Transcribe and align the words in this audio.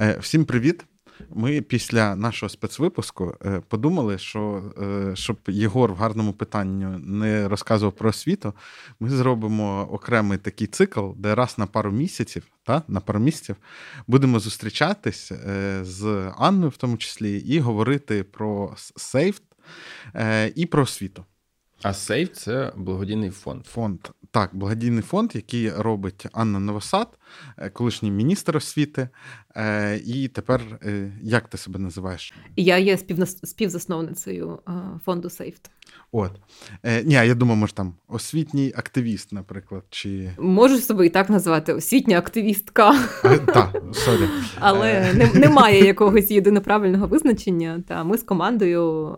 Е, 0.00 0.16
всім 0.20 0.44
привіт! 0.44 0.84
Ми 1.30 1.60
після 1.60 2.16
нашого 2.16 2.50
спецвипуску 2.50 3.34
е, 3.44 3.62
подумали, 3.68 4.18
що 4.18 4.72
е, 4.82 5.16
щоб 5.16 5.36
Єгор 5.48 5.92
в 5.92 5.96
гарному 5.96 6.32
питанні 6.32 6.84
не 7.06 7.48
розказував 7.48 7.92
про 7.92 8.10
освіту, 8.10 8.54
ми 9.00 9.10
зробимо 9.10 9.88
окремий 9.90 10.38
такий 10.38 10.66
цикл, 10.66 11.10
де 11.16 11.34
раз 11.34 11.58
на 11.58 11.66
пару 11.66 11.90
місяців, 11.90 12.42
та, 12.62 12.82
на 12.88 13.00
пару 13.00 13.20
місяців 13.20 13.56
будемо 14.06 14.38
зустрічатись 14.38 15.32
з 15.82 16.32
Анною, 16.38 16.70
в 16.70 16.76
тому 16.76 16.96
числі, 16.96 17.38
і 17.38 17.58
говорити 17.58 18.24
про 18.24 18.74
сейф 18.96 19.40
і 20.54 20.66
про 20.66 20.82
освіту. 20.82 21.24
А 21.82 21.94
сейф 21.94 22.32
це 22.32 22.72
благодійний 22.76 23.30
фонд. 23.30 23.66
Фонд 23.66 23.98
так, 24.30 24.50
благодійний 24.54 25.02
фонд, 25.02 25.30
який 25.34 25.70
робить 25.70 26.26
Анна 26.32 26.58
Новосад, 26.58 27.18
е, 27.58 27.70
колишній 27.70 28.10
міністр 28.10 28.56
освіти. 28.56 29.08
Е, 29.56 29.96
і 29.96 30.28
тепер 30.28 30.60
е, 30.82 31.12
як 31.22 31.48
ти 31.48 31.58
себе 31.58 31.78
називаєш? 31.78 32.34
Я 32.56 32.78
є 32.78 32.98
співзасновницею 33.44 34.58
фонду 35.04 35.30
SavED. 35.30 35.70
От. 36.12 36.32
Е, 36.82 37.04
Ні, 37.04 37.14
я 37.14 37.34
думаю, 37.34 37.56
може 37.56 37.72
там 37.72 37.94
освітній 38.08 38.72
активіст, 38.76 39.32
наприклад. 39.32 39.82
чи... 39.90 40.30
Можу 40.38 40.76
себе 40.76 41.06
і 41.06 41.08
так 41.08 41.30
назвати 41.30 41.72
освітня 41.72 42.18
активістка. 42.18 43.08
Так, 43.46 43.82
сорі. 43.92 44.28
Але 44.60 45.12
не, 45.14 45.40
немає 45.40 45.84
якогось 45.84 46.30
єдиноправильного 46.30 47.06
визначення. 47.06 47.82
Та 47.88 48.04
Ми 48.04 48.18
з 48.18 48.22
командою 48.22 49.16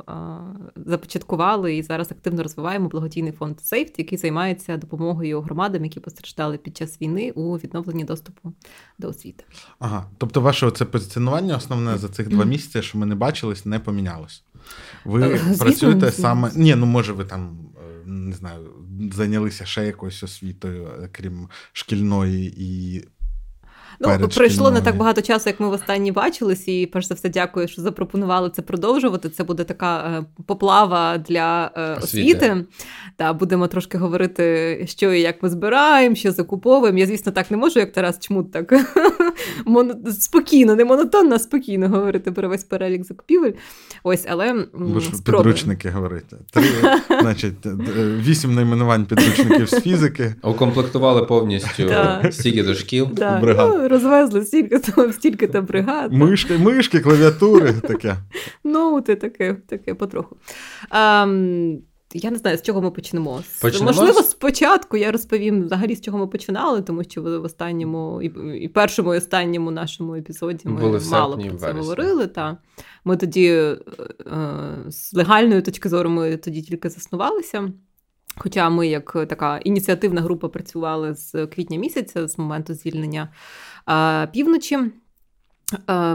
започаткували 0.76 1.76
і 1.76 1.82
зараз 1.82 2.12
активно 2.12 2.42
розвиваємо 2.42 2.88
благодійний 2.88 3.32
фонд 3.32 3.60
SavED, 3.60 3.98
який 3.98 4.18
займається 4.18 4.76
допомогою 4.76 5.40
громадам, 5.40 5.84
які 5.84 6.00
постраждали 6.00 6.58
під 6.58 6.76
час 6.76 7.00
війни 7.02 7.30
у 7.30 7.56
відновленні 7.56 8.04
доступу 8.04 8.52
до 8.98 9.08
освіти. 9.08 9.44
Ага, 9.78 10.06
тобто, 10.18 10.40
ваше 10.40 10.70
це 10.70 10.84
позиціонування 10.84 11.56
основне 11.56 11.98
за 11.98 12.08
цих 12.08 12.28
два 12.28 12.44
місяці, 12.44 12.82
що 12.82 12.98
ми 12.98 13.06
не 13.06 13.14
бачились, 13.14 13.66
не 13.66 13.78
помінялось. 13.78 14.44
Ви 15.04 15.22
е, 15.22 15.38
Звісно, 15.38 15.64
працюєте 15.64 16.12
саме. 16.12 16.50
Ні, 16.54 16.74
ну 16.74 16.86
може, 16.86 17.12
ви 17.12 17.24
там 17.24 17.58
е, 17.76 18.06
не 18.06 18.34
знаю, 18.36 18.70
зайнялися 19.12 19.64
ще 19.64 19.86
якоюсь 19.86 20.22
освітою, 20.22 20.88
е, 21.02 21.08
крім 21.12 21.48
шкільної 21.72 22.54
і 22.56 23.04
Ну, 24.00 24.28
пройшло 24.28 24.70
не 24.70 24.80
так 24.80 24.96
багато 24.96 25.22
часу, 25.22 25.48
як 25.48 25.60
ми 25.60 25.68
в 25.68 25.72
останні 25.72 26.12
бачились, 26.12 26.68
і 26.68 26.86
перш 26.86 27.06
за 27.06 27.14
все, 27.14 27.28
дякую, 27.28 27.68
що 27.68 27.82
запропонували 27.82 28.50
це 28.50 28.62
продовжувати. 28.62 29.28
Це 29.28 29.44
буде 29.44 29.64
така 29.64 29.98
е, 29.98 30.24
поплава 30.46 31.18
для 31.18 31.70
е, 31.76 31.94
освіти. 32.02 32.36
освіти. 32.36 32.64
Та 33.16 33.32
будемо 33.32 33.66
трошки 33.66 33.98
говорити, 33.98 34.86
що 34.88 35.12
і 35.12 35.20
як 35.20 35.42
ми 35.42 35.50
збираємо, 35.50 36.16
що 36.16 36.32
закуповуємо. 36.32 36.98
Я, 36.98 37.06
звісно, 37.06 37.32
так 37.32 37.50
не 37.50 37.56
можу, 37.56 37.78
як 37.80 37.92
Тарас 37.92 38.18
Чмут, 38.20 38.52
так 38.52 38.72
спокійно, 40.20 40.74
не 40.74 40.84
монотонно, 40.84 41.34
а 41.34 41.38
спокійно 41.38 41.88
говорити 41.88 42.32
про 42.32 42.48
весь 42.48 42.64
перелік 42.64 43.04
закупівель. 43.04 43.52
Ось, 44.02 44.26
але 44.28 44.66
підручники 45.24 45.90
говорите. 45.90 46.36
Три, 46.50 46.64
значить, 47.20 47.66
вісім 48.18 48.54
найменувань 48.54 49.06
підручників 49.06 49.68
з 49.68 49.80
фізики. 49.80 50.34
Укомплектували 50.42 51.22
повністю 51.22 51.90
стільки 52.30 52.62
до 52.62 52.74
шкіл. 52.74 53.08
бригад. 53.40 53.81
Розвезли 53.88 54.44
стільки 54.44 54.78
то 54.78 55.12
стільки 55.12 55.46
то 55.46 55.62
бригад. 55.62 56.12
Мишки, 56.12 56.58
мишки, 56.58 57.00
клавіатури 57.00 57.72
таке. 57.88 58.16
Ну, 58.64 59.00
ти 59.00 59.16
таке, 59.16 59.54
таке 59.54 59.94
потроху. 59.94 60.36
А, 60.90 61.26
я 62.14 62.30
не 62.30 62.36
знаю, 62.38 62.58
з 62.58 62.62
чого 62.62 62.82
ми 62.82 62.90
почнемо. 62.90 63.42
почнемо. 63.62 63.86
Можливо, 63.86 64.22
спочатку 64.22 64.96
я 64.96 65.12
розповім 65.12 65.64
взагалі, 65.64 65.96
з 65.96 66.00
чого 66.00 66.18
ми 66.18 66.26
починали, 66.26 66.82
тому 66.82 67.04
що 67.04 67.22
в 67.22 67.26
останньому 67.26 68.22
і, 68.22 68.32
і 68.64 68.68
першому 68.68 69.14
і 69.14 69.18
останньому 69.18 69.70
нашому 69.70 70.14
епізоді 70.14 70.68
ми 70.68 70.80
Були 70.80 71.00
мало 71.10 71.38
про 71.38 71.58
це 71.58 71.72
говорили. 71.72 72.26
Та. 72.26 72.56
Ми 73.04 73.16
тоді 73.16 73.48
е, 73.48 73.78
з 74.88 75.14
легальної 75.14 75.62
точки 75.62 75.88
зору 75.88 76.10
ми 76.10 76.36
тоді 76.36 76.62
тільки 76.62 76.90
заснувалися. 76.90 77.72
Хоча 78.36 78.70
ми, 78.70 78.88
як 78.88 79.12
така 79.12 79.58
ініціативна 79.58 80.20
група, 80.20 80.48
працювали 80.48 81.14
з 81.14 81.46
квітня 81.46 81.78
місяця, 81.78 82.28
з 82.28 82.38
моменту 82.38 82.74
звільнення 82.74 83.28
півночі. 84.32 84.78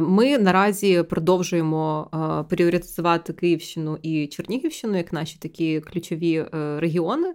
Ми 0.01 0.38
наразі 0.38 1.03
продовжуємо 1.03 2.09
пріоритизувати 2.50 3.33
Київщину 3.33 3.97
і 4.01 4.28
Чернігівщину 4.28 4.97
як 4.97 5.13
наші 5.13 5.38
такі 5.39 5.79
ключові 5.79 6.35
е, 6.35 6.79
регіони. 6.79 7.33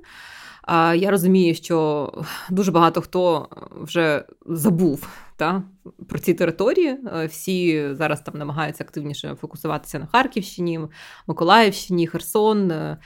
Я 0.94 1.10
розумію, 1.10 1.54
що 1.54 2.08
дуже 2.50 2.72
багато 2.72 3.00
хто 3.00 3.48
вже 3.82 4.24
забув 4.46 5.08
та, 5.36 5.62
про 6.08 6.18
ці 6.18 6.34
території. 6.34 6.88
Е, 6.88 7.26
всі 7.26 7.88
зараз 7.94 8.20
там 8.20 8.34
намагаються 8.38 8.84
активніше 8.84 9.36
фокусуватися 9.40 9.98
на 9.98 10.06
Харківщині, 10.06 10.80
Миколаївщині, 11.26 12.06
Херсон, 12.06 12.70
е, 12.70 12.98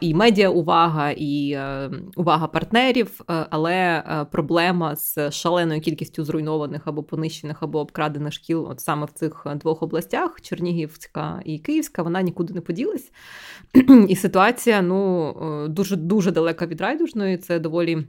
і 0.00 0.14
медіа 0.14 0.50
увага, 0.50 1.10
і 1.10 1.50
е, 1.50 1.90
увага 2.16 2.46
партнерів. 2.46 3.20
Але 3.26 4.02
проблема 4.32 4.96
з 4.96 5.30
шаленою 5.30 5.80
кількістю 5.80 6.24
зруйнованих 6.24 6.82
або 6.84 7.02
понищених, 7.02 7.62
або 7.62 7.80
обкрадених 7.80 8.32
шкіл, 8.32 8.66
от 8.70 8.80
саме 8.80 9.06
в 9.06 9.10
цих 9.10 9.46
двох 9.56 9.82
областях 9.82 10.40
Чернігівська 10.40 11.40
і 11.44 11.58
Київська, 11.58 12.02
вона 12.02 12.22
нікуди 12.22 12.54
не 12.54 12.60
поділась. 12.60 13.12
І 14.08 14.16
ситуація 14.16 14.82
ну, 14.82 15.66
дуже 15.68 15.96
дуже 15.96 16.30
далека 16.30 16.66
від 16.66 16.80
райдужної. 16.80 17.38
Це 17.38 17.58
доволі. 17.58 18.06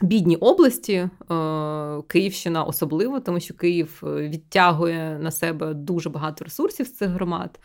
Бідні 0.00 0.36
області, 0.36 0.92
е, 0.92 1.08
Київщина 2.08 2.64
особливо, 2.64 3.20
тому 3.20 3.40
що 3.40 3.54
Київ 3.54 4.02
е, 4.02 4.28
відтягує 4.28 5.18
на 5.18 5.30
себе 5.30 5.74
дуже 5.74 6.10
багато 6.10 6.44
ресурсів 6.44 6.86
з 6.86 6.96
цих 6.96 7.08
громад. 7.08 7.60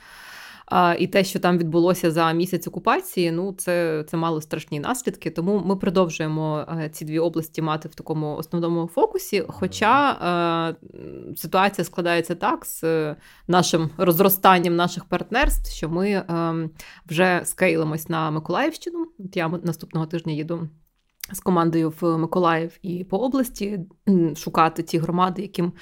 І 0.99 1.07
те, 1.07 1.23
що 1.23 1.39
там 1.39 1.57
відбулося 1.57 2.11
за 2.11 2.31
місяць 2.31 2.67
окупації, 2.67 3.31
ну 3.31 3.53
це 3.53 4.03
це 4.07 4.17
мало 4.17 4.41
страшні 4.41 4.79
наслідки. 4.79 5.29
Тому 5.29 5.61
ми 5.65 5.75
продовжуємо 5.75 6.65
е, 6.79 6.89
ці 6.89 7.05
дві 7.05 7.19
області 7.19 7.61
мати 7.61 7.89
в 7.89 7.95
такому 7.95 8.35
основному 8.35 8.87
фокусі. 8.87 9.43
Хоча 9.47 10.75
ситуація 11.35 11.85
складається 11.85 12.35
так 12.35 12.65
з 12.65 12.83
нашим 13.47 13.89
розростанням 13.97 14.75
наших 14.75 15.05
партнерств, 15.05 15.71
що 15.71 15.89
ми 15.89 16.09
е, 16.09 16.25
вже 17.05 17.41
скейлимось 17.43 18.09
на 18.09 18.31
Миколаївщину. 18.31 19.07
От 19.19 19.37
Я 19.37 19.49
наступного 19.63 20.05
тижня 20.05 20.33
їду 20.33 20.69
з 21.33 21.39
командою 21.39 21.93
в 22.01 22.17
Миколаїв 22.17 22.77
і 22.81 23.03
по 23.03 23.17
області 23.17 23.79
шукати 24.35 24.83
ті 24.83 24.97
громади, 24.97 25.41
яким 25.41 25.73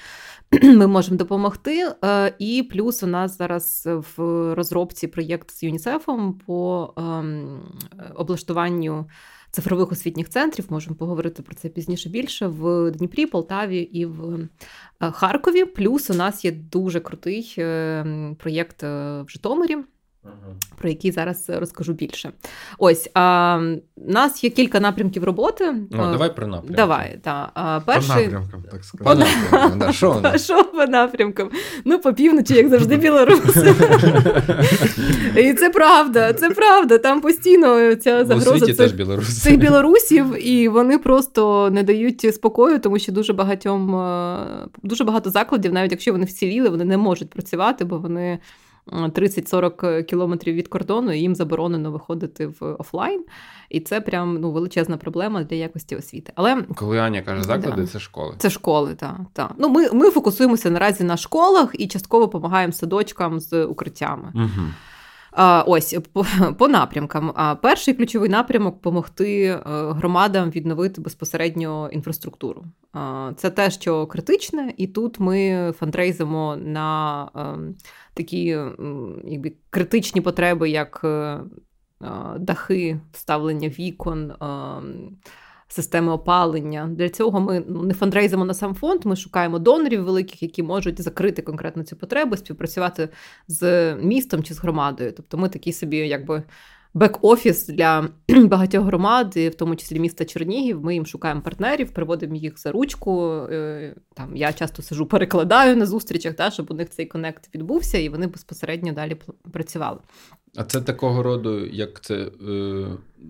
ми 0.62 0.86
можемо 0.86 1.18
допомогти. 1.18 1.92
Е, 2.04 2.34
і 2.38 2.62
плюс 2.62 3.02
у 3.02 3.06
нас 3.06 3.38
зараз 3.38 3.88
в 4.16 4.54
розробці 4.54 5.06
проєкт 5.06 5.50
з 5.50 5.62
ЮНІСЕФом 5.62 6.40
по 6.46 6.92
ем, 6.96 7.60
облаштуванню. 8.14 9.06
Цифрових 9.52 9.92
освітніх 9.92 10.28
центрів 10.28 10.66
можемо 10.68 10.96
поговорити 10.96 11.42
про 11.42 11.54
це 11.54 11.68
пізніше 11.68 12.08
більше 12.08 12.46
в 12.46 12.90
Дніпрі, 12.90 13.26
Полтаві 13.26 13.78
і 13.78 14.06
в 14.06 14.48
е, 15.00 15.10
Харкові. 15.10 15.64
Плюс 15.64 16.10
у 16.10 16.14
нас 16.14 16.44
є 16.44 16.52
дуже 16.52 17.00
крутий 17.00 17.54
ем, 17.58 18.36
проєкт 18.38 18.82
е, 18.82 19.22
в 19.22 19.28
Житомирі. 19.28 19.76
Про 20.78 20.88
які 20.88 21.10
зараз 21.12 21.50
розкажу 21.50 21.92
більше. 21.92 22.32
Ось 22.78 23.10
а, 23.14 23.58
у 23.96 24.12
нас 24.12 24.44
є 24.44 24.50
кілька 24.50 24.80
напрямків 24.80 25.24
роботи. 25.24 25.74
Ну, 25.90 26.12
Давай 26.12 26.36
про 26.36 26.46
напрямки. 26.46 26.74
Давай, 26.74 27.18
та. 27.22 27.50
А, 27.54 27.80
перший... 27.80 28.14
По 28.14 28.20
напрямкам, 28.22 28.62
так 28.70 28.84
сказати. 28.84 29.04
По 29.04 29.14
напрямкам, 29.14 29.92
Що 29.92 30.22
Що 30.36 30.64
по 30.64 30.86
напрямкам? 30.86 31.50
Ну, 31.84 31.98
по 31.98 32.12
півночі, 32.12 32.54
як 32.54 32.68
завжди, 32.68 32.96
білоруси. 32.96 33.74
І 35.36 35.54
це 35.54 35.70
правда, 35.70 36.32
це 36.32 36.50
правда. 36.50 36.98
Там 36.98 37.20
постійно 37.20 37.94
ця 37.94 38.24
загроза 38.24 38.66
цих, 38.66 38.76
теж 38.76 38.92
цих 39.42 39.58
білорусів, 39.58 40.46
і 40.46 40.68
вони 40.68 40.98
просто 40.98 41.70
не 41.70 41.82
дають 41.82 42.34
спокою, 42.34 42.78
тому 42.78 42.98
що 42.98 43.12
дуже 43.12 43.32
багатьом 43.32 43.90
дуже 44.82 45.04
багато 45.04 45.30
закладів, 45.30 45.72
навіть 45.72 45.90
якщо 45.90 46.12
вони 46.12 46.24
вціліли, 46.24 46.68
вони 46.68 46.84
не 46.84 46.96
можуть 46.96 47.30
працювати, 47.30 47.84
бо 47.84 47.98
вони. 47.98 48.38
30-40 48.90 50.02
кілометрів 50.02 50.54
від 50.54 50.68
кордону, 50.68 51.12
і 51.12 51.20
їм 51.20 51.34
заборонено 51.34 51.90
виходити 51.90 52.46
в 52.46 52.76
офлайн. 52.78 53.24
І 53.70 53.80
це 53.80 54.00
прям 54.00 54.38
ну, 54.40 54.50
величезна 54.50 54.96
проблема 54.96 55.44
для 55.44 55.56
якості 55.56 55.96
освіти. 55.96 56.32
Але 56.34 56.62
коли 56.62 56.98
Аня 56.98 57.22
каже 57.22 57.42
заклади, 57.42 57.82
да. 57.82 57.86
це 57.86 58.00
школи. 58.00 58.34
Це 58.38 58.50
школи, 58.50 58.94
так. 58.94 59.16
Та. 59.32 59.50
Ну, 59.58 59.68
ми 59.68 59.88
ми 59.92 60.10
фокусуємося 60.10 60.70
наразі 60.70 61.04
на 61.04 61.16
школах 61.16 61.70
і 61.72 61.88
частково 61.88 62.24
допомагаємо 62.24 62.72
садочкам 62.72 63.40
з 63.40 63.64
укриттями. 63.64 64.32
Угу. 64.34 64.66
Ось 65.66 65.96
по, 66.12 66.26
по 66.58 66.68
напрямкам. 66.68 67.32
А 67.34 67.54
перший 67.54 67.94
ключовий 67.94 68.28
напрямок 68.28 68.74
допомогти 68.74 69.44
е, 69.44 69.60
громадам 69.66 70.50
відновити 70.50 71.00
безпосередньо 71.00 71.90
інфраструктуру. 71.92 72.64
Це 73.36 73.50
те, 73.50 73.70
що 73.70 74.06
критичне, 74.06 74.74
і 74.76 74.86
тут 74.86 75.20
ми 75.20 75.72
фандрейзимо 75.78 76.56
на 76.56 77.28
ем, 77.34 77.74
такі 78.14 78.44
якби, 79.24 79.52
критичні 79.70 80.20
потреби, 80.20 80.70
як 80.70 81.00
е, 81.04 81.40
дахи, 82.38 83.00
вставлення 83.12 83.68
вікон. 83.68 84.32
Ем, 84.40 85.16
системи 85.72 86.12
опалення. 86.12 86.88
Для 86.92 87.08
цього 87.08 87.40
ми 87.40 87.64
ну, 87.68 87.82
не 87.82 87.94
фандрейзимо 87.94 88.44
на 88.44 88.54
сам 88.54 88.74
фонд. 88.74 89.00
Ми 89.04 89.16
шукаємо 89.16 89.58
донорів 89.58 90.04
великих, 90.04 90.42
які 90.42 90.62
можуть 90.62 91.02
закрити 91.02 91.42
конкретно 91.42 91.82
цю 91.82 91.96
потребу, 91.96 92.36
співпрацювати 92.36 93.08
з 93.48 93.94
містом 93.94 94.42
чи 94.42 94.54
з 94.54 94.58
громадою. 94.58 95.12
Тобто, 95.16 95.38
ми 95.38 95.48
такі 95.48 95.72
собі, 95.72 95.96
якби 95.96 96.42
бек-офіс 96.94 97.72
для 97.72 98.08
багатьох 98.28 98.84
громад, 98.84 99.36
в 99.36 99.54
тому 99.54 99.76
числі 99.76 100.00
міста 100.00 100.24
Чернігів. 100.24 100.84
Ми 100.84 100.94
їм 100.94 101.06
шукаємо 101.06 101.40
партнерів, 101.40 101.90
приводимо 101.90 102.34
їх 102.34 102.58
за 102.58 102.72
ручку. 102.72 103.26
Е, 103.50 103.94
там 104.14 104.36
я 104.36 104.52
часто 104.52 104.82
сижу, 104.82 105.06
перекладаю 105.06 105.76
на 105.76 105.86
зустрічах, 105.86 106.34
та, 106.34 106.50
щоб 106.50 106.70
у 106.70 106.74
них 106.74 106.90
цей 106.90 107.06
connect 107.06 107.54
відбувся, 107.54 107.98
і 107.98 108.08
вони 108.08 108.26
безпосередньо 108.26 108.92
далі 108.92 109.16
працювали. 109.52 109.98
А 110.56 110.64
це 110.64 110.80
такого 110.80 111.22
роду, 111.22 111.66
як 111.66 112.00
це 112.00 112.14
е, 112.14 112.86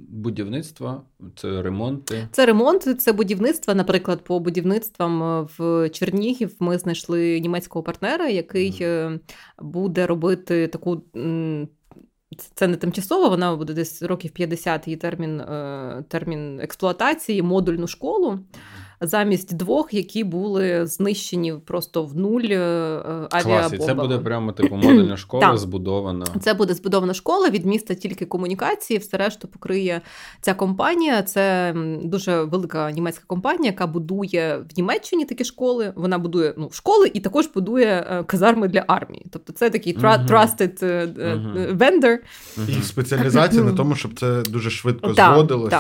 будівництво, 0.09 1.03
це 1.37 1.63
ремонти? 1.63 2.29
Це 2.33 2.47
ремонти, 2.47 2.95
це 2.95 3.13
будівництво. 3.13 3.75
Наприклад, 3.75 4.25
по 4.25 4.41
будівництвам 4.41 5.23
е, 5.23 5.47
в 5.59 5.89
Чернігів 5.91 6.55
ми 6.59 6.79
знайшли 6.79 7.41
німецького 7.41 7.83
партнера, 7.83 8.29
який 8.29 8.73
mm. 8.73 9.19
буде 9.59 10.07
робити 10.07 10.69
таку 10.69 11.03
це 12.55 12.67
не 12.69 12.77
тимчасово, 12.77 13.29
вона 13.29 13.57
буде 13.57 13.73
десь 13.75 14.03
років 14.03 14.31
50 14.31 14.87
її 14.87 14.97
термін 14.97 15.41
е, 15.41 16.05
термін 16.09 16.61
експлуатації, 16.61 17.43
модульну 17.43 17.87
школу 17.87 18.39
замість 19.01 19.57
двох, 19.57 19.95
які 19.95 20.25
були 20.25 20.87
знищені 20.87 21.55
просто 21.65 22.05
в 22.05 22.17
нуль 22.17 22.41
авіабомбами. 22.41 23.31
Клас, 23.43 23.73
і 23.73 23.79
Це 23.79 23.95
буде 23.95 24.19
прямо 24.25 24.53
типу 24.53 24.77
модульна 24.77 25.17
школа 25.17 25.57
збудована. 25.57 26.27
Це 26.41 26.55
буде 26.55 26.75
збудована 26.75 27.15
школа 27.15 27.51
від 27.51 27.67
міста 27.67 27.95
тільки 27.95 28.27
комунікації, 28.27 28.99
все 28.99 29.17
решту 29.17 29.49
покриє 29.49 30.01
ця 30.41 30.55
компанія. 30.55 31.23
Це 31.23 31.75
дуже 32.03 32.43
велика 32.43 32.91
німецька 32.91 33.25
компанія, 33.27 33.73
яка 33.73 33.87
будує 33.87 34.59
в 34.71 34.77
Німеччині 34.77 35.25
такі 35.25 35.45
школи. 35.45 35.93
Вона 35.97 36.19
будує 36.19 36.55
ну, 36.57 36.69
школи 36.73 37.11
і 37.15 37.21
також 37.21 37.47
будує 37.47 38.07
е, 38.11 38.25
казарми 38.25 38.69
для 38.69 38.85
армії. 38.87 39.27
Тобто 39.31 39.53
це 39.53 39.71
такий 39.71 39.99
uh-huh. 39.99 40.27
trusted 40.27 40.83
uh-huh. 40.83 41.77
vendor. 41.77 42.17
Їх 42.69 42.85
спеціалізація 42.85 43.65
на 43.65 43.73
тому, 43.73 43.95
щоб 43.95 44.19
це 44.19 44.43
дуже 44.43 44.71
швидко 44.71 45.15
зводилось. 45.15 45.75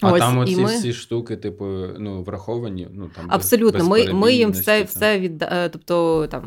А 0.00 0.12
Ось, 0.12 0.20
там 0.20 0.38
оці 0.38 0.56
ми... 0.56 0.64
всі 0.64 0.92
штуки, 0.92 1.36
типу, 1.36 1.64
ну, 1.98 2.22
враховані. 2.22 2.88
Ну, 2.94 3.10
там 3.16 3.24
Абсолютно, 3.28 3.84
ми 3.84 4.12
ми 4.12 4.32
їм 4.32 4.50
все 4.50 4.82
все 4.82 5.18
від 5.18 5.42
е, 5.42 5.68
тобто 5.72 6.26
там 6.26 6.44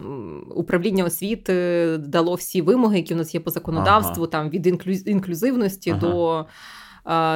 управління 0.55 1.03
освіти 1.03 1.97
дало 1.97 2.35
всі 2.35 2.61
вимоги, 2.61 2.97
які 2.97 3.13
у 3.13 3.17
нас 3.17 3.33
є 3.33 3.39
по 3.39 3.51
законодавству, 3.51 4.23
ага. 4.23 4.31
там 4.31 4.49
від 4.49 4.67
інклюзивності 5.07 5.89
ага. 5.89 5.99
до 5.99 6.45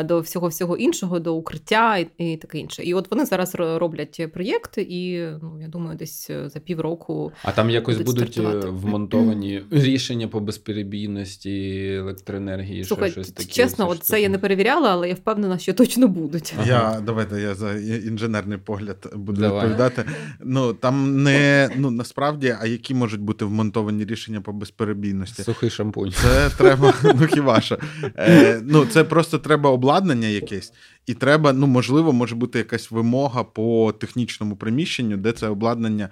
до 0.03 0.19
всього 0.19 0.47
всього 0.47 0.77
іншого, 0.77 1.19
до 1.19 1.35
укриття 1.35 1.97
і, 1.97 2.07
і 2.17 2.37
таке 2.37 2.57
інше. 2.57 2.83
І 2.83 2.93
от 2.93 3.11
вони 3.11 3.25
зараз 3.25 3.55
роблять 3.55 4.27
проєкти, 4.33 4.81
і 4.81 5.19
ну 5.41 5.57
я 5.61 5.67
думаю, 5.67 5.97
десь 5.97 6.29
е, 6.29 6.49
за 6.49 6.59
півроку. 6.59 7.31
А 7.43 7.51
там 7.51 7.69
якось 7.69 8.01
будуть, 8.01 8.37
е, 8.37 8.41
вмонтовані 8.69 9.63
рішення 9.71 10.27
по 10.27 10.39
безперебійності 10.39 11.85
електроенергії. 11.99 12.83
Слухай, 12.83 13.11
що 13.11 13.23
щось 13.23 13.33
таке. 13.33 13.49
Чесно, 13.49 13.89
от 13.89 14.03
це 14.03 14.21
я 14.21 14.29
не 14.29 14.37
перевіряла, 14.37 14.89
але 14.89 15.09
я 15.09 15.13
впевнена, 15.13 15.57
що 15.57 15.73
точно 15.73 16.07
будуть. 16.07 16.53
Ага. 16.57 16.67
Я 16.67 17.01
давайте 17.05 17.41
я 17.41 17.55
за 17.55 17.73
інженерний 17.79 18.57
погляд 18.57 19.13
буду 19.15 19.41
Давай. 19.41 19.59
відповідати. 19.59 20.03
Ну 20.39 20.73
там 20.73 21.23
не 21.23 21.69
ну 21.75 21.91
насправді, 21.91 22.55
а 22.61 22.67
які 22.67 22.93
можуть 22.93 23.21
бути 23.21 23.45
вмонтовані 23.45 24.05
рішення 24.05 24.41
по 24.41 24.53
безперебійності? 24.53 25.43
Сухий 25.43 25.69
шампунь. 25.69 26.11
Це 26.11 26.49
треба, 26.57 26.93
ну 27.03 27.27
хіба 27.27 27.61
що. 27.61 27.77
Е, 28.17 28.61
Ну 28.63 28.85
це 28.85 29.03
просто 29.03 29.37
треба 29.39 29.60
треба 29.61 29.75
обладнання 29.75 30.27
якесь, 30.27 30.73
і 31.05 31.13
треба, 31.13 31.53
ну 31.53 31.67
можливо, 31.67 32.13
може 32.13 32.35
бути 32.35 32.57
якась 32.57 32.91
вимога 32.91 33.43
по 33.43 33.93
технічному 33.99 34.55
приміщенню, 34.55 35.17
де 35.17 35.31
це 35.31 35.47
обладнання 35.47 36.09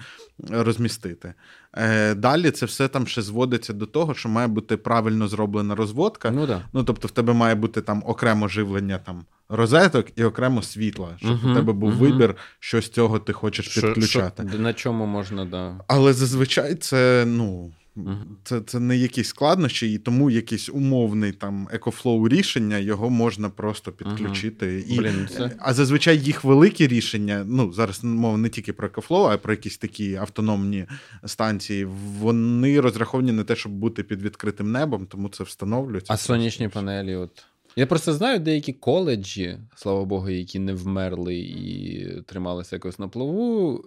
розмістити. 0.49 1.33
Е, 1.73 2.15
Далі 2.15 2.51
це 2.51 2.65
все 2.65 2.87
там 2.87 3.07
ще 3.07 3.21
зводиться 3.21 3.73
до 3.73 3.85
того, 3.85 4.13
що 4.13 4.29
має 4.29 4.47
бути 4.47 4.77
правильно 4.77 5.27
зроблена 5.27 5.75
розводка. 5.75 6.31
Ну, 6.31 6.47
да. 6.47 6.61
ну 6.73 6.83
тобто, 6.83 7.07
в 7.07 7.11
тебе 7.11 7.33
має 7.33 7.55
бути 7.55 7.81
там 7.81 8.03
окремо 8.05 8.47
живлення 8.47 8.97
там 8.97 9.25
розеток 9.49 10.05
і 10.15 10.23
окремо 10.23 10.61
світла, 10.61 11.09
щоб 11.17 11.31
угу, 11.31 11.51
у 11.51 11.55
тебе 11.55 11.73
був 11.73 11.89
угу. 11.89 11.99
вибір, 11.99 12.35
що 12.59 12.81
з 12.81 12.89
цього 12.89 13.19
ти 13.19 13.33
хочеш 13.33 13.67
підключати. 13.67 14.43
Що, 14.49 14.59
на 14.59 14.73
чому 14.73 15.05
можна, 15.05 15.45
да. 15.45 15.75
Але 15.87 16.13
зазвичай 16.13 16.75
це, 16.75 17.23
ну. 17.27 17.71
Це 18.43 18.61
це 18.61 18.79
не 18.79 18.97
якісь 18.97 19.27
складнощі, 19.27 19.93
і 19.93 19.97
тому 19.97 20.29
якийсь 20.29 20.69
умовний 20.69 21.31
там 21.31 21.67
EcoFlow 21.71 22.27
рішення 22.27 22.77
його 22.77 23.09
можна 23.09 23.49
просто 23.49 23.91
підключити. 23.91 24.65
Uh-huh. 24.65 24.93
І, 24.93 24.97
Блін, 24.97 25.27
це... 25.37 25.51
А 25.59 25.73
зазвичай 25.73 26.19
їх 26.19 26.43
великі 26.43 26.87
рішення, 26.87 27.45
ну 27.47 27.73
зараз 27.73 28.03
мова 28.03 28.37
не 28.37 28.49
тільки 28.49 28.73
про 28.73 28.87
EcoFlow, 28.87 29.23
а 29.23 29.37
про 29.37 29.53
якісь 29.53 29.77
такі 29.77 30.15
автономні 30.15 30.85
станції. 31.25 31.85
Вони 32.19 32.79
розраховані 32.79 33.31
на 33.31 33.43
те, 33.43 33.55
щоб 33.55 33.71
бути 33.71 34.03
під 34.03 34.21
відкритим 34.21 34.71
небом, 34.71 35.05
тому 35.05 35.29
це 35.29 35.43
встановлюється. 35.43 36.13
А 36.13 36.17
сонячні 36.17 36.67
панелі, 36.67 37.15
от. 37.15 37.45
Я 37.75 37.85
просто 37.85 38.13
знаю 38.13 38.39
деякі 38.39 38.73
коледжі, 38.73 39.57
слава 39.75 40.05
Богу, 40.05 40.29
які 40.29 40.59
не 40.59 40.73
вмерли 40.73 41.35
і 41.35 42.07
трималися 42.25 42.75
якось 42.75 42.99
на 42.99 43.07
плаву. 43.07 43.83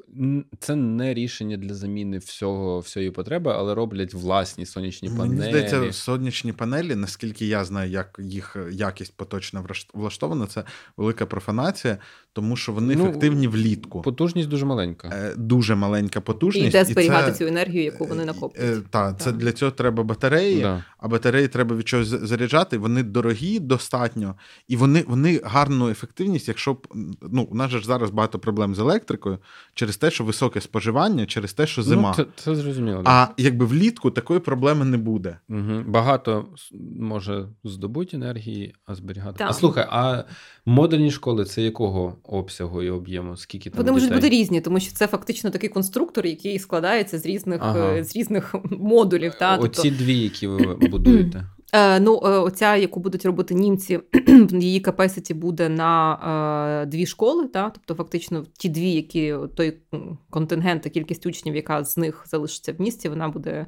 Це 0.58 0.76
не 0.76 1.14
рішення 1.14 1.56
для 1.56 1.74
заміни 1.74 2.18
всього 2.18 2.80
всієї 2.80 3.10
потреби, 3.10 3.52
але 3.56 3.74
роблять 3.74 4.14
власні 4.14 4.66
сонячні 4.66 5.08
панелі. 5.08 5.38
Мені 5.38 5.50
здається, 5.50 5.92
сонячні 5.92 6.52
панелі, 6.52 6.94
наскільки 6.94 7.46
я 7.46 7.64
знаю, 7.64 7.90
як 7.90 8.20
їх 8.22 8.56
якість 8.72 9.16
поточно 9.16 9.66
влаштована, 9.94 10.46
це 10.46 10.64
велика 10.96 11.26
профанація, 11.26 11.98
тому 12.32 12.56
що 12.56 12.72
вони 12.72 12.96
ну, 12.96 13.04
ефективні 13.04 13.48
влітку. 13.48 14.02
Потужність 14.02 14.48
дуже 14.48 14.66
маленька. 14.66 15.08
Е, 15.08 15.34
дуже 15.36 15.74
маленька 15.74 16.20
потужність. 16.20 16.68
І 16.68 16.70
де 16.70 16.84
зберігати 16.84 17.28
і 17.30 17.32
це, 17.32 17.38
цю 17.38 17.46
енергію, 17.46 17.84
яку 17.84 18.04
вони 18.04 18.24
накоплюють. 18.24 18.78
Е, 18.78 18.88
так, 18.90 19.20
це 19.20 19.32
для 19.32 19.52
цього 19.52 19.70
треба 19.70 20.02
батареї, 20.02 20.60
да. 20.60 20.84
а 20.98 21.08
батареї 21.08 21.48
треба 21.48 21.76
від 21.76 21.88
чогось 21.88 22.08
заряджати. 22.08 22.78
Вони 22.78 23.02
дорогі 23.02 23.58
достатньо, 23.58 24.34
і 24.68 24.76
вони 24.76 25.04
вони 25.08 25.40
гарну 25.44 25.88
ефективність, 25.88 26.48
якщо 26.48 26.74
б 26.74 26.86
ну 27.22 27.48
у 27.50 27.54
нас 27.54 27.70
ж 27.70 27.86
зараз 27.86 28.10
багато 28.10 28.38
проблем 28.38 28.74
з 28.74 28.78
електрикою 28.78 29.38
через 29.74 29.96
те, 29.96 30.10
що 30.10 30.24
високе 30.24 30.60
споживання, 30.60 31.26
через 31.26 31.52
те, 31.52 31.66
що 31.66 31.80
ну, 31.80 31.86
зима. 31.86 32.14
Ну, 32.18 32.24
це, 32.24 32.30
це 32.44 32.54
зрозуміло. 32.54 33.02
А 33.04 33.26
якби 33.36 33.66
влітку 33.66 34.10
такої 34.10 34.40
проблеми 34.40 34.84
не 34.84 34.96
буде. 34.96 35.38
Угу. 35.48 35.82
Багато 35.86 36.46
може 36.98 37.48
здобути 37.64 38.16
енергії, 38.16 38.74
а 38.86 38.94
зберігати. 38.94 39.38
Так. 39.38 39.50
А 39.50 39.52
слухай, 39.52 39.86
а 39.90 40.24
модульні 40.66 41.10
школи 41.10 41.44
це 41.44 41.62
якого? 41.62 42.16
Обсягу 42.24 42.82
і 42.82 42.90
об'єму? 42.90 43.36
Скільки 43.36 43.70
там 43.70 43.78
Вони 43.78 43.92
можуть 43.92 44.14
бути 44.14 44.28
різні, 44.28 44.60
тому 44.60 44.80
що 44.80 44.92
це 44.92 45.06
фактично 45.06 45.50
такий 45.50 45.68
конструктор, 45.68 46.26
який 46.26 46.58
складається 46.58 47.18
з 47.18 47.26
різних 47.26 47.60
ага. 47.62 47.94
Е, 47.94 48.04
з 48.04 48.16
різних 48.16 48.54
модулів. 48.70 49.34
Та? 49.34 49.56
Оці 49.56 49.82
тобто... 49.82 50.04
дві, 50.04 50.18
які 50.18 50.46
ви 50.46 50.74
будуєте. 50.88 51.46
Е, 51.74 52.00
ну, 52.00 52.20
е, 52.24 52.28
оця, 52.28 52.76
яку 52.76 53.00
будуть 53.00 53.26
робити 53.26 53.54
німці, 53.54 54.00
її 54.50 54.80
капеситі 54.80 55.34
буде 55.34 55.68
на 55.68 56.86
дві 56.88 57.06
школи. 57.06 57.46
Та? 57.46 57.70
Тобто, 57.70 57.94
фактично, 57.94 58.44
ті 58.58 58.68
дві, 58.68 58.92
які 58.92 59.34
той 59.56 59.78
контингент, 60.30 60.82
та 60.82 60.90
кількість 60.90 61.26
учнів, 61.26 61.56
яка 61.56 61.84
з 61.84 61.96
них 61.96 62.24
залишиться 62.26 62.72
в 62.72 62.80
місті, 62.80 63.08
вона 63.08 63.28
буде 63.28 63.66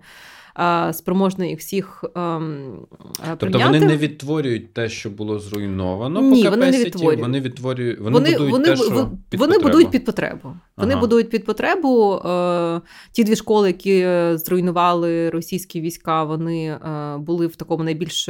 спроможна 0.93 1.45
їх 1.45 1.59
всіх 1.59 2.05
ем, 2.05 2.79
прийняти. 3.17 3.37
Тобто 3.39 3.59
вони 3.59 3.81
не 3.81 3.97
відтворюють 3.97 4.73
те, 4.73 4.89
що 4.89 5.11
було 5.11 5.39
зруйновано. 5.39 6.23
Ні, 6.23 6.45
по 6.45 6.51
вони 6.51 6.71
не 6.71 6.85
відтворюють. 6.85 7.21
Вони 7.21 7.41
відтворюють, 7.41 8.01
вони, 8.01 8.13
вони 8.13 8.31
будують 8.31 8.53
вони, 8.53 8.65
те, 8.65 8.77
що 8.77 9.11
під 9.29 9.41
вони 9.41 9.59
будують 9.59 9.91
під 9.91 10.05
потребу. 10.05 10.57
Вони 10.77 10.93
ага. 10.93 11.01
будують 11.01 11.31
під 11.31 11.45
потребу. 11.45 12.15
Е, 12.15 12.81
ті 13.13 13.25
дві 13.25 13.37
школи, 13.37 13.69
які 13.69 13.99
е, 13.99 14.39
зруйнували 14.39 15.31
російські 15.31 15.81
війська, 15.81 16.25
вони 16.25 16.67
е, 16.67 17.17
були 17.19 17.47
в 17.47 17.57
такому 17.57 17.85
найбільш 17.85 18.29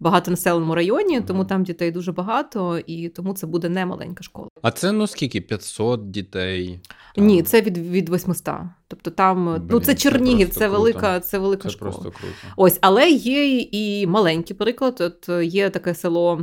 багатонаселеному 0.00 0.74
районі, 0.74 1.20
тому 1.20 1.44
там 1.44 1.64
дітей 1.64 1.90
дуже 1.90 2.12
багато, 2.12 2.78
і 2.86 3.08
тому 3.08 3.34
це 3.34 3.46
буде 3.46 3.68
не 3.68 3.86
маленька 3.86 4.22
школа. 4.22 4.48
А 4.62 4.70
це 4.70 4.92
ну 4.92 5.06
скільки? 5.06 5.40
500 5.40 6.10
дітей? 6.10 6.80
Там. 7.14 7.26
Ні, 7.26 7.42
це 7.42 7.60
від 7.60 7.78
від 7.78 8.08
800. 8.08 8.54
Тобто 8.88 9.10
там 9.10 9.44
Блін, 9.44 9.68
ну 9.70 9.80
це 9.80 9.94
Чернігів, 9.94 10.48
це, 10.48 10.58
це 10.58 10.68
велика, 10.68 11.20
це 11.20 11.38
велика 11.38 11.62
це 11.62 11.70
школа. 11.70 11.90
Просто 11.90 12.10
круто. 12.10 12.34
Ось, 12.56 12.78
але 12.80 13.10
є 13.10 13.58
і 13.60 14.06
маленький 14.06 14.56
приклад. 14.56 15.00
От 15.00 15.44
є 15.44 15.70
таке 15.70 15.94
село. 15.94 16.40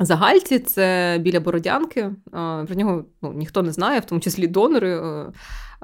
Загальці 0.00 0.58
це 0.58 1.18
біля 1.20 1.40
Бородянки. 1.40 2.10
Про 2.66 2.74
нього 2.76 3.04
ну, 3.22 3.32
ніхто 3.32 3.62
не 3.62 3.72
знає, 3.72 4.00
в 4.00 4.04
тому 4.04 4.20
числі 4.20 4.46
донори. 4.46 5.00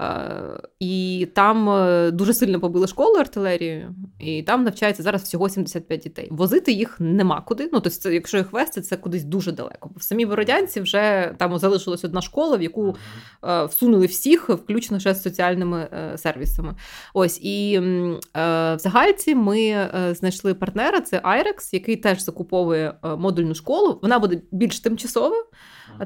Е, 0.01 0.61
і 0.81 1.29
там 1.35 1.71
е, 1.71 2.11
дуже 2.11 2.35
сильно 2.35 2.61
побили 2.61 2.87
школу 2.87 3.15
артилерією, 3.15 3.95
і 4.19 4.43
там 4.43 4.65
навчається 4.65 5.03
зараз 5.03 5.23
всього 5.23 5.49
75 5.49 6.01
дітей. 6.01 6.29
Возити 6.31 6.73
їх 6.73 7.01
нема 7.01 7.41
куди. 7.41 7.71
Ну 7.73 7.81
тобто, 7.81 8.11
якщо 8.11 8.39
їх 8.39 8.53
вести, 8.53 8.81
це 8.81 8.97
кудись 8.97 9.25
дуже 9.25 9.53
далеко. 9.53 9.91
В 9.97 10.03
самій 10.03 10.27
Бородянці 10.27 10.81
вже 10.81 11.35
там 11.39 11.59
залишилась 11.59 12.05
одна 12.05 12.21
школа, 12.21 12.57
в 12.57 12.63
яку 12.63 12.97
uh 13.43 13.69
всунули 13.69 14.07
всіх, 14.07 14.49
включно 14.49 14.99
ще 14.99 15.15
з 15.15 15.23
соціальними 15.23 15.89
сервісами. 16.17 16.75
Ось 17.15 17.41
і 17.43 17.79
в 18.35 18.77
загальці 18.79 19.35
ми 19.35 19.89
знайшли 20.15 20.55
партнера. 20.55 21.01
Це 21.01 21.21
Айрекс, 21.23 21.75
який 21.75 21.97
теж 21.97 22.25
закуповує 22.25 22.95
модульну 23.19 23.55
школу. 23.55 23.99
Вона 24.03 24.19
буде 24.19 24.41
більш 24.53 24.81
тимчасова. 24.81 25.37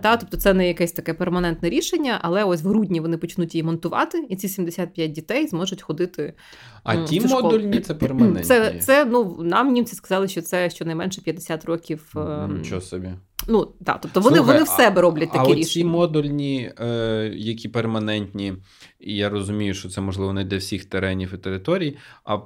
Та, 0.03 0.17
Тобто 0.17 0.37
це 0.37 0.55
не 0.55 0.69
якесь 0.69 0.93
таке 0.93 1.15
перманентне 1.15 1.69
рішення, 1.69 2.19
але 2.23 2.45
ось 2.45 2.63
в 2.63 2.69
грудні 2.69 3.01
вони 3.01 3.17
почнуть 3.17 3.55
її 3.55 3.63
монтувати, 3.63 4.27
і 4.29 4.37
ці 4.37 4.49
75 4.49 5.13
дітей 5.13 5.47
зможуть 5.47 5.83
ходити. 5.83 6.35
А 6.83 6.97
ті 6.97 7.21
модульні 7.21 7.81
це 7.81 7.95
перманентні? 7.95 8.43
Це, 8.43 8.79
це 8.81 9.05
ну, 9.05 9.37
Нам 9.43 9.73
німці 9.73 9.97
сказали, 9.97 10.29
що 10.29 10.43
це 10.43 10.71
щонайменше 10.71 11.21
50 11.21 11.65
років. 11.65 12.13
Нічого 12.49 12.81
ем, 12.81 12.81
собі. 12.81 13.11
Ну, 13.49 13.69
так, 13.85 13.99
тобто 14.03 14.21
вони 14.21 14.37
Слухай, 14.37 14.55
вони 14.55 14.65
в 14.65 14.69
себе 14.69 15.01
роблять 15.01 15.33
такі 15.33 15.53
а 15.53 15.55
рішення. 15.55 15.63
А 15.63 15.65
ці 15.65 15.85
модульні, 15.85 16.73
е, 16.81 17.33
які 17.37 17.69
перманентні, 17.69 18.55
і 19.01 19.17
я 19.17 19.29
розумію, 19.29 19.75
що 19.75 19.89
це 19.89 20.01
можливо 20.01 20.33
не 20.33 20.45
для 20.45 20.57
всіх 20.57 20.85
теренів 20.85 21.35
і 21.35 21.37
територій, 21.37 21.97
а 22.25 22.39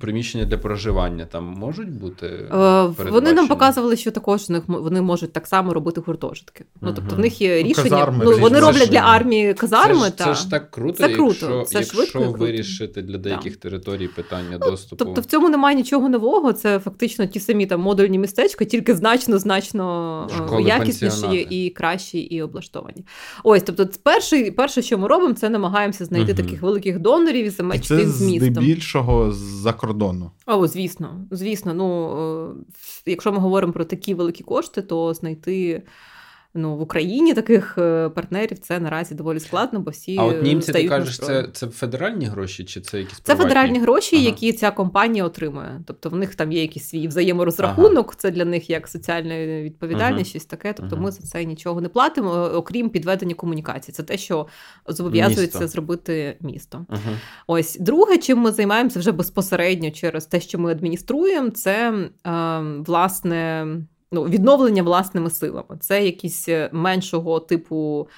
приміщення 0.00 0.44
для 0.44 0.58
проживання 0.58 1.24
там 1.24 1.44
можуть 1.44 1.90
бути. 1.90 2.26
Е, 2.26 2.82
вони 3.10 3.32
нам 3.32 3.48
показували, 3.48 3.96
що 3.96 4.10
також 4.10 4.46
вони 4.66 5.02
можуть 5.02 5.32
так 5.32 5.46
само 5.46 5.74
робити 5.74 6.00
гуртожитки. 6.06 6.64
Ну, 6.80 6.92
тобто 6.92 7.16
в 7.16 7.18
них 7.18 7.40
є 7.40 7.62
ну, 7.62 7.68
рішення. 7.68 7.90
Казарми, 7.90 8.24
ну, 8.24 8.38
Вони 8.38 8.60
роблять 8.60 8.88
для 8.88 8.98
армії 8.98 9.54
казарми. 9.54 10.04
Це, 10.04 10.10
та... 10.10 10.24
це 10.24 10.34
ж 10.34 10.50
так 10.50 10.70
круто, 10.70 10.98
це 10.98 11.08
круто. 11.08 11.30
якщо, 11.30 11.64
це 11.64 11.78
якщо 11.78 12.20
вирішити 12.20 13.02
для 13.02 13.18
деяких 13.18 13.52
так. 13.52 13.62
територій 13.62 14.08
питання 14.08 14.58
ну, 14.60 14.70
доступу. 14.70 15.04
Тобто 15.04 15.20
в 15.20 15.24
цьому 15.24 15.48
немає 15.48 15.76
нічого 15.76 16.08
нового. 16.08 16.52
Це 16.52 16.78
фактично 16.78 17.26
ті 17.26 17.40
самі 17.40 17.66
там 17.66 17.80
модульні 17.80 18.18
містечка, 18.18 18.64
тільки 18.64 18.94
значно 18.94 19.38
значно 19.38 20.28
е, 20.52 20.62
якісніші 20.62 21.46
і 21.50 21.70
кращі, 21.70 22.18
і 22.18 22.42
облаштовані. 22.42 23.04
Ось, 23.44 23.62
тобто, 23.62 23.88
перше, 24.02 24.50
перше, 24.50 24.82
що 24.82 24.98
ми 24.98 25.08
робимо, 25.08 25.34
це 25.38 25.48
намагаємося 25.48 26.04
знайти 26.04 26.32
угу. 26.32 26.42
таких 26.42 26.62
великих 26.62 26.98
донорів 26.98 27.46
і 27.46 27.50
замечити 27.50 27.94
їх 27.94 28.08
з 28.08 28.22
містом. 28.22 28.54
Це 28.54 28.60
здебільшого 28.60 29.32
з-за 29.32 29.72
кордону. 29.72 30.30
О, 30.46 30.66
звісно, 30.66 31.26
звісно. 31.30 31.74
Ну, 31.74 32.16
е, 33.06 33.10
якщо 33.10 33.32
ми 33.32 33.38
говоримо 33.38 33.72
про 33.72 33.84
такі 33.84 34.14
великі 34.14 34.44
кошти, 34.44 34.82
то 34.82 35.14
знайти 35.14 35.82
ну, 36.58 36.76
в 36.76 36.80
Україні 36.80 37.34
таких 37.34 37.78
е, 37.78 38.08
партнерів 38.08 38.58
це 38.58 38.80
наразі 38.80 39.14
доволі 39.14 39.40
складно, 39.40 39.80
бо 39.80 39.90
всі. 39.90 40.16
А 40.18 40.24
от 40.24 40.42
німці 40.42 40.72
ти 40.72 40.88
кажеш, 40.88 41.18
це 41.18 41.48
це 41.52 41.66
федеральні 41.66 42.26
гроші, 42.26 42.64
чи 42.64 42.80
це 42.80 42.98
якісь 42.98 43.20
Це 43.22 43.36
федеральні 43.36 43.78
гроші, 43.78 44.16
ага. 44.16 44.24
які 44.24 44.52
ця 44.52 44.70
компанія 44.70 45.24
отримує. 45.24 45.80
Тобто 45.86 46.10
в 46.10 46.16
них 46.16 46.34
там 46.34 46.52
є 46.52 46.62
якийсь 46.62 46.88
свій 46.88 47.08
взаєморозрахунок, 47.08 48.06
ага. 48.08 48.16
це 48.18 48.30
для 48.30 48.44
них 48.44 48.70
як 48.70 48.88
соціальна 48.88 49.46
відповідальність, 49.46 50.30
ага. 50.30 50.30
щось 50.30 50.44
таке. 50.44 50.72
Тобто 50.72 50.96
ми 50.96 51.10
за 51.10 51.22
це 51.22 51.44
нічого 51.44 51.80
не 51.80 51.88
платимо, 51.88 52.50
окрім 52.54 52.90
підведення 52.90 53.34
комунікації. 53.34 53.92
Це 53.92 54.02
те, 54.02 54.18
що 54.18 54.46
зобов'язується 54.86 55.58
місто. 55.58 55.68
зробити 55.68 56.36
місто. 56.40 56.86
Ось 57.46 57.76
друге, 57.80 58.18
чим 58.18 58.38
ми 58.38 58.52
займаємося 58.52 58.98
вже 58.98 59.12
безпосередньо 59.12 59.90
через 59.90 60.26
те, 60.26 60.40
що 60.40 60.58
ми 60.58 60.70
адмініструємо, 60.70 61.50
це 61.50 61.92
е, 62.26 62.58
власне 62.86 63.66
ну, 64.12 64.24
відновлення 64.24 64.82
власними 64.82 65.30
силами. 65.30 65.76
Це 65.80 66.04
якісь 66.04 66.48
е, 66.48 66.70
меншого 66.72 67.40
типу 67.40 68.08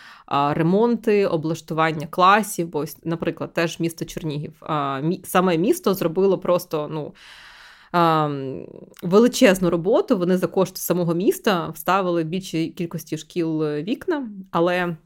ремонти, 0.50 1.26
облаштування 1.26 2.06
класів. 2.06 2.68
Бо, 2.68 2.84
наприклад, 3.04 3.52
теж 3.52 3.80
місто 3.80 4.04
Чернігів. 4.04 4.62
Саме 5.24 5.58
місто 5.58 5.94
зробило 5.94 6.38
просто 6.38 6.88
ну. 6.92 7.12
Величезну 9.02 9.70
роботу 9.70 10.18
вони 10.18 10.36
за 10.36 10.46
кошти 10.46 10.80
самого 10.80 11.14
міста 11.14 11.68
вставили 11.68 12.24
більшій 12.24 12.68
кількості 12.68 13.18
шкіл 13.18 13.64
е, 13.64 13.82
вікна, 13.82 14.28
але, 14.50 14.96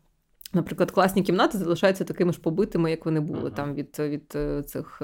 наприклад, 0.52 0.90
класні 0.90 1.22
кімнати 1.22 1.58
залишаються 1.58 2.04
такими 2.04 2.32
ж 2.32 2.40
побитими, 2.40 2.90
як 2.90 3.04
вони 3.04 3.20
були 3.20 3.40
ага. 3.40 3.50
там 3.50 3.74
від 3.74 3.98
від 3.98 4.32
е, 4.34 4.62
цих 4.62 5.02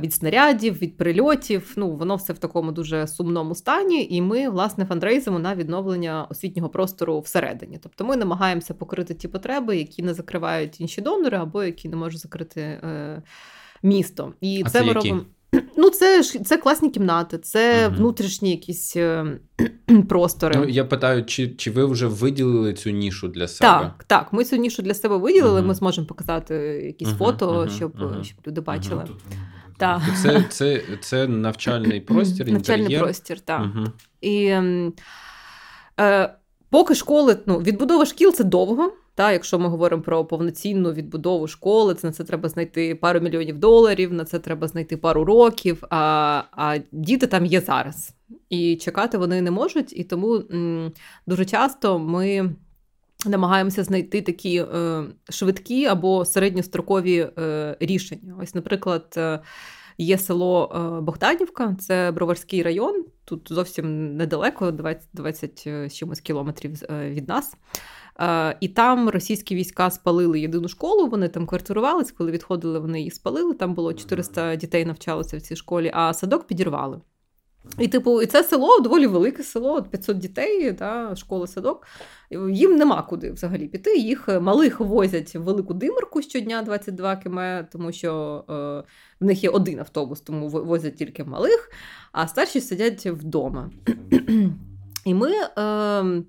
від 0.00 0.14
снарядів, 0.14 0.78
від 0.78 0.96
прильотів. 0.96 1.72
Ну, 1.76 1.90
воно 1.90 2.16
все 2.16 2.32
в 2.32 2.38
такому 2.38 2.72
дуже 2.72 3.06
сумному 3.06 3.54
стані. 3.54 4.06
І 4.10 4.22
ми, 4.22 4.48
власне, 4.48 4.84
фандрейзимо 4.84 5.38
на 5.38 5.54
відновлення 5.54 6.26
освітнього 6.30 6.68
простору 6.68 7.20
всередині. 7.20 7.78
Тобто 7.82 8.04
ми 8.04 8.16
намагаємося 8.16 8.74
покрити 8.74 9.14
ті 9.14 9.28
потреби, 9.28 9.76
які 9.76 10.02
не 10.02 10.14
закривають 10.14 10.80
інші 10.80 11.00
донори, 11.00 11.36
або 11.36 11.64
які 11.64 11.88
не 11.88 11.96
можуть 11.96 12.20
закрити 12.20 12.60
е, 12.60 13.22
місто. 13.82 14.32
І 14.40 14.62
а 14.66 14.70
це, 14.70 14.78
це 14.78 14.84
ми 14.84 14.92
робимо. 14.92 15.20
Ну, 15.76 15.90
це 15.90 16.22
ж 16.22 16.38
це 16.38 16.56
класні 16.56 16.90
кімнати, 16.90 17.38
це 17.38 17.86
угу. 17.86 17.96
внутрішні 17.96 18.50
якісь 18.50 18.96
е, 18.96 19.26
простори. 20.08 20.56
Ну, 20.56 20.68
Я 20.68 20.84
питаю, 20.84 21.24
чи 21.24 21.48
чи 21.48 21.70
ви 21.70 21.86
вже 21.86 22.06
виділили 22.06 22.74
цю 22.74 22.90
нішу 22.90 23.28
для 23.28 23.48
себе? 23.48 23.70
Так, 23.70 24.04
так. 24.04 24.32
Ми 24.32 24.44
цю 24.44 24.56
нішу 24.56 24.82
для 24.82 24.94
себе 24.94 25.16
виділили. 25.16 25.58
Угу. 25.58 25.68
Ми 25.68 25.74
зможемо 25.74 26.06
показати 26.06 26.54
якісь 26.86 27.08
угу. 27.08 27.16
фото, 27.18 27.68
щоб 27.68 27.92
щоб 28.22 28.38
люди 28.46 28.60
бачили. 28.60 29.04
Так. 29.76 30.02
Це 30.22 30.44
це, 30.48 30.82
це 31.00 31.26
навчальний 31.28 32.00
простір. 32.00 32.52
Навчальний 32.52 32.82
інтер'єр. 32.82 33.02
простір, 33.02 33.40
так. 33.40 33.60
Угу. 33.60 33.86
І 34.20 34.46
ем, 34.46 34.92
е, 36.00 36.34
поки 36.70 36.94
школи, 36.94 37.38
ну, 37.46 37.58
відбудова 37.58 38.06
шкіл 38.06 38.32
це 38.32 38.44
довго. 38.44 38.92
Та, 39.14 39.32
Якщо 39.32 39.58
ми 39.58 39.68
говоримо 39.68 40.02
про 40.02 40.24
повноцінну 40.24 40.92
відбудову 40.92 41.46
школи, 41.46 41.94
це 41.94 42.06
на 42.06 42.12
це 42.12 42.24
треба 42.24 42.48
знайти 42.48 42.94
пару 42.94 43.20
мільйонів 43.20 43.58
доларів, 43.58 44.12
на 44.12 44.24
це 44.24 44.38
треба 44.38 44.68
знайти 44.68 44.96
пару 44.96 45.24
років. 45.24 45.84
А 45.90 46.42
а 46.52 46.78
діти 46.92 47.26
там 47.26 47.46
є 47.46 47.60
зараз. 47.60 48.14
І 48.48 48.76
чекати 48.76 49.18
вони 49.18 49.42
не 49.42 49.50
можуть. 49.50 49.92
І 49.92 50.04
тому 50.04 50.34
м, 50.34 50.92
дуже 51.26 51.44
часто 51.44 51.98
ми 51.98 52.54
намагаємося 53.26 53.84
знайти 53.84 54.22
такі 54.22 54.56
е, 54.56 55.04
швидкі 55.28 55.86
або 55.86 56.24
середньострокові 56.24 57.18
е, 57.38 57.76
рішення. 57.80 58.36
Ось, 58.42 58.54
наприклад, 58.54 59.14
е, 59.16 59.40
є 59.98 60.18
село 60.18 60.68
Богданівка, 61.02 61.76
це 61.80 62.10
Броварський 62.10 62.62
район, 62.62 63.04
тут 63.24 63.48
зовсім 63.52 64.16
недалеко, 64.16 64.70
20 64.70 65.08
20 65.12 65.64
е, 65.66 65.90
чимось 65.90 66.20
кілометрів 66.20 66.72
від 66.90 67.28
нас. 67.28 67.56
І 68.60 68.68
там 68.68 69.08
російські 69.08 69.54
війська 69.54 69.90
спалили 69.90 70.40
єдину 70.40 70.68
школу. 70.68 71.06
Вони 71.06 71.28
там 71.28 71.46
квартирувались, 71.46 72.12
коли 72.12 72.30
відходили, 72.30 72.78
вони 72.78 72.98
її 72.98 73.10
спалили. 73.10 73.54
Там 73.54 73.74
було 73.74 73.94
400 73.94 74.56
дітей 74.56 74.84
навчалося 74.84 75.36
в 75.36 75.40
цій 75.40 75.56
школі, 75.56 75.90
а 75.94 76.14
садок 76.14 76.46
підірвали. 76.46 77.00
І, 77.78 77.88
типу, 77.88 78.22
і 78.22 78.26
це 78.26 78.44
село 78.44 78.80
доволі 78.80 79.06
велике 79.06 79.42
село, 79.42 79.82
500 79.82 80.18
дітей, 80.18 80.72
та, 80.72 81.16
школа 81.16 81.46
садок. 81.46 81.86
Їм 82.50 82.76
нема 82.76 83.02
куди 83.02 83.32
взагалі 83.32 83.68
піти. 83.68 83.96
Їх 83.96 84.28
малих 84.40 84.80
возять 84.80 85.34
в 85.34 85.38
велику 85.38 85.74
димерку 85.74 86.22
щодня 86.22 86.62
22 86.62 87.16
км, 87.16 87.40
тому 87.72 87.92
що 87.92 88.44
е, 88.48 88.52
в 89.20 89.24
них 89.24 89.44
є 89.44 89.50
один 89.50 89.78
автобус, 89.78 90.20
тому 90.20 90.48
возять 90.48 90.96
тільки 90.96 91.24
малих, 91.24 91.70
а 92.12 92.28
старші 92.28 92.60
сидять 92.60 93.06
вдома. 93.06 93.70
І 95.04 95.14
ми, 95.14 95.30
е, 95.30 96.22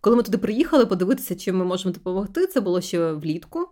коли 0.00 0.16
ми 0.16 0.22
туди 0.22 0.38
приїхали, 0.38 0.86
подивитися, 0.86 1.34
чим 1.34 1.56
ми 1.56 1.64
можемо 1.64 1.94
допомогти, 1.94 2.46
це 2.46 2.60
було 2.60 2.80
ще 2.80 3.12
влітку. 3.12 3.68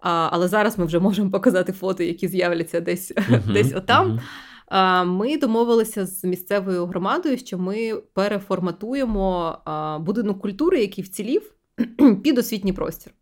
А, 0.00 0.28
Але 0.32 0.48
зараз 0.48 0.78
ми 0.78 0.84
вже 0.84 0.98
можемо 0.98 1.30
показати 1.30 1.72
фото, 1.72 2.02
які 2.02 2.28
з'являться 2.28 2.80
десь 2.80 3.12
uh-huh, 3.12 3.52
десь 3.52 3.74
отам. 3.74 4.12
Uh-huh. 4.12 4.20
Ми 5.06 5.36
домовилися 5.36 6.06
з 6.06 6.24
місцевою 6.24 6.86
громадою, 6.86 7.38
що 7.38 7.58
ми 7.58 7.94
переформатуємо 7.94 9.58
будинок 10.00 10.40
культури, 10.40 10.80
який 10.80 11.04
вцілів, 11.04 11.54
під 12.22 12.38
освітній 12.38 12.72
простір. 12.72 13.12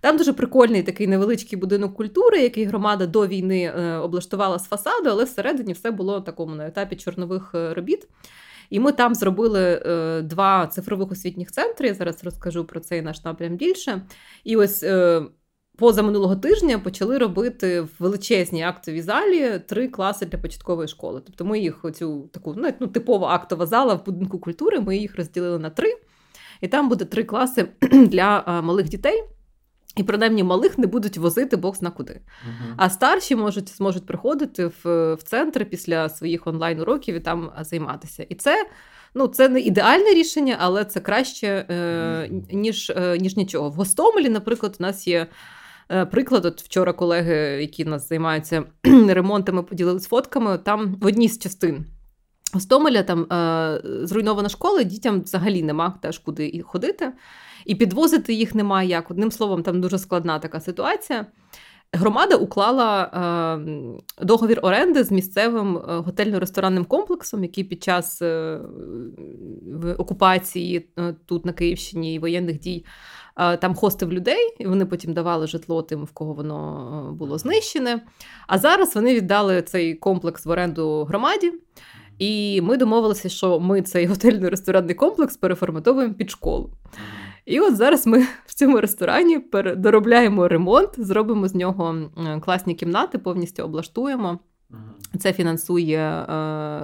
Там 0.00 0.16
дуже 0.16 0.32
прикольний 0.32 0.82
такий 0.82 1.06
невеличкий 1.06 1.58
будинок 1.58 1.94
культури, 1.94 2.40
який 2.40 2.64
громада 2.64 3.06
до 3.06 3.26
війни 3.26 3.62
е, 3.62 3.96
облаштувала 3.96 4.58
з 4.58 4.64
фасаду, 4.64 5.10
але 5.10 5.24
всередині 5.24 5.72
все 5.72 5.90
було 5.90 6.14
на 6.14 6.20
такому 6.20 6.54
на 6.54 6.66
етапі 6.66 6.96
чорнових 6.96 7.50
е, 7.54 7.74
робіт. 7.74 8.08
І 8.70 8.80
ми 8.80 8.92
там 8.92 9.14
зробили 9.14 9.82
е, 9.86 10.22
два 10.22 10.66
цифрових 10.66 11.10
освітніх 11.12 11.52
центри. 11.52 11.88
Я 11.88 11.94
зараз 11.94 12.24
розкажу 12.24 12.64
про 12.64 12.80
цей 12.80 13.02
наш 13.02 13.24
напрям 13.24 13.56
більше. 13.56 14.02
І 14.44 14.56
ось 14.56 14.80
поза 14.80 15.28
минулого 15.80 16.36
тижня 16.36 16.78
почали 16.78 17.18
робити 17.18 17.80
в 17.80 17.88
величезній 17.98 18.62
актовій 18.62 19.02
залі 19.02 19.60
три 19.66 19.88
класи 19.88 20.26
для 20.26 20.38
початкової 20.38 20.88
школи. 20.88 21.22
Тобто 21.26 21.44
ми 21.44 21.58
їх 21.58 21.84
оцю 21.84 22.28
таку 22.32 22.54
ну, 22.80 22.86
типова 22.86 23.28
актова 23.28 23.66
зала 23.66 23.94
в 23.94 24.04
будинку 24.04 24.38
культури. 24.38 24.80
Ми 24.80 24.96
їх 24.96 25.16
розділили 25.16 25.58
на 25.58 25.70
три, 25.70 25.94
і 26.60 26.68
там 26.68 26.88
буде 26.88 27.04
три 27.04 27.24
класи 27.24 27.68
для 27.92 28.60
малих 28.62 28.88
дітей. 28.88 29.24
І 29.96 30.02
принаймні 30.02 30.42
малих 30.42 30.78
не 30.78 30.86
будуть 30.86 31.18
возити 31.18 31.56
бог 31.56 31.76
зна 31.76 31.90
куди. 31.90 32.12
Uh-huh. 32.12 32.74
А 32.76 32.90
старші 32.90 33.36
можуть 33.36 33.68
зможуть 33.68 34.06
приходити 34.06 34.66
в 34.66 35.14
в 35.14 35.22
центр 35.22 35.64
після 35.64 36.08
своїх 36.08 36.46
онлайн-уроків 36.46 37.14
і 37.14 37.20
там 37.20 37.52
займатися. 37.60 38.26
І 38.28 38.34
це 38.34 38.66
ну, 39.14 39.26
це 39.26 39.48
не 39.48 39.60
ідеальне 39.60 40.14
рішення, 40.14 40.56
але 40.58 40.84
це 40.84 41.00
краще, 41.00 41.46
е, 41.46 42.28
ніж, 42.52 42.90
е, 42.90 43.18
ніж 43.18 43.36
нічого. 43.36 43.70
В 43.70 43.72
Гостомелі, 43.74 44.28
наприклад, 44.28 44.76
у 44.80 44.82
нас 44.82 45.06
є 45.06 45.26
приклад, 46.10 46.44
от 46.44 46.62
вчора 46.62 46.92
колеги, 46.92 47.34
які 47.60 47.84
нас 47.84 48.08
займаються 48.08 48.64
ремонтами, 49.08 49.62
поділилися 49.62 50.08
фотками. 50.08 50.58
Там 50.58 50.96
в 51.00 51.06
одній 51.06 51.28
з 51.28 51.38
частин 51.38 51.86
Гостомеля 52.52 53.02
там 53.02 53.32
е, 53.32 53.80
зруйнована 54.06 54.48
школа, 54.48 54.82
дітям 54.82 55.22
взагалі 55.22 55.62
нема 55.62 55.98
теж 56.02 56.18
куди 56.18 56.62
ходити, 56.66 57.12
і 57.66 57.74
підвозити 57.74 58.34
їх 58.34 58.54
немає 58.54 58.88
як. 58.88 59.10
Одним 59.10 59.32
словом, 59.32 59.62
там 59.62 59.80
дуже 59.80 59.98
складна 59.98 60.38
така 60.38 60.60
ситуація. 60.60 61.26
Громада 61.92 62.36
уклала 62.36 63.02
е, 64.20 64.24
договір 64.24 64.60
оренди 64.62 65.04
з 65.04 65.10
місцевим 65.10 65.76
е, 65.76 65.80
готельно-ресторанним 65.80 66.84
комплексом, 66.84 67.42
який 67.42 67.64
під 67.64 67.82
час 67.82 68.22
е, 68.22 68.60
окупації 69.98 70.88
е, 70.98 71.14
тут 71.26 71.46
на 71.46 71.52
Київщині 71.52 72.14
і 72.14 72.18
воєнних 72.18 72.60
дій 72.60 72.84
е, 73.36 73.56
там 73.56 73.74
хостив 73.74 74.12
людей, 74.12 74.54
і 74.58 74.66
вони 74.66 74.86
потім 74.86 75.12
давали 75.12 75.46
житло 75.46 75.82
тим, 75.82 76.04
в 76.04 76.10
кого 76.10 76.32
воно 76.32 77.14
було 77.18 77.38
знищене. 77.38 78.02
А 78.46 78.58
зараз 78.58 78.94
вони 78.94 79.14
віддали 79.14 79.62
цей 79.62 79.94
комплекс 79.94 80.46
в 80.46 80.50
оренду 80.50 81.04
громаді. 81.04 81.52
І 82.18 82.60
ми 82.60 82.76
домовилися, 82.76 83.28
що 83.28 83.60
ми 83.60 83.82
цей 83.82 84.06
готельно-ресторанний 84.08 84.94
комплекс 84.94 85.36
переформатовуємо 85.36 86.14
під 86.14 86.30
школу. 86.30 86.70
І 87.50 87.60
от 87.60 87.76
зараз 87.76 88.06
ми 88.06 88.18
в 88.46 88.54
цьому 88.54 88.80
ресторані 88.80 89.44
доробляємо 89.76 90.48
ремонт, 90.48 90.90
зробимо 90.96 91.48
з 91.48 91.54
нього 91.54 91.96
класні 92.40 92.74
кімнати, 92.74 93.18
повністю 93.18 93.62
облаштуємо. 93.62 94.38
Це 95.18 95.32
фінансує 95.32 95.98
е, 95.98 96.24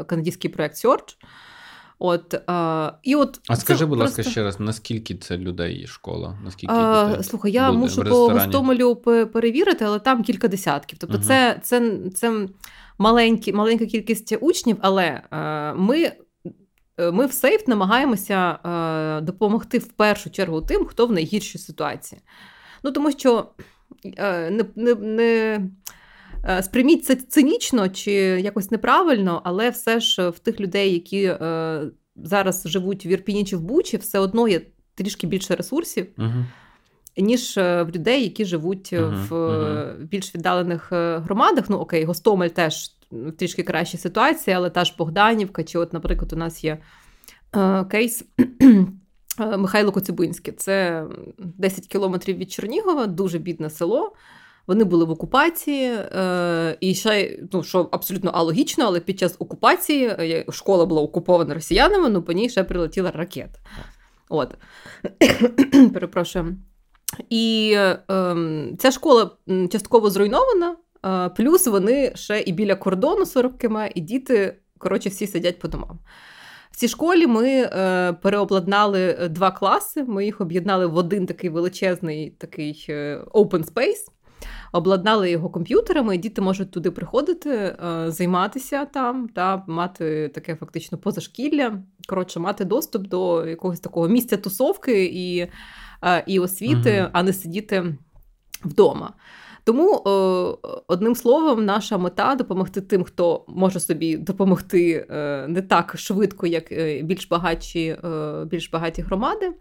канадський 0.05 0.51
проект 0.51 0.85
Search. 0.85 1.17
От, 1.99 2.35
е, 2.35 2.93
і 3.03 3.15
от 3.15 3.41
А 3.49 3.57
скажи, 3.57 3.87
будь 3.87 3.99
ласка, 3.99 4.23
ще 4.23 4.43
раз, 4.43 4.61
наскільки 4.61 5.15
це 5.15 5.39
людей 5.39 5.87
школа? 5.87 6.39
Наскільки 6.45 6.75
а, 6.77 7.09
дітей 7.09 7.25
Слухай, 7.25 7.53
я 7.53 7.67
буде 7.67 7.79
мушу 7.79 8.05
по 8.05 8.29
Гостомелю 8.29 8.97
перевірити, 9.33 9.85
але 9.85 9.99
там 9.99 10.23
кілька 10.23 10.49
десятків. 10.49 10.99
Тобто, 10.99 11.19
uh 11.19 11.21
це 11.21 11.61
це, 11.63 11.99
це 12.15 12.49
маленькі, 12.99 13.53
маленька 13.53 13.87
кількість 13.87 14.37
учнів, 14.41 14.77
але 14.81 15.23
е, 15.33 15.75
ми 15.75 15.99
Е, 15.99 16.26
ми 16.99 17.27
в 17.27 17.33
сейф 17.33 17.69
намагаємося 17.69 18.59
е, 18.65 19.21
допомогти 19.21 19.79
в 19.79 19.89
першу 19.89 20.31
чергу 20.31 20.61
тим, 20.61 20.85
хто 20.85 21.07
в 21.07 21.13
найгіршій 21.13 21.59
ситуації. 21.59 22.21
Ну, 22.83 22.93
Тому 22.93 23.13
що 23.13 23.49
е, 24.17 24.51
не 24.51 24.65
не, 24.77 24.95
не 24.95 25.61
е, 26.49 26.63
сприйміть 26.63 27.05
це 27.05 27.17
цинічно 27.17 27.89
чи 27.89 28.13
якось 28.13 28.71
неправильно, 28.71 29.43
але 29.45 29.71
все 29.71 30.01
ж 30.01 30.29
в 30.29 30.39
тих 30.39 30.61
людей, 30.61 30.93
які 30.93 31.25
е, 31.25 31.81
зараз 32.17 32.63
живуть 32.67 33.07
в 33.07 33.09
Ірпіні 33.09 33.45
чи 33.45 33.57
в 33.57 33.61
Бучі, 33.61 33.97
все 33.97 34.19
одно 34.19 34.49
є 34.49 34.61
трішки 34.95 35.27
більше 35.27 35.55
ресурсів. 35.55 36.07
uh 36.19 36.45
Ніж 37.19 37.57
в 37.57 37.87
людей, 37.95 38.23
які 38.23 38.45
живуть 38.45 38.93
uh-huh, 38.93 39.27
в 39.29 39.33
uh-huh. 39.33 40.05
більш 40.05 40.35
віддалених 40.35 40.93
громадах. 40.93 41.65
Ну 41.71 41.77
окей, 41.77 42.05
Гостомель 42.05 42.49
теж 42.49 42.96
трішки 43.39 43.63
краща 43.63 43.99
ситуація, 43.99 44.57
але 44.57 44.71
та 44.71 44.85
ж 44.85 44.95
Богданівка, 44.99 45.65
чи, 45.65 45.79
от, 45.79 45.93
наприклад, 45.93 46.33
у 46.33 46.37
нас 46.37 46.65
є 46.65 46.79
е, 47.57 47.85
кейс. 47.85 48.25
Е, 49.41 49.57
Михайло 49.57 49.93
Коцюбинське, 49.93 50.53
це 50.53 51.05
10 51.39 51.87
кілометрів 51.87 52.37
від 52.37 52.53
Чернігова, 52.53 53.07
дуже 53.07 53.39
бідне 53.39 53.71
село. 53.71 54.13
Вони 54.67 54.85
були 54.85 55.05
в 55.05 55.11
окупації, 55.11 55.93
е, 55.93 56.77
і 56.81 56.95
ще 56.95 57.39
ну, 57.53 57.63
що 57.63 57.89
абсолютно 57.93 58.31
алогічно, 58.31 58.85
але 58.85 59.01
під 59.01 59.19
час 59.19 59.37
окупації 59.39 60.07
е, 60.07 60.45
школа 60.51 60.87
була 60.87 61.03
окупована 61.03 61.55
росіянами, 61.55 62.09
ну 62.09 62.23
по 62.23 62.33
ній 62.33 62.49
ще 62.49 62.65
прилетіла 62.65 63.11
ракета. 63.11 63.59
От. 64.29 64.55
Перепрошую. 65.93 66.57
І 67.31 67.73
е, 67.77 67.99
ця 68.79 68.91
школа 68.91 69.31
частково 69.71 70.11
зруйнована, 70.11 70.77
Плюс 71.37 71.67
вони 71.67 72.13
ще 72.15 72.41
і 72.41 72.53
біля 72.53 72.75
кордону 72.75 73.27
40 73.27 73.59
км, 73.59 73.79
і 73.95 74.01
діти, 74.01 74.57
коротше, 74.79 75.09
всі 75.09 75.27
сидять 75.27 75.59
по 75.59 75.69
домам. 75.69 75.99
В 76.77 76.79
цій 76.79 76.89
школі 76.89 77.27
ми 77.27 77.49
е, 77.49 78.13
переобладнали 78.23 79.17
е, 79.21 79.29
два 79.29 79.51
класи. 79.51 80.05
Ми 80.05 80.25
їх 80.25 80.41
об'єднали 80.41 80.87
в 80.87 80.97
один 80.97 81.27
такий 81.27 81.51
величезний 81.51 82.31
такий 82.31 82.87
е, 82.89 83.21
open 83.35 83.73
space, 83.73 84.11
обладнали 84.73 85.31
його 85.31 85.51
комп'ютерами, 85.51 86.15
і 86.15 86.19
діти 86.19 86.41
можуть 86.41 86.71
туди 86.71 86.91
приходити, 86.91 87.51
е, 87.51 87.77
займатися 88.11 88.85
там 88.85 89.29
та 89.29 89.65
мати 89.67 90.29
таке 90.29 90.57
фактично 90.57 90.99
позашкілля. 90.99 91.83
Коротше, 92.09 92.41
мати 92.41 92.65
доступ 92.65 93.07
до 93.07 93.47
якогось 93.47 93.81
такого 93.81 94.09
місця 94.09 94.37
тусовки 94.37 95.05
і, 95.05 95.39
е, 96.05 96.25
і 96.27 96.39
освіти, 96.39 96.91
uh 96.91 97.11
а 97.13 97.23
не 97.23 97.33
сидіти 97.33 97.95
вдома. 98.65 99.13
Тому, 99.67 99.95
е, 99.97 100.81
одним 100.87 101.15
словом, 101.15 101.65
наша 101.65 101.99
мета 101.99 102.35
допомогти 102.35 102.81
тим, 102.81 103.05
хто 103.05 103.45
може 103.49 103.81
собі 103.81 104.17
допомогти 104.17 105.07
е, 105.11 105.47
не 105.49 105.63
так 105.63 105.95
швидко, 105.99 106.47
як 106.47 106.73
е, 106.73 107.03
більш 107.03 107.29
багаті, 107.29 107.97
більш 108.47 108.71
багаті 108.71 108.95
громади. 108.99 109.53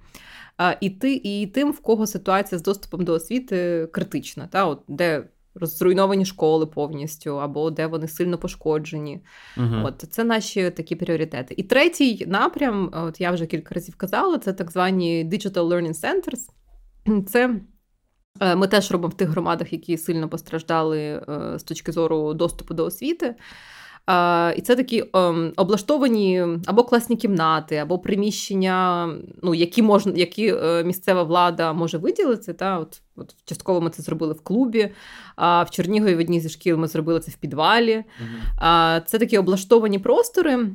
І 0.81 0.89
ти, 0.89 1.21
і 1.23 1.47
тим, 1.47 1.71
в 1.71 1.79
кого 1.79 2.07
ситуація 2.07 2.59
з 2.59 2.61
доступом 2.61 3.03
до 3.03 3.13
освіти 3.13 3.87
критична, 3.91 4.47
та 4.47 4.65
от 4.65 4.81
де 4.87 5.23
розруйновані 5.55 6.25
школи 6.25 6.65
повністю, 6.65 7.41
або 7.41 7.71
де 7.71 7.87
вони 7.87 8.07
сильно 8.07 8.37
пошкоджені. 8.37 9.21
uh 9.57 9.85
От 9.85 10.05
це 10.09 10.23
наші 10.23 10.69
такі 10.69 10.95
пріоритети. 10.95 11.55
І 11.57 11.63
третій 11.63 12.25
напрям, 12.27 12.91
от 12.93 13.21
я 13.21 13.31
вже 13.31 13.45
кілька 13.45 13.75
разів 13.75 13.95
казала, 13.95 14.37
це 14.37 14.53
так 14.53 14.71
звані 14.71 15.29
Digital 15.31 15.67
Learning 15.67 16.01
Centers. 16.01 16.49
Це 17.27 17.59
ми 18.41 18.67
теж 18.67 18.91
робимо 18.91 19.09
в 19.09 19.17
тих 19.17 19.29
громадах, 19.29 19.73
які 19.73 19.97
сильно 19.97 20.29
постраждали 20.29 20.99
е, 20.99 21.23
з 21.59 21.63
точки 21.63 21.91
зору 21.91 22.33
доступу 22.33 22.73
до 22.73 22.85
освіти. 22.85 23.35
І 24.55 24.61
це 24.61 24.75
такі 24.75 25.03
ем, 25.13 25.53
облаштовані 25.55 26.45
або 26.65 26.83
класні 26.83 27.15
кімнати, 27.15 27.75
або 27.75 27.99
приміщення, 27.99 29.09
ну, 29.41 29.55
які 29.55 29.81
можна, 29.81 30.13
які 30.15 30.55
е, 30.55 30.83
місцева 30.83 31.23
влада 31.23 31.73
може 31.73 31.97
виділити. 31.97 32.53
Та? 32.53 32.79
От, 32.79 33.01
от 33.15 33.35
Частково 33.45 33.81
ми 33.81 33.89
це 33.89 34.03
зробили 34.03 34.33
в 34.33 34.41
клубі, 34.41 34.91
а 35.35 35.63
в 35.63 35.69
Чернігові 35.69 36.15
в 36.15 36.19
одній 36.19 36.39
зі 36.39 36.49
шкіл 36.49 36.77
ми 36.77 36.87
зробили 36.87 37.19
це 37.19 37.31
в 37.31 37.35
підвалі. 37.35 38.03
Uh-huh. 38.59 39.01
Це 39.05 39.19
такі 39.19 39.37
облаштовані 39.37 39.99
простори, 39.99 40.67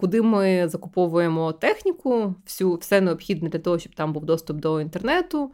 куди 0.00 0.22
ми 0.22 0.68
закуповуємо 0.68 1.52
техніку, 1.52 2.34
всю, 2.46 2.74
все 2.74 3.00
необхідне 3.00 3.48
для 3.48 3.58
того, 3.58 3.78
щоб 3.78 3.94
там 3.94 4.12
був 4.12 4.24
доступ 4.24 4.56
до 4.56 4.80
інтернету. 4.80 5.50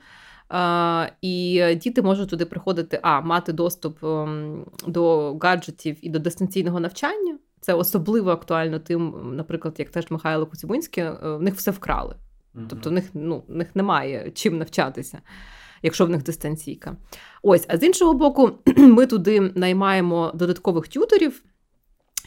І 1.23 1.65
діти 1.75 2.03
можуть 2.03 2.31
туди 2.31 2.45
приходити, 2.45 2.99
а 3.03 3.21
мати 3.21 3.53
доступ 3.53 4.05
ем, 4.05 4.65
до 4.87 5.35
гаджетів 5.35 5.97
і 6.03 6.11
до 6.11 6.19
дистанційного 6.19 6.81
навчання. 6.81 7.39
Це 7.61 7.75
особливо 7.75 8.31
актуально 8.31 8.79
тим, 8.79 9.15
наприклад, 9.37 9.75
як 9.79 9.91
теж 9.91 10.11
Михайло 10.11 10.47
Коцюбинське, 10.47 11.03
е, 11.03 11.37
в 11.37 11.43
них 11.43 11.55
все 11.55 11.71
вкрали. 11.71 12.17
Тобто 12.69 12.91
в 12.91 12.93
них 12.93 13.05
ну, 13.15 13.45
в 13.49 13.55
них 13.55 13.77
немає 13.77 14.31
чим 14.35 14.59
навчатися, 14.59 15.21
якщо 15.83 16.07
в 16.07 16.11
них 16.11 16.23
дистанційка. 16.23 16.97
Ось, 17.43 17.67
а 17.69 17.77
з 17.77 17.83
іншого 17.83 18.15
боку, 18.15 18.51
ми 18.77 19.07
туди 19.07 19.41
наймаємо 19.41 20.33
додаткових 20.35 20.89
тюторів. 20.89 21.43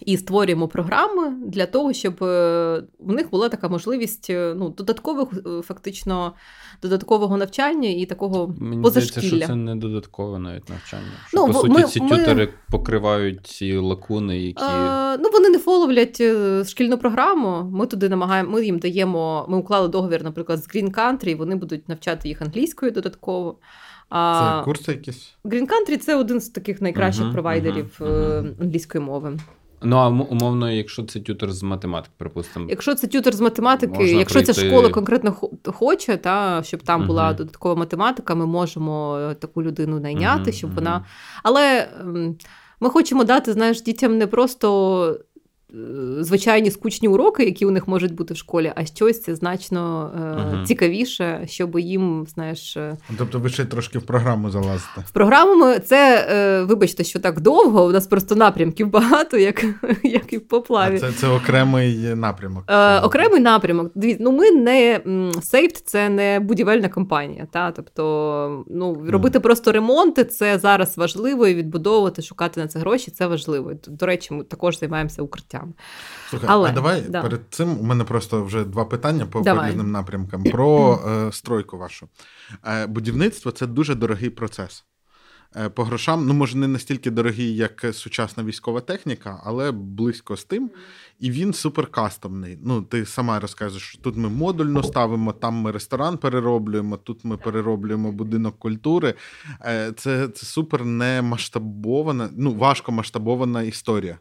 І 0.05 0.17
створюємо 0.17 0.67
програми 0.67 1.33
для 1.45 1.65
того, 1.65 1.93
щоб 1.93 2.23
е, 2.23 2.83
в 2.99 3.11
них 3.11 3.29
була 3.29 3.49
така 3.49 3.69
можливість 3.69 4.29
е, 4.29 4.53
ну, 4.57 4.69
додаткових 4.69 5.29
фактично 5.63 6.33
додаткового 6.81 7.37
навчання 7.37 7.89
і 7.89 8.05
такого 8.05 8.55
Мені 8.59 8.81
позашкілля. 8.81 9.21
Здається, 9.21 9.37
що 9.37 9.47
це 9.47 9.55
не 9.55 9.75
додаткове 9.75 10.39
навіть 10.39 10.69
навчання. 10.69 11.11
Що, 11.27 11.37
ну, 11.37 11.47
По 11.47 11.53
суті, 11.53 11.73
ми, 11.73 11.83
ці 11.83 12.01
ми... 12.01 12.09
тютери 12.09 12.49
покривають 12.71 13.47
ці 13.47 13.77
лакуни, 13.77 14.39
які. 14.39 14.63
А, 14.63 15.17
ну, 15.19 15.29
Вони 15.33 15.49
не 15.49 15.59
фоловлять 15.59 16.17
е, 16.21 16.63
шкільну 16.65 16.97
програму. 16.97 17.63
Ми 17.71 17.85
туди 17.85 18.09
намагаємо, 18.09 18.51
ми 18.51 18.65
їм 18.65 18.79
даємо, 18.79 19.45
ми 19.49 19.57
уклали 19.57 19.87
договір, 19.87 20.23
наприклад, 20.23 20.63
з 20.63 20.67
Green 20.67 20.91
Country, 20.91 21.29
і 21.29 21.35
вони 21.35 21.55
будуть 21.55 21.89
навчати 21.89 22.27
їх 22.27 22.41
англійською 22.41 22.91
додатково. 22.91 23.57
Це 24.11 24.61
курси 24.63 24.91
якісь? 24.91 25.35
Green 25.45 25.67
Country– 25.67 25.97
це 25.99 26.15
один 26.15 26.39
з 26.39 26.49
таких 26.49 26.81
найкращих 26.81 27.25
uh-huh, 27.25 27.33
провайдерів 27.33 27.97
uh-huh, 27.99 28.61
англійської 28.61 29.03
мови. 29.03 29.37
Ну, 29.81 29.95
а 29.95 30.07
умовно, 30.07 30.71
якщо 30.71 31.03
це 31.03 31.19
тютер 31.19 31.51
з 31.51 31.63
математики, 31.63 32.13
припустимо. 32.17 32.65
Якщо 32.69 32.95
це 32.95 33.07
тютер 33.07 33.35
з 33.35 33.41
математики, 33.41 34.03
якщо 34.03 34.39
прийти... 34.39 34.53
ця 34.53 34.67
школа 34.67 34.89
конкретно 34.89 35.35
хоче, 35.65 36.17
та, 36.17 36.63
щоб 36.63 36.83
там 36.83 37.03
uh 37.03 37.07
була 37.07 37.33
додаткова 37.33 37.75
математика, 37.75 38.35
ми 38.35 38.45
можемо 38.45 39.19
таку 39.39 39.63
людину 39.63 39.99
найняти, 39.99 40.51
uh 40.51 40.53
щоб 40.53 40.75
вона. 40.75 41.05
Але 41.43 41.89
ми 42.79 42.89
хочемо 42.89 43.23
дати, 43.23 43.53
знаєш, 43.53 43.81
дітям 43.81 44.17
не 44.17 44.27
просто 44.27 45.19
Е, 45.19 45.26
звичайні 46.19 46.71
скучні 46.71 47.07
уроки, 47.07 47.45
які 47.45 47.65
у 47.65 47.71
них 47.71 47.87
можуть 47.87 48.13
бути 48.13 48.33
в 48.33 48.37
школі, 48.37 48.73
а 48.75 48.85
щось 48.85 49.29
значно 49.29 50.11
uh 50.17 50.63
цікавіше, 50.63 51.43
щоб 51.45 51.79
їм, 51.79 52.25
знаєш. 52.27 52.77
Е, 52.77 52.97
тобто 53.17 53.39
ви 53.39 53.49
ще 53.49 53.65
трошки 53.65 53.99
в 53.99 54.03
програму 54.03 54.49
залазите? 54.49 55.01
В 55.05 55.11
програму 55.11 55.55
ми 55.55 55.79
це, 55.79 56.65
вибачте, 56.67 57.03
що 57.03 57.19
так 57.19 57.39
довго. 57.39 57.85
У 57.85 57.91
нас 57.91 58.07
просто 58.07 58.35
напрямків 58.35 58.89
багато, 58.89 59.37
як 59.37 59.65
як 60.03 60.33
і 60.33 60.37
в 60.37 60.47
поплаві. 60.47 60.95
А 60.95 60.99
Це 60.99 61.11
це 61.11 61.27
окремий 61.27 62.15
напрямок. 62.15 62.63
Е, 62.67 62.99
Окремий 62.99 63.39
напрямок. 63.39 63.91
Ну, 63.95 64.31
ми 64.31 64.51
не 64.51 65.01
сейфт, 65.41 65.87
це 65.87 66.09
не 66.09 66.39
будівельна 66.39 66.89
компанія. 66.89 67.47
Та? 67.51 67.71
Тобто, 67.71 68.65
ну, 68.69 69.05
робити 69.07 69.39
mm. 69.39 69.41
просто 69.41 69.71
ремонти 69.71 70.25
це 70.25 70.59
зараз 70.59 70.97
важливо, 70.97 71.47
і 71.47 71.55
відбудовувати, 71.55 72.21
шукати 72.21 72.59
на 72.59 72.67
це 72.67 72.79
гроші 72.79 73.11
це 73.11 73.27
важливо. 73.27 73.71
До 73.87 74.05
речі, 74.05 74.33
ми 74.33 74.43
також 74.43 74.79
займаємося 74.79 75.21
укриттям 75.21 75.56
життям. 75.57 75.73
Слухай, 76.29 76.49
Але, 76.51 76.69
а 76.69 76.73
давай 76.73 77.01
да. 77.01 77.21
перед 77.21 77.41
цим 77.49 77.79
у 77.79 77.83
мене 77.83 78.03
просто 78.03 78.43
вже 78.43 78.63
два 78.63 78.85
питання 78.85 79.25
по, 79.25 79.41
по 79.41 79.65
різним 79.67 79.91
напрямкам 79.91 80.43
про 80.43 80.99
е, 81.07 81.31
стройку 81.31 81.77
вашу. 81.77 82.07
Е, 82.67 82.87
Будівництво 82.87 83.51
це 83.51 83.67
дуже 83.67 83.95
дорогий 83.95 84.29
процес. 84.29 84.85
Е, 85.59 85.69
по 85.69 85.83
грошам, 85.83 86.27
ну, 86.27 86.33
може, 86.33 86.57
не 86.57 86.67
настільки 86.67 87.11
дорогий, 87.11 87.55
як 87.55 87.85
сучасна 87.91 88.43
військова 88.43 88.81
техніка, 88.81 89.41
але 89.43 89.71
близько 89.71 90.37
з 90.37 90.43
тим. 90.43 90.71
І 91.19 91.31
він 91.31 91.53
супер 91.53 91.87
кастомний. 91.87 92.57
Ну, 92.63 92.81
ти 92.81 93.05
сама 93.05 93.39
розказуєш, 93.39 93.83
що 93.83 94.01
тут 94.01 94.17
ми 94.17 94.29
модульно 94.29 94.83
ставимо, 94.83 95.33
там 95.33 95.53
ми 95.53 95.71
ресторан 95.71 96.17
перероблюємо, 96.17 96.97
тут 96.97 97.25
ми 97.25 97.37
перероблюємо 97.37 98.11
будинок 98.11 98.59
культури. 98.59 99.13
Е, 99.65 99.93
це 99.95 100.27
це 100.27 100.45
супер 100.45 100.85
не 100.85 101.21
масштабована, 101.21 102.29
ну, 102.37 102.53
важко 102.53 102.91
масштабована 102.91 103.61
історія. 103.61 104.19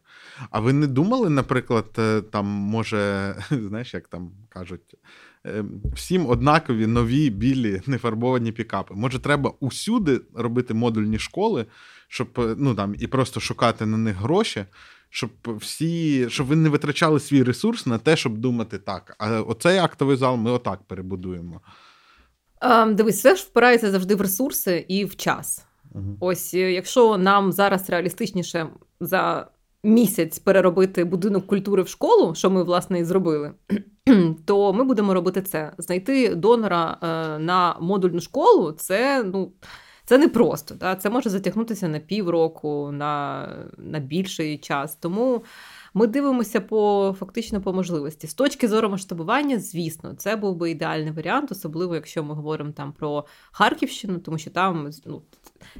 А 0.50 0.60
ви 0.60 0.72
не 0.72 0.86
думали, 0.86 1.30
наприклад, 1.30 1.86
е, 1.98 2.20
там 2.20 2.46
може, 2.46 3.34
знаєш, 3.50 3.94
як 3.94 4.08
там 4.08 4.30
кажуть, 4.48 4.94
всім 5.94 6.26
однакові 6.26 6.86
нові 6.86 7.30
білі 7.30 7.82
нефарбовані 7.86 8.52
пікапи. 8.52 8.94
Може, 8.94 9.18
треба 9.18 9.52
усюди 9.60 10.20
робити 10.34 10.74
модульні 10.74 11.18
школи, 11.18 11.66
щоб 12.08 12.28
е, 12.38 12.54
ну 12.58 12.74
там 12.74 12.94
і 12.98 13.06
просто 13.06 13.40
шукати 13.40 13.86
на 13.86 13.96
них 13.96 14.16
гроші, 14.16 14.64
щоб 15.10 15.30
всі, 15.46 16.26
щоб 16.30 16.46
ви 16.46 16.56
не 16.56 16.68
витрачали 16.68 17.20
свій 17.20 17.42
ресурс 17.42 17.86
на 17.86 17.98
те, 17.98 18.16
щоб 18.16 18.38
думати 18.38 18.78
так. 18.78 19.16
А 19.18 19.40
оцей 19.40 19.78
актовий 19.78 20.16
зал 20.16 20.36
ми 20.36 20.50
отак 20.50 20.82
перебудуємо. 20.82 21.60
Um, 22.62 22.94
дивись, 22.94 23.18
все 23.18 23.36
ж 23.36 23.42
впирається 23.42 23.90
завжди 23.90 24.14
в 24.14 24.20
ресурси 24.20 24.84
і 24.88 25.04
в 25.04 25.16
час. 25.16 25.66
Угу. 25.94 26.16
Ось 26.20 26.54
е, 26.54 26.72
якщо 26.72 27.18
нам 27.18 27.52
зараз 27.52 27.90
реалістичніше 27.90 28.66
за 29.00 29.48
місяць 29.86 30.38
переробити 30.38 31.04
будинок 31.04 31.46
культури 31.46 31.82
в 31.82 31.88
школу, 31.88 32.34
що 32.34 32.50
ми 32.50 32.62
власне 32.62 32.98
і 32.98 33.04
зробили, 33.04 33.52
то 34.44 34.72
ми 34.72 34.84
будемо 34.84 35.14
робити 35.14 35.42
це. 35.42 35.72
Знайти 35.78 36.34
донора 36.34 36.98
е, 37.02 37.06
на 37.38 37.76
модульну 37.80 38.20
школу 38.20 38.72
це 38.72 39.24
ну. 39.24 39.52
Це 40.08 40.18
не 40.18 40.28
просто, 40.28 40.74
да? 40.74 40.96
це 40.96 41.10
може 41.10 41.30
затягнутися 41.30 41.88
на 41.88 41.98
півроку, 41.98 42.90
на 42.92 43.48
на 43.78 43.98
більший 43.98 44.58
час. 44.58 44.96
Тому 44.96 45.42
ми 45.94 46.06
дивимося 46.06 46.60
по 46.60 47.14
фактично 47.18 47.60
по 47.60 47.72
можливості. 47.72 48.26
З 48.26 48.34
точки 48.34 48.68
зору 48.68 48.88
масштабування, 48.88 49.58
звісно, 49.58 50.14
це 50.14 50.36
був 50.36 50.56
би 50.56 50.70
ідеальний 50.70 51.12
варіант, 51.12 51.52
особливо 51.52 51.94
якщо 51.94 52.24
ми 52.24 52.34
говоримо 52.34 52.72
там 52.72 52.92
про 52.92 53.24
Харківщину, 53.52 54.18
тому 54.18 54.38
що 54.38 54.50
там 54.50 54.90
ну, 55.06 55.22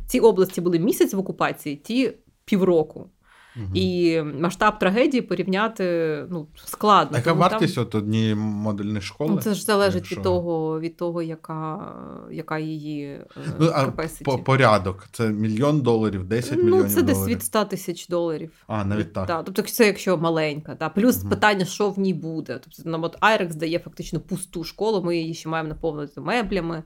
ці 0.06 0.20
області 0.20 0.60
були 0.60 0.78
місяць 0.78 1.14
в 1.14 1.18
окупації, 1.18 1.76
ті 1.76 2.12
півроку. 2.44 3.10
Угу. 3.56 3.70
І 3.74 4.22
масштаб 4.22 4.78
трагедії 4.78 5.20
порівняти 5.22 5.84
ну, 6.30 6.46
складно. 6.64 7.16
Яка 7.16 7.32
вартість 7.32 7.74
там... 7.74 7.84
от 7.84 7.94
однієї 7.94 8.34
модульної 8.34 9.00
школи? 9.00 9.30
Ну, 9.34 9.40
це 9.40 9.54
ж 9.54 9.62
залежить 9.62 9.94
Якщо... 9.94 10.16
від 10.16 10.22
того, 10.22 10.80
від 10.80 10.96
того, 10.96 11.22
яка 11.22 11.92
яка 12.30 12.58
її 12.58 13.04
е, 13.04 13.26
ну, 13.60 13.70
а 13.74 13.92
по 14.24 14.38
порядок. 14.38 15.08
Це 15.12 15.28
мільйон 15.28 15.80
доларів, 15.80 16.24
10 16.24 16.52
ну, 16.56 16.64
мільйонів. 16.64 16.84
Ну, 16.84 16.90
це 16.90 17.02
десь 17.02 17.26
від 17.26 17.42
100 17.42 17.64
тисяч 17.64 18.08
доларів. 18.08 18.52
А, 18.66 18.84
навіть 18.84 19.12
так. 19.12 19.26
Да, 19.26 19.42
тобто 19.42 19.62
це 19.62 19.86
якщо 19.86 20.16
маленька. 20.16 20.76
Да. 20.80 20.88
Плюс 20.88 21.20
угу. 21.20 21.30
питання, 21.30 21.64
що 21.64 21.90
в 21.90 21.98
ній 21.98 22.14
буде. 22.14 22.60
Тобто 22.64 22.90
нам 22.90 23.04
от 23.04 23.16
Айрекс 23.20 23.54
дає 23.54 23.78
фактично 23.78 24.20
пусту 24.20 24.64
школу, 24.64 25.02
ми 25.02 25.16
її 25.16 25.34
ще 25.34 25.48
маємо 25.48 25.68
наповнити 25.68 26.20
меблями, 26.20 26.82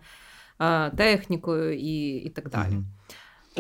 е, 0.61 0.91
технікою 0.91 1.79
і, 1.79 2.17
і 2.17 2.29
так 2.29 2.51
далі. 2.51 2.73
Угу. 2.73 2.85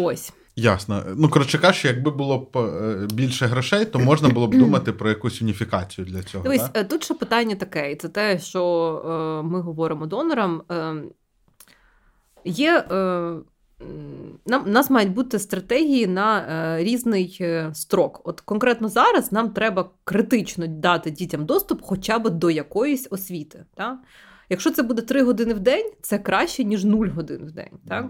Ось. 0.08 0.32
Ясно. 0.60 1.02
Ну, 1.16 1.28
коротше 1.28 1.58
кажучи, 1.58 1.88
якби 1.88 2.10
було 2.10 2.38
б 2.38 2.56
е, 2.56 3.06
більше 3.12 3.46
грошей, 3.46 3.84
то 3.84 3.98
можна 3.98 4.28
було 4.28 4.46
б 4.46 4.54
думати 4.58 4.92
про 4.92 5.08
якусь 5.08 5.42
уніфікацію 5.42 6.04
для 6.04 6.22
цього. 6.22 6.44
Дивись, 6.44 6.68
так? 6.68 6.88
тут 6.88 7.04
ще 7.04 7.14
питання 7.14 7.56
таке, 7.56 7.92
і 7.92 7.96
це 7.96 8.08
те, 8.08 8.38
що 8.38 8.62
е, 9.04 9.48
ми 9.48 9.60
говоримо 9.60 10.06
донорам. 10.06 10.62
Е, 10.70 10.94
є. 12.44 12.84
Е, 12.90 13.34
нам 14.46 14.70
нас 14.70 14.90
мають 14.90 15.12
бути 15.12 15.38
стратегії 15.38 16.06
на 16.06 16.40
е, 16.40 16.84
різний 16.84 17.38
е, 17.40 17.70
строк. 17.74 18.20
От 18.24 18.40
конкретно 18.40 18.88
зараз 18.88 19.32
нам 19.32 19.50
треба 19.50 19.90
критично 20.04 20.66
дати 20.66 21.10
дітям 21.10 21.46
доступ 21.46 21.80
хоча 21.82 22.18
б 22.18 22.30
до 22.30 22.50
якоїсь 22.50 23.08
освіти. 23.10 23.64
Так? 23.74 23.98
Якщо 24.48 24.70
це 24.70 24.82
буде 24.82 25.02
3 25.02 25.22
години 25.22 25.54
в 25.54 25.60
день, 25.60 25.90
це 26.02 26.18
краще, 26.18 26.64
ніж 26.64 26.84
0 26.84 27.06
годин 27.06 27.40
в 27.46 27.52
день. 27.52 27.78
Так? 27.88 28.06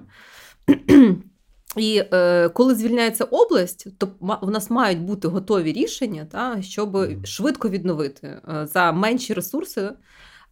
Mm. 0.68 1.16
І 1.76 2.02
е, 2.12 2.48
коли 2.48 2.74
звільняється 2.74 3.24
область, 3.24 3.98
то 3.98 4.08
в 4.20 4.50
нас 4.50 4.70
мають 4.70 5.00
бути 5.00 5.28
готові 5.28 5.72
рішення, 5.72 6.26
та, 6.30 6.62
щоб 6.62 6.98
швидко 7.24 7.68
відновити 7.68 8.26
е, 8.26 8.66
за 8.66 8.92
менші 8.92 9.34
ресурси. 9.34 9.92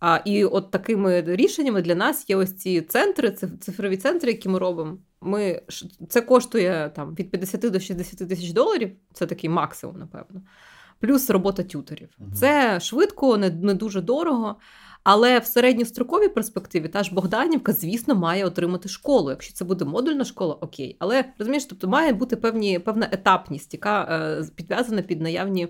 А, 0.00 0.20
І 0.24 0.44
от 0.44 0.70
такими 0.70 1.22
рішеннями 1.26 1.82
для 1.82 1.94
нас 1.94 2.30
є 2.30 2.36
ось 2.36 2.56
ці 2.56 2.80
центри, 2.80 3.30
цифрові 3.60 3.96
центри, 3.96 4.30
які 4.30 4.48
ми 4.48 4.58
робимо. 4.58 4.98
Ми, 5.20 5.62
Це 6.08 6.20
коштує 6.20 6.90
там, 6.96 7.14
від 7.14 7.30
50 7.30 7.60
до 7.60 7.80
60 7.80 8.28
тисяч 8.28 8.50
доларів, 8.50 8.90
це 9.12 9.26
такий 9.26 9.50
максимум, 9.50 9.98
напевно. 9.98 10.42
Плюс 11.00 11.30
робота 11.30 11.62
тюторів. 11.62 12.08
Угу. 12.18 12.30
Це 12.34 12.80
швидко, 12.80 13.36
не, 13.36 13.50
не 13.50 13.74
дуже 13.74 14.00
дорого. 14.00 14.56
Але 15.04 15.38
в 15.38 15.46
середньостроковій 15.46 16.28
перспективі 16.28 16.88
та 16.88 17.02
ж 17.02 17.14
Богданівка, 17.14 17.72
звісно, 17.72 18.14
має 18.14 18.44
отримати 18.44 18.88
школу. 18.88 19.30
Якщо 19.30 19.54
це 19.54 19.64
буде 19.64 19.84
модульна 19.84 20.24
школа, 20.24 20.54
окей. 20.54 20.96
Але 20.98 21.24
розумієш, 21.38 21.64
тобто 21.64 21.88
має 21.88 22.12
бути 22.12 22.36
певні 22.36 22.78
певна 22.78 23.08
етапність, 23.12 23.74
яка 23.74 24.02
е, 24.02 24.44
підв'язана 24.54 25.02
під 25.02 25.20
наявні 25.20 25.68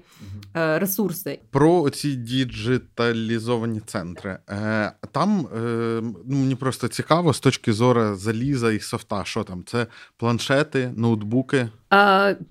е, 0.57 0.79
ресурси. 0.79 1.39
Про 1.51 1.91
ці 1.91 2.15
діджиталізовані 2.15 3.81
центри. 3.87 4.39
Е, 4.51 4.93
там 5.13 5.49
е, 5.57 5.59
ну, 6.03 6.37
мені 6.37 6.55
просто 6.55 6.89
цікаво 6.89 7.33
з 7.33 7.41
точки 7.41 7.73
зору 7.73 8.15
заліза 8.15 8.73
і 8.73 8.81
софта. 8.81 9.25
Що 9.25 9.45
там? 9.45 9.65
Це 9.67 9.87
планшети, 10.17 10.93
ноутбуки. 10.97 11.69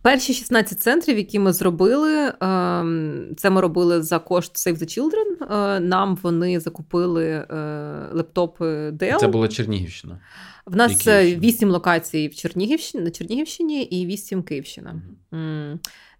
Перші 0.01 0.33
16 0.33 0.79
центрів, 0.79 1.17
які 1.17 1.39
ми 1.39 1.53
зробили, 1.53 2.33
ем, 2.41 3.25
це 3.37 3.49
ми 3.49 3.61
робили 3.61 4.03
за 4.03 4.19
кошт 4.19 4.67
Save 4.67 4.77
the 4.77 4.99
Children. 4.99 5.53
Е, 5.53 5.79
нам 5.79 6.17
вони 6.23 6.59
закупили 6.67 7.25
е, 7.25 7.45
лептопи 8.11 8.65
Dell. 8.89 9.17
Це 9.17 9.27
була 9.27 9.47
Чернігівщина. 9.47 10.19
В 10.65 10.75
нас 10.75 11.07
вісім 11.07 11.69
локацій 11.69 12.27
в 12.27 12.35
Чернігівщині 12.35 13.03
на 13.03 13.11
Чернігівщині 13.11 13.83
і 13.83 14.05
вісім 14.05 14.43
Київщина. 14.43 15.01
Mm. 15.31 15.77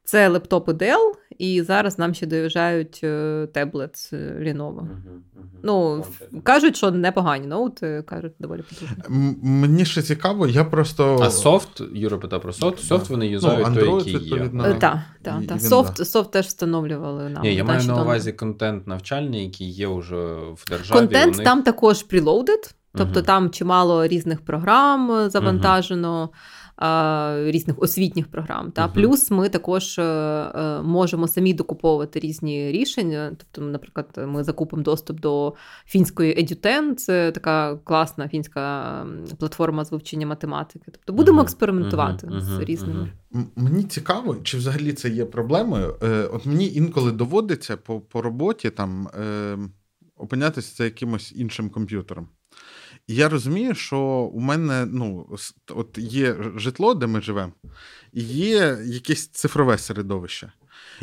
Це 0.08 0.28
лептопи 0.28 0.72
Dell, 0.72 1.12
і 1.38 1.62
зараз 1.62 2.00
нам 2.00 2.14
ще 2.14 2.26
доїжджають 2.26 3.00
е, 3.04 3.48
tablet 3.54 3.96
Lenovo. 4.14 4.76
Uh-huh, 4.76 4.86
uh-huh. 4.86 5.60
Ну, 5.64 6.06
кажуть, 6.44 6.78
що 6.78 6.92
непогані 6.92 7.48
ноути, 7.48 8.04
кажуть, 8.08 8.34
доволі 8.40 8.62
потужні. 8.62 8.98
Мені 9.42 9.86
ще 9.86 10.02
цікаво, 10.02 10.48
я 10.48 10.64
просто. 10.64 11.20
А 11.22 11.30
софт, 11.30 11.82
Юра 11.94 12.18
питав 12.18 12.42
про 12.42 12.54
софт, 12.54 12.80
софт 12.80 13.10
вони 13.10 13.28
юзають, 13.28 13.68
ну, 13.70 13.76
той, 13.76 14.12
який 14.12 14.30
є. 14.30 14.50
Так, 14.80 15.00
так, 15.22 15.48
так. 15.48 15.62
Софт, 15.62 16.08
софт 16.08 16.32
теж 16.32 16.46
встановлювали 16.46 17.30
нам. 17.30 17.44
Ні, 17.44 17.56
Я 17.56 17.64
маю 17.64 17.84
на 17.84 18.02
увазі 18.02 18.32
контент 18.32 18.88
навчальний, 18.88 19.44
який 19.44 19.70
є 19.70 19.88
вже 19.88 20.16
в 20.56 20.64
державі. 20.70 21.00
Контент 21.00 21.31
в 21.31 21.36
них... 21.36 21.46
там 21.46 21.64
також 21.64 22.06
preloaded, 22.10 22.74
тобто 22.94 23.20
uh-huh. 23.20 23.26
там 23.26 23.50
чимало 23.50 24.08
різних 24.08 24.42
програм 24.42 25.30
завантажено 25.30 26.30
різних 27.52 27.82
освітніх 27.82 28.28
програм. 28.28 28.72
Та? 28.72 28.88
Uh-huh. 28.88 28.94
Плюс 28.94 29.32
ми 29.32 29.50
також 29.50 30.00
е, 30.00 30.04
е, 30.04 30.82
можемо 30.82 31.28
самі 31.28 31.54
докуповувати 31.54 32.20
різні 32.20 32.72
рішення. 32.72 33.36
Тобто, 33.38 33.72
наприклад, 33.72 34.08
ми 34.28 34.44
закупимо 34.44 34.84
доступ 34.84 35.20
до 35.20 35.54
фінської 35.86 36.36
Eduten, 36.36 36.96
це 36.96 37.32
така 37.32 37.76
класна 37.76 38.28
фінська 38.28 39.06
платформа 39.40 39.86
з 39.86 39.92
вивчення 39.92 40.28
математики. 40.28 40.86
Тобто 40.92 41.14
будемо 41.14 41.40
uh-huh. 41.40 41.44
експериментувати 41.44 42.28
uh-huh. 42.28 42.42
з 42.42 42.60
різними. 42.60 43.12
Мені 43.56 43.84
цікаво, 43.84 44.36
чи 44.44 44.58
взагалі 44.58 44.94
це 44.94 45.10
є 45.10 45.26
проблемою. 45.26 45.96
Е, 46.04 46.24
от 46.24 46.46
мені 46.46 46.74
інколи 46.74 47.12
доводиться 47.12 47.78
по 47.78 48.00
по 48.00 48.22
роботі 48.22 48.70
там 48.70 49.08
опинятися 50.18 50.76
за 50.76 50.84
якимось 50.84 51.34
іншим 51.36 51.70
комп'ютером. 51.70 52.28
І 53.08 53.16
я 53.16 53.30
розумію, 53.30 53.76
що 53.76 54.00
у 54.34 54.40
мене 54.40 54.86
ну, 54.92 55.28
от 55.76 55.98
є 55.98 56.36
житло, 56.56 56.94
де 56.94 57.08
ми 57.08 57.22
живемо, 57.22 57.52
і 58.14 58.22
є 58.24 58.78
якесь 58.86 59.28
цифрове 59.28 59.78
середовище. 59.78 60.52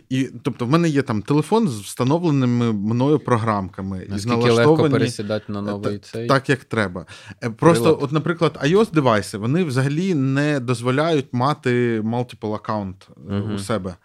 І, 0.09 0.31
Тобто, 0.43 0.67
в 0.67 0.71
мене 0.71 0.89
є 0.89 1.03
там 1.03 1.23
телефон 1.23 1.69
з 1.69 1.81
встановленими 1.81 2.73
мною 2.73 3.19
програмками. 3.19 4.07
Наскільки 4.09 4.51
легко 4.51 4.89
пересідати 4.89 5.53
на 5.53 5.63
новий 5.63 5.99
цей? 5.99 6.29
Так, 6.29 6.49
як 6.49 6.65
треба. 6.65 7.07
Е, 7.45 7.51
просто, 7.51 7.85
Прилад. 7.85 8.03
от, 8.03 8.13
наприклад, 8.13 8.59
ios 8.65 8.93
девайси 8.93 9.39
вони 9.39 9.65
взагалі 9.65 10.15
не 10.15 10.61
дозволяють 10.61 11.27
мати 11.33 12.01
multiple 12.01 12.55
аккаунт 12.55 13.09
угу. 13.31 13.55
у 13.55 13.59
себе. 13.59 13.97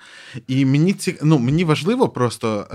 І 0.48 0.66
мені 0.66 0.94
ці... 0.94 1.18
ну, 1.24 1.40
мені 1.40 1.64
важливо 1.64 2.10
просто. 2.10 2.68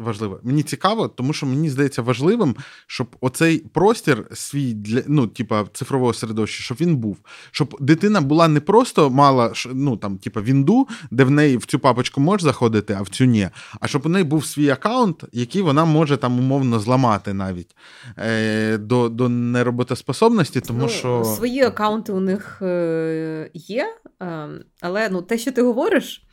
Е, 0.00 0.04
важливо. 0.04 0.40
Мені 0.42 0.62
цікаво, 0.62 1.08
тому 1.08 1.32
що 1.32 1.46
мені 1.46 1.70
здається 1.70 2.02
важливим, 2.02 2.56
щоб 2.86 3.16
оцей 3.20 3.58
простір 3.58 4.26
свій 4.32 4.74
для 4.74 5.02
ну, 5.06 5.26
типа 5.26 5.64
цифрового 5.72 6.12
середовища, 6.14 6.62
щоб 6.62 6.78
він 6.80 6.96
був. 6.96 7.18
Щоб 7.50 7.76
дитина 7.80 8.20
була 8.20 8.48
не 8.48 8.60
просто 8.60 9.10
мала 9.10 9.52
ну, 9.74 9.96
там, 9.96 10.18
типа, 10.18 10.40
вінду, 10.40 10.88
де 11.10 11.24
в 11.24 11.30
неї 11.30 11.56
в 11.56 11.64
цю 11.64 11.78
папочку 11.78 12.20
можеш 12.20 12.42
заходити, 12.42 12.96
а 12.98 13.02
в 13.02 13.08
цю 13.08 13.24
ні. 13.24 13.48
А 13.80 13.86
щоб 13.86 14.06
у 14.06 14.08
неї 14.08 14.24
був 14.24 14.46
свій 14.46 14.70
аккаунт, 14.70 15.24
який 15.32 15.62
вона 15.62 15.84
може 15.84 16.16
там 16.16 16.38
умовно 16.38 16.80
зламати 16.80 17.32
навіть 17.32 17.76
е, 18.18 18.78
до 18.78 19.08
до 19.08 19.28
нероботоспособності, 19.28 20.60
тому 20.60 20.82
ну, 20.82 20.88
що. 20.88 21.24
Свої 21.24 21.62
аккаунти 21.62 22.12
у 22.12 22.20
них 22.20 22.62
е, 22.62 23.50
є, 23.54 23.86
е, 24.22 24.48
але 24.80 25.08
ну, 25.08 25.22
те, 25.22 25.38
що 25.38 25.52
ти 25.52 25.62
говориш. 25.62 26.26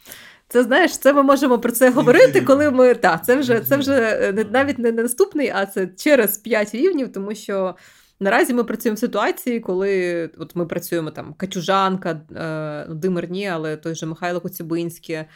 Це 0.49 0.63
знаєш, 0.63 0.97
це 0.97 1.13
ми 1.13 1.23
можемо 1.23 1.59
про 1.59 1.71
це 1.71 1.89
говорити, 1.89 2.41
коли 2.41 2.71
ми 2.71 2.95
так, 2.95 3.25
це 3.25 3.35
вже 3.35 3.59
це 3.59 3.77
вже 3.77 3.93
е, 3.93 4.45
навіть 4.51 4.79
не 4.79 4.91
наступний, 4.91 5.51
а 5.55 5.65
це 5.65 5.87
через 5.87 6.37
5 6.37 6.75
рівнів, 6.75 7.11
тому 7.11 7.35
що 7.35 7.75
наразі 8.19 8.53
ми 8.53 8.63
працюємо 8.63 8.95
в 8.95 8.99
ситуації, 8.99 9.59
коли 9.59 10.25
от 10.37 10.55
ми 10.55 10.65
працюємо 10.65 11.11
там 11.11 11.33
Катюжанка, 11.33 12.21
е, 12.35 12.93
Димирні, 12.93 13.47
але 13.47 13.77
той 13.77 13.95
же 13.95 14.05
Михайло 14.05 14.41
Коцюбинський, 14.41 15.15
е, 15.15 15.27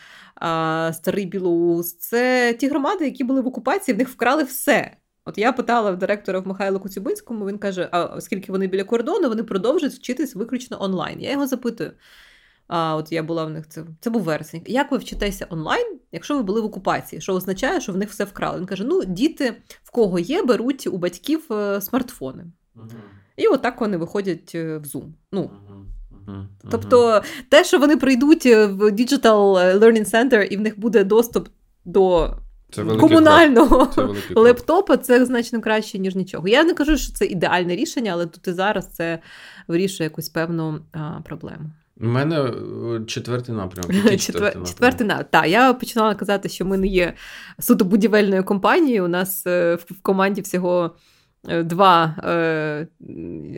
Старий 0.94 1.26
Білоус. 1.26 1.98
Це 1.98 2.54
ті 2.54 2.68
громади, 2.68 3.06
які 3.06 3.24
були 3.24 3.42
в 3.42 3.48
окупації, 3.48 3.96
в 3.96 3.98
них 3.98 4.10
вкрали 4.10 4.44
все. 4.44 4.92
От 5.26 5.38
я 5.38 5.52
питала 5.52 5.92
в 5.92 5.98
директора 5.98 6.40
в 6.40 6.48
Михайло 6.48 6.80
Коцюбинському, 6.80 7.48
він 7.48 7.58
каже: 7.58 7.90
а 7.92 8.04
оскільки 8.04 8.52
вони 8.52 8.68
біля 8.68 8.84
кордону, 8.84 9.30
вони 9.30 9.44
продовжують 9.44 9.96
вчитись 9.96 10.36
виключно 10.36 10.84
онлайн. 10.84 11.22
Я 11.22 11.32
його 11.32 11.48
запитую. 11.48 11.92
А 12.74 12.96
от 12.96 13.12
я 13.12 13.24
була 13.24 13.46
в 13.46 13.50
них 13.50 13.68
це 13.68 13.84
це 14.00 14.10
був 14.10 14.22
вересень. 14.22 14.62
Як 14.66 14.92
ви 14.92 14.98
вчитеся 14.98 15.48
онлайн, 15.50 16.00
якщо 16.12 16.36
ви 16.36 16.44
були 16.44 16.62
в 16.62 16.66
окупації? 16.66 17.22
Що 17.22 17.34
означає, 17.34 17.82
що 17.82 17.94
в 17.94 17.98
них 17.98 18.10
все 18.10 18.24
вкрали? 18.24 18.60
Він 18.60 18.66
каже: 18.66 18.84
ну, 18.84 19.04
діти 19.06 19.54
в 19.84 19.92
кого 19.92 20.20
є, 20.20 20.44
беруть 20.44 20.88
у 20.88 20.98
батьків 20.98 21.42
е, 21.52 21.82
смартфони. 21.82 22.46
Угу. 22.76 22.86
І 23.38 23.48
отак 23.48 23.82
вони 23.82 23.98
виходять 23.98 24.52
е, 24.56 24.78
в 24.78 24.84
Zoom. 24.84 25.06
Ну, 25.32 25.52
угу. 26.28 26.46
Тобто 26.72 27.22
те, 27.50 27.64
що 27.64 27.80
вони 27.80 27.98
прийдуть 27.98 28.46
е, 28.46 28.66
в 28.66 28.82
Digital 28.82 29.80
Learning 29.80 30.12
Center 30.12 30.44
і 30.44 30.58
в 30.58 30.62
них 30.62 30.80
буде 30.80 31.04
доступ 31.04 31.48
до 31.86 32.36
це 32.72 32.84
комунального 32.84 33.86
це 33.86 34.08
лептопа, 34.36 34.98
це 34.98 35.26
значно 35.26 35.62
краще, 35.62 36.00
ніж 36.00 36.16
нічого. 36.16 36.48
Я 36.48 36.64
не 36.64 36.74
кажу, 36.74 36.98
що 36.98 37.14
це 37.14 37.26
ідеальне 37.26 37.76
рішення, 37.76 38.12
але 38.12 38.26
тут 38.26 38.48
і 38.48 38.54
зараз 38.54 38.88
це 38.88 39.20
вирішує 39.68 40.06
якусь 40.06 40.30
певну 40.30 40.80
а, 40.92 41.22
проблему. 41.26 41.72
У 42.02 42.06
мене 42.06 42.40
е, 42.42 43.06
четвертий 43.06 43.56
напрямок. 43.56 44.20
Четвер... 44.20 44.54
Четвертий 44.68 45.08
напрямок. 45.08 45.32
Так, 45.32 45.48
я 45.48 45.74
починала 45.74 46.16
казати, 46.16 46.50
що 46.50 46.66
ми 46.66 46.78
не 46.78 46.88
є 46.88 47.14
суто 47.60 47.86
будівельною 47.86 48.44
компанією. 48.44 49.06
У 49.06 49.08
нас 49.08 49.48
е, 49.48 49.76
в 49.76 50.02
команді 50.02 50.42
всього 50.42 50.96
два 51.44 52.16
е, 52.24 52.88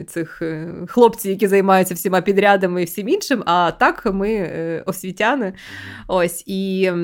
цих 0.08 0.42
е, 0.42 0.74
хлопці, 0.88 1.30
які 1.30 1.48
займаються 1.48 1.94
всіма 1.94 2.22
підрядами 2.22 2.82
і 2.82 2.86
всім 2.86 3.10
іншим. 3.10 3.44
А 3.46 3.72
так 3.72 4.06
ми 4.14 4.30
е, 4.30 4.84
освітяни. 4.86 5.54
Ось 6.08 6.44
і 6.48 6.84
е, 6.84 6.96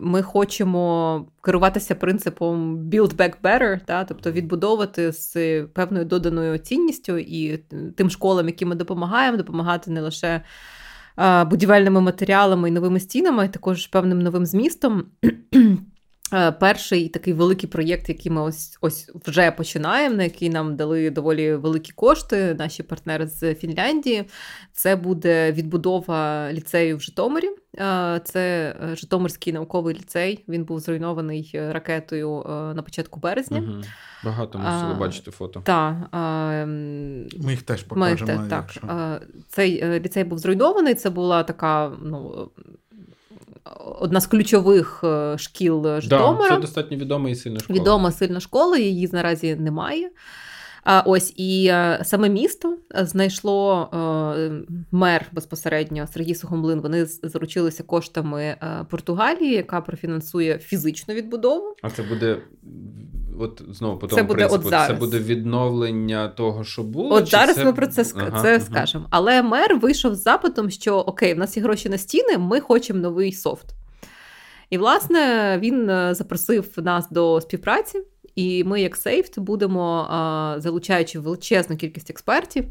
ми 0.00 0.22
хочемо 0.22 1.26
керуватися 1.42 1.94
принципом 1.94 2.76
build 2.76 3.16
back 3.16 3.32
better, 3.42 3.80
та, 3.84 4.04
тобто 4.04 4.32
відбудовувати 4.32 5.12
з 5.12 5.62
певною 5.62 6.04
доданою 6.04 6.58
цінністю 6.58 7.18
і 7.18 7.56
тим 7.96 8.10
школам, 8.10 8.46
які 8.46 8.64
ми 8.64 8.74
допомагаємо, 8.74 9.36
допомагати 9.36 9.90
не 9.90 10.00
лише. 10.00 10.40
Будівельними 11.46 12.00
матеріалами 12.00 12.68
і 12.68 12.72
новими 12.72 13.00
стінами, 13.00 13.48
також 13.48 13.86
певним 13.86 14.18
новим 14.18 14.46
змістом. 14.46 15.04
Е, 16.34 16.52
перший 16.52 17.08
такий 17.08 17.32
великий 17.32 17.68
проєкт, 17.68 18.08
який 18.08 18.32
ми 18.32 18.42
ось 18.42 18.78
ось 18.80 19.10
вже 19.26 19.50
починаємо, 19.50 20.16
на 20.16 20.22
який 20.22 20.50
нам 20.50 20.76
дали 20.76 21.10
доволі 21.10 21.54
великі 21.54 21.92
кошти, 21.92 22.56
наші 22.58 22.82
партнери 22.82 23.26
з 23.26 23.54
Фінляндії. 23.54 24.24
Це 24.72 24.96
буде 24.96 25.52
відбудова 25.52 26.48
ліцею 26.52 26.96
в 26.96 27.00
Житомирі. 27.00 27.48
Е, 27.78 28.20
це 28.24 28.74
е, 28.82 28.96
Житомирський 28.96 29.52
науковий 29.52 29.94
ліцей. 29.94 30.44
Він 30.48 30.64
був 30.64 30.80
зруйнований 30.80 31.50
ракетою 31.54 32.44
на 32.76 32.82
початку 32.82 33.20
березня. 33.20 33.58
Угу. 33.58 33.82
Багато 34.24 34.58
мусили 34.58 34.94
бачити 34.94 35.30
фото. 35.30 35.60
Так. 35.64 35.94
Ми 36.12 37.50
їх 37.50 37.62
теж 37.62 37.82
покажемо. 37.82 38.42
Ми, 38.42 38.48
так, 38.48 38.72
так. 38.72 39.22
Цей 39.48 40.00
ліцей 40.00 40.24
був 40.24 40.38
зруйнований. 40.38 40.94
Це 40.94 41.10
була 41.10 41.42
така 41.42 41.92
ну, 42.02 42.50
одна 44.00 44.20
з 44.20 44.26
ключових 44.26 45.00
е, 45.04 45.38
шкіл 45.38 46.00
Житомира. 46.00 46.48
Да, 46.48 46.54
Це 46.54 46.60
достатньо 46.60 46.96
відома 46.96 47.30
і 47.30 47.34
сильна 47.34 47.60
школа. 47.60 47.80
Відома 47.80 48.12
сильна 48.12 48.40
школа, 48.40 48.78
її 48.78 49.08
наразі 49.12 49.54
немає. 49.54 50.10
А 50.84 51.00
ось 51.00 51.32
і 51.36 51.66
е, 51.66 52.00
саме 52.04 52.28
місто 52.28 52.78
знайшло 52.94 53.88
е, 54.38 54.50
мер 54.92 55.26
безпосередньо 55.32 56.06
Сергій 56.06 56.34
Сухомлин. 56.34 56.80
Вони 56.80 57.06
заручилися 57.06 57.82
коштами 57.82 58.56
Португалії, 58.90 59.52
яка 59.54 59.80
профінансує 59.80 60.58
фізичну 60.58 61.14
відбудову. 61.14 61.76
А 61.82 61.90
це 61.90 62.02
буде 62.02 62.38
от 63.38 63.62
знову 63.68 63.98
по 63.98 64.06
тому 64.06 64.16
це 64.16 64.22
буде 64.22 64.34
принципу, 64.34 64.64
от 64.64 64.70
зараз. 64.70 64.86
це 64.86 64.94
буде 64.94 65.18
відновлення 65.18 66.28
того, 66.28 66.64
що 66.64 66.82
було. 66.82 67.14
От 67.14 67.28
зараз 67.28 67.56
це... 67.56 67.64
ми 67.64 67.72
про 67.72 67.86
це 67.86 68.04
ага, 68.16 68.42
це 68.42 68.56
ага. 68.56 68.64
скажемо. 68.64 69.06
Але 69.10 69.42
мер 69.42 69.78
вийшов 69.78 70.14
з 70.14 70.22
запитом, 70.22 70.70
що 70.70 70.96
окей, 70.96 71.34
в 71.34 71.38
нас 71.38 71.56
є 71.56 71.62
гроші 71.62 71.88
на 71.88 71.98
стіни, 71.98 72.38
ми 72.38 72.60
хочемо 72.60 72.98
новий 72.98 73.32
софт. 73.32 73.66
І, 74.70 74.78
власне, 74.78 75.58
він 75.62 75.90
е, 75.90 76.14
запросив 76.14 76.68
нас 76.76 77.08
до 77.10 77.40
співпраці. 77.40 78.02
І 78.34 78.64
ми, 78.64 78.80
як 78.80 78.96
Сейфт, 78.96 79.38
будемо 79.38 80.06
залучаючи 80.58 81.18
величезну 81.18 81.76
кількість 81.76 82.10
експертів, 82.10 82.64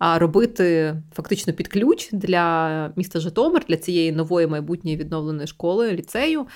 робити 0.00 0.94
фактично 1.14 1.52
під 1.52 1.68
ключ 1.68 2.08
для 2.12 2.92
міста 2.96 3.20
Житомир, 3.20 3.64
для 3.68 3.76
цієї 3.76 4.12
нової 4.12 4.46
майбутньої 4.46 4.96
відновленої 4.96 5.46
школи, 5.46 5.92
ліцею, 5.92 6.46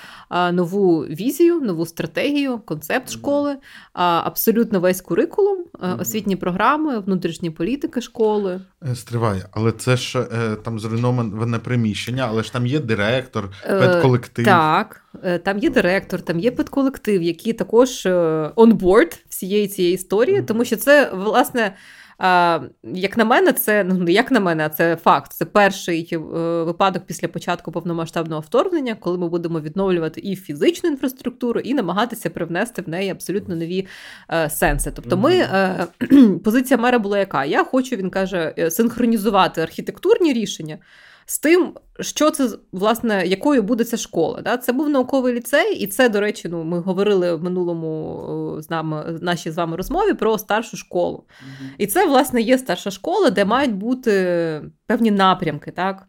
нову 0.51 0.99
візію, 0.99 1.61
нову 1.61 1.85
стратегію, 1.85 2.59
концепт 2.65 3.09
школи, 3.09 3.57
абсолютно 3.93 4.79
весь 4.79 5.01
курикулум, 5.01 5.65
освітні 5.99 6.35
програми, 6.35 6.99
внутрішні 6.99 7.49
політики 7.49 8.01
школи. 8.01 8.61
Е, 8.89 8.95
стриває, 8.95 9.45
але 9.51 9.71
це 9.71 9.97
ж 9.97 10.19
е, 10.19 10.55
там 10.55 10.79
зруйноване 10.79 11.59
приміщення, 11.59 12.25
але 12.29 12.43
ж 12.43 12.53
там 12.53 12.65
є 12.67 12.79
директор, 12.79 13.49
е, 13.65 13.79
педколектив. 13.79 14.45
Так, 14.45 15.03
там 15.43 15.59
є 15.59 15.69
директор, 15.69 16.21
там 16.21 16.39
є 16.39 16.51
педколектив, 16.51 17.21
який 17.21 17.53
також 17.53 18.07
онборд 18.55 19.19
всієї 19.29 19.67
цієї 19.67 19.93
історії, 19.93 20.41
тому 20.41 20.65
що 20.65 20.75
це 20.75 21.11
власне. 21.13 21.75
Як 22.83 23.17
на 23.17 23.25
мене, 23.25 23.53
це 23.53 23.83
ну 23.83 24.09
як 24.09 24.31
на 24.31 24.39
мене, 24.39 24.65
а 24.65 24.69
це 24.69 24.95
факт. 24.95 25.33
Це 25.33 25.45
перший 25.45 26.09
е, 26.13 26.17
випадок 26.63 27.03
після 27.05 27.27
початку 27.27 27.71
повномасштабного 27.71 28.41
вторгнення, 28.41 28.95
коли 28.95 29.17
ми 29.17 29.29
будемо 29.29 29.59
відновлювати 29.59 30.21
і 30.23 30.35
фізичну 30.35 30.89
інфраструктуру, 30.89 31.59
і 31.59 31.73
намагатися 31.73 32.29
привнести 32.29 32.81
в 32.81 32.89
неї 32.89 33.09
абсолютно 33.09 33.55
нові 33.55 33.87
е, 34.31 34.49
сенси. 34.49 34.91
Тобто, 34.95 35.17
ми 35.17 35.35
е, 35.35 35.87
позиція 36.43 36.77
мера 36.77 36.99
була 36.99 37.19
яка? 37.19 37.45
Я 37.45 37.63
хочу, 37.63 37.95
він 37.95 38.09
каже, 38.09 38.69
синхронізувати 38.69 39.61
архітектурні 39.61 40.33
рішення 40.33 40.77
з 41.31 41.39
тим, 41.39 41.73
що 41.99 42.31
це 42.31 42.49
власне, 42.71 43.27
якою 43.27 43.63
буде 43.63 43.83
ця 43.83 43.97
школа. 43.97 44.41
Да? 44.41 44.57
Це 44.57 44.73
був 44.73 44.89
науковий 44.89 45.33
ліцей, 45.33 45.75
і 45.75 45.87
це, 45.87 46.09
до 46.09 46.19
речі, 46.19 46.49
ну 46.49 46.63
ми 46.63 46.79
говорили 46.79 47.35
в 47.35 47.43
минулому 47.43 48.57
з 48.59 48.69
нами 48.69 49.19
нашій 49.21 49.51
з 49.51 49.57
вами 49.57 49.77
розмові 49.77 50.13
про 50.13 50.37
старшу 50.37 50.77
школу. 50.77 51.23
Mm-hmm. 51.27 51.67
І 51.77 51.87
це, 51.87 52.07
власне, 52.07 52.41
є 52.41 52.57
старша 52.57 52.91
школа, 52.91 53.29
де 53.29 53.45
мають 53.45 53.75
бути 53.75 54.11
певні 54.87 55.11
напрямки, 55.11 55.71
так. 55.71 56.07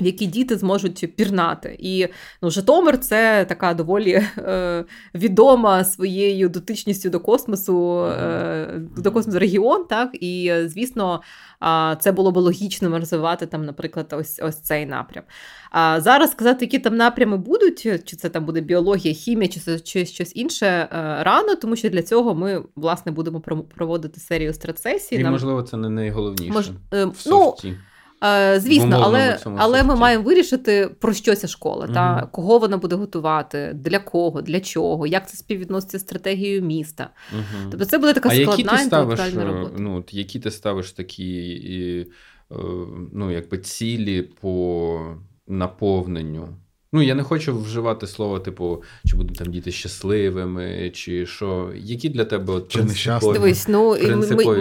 В 0.00 0.06
які 0.06 0.26
діти 0.26 0.56
зможуть 0.56 1.16
пірнати. 1.16 1.76
І 1.78 2.08
ну, 2.42 2.50
Житомир 2.50 2.98
це 2.98 3.46
така 3.48 3.74
доволі 3.74 4.12
е, 4.38 4.84
відома 5.14 5.84
своєю 5.84 6.48
дотичністю 6.48 7.10
до 7.10 7.20
космосу, 7.20 8.04
е, 8.04 8.80
до 8.96 9.12
космосу 9.12 9.38
регіон. 9.38 9.84
так, 9.84 10.10
І, 10.12 10.52
звісно, 10.64 11.22
е, 11.62 11.96
це 12.00 12.12
було 12.12 12.32
б 12.32 12.36
логічно 12.36 12.98
розвивати 12.98 13.46
там, 13.46 13.64
наприклад, 13.64 14.14
ось 14.18 14.40
ось 14.42 14.60
цей 14.60 14.86
напрям. 14.86 15.24
А 15.70 16.00
зараз 16.00 16.30
сказати, 16.30 16.64
які 16.64 16.78
там 16.78 16.96
напрями 16.96 17.36
будуть, 17.36 17.82
чи 17.82 18.16
це 18.16 18.28
там 18.28 18.44
буде 18.44 18.60
біологія, 18.60 19.14
хімія, 19.14 19.48
чи 19.48 19.60
це 19.60 19.80
чи 19.80 20.06
щось 20.06 20.32
інше 20.34 20.66
е, 20.66 20.88
рано, 21.22 21.54
тому 21.54 21.76
що 21.76 21.88
для 21.88 22.02
цього 22.02 22.34
ми 22.34 22.62
власне 22.76 23.12
будемо 23.12 23.40
проводити 23.74 24.20
серію 24.20 24.54
страцесій. 24.54 25.14
І, 25.14 25.18
Нам... 25.18 25.32
можливо, 25.32 25.62
це 25.62 25.76
не 25.76 25.90
найголовніше. 25.90 26.52
Мож... 26.52 26.70
Е, 26.94 27.04
в 27.04 27.22
ну, 27.26 27.54
Е, 27.64 27.74
звісно, 28.56 29.00
але 29.02 29.38
але 29.56 29.82
ми 29.82 29.96
маємо 29.96 30.24
вирішити, 30.24 30.90
про 30.98 31.14
що 31.14 31.34
ця 31.34 31.46
школа, 31.46 31.84
угу. 31.84 31.94
та 31.94 32.28
кого 32.32 32.58
вона 32.58 32.76
буде 32.76 32.96
готувати, 32.96 33.72
для 33.74 33.98
кого, 33.98 34.42
для 34.42 34.60
чого, 34.60 35.06
як 35.06 35.30
це 35.30 35.36
співвідноситься 35.36 35.98
з 35.98 36.00
стратегією 36.00 36.62
міста. 36.62 37.10
Угу. 37.32 37.68
Тобто 37.70 37.84
це 37.84 37.98
буде 37.98 38.12
така 38.12 38.28
а 38.28 38.32
складна 38.32 38.52
які 38.52 38.62
ти 38.62 38.78
ставиш, 38.78 39.20
е, 39.20 39.44
робота. 39.44 39.74
Ну, 39.78 40.04
Які 40.10 40.40
ти 40.40 40.50
ставиш 40.50 40.92
такі 40.92 42.06
е, 42.50 42.56
ну, 43.12 43.30
якби 43.30 43.58
цілі 43.58 44.22
по 44.22 45.16
наповненню? 45.46 46.48
Ну, 46.96 47.02
я 47.02 47.14
не 47.14 47.22
хочу 47.22 47.58
вживати 47.58 48.06
слово, 48.06 48.38
типу, 48.38 48.82
чи 49.06 49.16
будуть 49.16 49.36
там 49.36 49.50
діти 49.52 49.72
щасливими, 49.72 50.90
чи 50.94 51.26
що. 51.26 51.70
Які 51.76 52.08
для 52.08 52.24
тебе 52.24 52.52
от 52.52 52.68
чи 52.68 52.82
нещасливі? 52.84 53.32
Дивись, 53.32 53.68
ну 53.68 53.96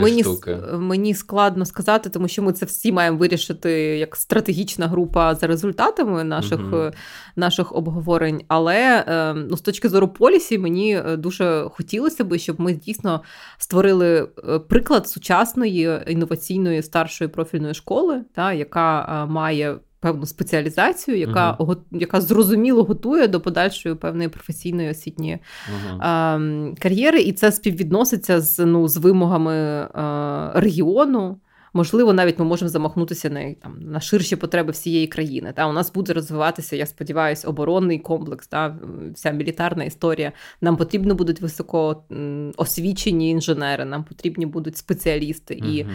мені, 0.02 0.24
штуки? 0.24 0.58
мені 0.78 1.14
складно 1.14 1.66
сказати, 1.66 2.10
тому 2.10 2.28
що 2.28 2.44
ми 2.44 2.54
це 2.54 2.66
всі 2.66 2.92
маємо 2.92 3.18
вирішити 3.18 3.72
як 3.72 4.16
стратегічна 4.16 4.88
група 4.88 5.36
за 5.36 5.48
результатами 5.48 6.24
наших 6.24 6.60
угу. 6.60 6.92
наших 7.36 7.76
обговорень. 7.76 8.42
Але 8.48 9.04
ем, 9.08 9.48
ну, 9.50 9.58
з 9.58 9.62
точки 9.62 9.90
зору 9.90 10.08
полісі, 10.08 10.58
мені 10.58 10.98
е, 10.98 11.18
дуже 11.18 11.68
хотілося 11.72 12.24
би, 12.24 12.40
щоб 12.40 12.60
ми 12.60 12.74
дійсно 12.74 13.22
створили 13.58 14.28
е, 14.50 14.60
приклад 14.60 15.10
сучасної 15.10 16.00
інноваційної 16.08 16.84
старшої 16.84 17.28
профільної 17.28 17.74
школи, 17.74 18.22
та 18.34 18.54
яка 18.54 19.26
має 19.26 19.76
певну 20.06 20.26
спеціалізацію, 20.26 21.18
яка 21.18 21.58
uh 21.60 21.78
яка 21.92 22.22
зрозуміло 22.22 22.84
готує 22.84 23.28
до 23.28 23.42
подальшої 23.42 23.96
певної 23.96 24.30
професійної 24.30 24.90
освітньої 24.90 25.34
uh 25.34 25.98
а, 26.00 26.40
кар'єри, 26.80 27.22
і 27.22 27.32
це 27.34 27.52
співвідноситься 27.52 28.42
з 28.42 28.66
ну, 28.66 28.88
з 28.88 28.98
вимогами 28.98 29.54
е, 29.56 29.90
регіону. 30.56 31.38
Можливо, 31.76 32.14
навіть 32.14 32.40
ми 32.40 32.46
можемо 32.46 32.70
замахнутися 32.70 33.30
на 33.30 33.54
там 33.54 33.78
на 33.80 34.00
ширші 34.00 34.36
потреби 34.36 34.72
всієї 34.72 35.08
країни. 35.08 35.54
Та 35.56 35.68
у 35.68 35.74
нас 35.74 35.94
буде 35.94 36.14
розвиватися, 36.14 36.76
я 36.76 36.86
сподіваюся, 36.86 37.48
оборонний 37.48 38.00
комплекс, 38.00 38.48
та 38.48 38.78
вся 39.14 39.32
мілітарна 39.32 39.84
історія. 39.84 40.32
Нам 40.62 40.78
потрібні 40.78 41.14
будуть 41.14 41.42
високо 41.42 42.04
освічені 42.58 43.30
інженери, 43.30 43.86
нам 43.86 44.04
потрібні 44.04 44.46
будуть 44.46 44.78
спеціалісти. 44.78 45.54
Uh-huh. 45.54 45.80
І 45.80 45.86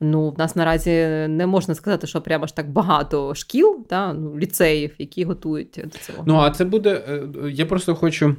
ну, 0.00 0.30
в 0.30 0.38
нас 0.38 0.56
наразі 0.56 0.90
не 1.28 1.46
можна 1.46 1.74
сказати, 1.74 2.06
що 2.06 2.20
прямо 2.20 2.46
ж 2.46 2.56
так 2.56 2.70
багато 2.70 3.34
шкіл, 3.34 3.86
та 3.88 4.12
ну, 4.12 4.38
ліцеїв, 4.38 4.94
які 4.98 5.24
готують 5.24 5.80
до 5.84 5.98
цього. 5.98 6.24
Ну 6.26 6.36
а 6.36 6.50
це 6.50 6.64
буде. 6.64 7.04
Е, 7.08 7.50
я 7.50 7.66
просто 7.66 7.94
хочу. 7.94 8.36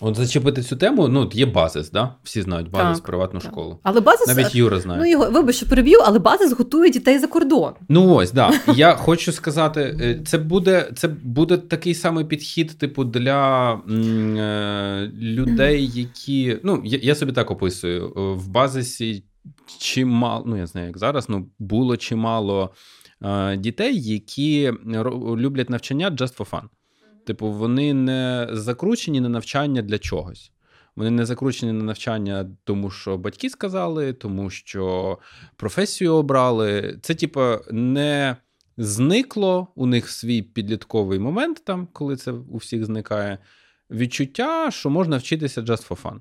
От 0.00 0.16
зачепити 0.16 0.62
цю 0.62 0.76
тему, 0.76 1.08
ну 1.08 1.30
є 1.32 1.46
базис, 1.46 1.90
да? 1.90 2.14
Всі 2.22 2.42
знають 2.42 2.70
базис, 2.70 2.98
так, 2.98 3.06
приватну 3.06 3.40
так. 3.40 3.50
школу. 3.50 3.78
Але 3.82 4.00
базис, 4.00 4.36
навіть 4.36 4.54
Юра 4.54 4.80
знає. 4.80 5.00
Ну 5.00 5.06
його 5.06 5.30
вибач, 5.30 5.56
що 5.56 5.66
переб'ю, 5.66 5.98
але 6.04 6.18
базис 6.18 6.52
готує 6.52 6.90
дітей 6.90 7.18
за 7.18 7.26
кордон. 7.26 7.72
Ну 7.88 8.14
ось, 8.14 8.32
да. 8.32 8.52
Я 8.76 8.94
хочу 8.94 9.32
сказати, 9.32 9.98
е, 10.00 10.20
це 10.26 10.38
буде 10.38 10.90
це 10.96 11.08
буде 11.08 11.56
такий 11.56 11.94
самий 11.94 12.24
підхід, 12.24 12.78
типу, 12.78 13.04
для 13.04 13.72
м, 13.72 14.36
е, 14.36 15.12
людей, 15.14 15.86
які. 15.94 16.58
Ну, 16.62 16.82
я, 16.84 16.98
я 17.02 17.14
собі 17.14 17.32
так 17.32 17.50
описую. 17.50 18.12
Е, 18.16 18.20
в 18.20 18.48
базисі 18.48 19.24
чимало, 19.78 20.44
ну 20.46 20.56
я 20.56 20.66
знаю, 20.66 20.86
як 20.86 20.98
зараз, 20.98 21.28
ну 21.28 21.48
було 21.58 21.96
чимало 21.96 22.70
е, 23.22 23.56
дітей, 23.56 24.02
які 24.02 24.72
люблять 25.36 25.70
навчання 25.70 26.10
just 26.10 26.36
for 26.36 26.50
fun. 26.50 26.62
Типу, 27.26 27.52
вони 27.52 27.94
не 27.94 28.48
закручені 28.52 29.20
на 29.20 29.28
навчання 29.28 29.82
для 29.82 29.98
чогось. 29.98 30.52
Вони 30.96 31.10
не 31.10 31.26
закручені 31.26 31.72
на 31.72 31.84
навчання, 31.84 32.50
тому 32.64 32.90
що 32.90 33.18
батьки 33.18 33.50
сказали, 33.50 34.12
тому 34.12 34.50
що 34.50 35.18
професію 35.56 36.14
обрали. 36.14 36.98
Це, 37.02 37.14
типу, 37.14 37.40
не 37.70 38.36
зникло 38.76 39.68
у 39.74 39.86
них 39.86 40.08
свій 40.08 40.42
підлітковий 40.42 41.18
момент, 41.18 41.62
там, 41.64 41.88
коли 41.92 42.16
це 42.16 42.32
у 42.32 42.56
всіх 42.56 42.84
зникає. 42.84 43.38
Відчуття, 43.90 44.70
що 44.70 44.90
можна 44.90 45.16
вчитися 45.16 45.60
just 45.60 45.88
for 45.88 46.02
fun. 46.02 46.20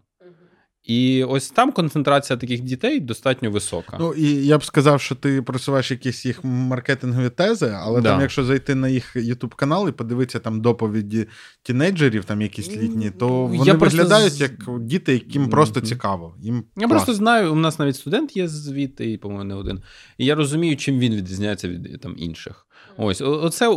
І 0.86 1.24
ось 1.24 1.50
там 1.50 1.72
концентрація 1.72 2.38
таких 2.38 2.62
дітей 2.62 3.00
достатньо 3.00 3.52
висока. 3.52 3.98
Ну 4.00 4.14
і 4.14 4.46
я 4.46 4.58
б 4.58 4.64
сказав, 4.64 5.02
що 5.02 5.16
ти 5.16 5.42
просуваєш 5.42 5.92
якісь 5.92 6.26
їх 6.26 6.44
маркетингові 6.44 7.30
тези, 7.30 7.74
але 7.76 8.02
да. 8.02 8.10
там, 8.12 8.22
якщо 8.22 8.44
зайти 8.44 8.76
на 8.76 8.88
їх 8.88 9.16
ютуб 9.16 9.56
канал 9.56 9.90
і 9.90 9.92
подивитися 9.92 10.40
там 10.40 10.62
доповіді 10.62 11.28
тінейджерів, 11.64 12.26
там 12.26 12.42
якісь 12.42 12.70
літні, 12.70 13.12
то 13.12 13.30
вони 13.46 13.66
я 13.66 13.74
виглядають 13.74 14.34
з... 14.34 14.42
як 14.42 14.52
діти, 14.80 15.14
яким 15.14 15.46
mm-hmm. 15.46 15.50
просто 15.50 15.82
цікаво. 15.82 16.36
Їм 16.42 16.64
Я 16.78 16.88
клас. 16.88 16.92
просто 16.92 17.14
знаю, 17.14 17.54
у 17.54 17.56
нас 17.56 17.80
навіть 17.80 17.96
студент 17.96 18.38
є 18.38 18.48
звідти, 18.48 19.12
і, 19.12 19.18
по-моєму, 19.18 19.44
не 19.44 19.56
один. 19.56 19.82
І 20.18 20.26
я 20.26 20.36
розумію, 20.36 20.78
чим 20.78 21.00
він 21.00 21.16
відрізняється 21.16 21.68
від 21.68 22.02
там 22.02 22.16
інших. 22.18 22.65
Ось 22.98 23.22
оце 23.22 23.70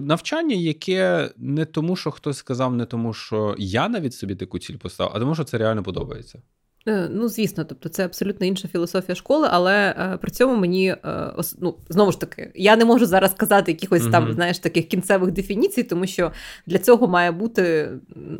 навчання, 0.00 0.54
яке 0.54 1.30
не 1.36 1.64
тому, 1.64 1.96
що 1.96 2.10
хтось 2.10 2.36
сказав, 2.36 2.74
не 2.74 2.86
тому, 2.86 3.12
що 3.12 3.54
я 3.58 3.88
навіть 3.88 4.14
собі 4.14 4.34
таку 4.34 4.58
ціль 4.58 4.76
поставив, 4.76 5.16
а 5.16 5.20
тому, 5.20 5.34
що 5.34 5.44
це 5.44 5.58
реально 5.58 5.82
подобається. 5.82 6.42
Е, 6.88 7.08
ну, 7.10 7.28
звісно, 7.28 7.64
тобто 7.64 7.88
це 7.88 8.04
абсолютно 8.04 8.46
інша 8.46 8.68
філософія 8.68 9.16
школи, 9.16 9.48
але 9.50 9.74
е, 9.74 10.18
при 10.22 10.30
цьому 10.30 10.56
мені 10.56 10.88
е, 10.88 11.32
ну, 11.60 11.74
знову 11.88 12.12
ж 12.12 12.20
таки, 12.20 12.52
я 12.54 12.76
не 12.76 12.84
можу 12.84 13.06
зараз 13.06 13.30
сказати 13.30 13.72
якихось 13.72 14.02
mm-hmm. 14.02 14.10
там, 14.10 14.32
знаєш, 14.32 14.58
таких 14.58 14.88
кінцевих 14.88 15.30
дефініцій, 15.30 15.82
тому 15.82 16.06
що 16.06 16.32
для 16.66 16.78
цього 16.78 17.08
має 17.08 17.30
бути 17.30 17.90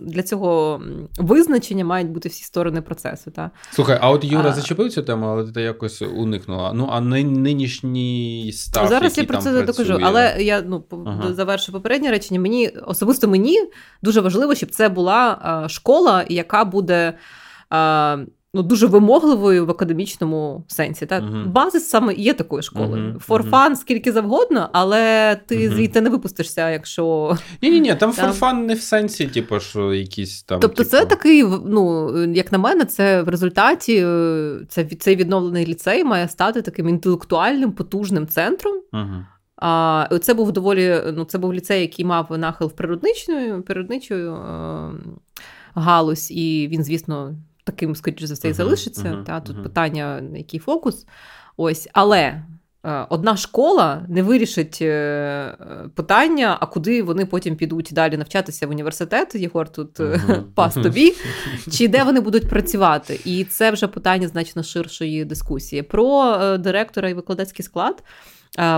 для 0.00 0.22
цього 0.22 0.80
визначення 1.18 1.84
мають 1.84 2.08
бути 2.08 2.28
всі 2.28 2.44
сторони 2.44 2.82
процесу. 2.82 3.30
Та? 3.30 3.50
Слухай, 3.70 3.98
а 4.00 4.10
от 4.10 4.24
Юра 4.24 4.50
а... 4.50 4.52
зачепив 4.52 4.92
цю 4.92 5.02
тему, 5.02 5.26
але 5.26 5.52
ти 5.52 5.62
якось 5.62 6.02
уникнула. 6.02 6.72
Ну, 6.72 6.88
а 6.92 7.00
нинішній 7.00 8.52
став, 8.54 8.88
зараз 8.88 9.12
який 9.12 9.24
я 9.24 9.28
про 9.28 9.38
це 9.38 9.62
докажу, 9.62 9.98
але 10.02 10.36
я 10.38 10.62
ну 10.62 10.84
ага. 11.06 11.34
завершу 11.34 11.72
попереднє 11.72 12.10
речення. 12.10 12.40
Мені 12.40 12.68
особисто 12.68 13.28
мені 13.28 13.58
дуже 14.02 14.20
важливо, 14.20 14.54
щоб 14.54 14.70
це 14.70 14.88
була 14.88 15.66
школа, 15.68 16.24
яка 16.28 16.64
буде 16.64 17.14
ну, 18.56 18.62
дуже 18.62 18.86
вимогливою 18.86 19.66
в 19.66 19.70
академічному 19.70 20.64
сенсі. 20.68 21.06
Так? 21.06 21.24
Uh-huh. 21.24 21.46
Базис 21.46 21.88
саме 21.88 22.14
є 22.14 22.34
такою 22.34 22.62
школою. 22.62 23.14
Uh-huh. 23.14 23.26
For 23.26 23.50
fun 23.50 23.76
скільки 23.76 24.12
завгодно, 24.12 24.68
але 24.72 25.36
ти 25.46 25.56
uh-huh. 25.56 25.74
звідти 25.74 26.00
не 26.00 26.10
випустишся, 26.10 26.70
якщо. 26.70 27.36
Ні, 27.62 27.70
ні, 27.70 27.80
ні, 27.80 27.94
там 27.94 28.10
fun 28.12 28.54
не 28.54 28.74
в 28.74 28.80
сенсі, 28.80 29.26
типу, 29.26 29.60
що 29.60 29.94
якісь 29.94 30.42
там. 30.42 30.60
Тобто, 30.60 30.84
типу... 30.84 30.90
це 30.90 31.04
такий, 31.04 31.44
ну, 31.66 32.12
як 32.24 32.52
на 32.52 32.58
мене, 32.58 32.84
це 32.84 33.22
в 33.22 33.28
результаті 33.28 33.96
е, 34.06 34.58
це, 34.68 34.84
цей 34.84 35.16
відновлений 35.16 35.66
ліцей 35.66 36.04
має 36.04 36.28
стати 36.28 36.62
таким 36.62 36.88
інтелектуальним, 36.88 37.72
потужним 37.72 38.26
центром. 38.26 38.74
А 39.56 40.08
це 40.22 40.34
був 40.34 40.52
доволі 40.52 41.00
ну, 41.14 41.24
це 41.24 41.38
був 41.38 41.54
ліцей, 41.54 41.80
який 41.80 42.04
мав 42.04 42.38
нахил 42.38 42.68
в 42.68 42.72
природничну 42.72 43.62
природничу 43.62 44.14
е, 44.14 44.90
галузь, 45.74 46.30
і 46.30 46.68
він, 46.72 46.84
звісно, 46.84 47.34
таким, 47.66 47.94
скоріше 47.94 48.26
за 48.26 48.34
все, 48.34 48.48
і 48.48 48.52
залишиться. 48.52 49.02
Uh-huh, 49.02 49.24
та, 49.24 49.40
Тут 49.40 49.56
uh-huh. 49.56 49.62
питання, 49.62 50.22
який 50.34 50.60
фокус. 50.60 51.06
Ось, 51.56 51.88
Але 51.92 52.20
е, 52.22 53.06
одна 53.08 53.36
школа 53.36 54.06
не 54.08 54.22
вирішить 54.22 54.78
е, 54.82 55.56
питання, 55.94 56.56
а 56.60 56.66
куди 56.66 57.02
вони 57.02 57.26
потім 57.26 57.56
підуть 57.56 57.90
далі 57.92 58.16
навчатися 58.16 58.66
в 58.66 58.70
університет. 58.70 59.34
Єгор 59.34 59.68
тут 59.68 60.00
uh-huh. 60.00 60.42
пас 60.54 60.74
тобі, 60.74 61.14
чи 61.70 61.88
де 61.88 62.04
вони 62.04 62.20
будуть 62.20 62.48
працювати. 62.48 63.20
І 63.24 63.44
це 63.44 63.70
вже 63.70 63.86
питання 63.86 64.28
значно 64.28 64.62
ширшої 64.62 65.24
дискусії. 65.24 65.82
Про 65.82 66.36
директора 66.58 67.08
і 67.08 67.14
викладацький 67.14 67.64
склад. 67.64 68.02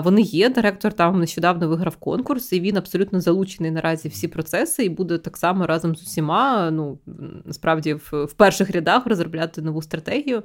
Вони 0.04 0.20
є. 0.20 0.48
Директор 0.48 0.92
там 0.92 1.20
нещодавно 1.20 1.68
виграв 1.68 1.96
конкурс, 1.96 2.52
і 2.52 2.60
він 2.60 2.76
абсолютно 2.76 3.20
залучений 3.20 3.70
наразі 3.70 4.08
всі 4.08 4.28
процеси, 4.28 4.84
і 4.84 4.88
буде 4.88 5.18
так 5.18 5.36
само 5.36 5.66
разом 5.66 5.96
з 5.96 6.02
усіма. 6.02 6.70
Ну 6.70 6.98
насправді 7.44 7.94
в, 7.94 8.24
в 8.24 8.32
перших 8.32 8.70
рядах 8.70 9.06
розробляти 9.06 9.62
нову 9.62 9.82
стратегію. 9.82 10.42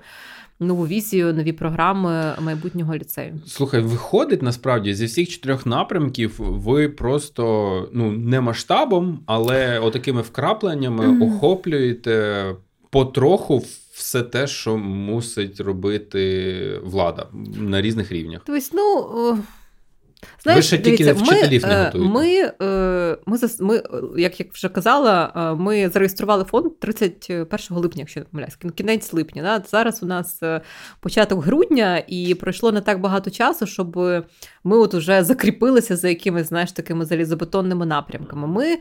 Нову 0.60 0.88
візію, 0.88 1.34
нові 1.34 1.52
програми 1.52 2.36
майбутнього 2.42 2.96
ліцею. 2.96 3.42
Слухай, 3.48 3.82
виходить 3.82 4.42
насправді 4.42 4.94
зі 4.94 5.06
всіх 5.06 5.30
чотирьох 5.30 5.66
напрямків, 5.66 6.36
ви 6.40 6.90
просто 6.90 7.90
ну 7.94 8.12
не 8.12 8.42
масштабом, 8.42 9.20
але 9.26 9.80
отакими 9.80 10.22
вкрапленнями 10.22 11.06
mm-hmm. 11.06 11.36
охоплюєте 11.36 12.46
потроху 12.90 13.64
все 13.94 14.24
те, 14.24 14.48
що 14.48 14.78
мусить 14.78 15.60
робити 15.60 16.80
влада 16.84 17.28
на 17.56 17.82
різних 17.82 18.12
рівнях. 18.12 18.42
Тобто, 18.46 18.68
ну. 18.74 19.44
Знаєш, 20.44 20.58
Ви 20.58 20.68
ще 20.68 20.78
тільки 20.78 21.04
дивіться, 21.04 21.24
вчителів 21.24 21.62
ми, 21.64 21.68
не 21.68 21.76
е, 21.76 21.86
готуєте. 21.86 22.10
Ми, 22.10 22.52
е, 22.62 23.18
ми, 23.26 23.38
ми, 23.60 23.84
як 24.22 24.40
я 24.40 24.46
вже 24.54 24.70
казала, 24.70 25.34
е, 25.36 25.62
ми 25.62 25.90
зареєстрували 25.90 26.44
фонд 26.44 26.80
31 26.80 27.78
липня, 27.78 28.00
якщо 28.00 28.20
не 28.20 28.26
помиляюсь, 28.26 28.58
кінець 28.76 29.14
липня. 29.14 29.44
Да? 29.44 29.64
Зараз 29.72 30.04
у 30.04 30.06
нас 30.06 30.42
початок 31.00 31.44
грудня, 31.44 32.04
і 32.08 32.36
пройшло 32.36 32.72
не 32.72 32.82
так 32.82 33.00
багато 33.00 33.32
часу, 33.32 33.66
щоб 33.66 33.98
ми 34.64 34.78
от 34.78 34.94
уже 34.94 35.24
закріпилися 35.24 35.96
за 35.96 36.10
якимись 36.10 36.48
знаєш, 36.48 36.72
такими 36.72 37.06
залізобетонними 37.06 37.86
напрямками. 37.86 38.48
Ми 38.48 38.66
е, 38.66 38.80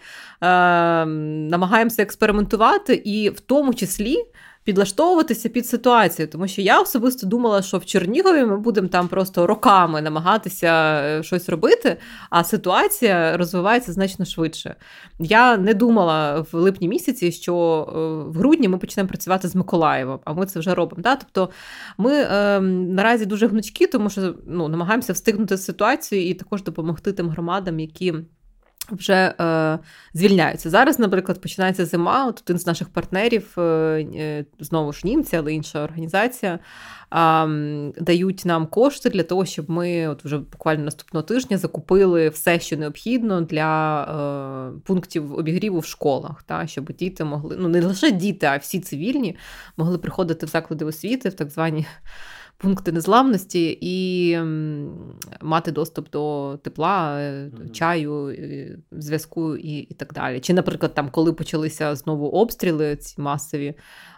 намагаємося 1.50 2.02
експериментувати, 2.02 2.94
і 2.94 3.30
в 3.30 3.40
тому 3.40 3.74
числі 3.74 4.16
підлаштовуватися 4.64 5.48
під 5.48 5.66
ситуацію, 5.66 6.28
тому 6.28 6.48
що 6.48 6.62
я 6.62 6.80
особисто 6.80 7.26
думала, 7.26 7.62
що 7.62 7.78
в 7.78 7.84
Чернігові 7.84 8.44
ми 8.44 8.58
будемо 8.58 8.88
там 8.88 9.08
просто 9.08 9.46
роками 9.46 10.02
намагатися 10.02 11.02
е, 11.04 11.22
щось 11.22 11.48
робити, 11.48 11.96
а 12.30 12.44
ситуація 12.44 13.36
розвивається 13.36 13.92
значно 13.92 14.24
швидше. 14.24 14.76
Я 15.18 15.56
не 15.56 15.74
думала 15.74 16.40
в 16.40 16.56
липні 16.56 16.88
місяці, 16.88 17.32
що 17.32 17.54
е, 17.88 18.30
в 18.30 18.38
грудні 18.38 18.68
ми 18.68 18.78
почнемо 18.78 19.08
працювати 19.08 19.48
з 19.48 19.54
Миколаєвом, 19.54 20.20
а 20.24 20.32
ми 20.32 20.46
це 20.46 20.58
вже 20.58 20.74
робимо. 20.74 21.02
Да? 21.02 21.16
Тобто 21.16 21.50
ми 21.98 22.12
е, 22.12 22.60
наразі 22.60 23.26
дуже 23.26 23.46
гнучкі, 23.46 23.86
тому 23.86 24.10
що 24.10 24.34
ну, 24.46 24.68
намагаємося 24.68 25.12
встигнути 25.12 25.56
з 25.56 25.64
ситуацією 25.64 26.28
і 26.30 26.34
також 26.34 26.62
допомогти 26.62 27.12
тим 27.12 27.28
громадам, 27.28 27.80
які. 27.80 28.14
Вже 28.92 29.34
е, 29.40 29.78
звільняються. 30.14 30.70
Зараз, 30.70 30.98
наприклад, 30.98 31.40
починається 31.40 31.86
зима. 31.86 32.26
От 32.26 32.40
один 32.44 32.58
з 32.58 32.66
наших 32.66 32.88
партнерів, 32.88 33.54
е, 33.58 33.62
е, 33.62 34.44
знову 34.60 34.92
ж 34.92 35.00
німці, 35.04 35.36
але 35.36 35.54
інша 35.54 35.84
організація, 35.84 36.58
дають 38.00 38.44
нам 38.44 38.66
кошти 38.66 39.10
для 39.10 39.22
того, 39.22 39.44
щоб 39.44 39.70
ми 39.70 40.08
от 40.08 40.24
вже 40.24 40.38
буквально 40.38 40.84
наступного 40.84 41.22
тижня 41.22 41.58
закупили 41.58 42.28
все, 42.28 42.60
що 42.60 42.76
необхідно 42.76 43.40
для 43.40 44.02
е, 44.74 44.80
пунктів 44.84 45.34
обігріву 45.34 45.78
в 45.78 45.84
школах, 45.84 46.42
та, 46.42 46.66
щоб 46.66 46.92
діти 46.92 47.24
могли, 47.24 47.56
ну 47.58 47.68
не 47.68 47.80
лише 47.80 48.10
діти, 48.10 48.46
а 48.46 48.56
всі 48.56 48.80
цивільні 48.80 49.36
могли 49.76 49.98
приходити 49.98 50.46
в 50.46 50.48
заклади 50.48 50.84
освіти, 50.84 51.28
в 51.28 51.34
так 51.34 51.50
звані 51.50 51.86
пункти 52.62 52.92
незламності 52.92 53.78
і 53.80 54.38
мати 55.40 55.72
доступ 55.72 56.10
до 56.10 56.56
тепла, 56.62 57.20
е, 57.20 57.50
чаю, 57.72 58.36
зв'язку 58.92 59.56
і 59.56 59.78
і 59.78 59.94
так 59.94 60.12
далі. 60.12 60.40
Чи, 60.40 60.52
наприклад, 60.52 60.94
там, 60.94 61.10
коли 61.10 61.32
почалися 61.32 61.94
знову 61.94 62.28
обстріли, 62.28 62.96
ці 62.96 63.20
масові, 63.20 63.74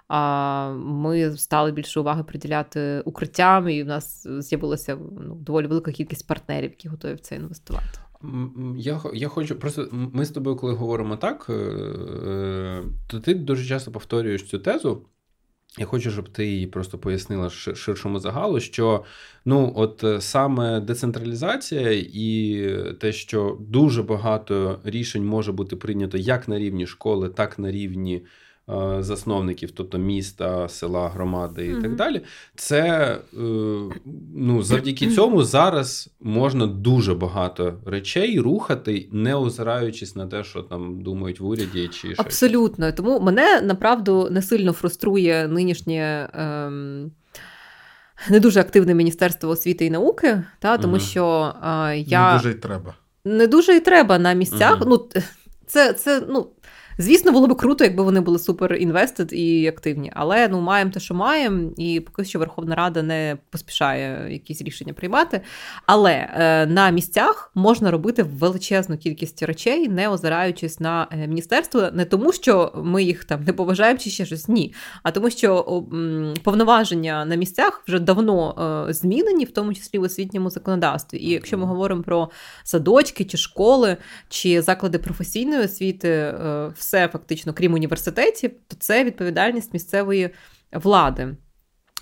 а 0.08 0.70
ми 0.72 1.36
стали 1.36 1.72
більше 1.72 2.00
уваги 2.00 2.22
приділяти 2.22 3.02
укриттям, 3.04 3.68
і 3.68 3.82
в 3.82 3.86
нас 3.86 4.26
з'явилася 4.38 4.98
ну, 5.20 5.34
доволі 5.34 5.66
велика 5.66 5.92
кількість 5.92 6.26
партнерів, 6.26 6.70
які 6.70 6.88
готові 6.88 7.14
в 7.14 7.20
це 7.20 7.36
інвестувати. 7.36 7.98
Я 8.76 9.00
я 9.14 9.28
хочу 9.28 9.56
просто 9.56 9.88
ми 9.92 10.24
з 10.24 10.30
тобою, 10.30 10.56
коли 10.56 10.72
говоримо 10.72 11.16
так, 11.16 11.46
е, 11.48 11.52
е, 11.52 12.82
то 13.06 13.20
ти 13.20 13.34
дуже 13.34 13.64
часто 13.64 13.92
повторюєш 13.92 14.42
цю 14.42 14.58
тезу. 14.58 15.06
Я 15.78 15.86
хочу, 15.86 16.10
щоб 16.10 16.28
ти 16.28 16.46
її 16.46 16.66
просто 16.66 16.98
пояснила 16.98 17.50
ширшому 17.50 18.18
загалу, 18.18 18.60
що 18.60 19.04
ну, 19.44 19.72
от 19.76 20.04
е, 20.04 20.20
саме 20.20 20.80
децентралізація 20.80 21.90
і 22.12 22.68
те, 23.00 23.12
що 23.12 23.58
дуже 23.60 24.02
багато 24.02 24.80
рішень 24.84 25.26
може 25.26 25.52
бути 25.52 25.76
прийнято 25.76 26.18
як 26.18 26.48
на 26.48 26.58
рівні 26.58 26.86
школи, 26.86 27.28
так 27.28 27.58
на 27.58 27.70
рівні 27.70 28.24
засновників, 29.00 29.70
тобто 29.70 29.98
міста, 29.98 30.68
села, 30.68 31.08
громади 31.08 31.66
і 31.66 31.74
mm-hmm. 31.74 31.82
так 31.82 31.96
далі. 31.96 32.20
Це 32.56 32.82
е, 33.32 33.36
ну, 34.34 34.62
завдяки 34.62 35.10
цьому 35.10 35.44
зараз 35.44 36.10
можна 36.20 36.66
дуже 36.66 37.14
багато 37.14 37.74
речей 37.86 38.40
рухати, 38.40 39.08
не 39.12 39.34
озираючись 39.34 40.16
на 40.16 40.26
те, 40.26 40.44
що 40.44 40.62
там 40.62 41.02
думають 41.02 41.40
в 41.40 41.46
уряді 41.46 41.88
чи 41.88 41.98
щось. 41.98 42.18
абсолютно. 42.18 42.92
Тому 42.92 43.20
мене 43.20 43.60
направду 43.60 44.28
не 44.30 44.42
сильно 44.42 44.72
фруструє 44.72 45.48
нинішнє. 45.48 46.30
Ем... 46.34 47.10
Не 48.30 48.40
дуже 48.40 48.60
активне 48.60 48.94
Міністерство 48.94 49.50
освіти 49.50 49.86
і 49.86 49.90
науки, 49.90 50.42
та 50.58 50.78
тому 50.78 50.96
uh 50.96 51.00
що 51.00 51.54
а, 51.60 51.92
я 51.92 52.32
не 52.32 52.38
дуже 52.38 52.50
й 52.50 52.54
треба. 52.54 52.94
Не 53.24 53.46
дуже 53.46 53.72
й 53.76 53.80
треба 53.80 54.18
на 54.18 54.32
місцях. 54.32 54.80
uh 54.80 54.84
Ну 54.86 55.08
це 55.66 55.92
це 55.92 56.22
ну 56.28 56.46
Звісно, 56.98 57.32
було 57.32 57.46
б 57.46 57.56
круто, 57.56 57.84
якби 57.84 58.02
вони 58.02 58.20
були 58.20 58.38
супер 58.38 58.74
інвестед 58.74 59.32
і 59.32 59.66
активні. 59.66 60.12
Але 60.14 60.48
ну 60.48 60.60
маємо 60.60 60.90
те, 60.90 61.00
що 61.00 61.14
маємо, 61.14 61.70
і 61.76 62.00
поки 62.00 62.24
що 62.24 62.38
Верховна 62.38 62.74
Рада 62.74 63.02
не 63.02 63.36
поспішає 63.50 64.32
якісь 64.32 64.62
рішення 64.62 64.92
приймати. 64.92 65.40
Але 65.86 66.12
е, 66.12 66.66
на 66.66 66.90
місцях 66.90 67.50
можна 67.54 67.90
робити 67.90 68.22
величезну 68.22 68.98
кількість 68.98 69.42
речей, 69.42 69.88
не 69.88 70.08
озираючись 70.08 70.80
на 70.80 71.08
е, 71.10 71.26
міністерство, 71.26 71.88
не 71.92 72.04
тому, 72.04 72.32
що 72.32 72.72
ми 72.76 73.02
їх 73.02 73.24
там 73.24 73.44
не 73.44 73.52
поважаємо 73.52 73.98
чи 73.98 74.10
ще 74.10 74.26
щось 74.26 74.48
ні, 74.48 74.74
а 75.02 75.10
тому, 75.10 75.30
що 75.30 75.84
повноваження 76.42 77.24
на 77.24 77.34
місцях 77.34 77.82
вже 77.88 77.98
давно 77.98 78.86
е, 78.88 78.92
змінені, 78.92 79.44
в 79.44 79.50
тому 79.50 79.74
числі 79.74 79.98
в 79.98 80.02
освітньому 80.02 80.50
законодавстві. 80.50 81.18
І 81.18 81.30
якщо 81.30 81.58
ми 81.58 81.64
говоримо 81.64 82.02
про 82.02 82.30
садочки 82.64 83.24
чи 83.24 83.36
школи, 83.36 83.96
чи 84.28 84.62
заклади 84.62 84.98
професійної 84.98 85.64
освіти. 85.64 86.08
Е, 86.08 86.70
все 86.84 87.08
фактично, 87.08 87.52
крім 87.54 87.74
університетів, 87.74 88.50
то 88.68 88.76
це 88.78 89.04
відповідальність 89.04 89.72
місцевої 89.72 90.30
влади. 90.72 91.36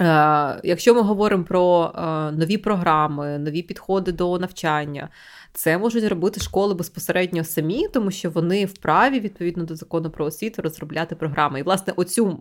Е, 0.01 0.61
якщо 0.65 0.95
ми 0.95 1.01
говоримо 1.01 1.45
про 1.45 1.93
е, 1.95 2.03
нові 2.33 2.57
програми, 2.57 3.39
нові 3.39 3.63
підходи 3.63 4.13
до 4.13 4.39
навчання, 4.39 5.09
це 5.53 5.79
можуть 5.79 6.05
робити 6.05 6.41
школи 6.41 6.75
безпосередньо 6.75 7.45
самі, 7.45 7.89
тому 7.89 8.11
що 8.11 8.31
вони 8.31 8.67
вправі 8.67 9.21
відповідно 9.21 9.65
до 9.65 9.77
закону 9.77 10.11
про 10.11 10.25
освіту 10.25 10.63
розробляти 10.63 11.15
програми. 11.15 11.61
І, 11.61 11.63
власне, 11.63 11.93
оцю 11.97 12.41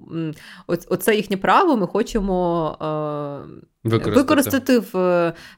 оце 0.68 1.16
їхнє 1.16 1.38
право 1.38 1.78
ми 1.78 1.88
хочемо 1.88 2.78
е, 2.82 3.90
використати, 3.90 4.22
використати 4.22 4.80
в 4.80 4.94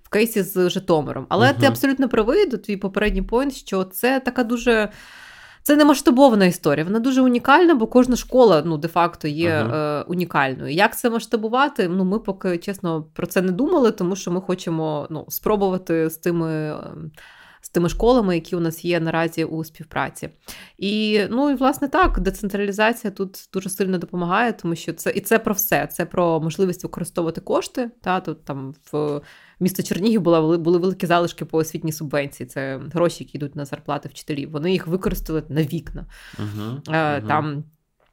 в 0.03 0.09
кейсі 0.09 0.41
з 0.41 0.69
Житомиром. 0.69 1.25
Але 1.29 1.49
угу. 1.49 1.59
ти 1.59 1.65
абсолютно 1.65 2.09
правий 2.09 2.45
до 2.45 2.57
твій 2.57 2.77
попередній 2.77 3.21
поінт, 3.21 3.53
що 3.53 3.83
це 3.83 4.19
така 4.19 4.43
дуже. 4.43 4.89
Це 5.63 5.75
не 5.75 5.85
масштабована 5.85 6.45
історія. 6.45 6.85
Вона 6.85 6.99
дуже 6.99 7.21
унікальна, 7.21 7.75
бо 7.75 7.87
кожна 7.87 8.15
школа 8.15 8.63
ну, 8.65 8.77
де-факто 8.77 9.27
є 9.27 9.49
uh-huh. 9.49 9.75
е, 9.75 10.01
унікальною. 10.01 10.73
Як 10.73 10.97
це 10.97 11.09
масштабувати? 11.09 11.87
Ну, 11.87 12.05
Ми 12.05 12.19
поки 12.19 12.57
чесно 12.57 13.03
про 13.13 13.27
це 13.27 13.41
не 13.41 13.51
думали, 13.51 13.91
тому 13.91 14.15
що 14.15 14.31
ми 14.31 14.41
хочемо 14.41 15.07
ну, 15.09 15.25
спробувати 15.29 16.09
з 16.09 16.17
тими. 16.17 16.77
З 17.61 17.69
тими 17.69 17.89
школами, 17.89 18.35
які 18.35 18.55
у 18.55 18.59
нас 18.59 18.85
є 18.85 18.99
наразі 18.99 19.43
у 19.43 19.63
співпраці. 19.63 20.29
І 20.77 21.21
ну 21.29 21.49
і 21.49 21.55
власне 21.55 21.87
так, 21.87 22.19
децентралізація 22.19 23.11
тут 23.11 23.49
дуже 23.53 23.69
сильно 23.69 23.97
допомагає, 23.97 24.53
тому 24.53 24.75
що 24.75 24.93
це 24.93 25.11
і 25.11 25.21
це 25.21 25.39
про 25.39 25.53
все. 25.53 25.87
Це 25.87 26.05
про 26.05 26.39
можливість 26.39 26.83
використовувати 26.83 27.41
кошти. 27.41 27.91
Та 28.01 28.19
тут 28.19 28.45
там 28.45 28.73
в 28.91 29.21
місто 29.63 29.83
Чернігів 29.83 30.21
була 30.21 30.57
були 30.57 30.77
великі 30.77 31.07
залишки 31.07 31.45
по 31.45 31.57
освітній 31.57 31.91
субвенції. 31.91 32.47
Це 32.47 32.79
гроші, 32.93 33.23
які 33.23 33.37
йдуть 33.37 33.55
на 33.55 33.65
зарплати 33.65 34.09
вчителів. 34.09 34.51
Вони 34.51 34.71
їх 34.71 34.87
використали 34.87 35.43
на 35.49 35.61
вікна. 35.61 36.05
Uh-huh, 36.37 36.81
uh-huh. 36.81 37.27
Там 37.27 37.63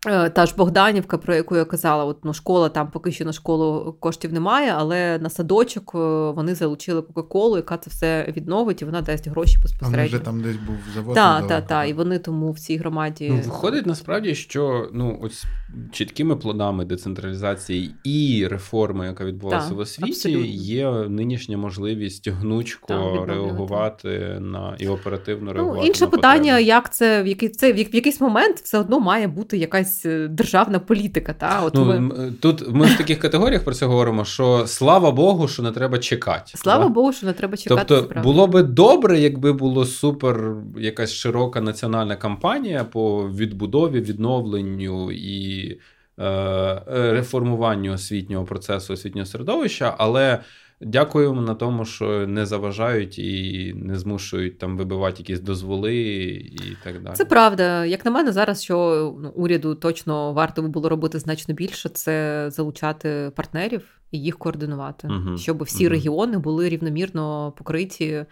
та 0.07 0.47
ж 0.47 0.55
Богданівка, 0.57 1.19
про 1.19 1.35
яку 1.35 1.57
я 1.57 1.65
казала, 1.65 2.05
от, 2.05 2.25
ну, 2.25 2.35
школа 2.35 2.69
там 2.69 2.91
поки 2.91 3.13
що 3.13 3.25
на 3.25 3.33
школу 3.33 3.97
коштів 4.01 4.33
немає, 4.33 4.75
але 4.77 5.19
на 5.19 5.31
садочок 5.31 5.93
е, 5.95 5.99
вони 6.31 6.55
залучили 6.55 7.03
Кока-Колу, 7.03 7.57
яка 7.57 7.77
це 7.77 7.91
все 7.91 8.33
відновить, 8.37 8.83
і 8.83 8.85
вона 8.85 9.03
дасть 9.03 9.29
гроші 9.29 9.59
безпосередньо. 9.63 10.03
А 10.03 10.07
вже 10.07 10.19
там 10.19 10.43
десь 10.43 10.57
був 10.57 10.77
завод. 10.95 11.15
Так, 11.15 11.47
так, 11.47 11.67
так. 11.67 11.89
І 11.89 11.93
вони 11.93 12.19
тому 12.19 12.53
в 12.53 12.59
цій 12.59 12.77
громаді. 12.77 13.29
Ну, 13.31 13.41
Виходить 13.41 13.87
насправді, 13.87 14.35
що 14.35 14.89
ну, 14.93 15.19
ось 15.23 15.45
чіткими 15.93 16.37
плодами 16.37 16.85
децентралізації 16.85 17.95
і 18.05 18.47
реформи, 18.51 19.07
яка 19.07 19.25
відбулася 19.25 19.69
та, 19.69 19.75
в 19.75 19.79
освіті, 19.79 20.11
абсолютно. 20.11 20.47
є 20.47 20.91
нинішня 20.91 21.59
можливість 21.59 22.29
гнучко 22.29 22.87
та, 22.87 23.25
реагувати 23.27 24.39
на 24.41 24.77
і 24.79 24.89
оперативно 24.89 25.47
ну, 25.47 25.53
реагувати. 25.53 25.81
Ну, 25.81 25.87
Інше 25.87 26.05
на 26.05 26.11
питання, 26.11 26.59
як 26.59 26.95
це 26.95 27.23
в 27.23 27.27
який 27.27 27.49
це 27.49 27.73
в 27.73 27.79
якийсь 27.79 28.21
момент 28.21 28.61
все 28.61 28.79
одно 28.79 29.01
має 29.01 29.29
бути 29.29 29.59
якась 29.59 29.90
якась 29.91 30.07
е, 30.07 30.29
державна 30.29 30.79
політика. 30.79 31.33
Та? 31.33 31.63
От 31.65 31.75
ну, 31.75 31.85
ми... 31.85 32.33
Тут 32.41 32.75
ми 32.75 32.87
в 32.87 32.97
таких 32.97 33.19
категоріях 33.19 33.65
про 33.65 33.75
це 33.75 33.87
говоримо, 33.87 34.25
що 34.25 34.67
слава 34.67 35.11
Богу, 35.11 35.49
що 35.49 35.63
не 35.63 35.71
треба 35.71 35.99
чекати. 35.99 36.53
Слава 36.55 36.85
та? 36.85 36.91
Богу, 36.91 37.13
що 37.13 37.27
не 37.27 37.33
треба 37.33 37.57
чекати. 37.57 37.85
Тобто 37.89 38.21
було 38.21 38.47
би 38.47 38.63
добре, 38.63 39.21
якби 39.21 39.53
було 39.53 39.85
супер 39.85 40.55
якась 40.79 41.13
широка 41.13 41.61
національна 41.61 42.17
кампанія 42.17 42.85
по 42.85 43.29
відбудові, 43.29 44.01
відновленню 44.01 45.13
і 45.13 45.71
е, 46.19 46.25
е 46.25 46.83
реформуванню 47.13 47.93
освітнього 47.93 48.45
процесу, 48.45 48.93
освітнього 48.93 49.27
середовища, 49.27 49.95
але. 49.99 50.39
Дякуємо 50.83 51.41
на 51.41 51.55
тому, 51.55 51.85
що 51.85 52.27
не 52.27 52.47
заважають 52.47 53.19
і 53.19 53.73
не 53.77 53.99
змушують 53.99 54.59
там 54.59 54.77
вибивати 54.77 55.17
якісь 55.19 55.41
дозволи 55.41 55.97
і 55.97 56.77
так 56.85 57.03
далі. 57.03 57.15
Це 57.15 57.25
правда. 57.25 57.85
Як 57.85 58.05
на 58.05 58.11
мене, 58.11 58.33
зараз 58.33 58.63
що 58.63 59.17
ну, 59.23 59.29
уряду 59.29 59.75
точно 59.75 60.33
варто 60.33 60.63
було 60.63 60.89
робити 60.89 61.19
значно 61.19 61.55
більше, 61.55 61.89
це 61.89 62.47
залучати 62.51 63.33
партнерів 63.37 63.83
і 64.11 64.19
їх 64.19 64.39
координувати, 64.39 65.09
угу. 65.09 65.39
щоб 65.39 65.63
всі 65.63 65.85
угу. 65.85 65.91
регіони 65.91 66.39
були 66.39 66.69
рівномірно 66.69 67.53
покриті 67.57 68.25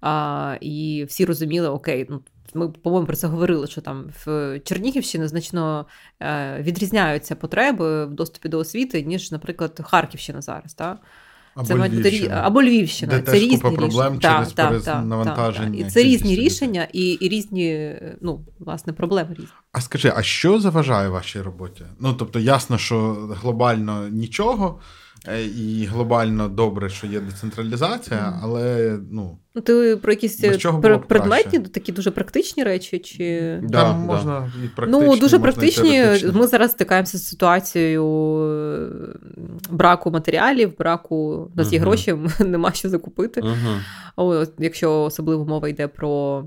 а, 0.00 0.56
і 0.60 1.04
всі 1.08 1.24
розуміли, 1.24 1.68
окей, 1.68 2.06
ну. 2.10 2.20
Ми, 2.54 2.68
по-моєму, 2.68 3.06
про 3.06 3.16
це 3.16 3.26
говорили, 3.26 3.66
що 3.66 3.80
там 3.80 4.10
в 4.24 4.60
Чернігівщині 4.64 5.26
значно 5.26 5.86
е, 6.20 6.62
відрізняються 6.62 7.36
потреби 7.36 8.06
в 8.06 8.14
доступі 8.14 8.48
до 8.48 8.58
освіти, 8.58 9.02
ніж, 9.02 9.32
наприклад, 9.32 9.80
Харківщина 9.84 10.40
зараз. 10.40 10.74
Так? 10.74 10.98
Або 11.54 11.66
це 11.66 11.74
Львівщина. 11.74 12.40
або 12.44 12.62
Львівщина. 12.62 13.12
Де 13.12 13.18
це 13.22 13.32
теж 13.32 13.42
різні 13.42 13.56
купа 13.56 13.70
проблем 13.70 14.14
рішення. 14.18 14.20
через 14.20 14.52
Та, 14.52 14.70
перенавантаження. 14.70 15.80
Та, 15.80 15.86
І 15.86 15.90
це 15.90 16.02
різні 16.02 16.36
рішення 16.36 16.88
і 16.92 17.10
і 17.10 17.28
різні, 17.28 17.94
ну, 18.20 18.44
власне, 18.58 18.92
проблеми 18.92 19.30
різні. 19.30 19.50
А 19.72 19.80
скажи, 19.80 20.12
а 20.16 20.22
що 20.22 20.60
заважає 20.60 21.08
вашій 21.08 21.40
роботі? 21.40 21.82
Ну, 22.00 22.14
тобто, 22.14 22.38
ясно, 22.38 22.78
що 22.78 23.12
глобально 23.42 24.08
нічого. 24.08 24.80
Е, 25.28 25.44
і 25.44 25.84
глобально 25.84 26.48
добре, 26.48 26.88
що 26.88 27.06
є 27.06 27.20
децентралізація, 27.20 28.38
але 28.42 28.98
ну. 29.10 29.38
Ну, 29.54 29.62
ти 29.62 29.96
про 29.96 30.12
якісь 30.12 30.44
пр- 30.44 30.98
предметні, 30.98 31.58
такі 31.58 31.92
дуже 31.92 32.10
практичні 32.10 32.64
речі? 32.64 32.98
чи... 32.98 33.58
Да, 33.62 33.82
Там 33.82 34.06
да. 34.06 34.12
можна 34.12 34.52
і 34.64 34.68
практичні, 34.68 35.06
Ну, 35.06 35.16
дуже 35.16 35.38
практичні. 35.38 36.04
Ми 36.32 36.46
зараз 36.46 36.70
стикаємося 36.70 37.18
з 37.18 37.28
ситуацією 37.28 38.06
е, 38.42 38.88
браку 39.70 40.10
матеріалів, 40.10 40.78
браку 40.78 41.16
у 41.54 41.56
нас 41.56 41.72
є 41.72 41.78
uh-huh. 41.78 41.82
гроші, 41.82 42.16
нема 42.40 42.72
що 42.72 42.88
закупити. 42.88 43.40
Uh-huh. 44.16 44.48
Якщо 44.58 45.02
особливо 45.02 45.44
мова 45.44 45.68
йде 45.68 45.88
про 45.88 46.44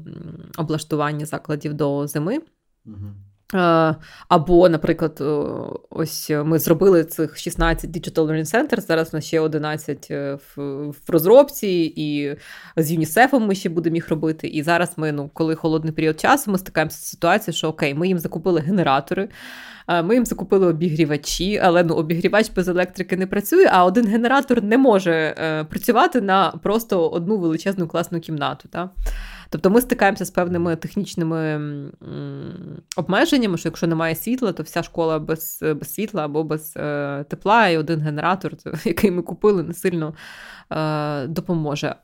облаштування 0.58 1.26
закладів 1.26 1.74
до 1.74 2.08
зими. 2.08 2.40
Uh-huh. 2.86 3.14
Е, 3.54 3.96
або, 4.30 4.70
наприклад, 4.70 5.24
ось 5.90 6.30
ми 6.30 6.60
зробили 6.60 7.04
цих 7.04 7.38
16 7.38 7.90
Digital 7.90 8.26
Learning 8.26 8.56
Center, 8.56 8.82
зараз 8.82 9.14
у 9.14 9.18
нас 9.18 9.26
ще 9.26 9.40
11 9.40 10.08
е, 10.12 10.38
в, 10.58 10.94
розробці, 11.08 11.94
і 11.96 12.36
з 12.78 12.92
ЮНІСЕФом 12.92 13.46
ми 13.46 13.56
ще 13.56 13.70
будемо 13.70 13.96
їх 13.96 14.10
робити. 14.10 14.48
І 14.48 14.64
зараз 14.64 14.94
ми, 14.98 15.12
ну, 15.12 15.30
коли 15.34 15.56
холодний 15.56 15.94
період 15.94 16.20
часу, 16.20 16.52
ми 16.52 16.58
стикаємося 16.58 16.98
з 16.98 17.06
ситуацією, 17.06 17.58
що 17.58 17.68
окей, 17.68 17.94
ми 17.94 18.08
їм 18.08 18.20
закупили 18.20 18.60
генератори, 18.60 19.30
е, 19.88 20.02
ми 20.04 20.14
їм 20.14 20.26
закупили 20.26 20.68
обігрівачі, 20.68 21.58
але 21.64 21.84
ну, 21.84 21.96
обігрівач 21.96 22.52
без 22.56 22.68
електрики 22.68 23.18
не 23.18 23.28
працює, 23.28 23.68
а 23.72 23.86
один 23.86 24.08
генератор 24.08 24.64
не 24.64 24.78
може 24.78 25.36
працювати 25.70 26.22
на 26.22 26.52
просто 26.52 27.10
одну 27.10 27.38
величезну 27.38 27.88
класну 27.88 28.20
кімнату. 28.20 28.70
Та? 28.72 28.90
Тобто 29.54 29.70
ми 29.70 29.82
стикаємося 29.82 30.26
з 30.26 30.30
певними 30.32 30.76
технічними 30.76 31.62
обмеженнями, 32.96 33.58
що 33.58 33.70
якщо 33.70 33.88
немає 33.88 34.16
світла, 34.16 34.52
то 34.52 34.64
вся 34.64 34.84
школа 34.84 35.20
без 35.20 35.60
без 35.62 35.94
світла 35.94 36.26
або 36.26 36.44
без 36.44 36.74
е, 36.78 37.26
тепла, 37.30 37.68
і 37.68 37.78
один 37.78 38.02
генератор, 38.02 38.54
який 38.86 39.12
ми 39.12 39.22
купили, 39.22 39.64
не 39.64 39.74
сильно 39.74 40.14
е, 40.72 41.28
допоможе. 41.28 41.96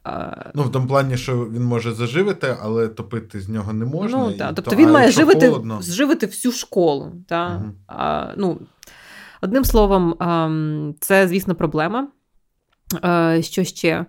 Ну, 0.56 0.64
в 0.64 0.72
тому 0.72 0.88
плані, 0.88 1.18
що 1.18 1.46
він 1.46 1.64
може 1.64 1.92
заживити, 1.92 2.58
але 2.62 2.88
топити 2.88 3.40
з 3.40 3.50
нього 3.50 3.74
не 3.74 3.86
можна. 3.86 4.18
Ну, 4.18 4.32
та, 4.32 4.54
Тобто 4.54 4.72
то, 4.72 4.78
він 4.78 4.92
має 4.92 5.12
живити 5.12 5.54
живити 5.82 6.26
всю 6.26 6.52
школу. 6.52 7.12
Та? 7.28 7.56
Угу. 7.56 7.72
А, 7.88 8.28
ну, 8.38 8.60
Одним 9.42 9.66
словом, 9.66 10.16
це, 11.00 11.28
звісно, 11.28 11.56
проблема. 11.56 12.08
Е, 13.04 13.42
що 13.42 13.64
ще? 13.64 14.06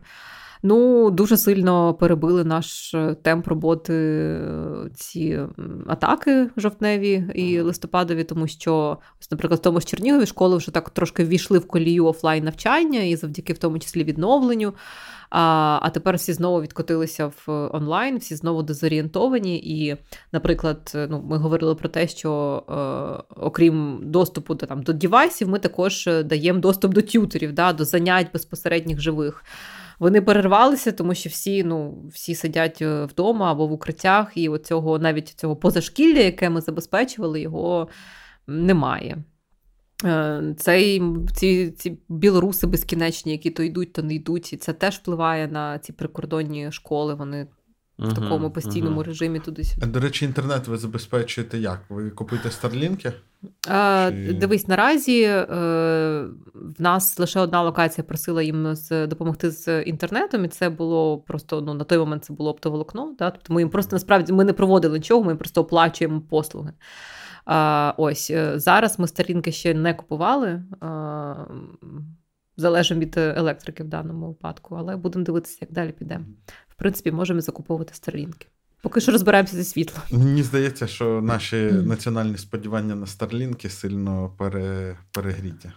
Ну, 0.62 1.11
дуже 1.11 1.36
сильно 1.36 1.94
перебили 1.94 2.44
наш 2.44 2.94
е, 2.94 3.16
темп 3.22 3.48
роботи 3.48 3.94
е, 3.94 4.90
ці 4.94 5.40
атаки 5.86 6.48
жовтневі 6.56 7.24
і 7.34 7.61
листопадові, 7.61 8.24
тому 8.24 8.46
що, 8.46 8.98
ось, 9.20 9.30
наприклад, 9.30 9.61
в 9.61 9.62
тому 9.62 9.80
ж 9.80 9.86
Чернігові 9.86 10.26
школи 10.26 10.56
вже 10.56 10.70
так 10.70 10.90
трошки 10.90 11.24
ввійшли 11.24 11.58
в 11.58 11.66
колію 11.66 12.06
офлайн 12.06 12.44
навчання 12.44 13.00
і 13.00 13.16
завдяки 13.16 13.52
в 13.52 13.58
тому 13.58 13.78
числі 13.78 14.04
відновленню. 14.04 14.74
А 15.30 15.78
а 15.82 15.90
тепер 15.90 16.16
всі 16.16 16.32
знову 16.32 16.62
відкотилися 16.62 17.26
в 17.26 17.70
онлайн, 17.72 18.18
всі 18.18 18.36
знову 18.36 18.62
дезорієнтовані. 18.62 19.58
І, 19.58 19.96
наприклад, 20.32 20.92
ну, 21.11 21.24
ми 21.28 21.36
говорили 21.36 21.74
про 21.74 21.88
те, 21.88 22.08
що 22.08 22.62
е, 22.68 23.34
окрім 23.36 24.00
доступу 24.02 24.54
до 24.54 24.66
там, 24.66 24.82
до 24.82 24.92
дівайсів, 24.92 25.48
ми 25.48 25.58
також 25.58 26.08
даємо 26.24 26.61
доступ 26.61 26.94
до 26.94 27.02
тютерів, 27.02 27.52
да, 27.52 27.72
до 27.72 27.84
занять 27.84 28.32
безпосередніх 28.32 29.00
живих. 29.00 29.44
Вони 30.01 30.22
перервалися, 30.22 30.92
тому 30.92 31.14
що 31.14 31.30
всі 31.30 31.64
ну, 31.64 32.05
всі 32.12 32.34
сидять 32.34 32.82
е, 32.82 33.05
вдома 33.05 33.53
або 33.53 33.66
в 33.66 33.72
укриттях, 33.72 34.32
і 34.34 34.48
оцього, 34.48 34.98
навіть 34.98 35.28
цього 35.28 35.57
позашкілля, 35.57 36.20
яке 36.20 36.51
ми 36.51 36.61
забезпечували, 36.61 37.40
його 37.40 37.88
немає. 38.46 39.24
Е, 40.05 40.55
цей, 40.59 41.03
Ці 41.34 41.70
ці 41.70 41.98
білоруси 42.09 42.66
безкінечні, 42.66 43.32
які 43.32 43.51
то 43.51 43.62
йдуть, 43.62 43.92
то 43.92 44.03
не 44.03 44.14
йдуть, 44.14 44.53
і 44.53 44.57
це 44.57 44.72
теж 44.72 44.96
впливає 44.96 45.48
на 45.48 45.78
ці 45.78 45.92
прикордонні 45.92 46.72
школи. 46.72 47.14
Вони 47.14 47.46
в 48.01 48.14
такому 48.14 48.51
постійному 48.51 49.01
uh-huh. 49.01 49.07
режимі 49.07 49.40
туди 49.40 49.64
сюди. 49.64 49.86
До 49.86 50.01
речі, 50.01 50.24
інтернет 50.24 50.68
ви 50.68 50.76
забезпечуєте 50.76 51.59
як? 51.59 51.80
Ви 51.88 52.11
купуєте 52.11 52.51
старлінки? 52.51 53.12
А, 53.68 54.11
Чи... 54.12 54.32
Дивись, 54.32 54.68
наразі 54.68 55.22
е, 55.22 55.46
в 56.55 56.82
нас 56.82 57.18
лише 57.18 57.40
одна 57.40 57.62
локація 57.62 58.05
просила 58.05 58.42
їм 58.42 58.74
з, 58.74 59.07
допомогти 59.07 59.51
з 59.51 59.82
інтернетом, 59.82 60.44
і 60.44 60.48
це 60.48 60.70
було 60.70 61.18
просто 61.18 61.61
ну, 61.61 61.74
на 61.74 61.84
той 61.84 61.98
момент 61.98 62.24
це 62.24 62.32
було 62.32 62.51
оптоволокно. 62.51 63.14
Да? 63.18 63.30
Тобто 63.30 63.55
ми 63.55 63.61
їм 63.61 63.70
просто 63.70 63.96
насправді 63.96 64.32
ми 64.32 64.44
не 64.44 64.53
проводили 64.53 64.98
нічого, 64.98 65.24
ми 65.24 65.30
їм 65.30 65.38
просто 65.38 65.61
оплачуємо 65.61 66.20
послуги. 66.20 66.72
А, 67.44 67.94
Ось 67.96 68.30
е, 68.30 68.59
зараз 68.59 68.98
ми 68.98 69.09
старінки 69.09 69.53
ще 69.53 69.74
не 69.74 69.94
купували. 69.94 70.62
А, 70.80 71.34
Залежимо 72.57 73.01
від 73.01 73.16
електрики 73.16 73.82
в 73.82 73.88
даному 73.88 74.28
випадку, 74.28 74.74
але 74.78 74.96
будемо 74.96 75.24
дивитися, 75.24 75.59
як 75.61 75.72
далі 75.72 75.92
піде 75.92 76.20
принципі, 76.81 77.12
можемо 77.12 77.41
закуповувати 77.41 77.95
старлінки. 77.95 78.47
Поки 78.83 79.01
що 79.01 79.12
розбираємося 79.12 79.57
зі 79.57 79.64
світлом. 79.64 80.03
Мені 80.11 80.43
здається, 80.43 80.87
що 80.87 81.20
наші 81.22 81.57
mm. 81.57 81.87
національні 81.87 82.39
сподівання 82.39 82.95
на 82.95 83.07
старлінки 83.07 83.68
сильно 83.68 84.33
пере... 84.39 84.97
перегріті. 85.12 85.72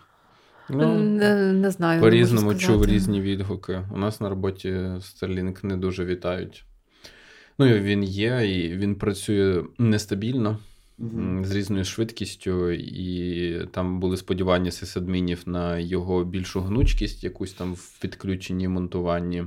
Ну, 0.70 1.00
не, 1.00 1.54
не 1.54 1.72
знаю. 1.72 2.02
По 2.02 2.10
різному 2.10 2.56
чув 2.56 2.86
різні 2.86 3.22
відгуки. 3.22 3.82
У 3.94 3.98
нас 3.98 4.22
на 4.22 4.30
роботі 4.30 4.70
Starlink 4.70 5.66
не 5.66 5.78
дуже 5.78 6.06
вітають. 6.06 6.66
Ну, 7.60 7.66
він 7.66 8.04
є, 8.04 8.42
і 8.58 8.78
він 8.78 8.96
працює 8.96 9.64
нестабільно. 9.78 10.60
З 11.44 11.52
різною 11.52 11.86
швидкістю, 11.86 12.72
і 12.72 13.68
там 13.72 14.00
були 14.00 14.18
сподівання 14.18 14.72
сисадмінів 14.72 15.44
на 15.46 15.78
його 15.78 16.24
більшу 16.24 16.62
гнучкість, 16.62 17.24
якусь 17.24 17.54
там 17.54 17.74
в 17.74 18.00
підключенні 18.02 18.68
монтуванні. 18.68 19.46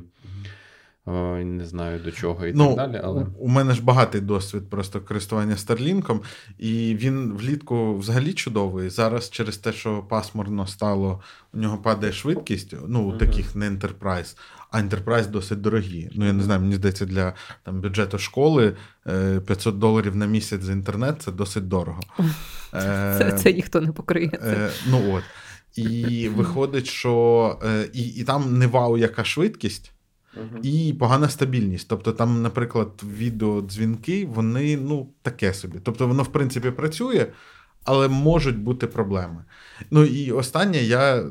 Не 1.07 1.65
знаю 1.67 2.01
до 2.05 2.13
чого 2.13 2.47
і 2.47 2.53
ну, 2.53 2.75
так 2.75 2.91
далі. 2.91 3.01
Але 3.05 3.27
у 3.39 3.49
мене 3.49 3.75
ж 3.75 3.83
багатий 3.83 4.21
досвід 4.21 4.71
просто 4.71 5.01
користування 5.01 5.57
Старлінком, 5.57 6.21
і 6.59 6.97
він 7.01 7.33
влітку 7.33 7.99
взагалі 7.99 8.33
чудовий. 8.33 8.91
Зараз 8.91 9.31
через 9.31 9.57
те, 9.57 9.73
що 9.73 10.03
пасмурно 10.09 10.67
стало, 10.67 11.21
у 11.55 11.59
нього 11.59 11.79
падає 11.79 12.13
швидкість. 12.13 12.75
Ну, 12.89 13.09
у 13.09 13.13
таких 13.13 13.57
не 13.57 13.71
Enterprise, 13.71 14.37
а 14.71 14.79
Enterprise 14.79 15.31
досить 15.31 15.61
дорогі. 15.61 16.11
Ну, 16.15 16.27
я 16.27 16.33
не 16.33 16.43
знаю, 16.43 16.61
мені 16.61 16.75
здається, 16.75 17.07
для 17.07 17.33
там, 17.63 17.81
бюджету 17.81 18.19
школи 18.19 18.77
500 19.47 19.67
е, 19.67 19.79
доларів 19.79 20.17
на 20.17 20.27
місяць 20.27 20.63
за 20.63 20.73
інтернет 20.73 21.23
це 21.23 21.33
досить 21.33 21.69
дорого. 21.69 22.01
Це 22.73 23.39
це 23.43 23.53
ніхто 23.53 23.81
не 23.81 23.93
покриє. 23.93 24.39
Е, 24.43 24.71
ну 24.91 25.15
от. 25.15 25.23
І 25.77 26.29
виходить, 26.29 26.87
що 26.87 27.59
і, 27.93 28.03
і 28.03 28.25
там 28.25 28.59
не 28.59 28.67
вау, 28.67 28.99
яка 28.99 29.25
швидкість. 29.25 29.93
І 30.63 30.95
погана 30.99 31.29
стабільність. 31.29 31.89
Тобто, 31.89 32.13
там, 32.13 32.43
наприклад, 32.43 33.03
відеодзвінки, 33.19 34.27
вони 34.27 34.77
ну, 34.77 35.09
таке 35.23 35.55
собі. 35.55 35.79
Тобто, 35.83 36.07
воно, 36.07 36.23
в 36.23 36.33
принципі, 36.33 36.71
працює, 36.71 37.27
але 37.85 38.09
можуть 38.09 38.59
бути 38.59 38.87
проблеми. 38.87 39.45
Ну 39.91 40.05
і 40.05 40.33
останнє, 40.33 40.79
я 40.79 41.25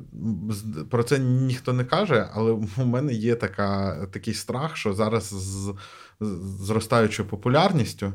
про 0.89 1.03
це 1.03 1.19
ніхто 1.19 1.73
не 1.73 1.83
каже, 1.83 2.29
але 2.33 2.51
у 2.77 2.85
мене 2.85 3.13
є 3.13 3.35
така, 3.35 3.99
такий 4.11 4.33
страх, 4.33 4.77
що 4.77 4.93
зараз 4.93 5.23
з 5.23 5.73
зростаючою 6.65 7.29
популярністю. 7.29 8.13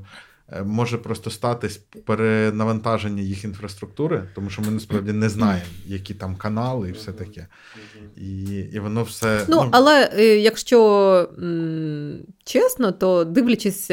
Е, 0.53 0.63
може 0.63 0.99
просто 0.99 1.31
статись 1.31 1.77
перенавантаження 1.77 3.23
їх 3.23 3.45
інфраструктури, 3.45 4.29
тому 4.35 4.51
що 4.51 4.63
ми 4.63 4.71
насправді 4.71 5.13
не 5.13 5.29
знаємо, 5.29 5.67
які 5.87 6.15
там 6.15 6.37
канали 6.37 6.89
і 6.89 6.93
все 6.93 7.13
таке. 7.13 7.47
І 8.17 8.45
і 8.73 8.79
воно 8.79 9.03
все. 9.03 9.45
Ну, 9.49 9.57
ну... 9.63 9.69
але 9.73 10.11
е, 10.13 10.37
якщо 10.37 11.31
м- 11.39 12.21
чесно, 12.45 12.93
то 12.93 13.25
дивлячись. 13.25 13.91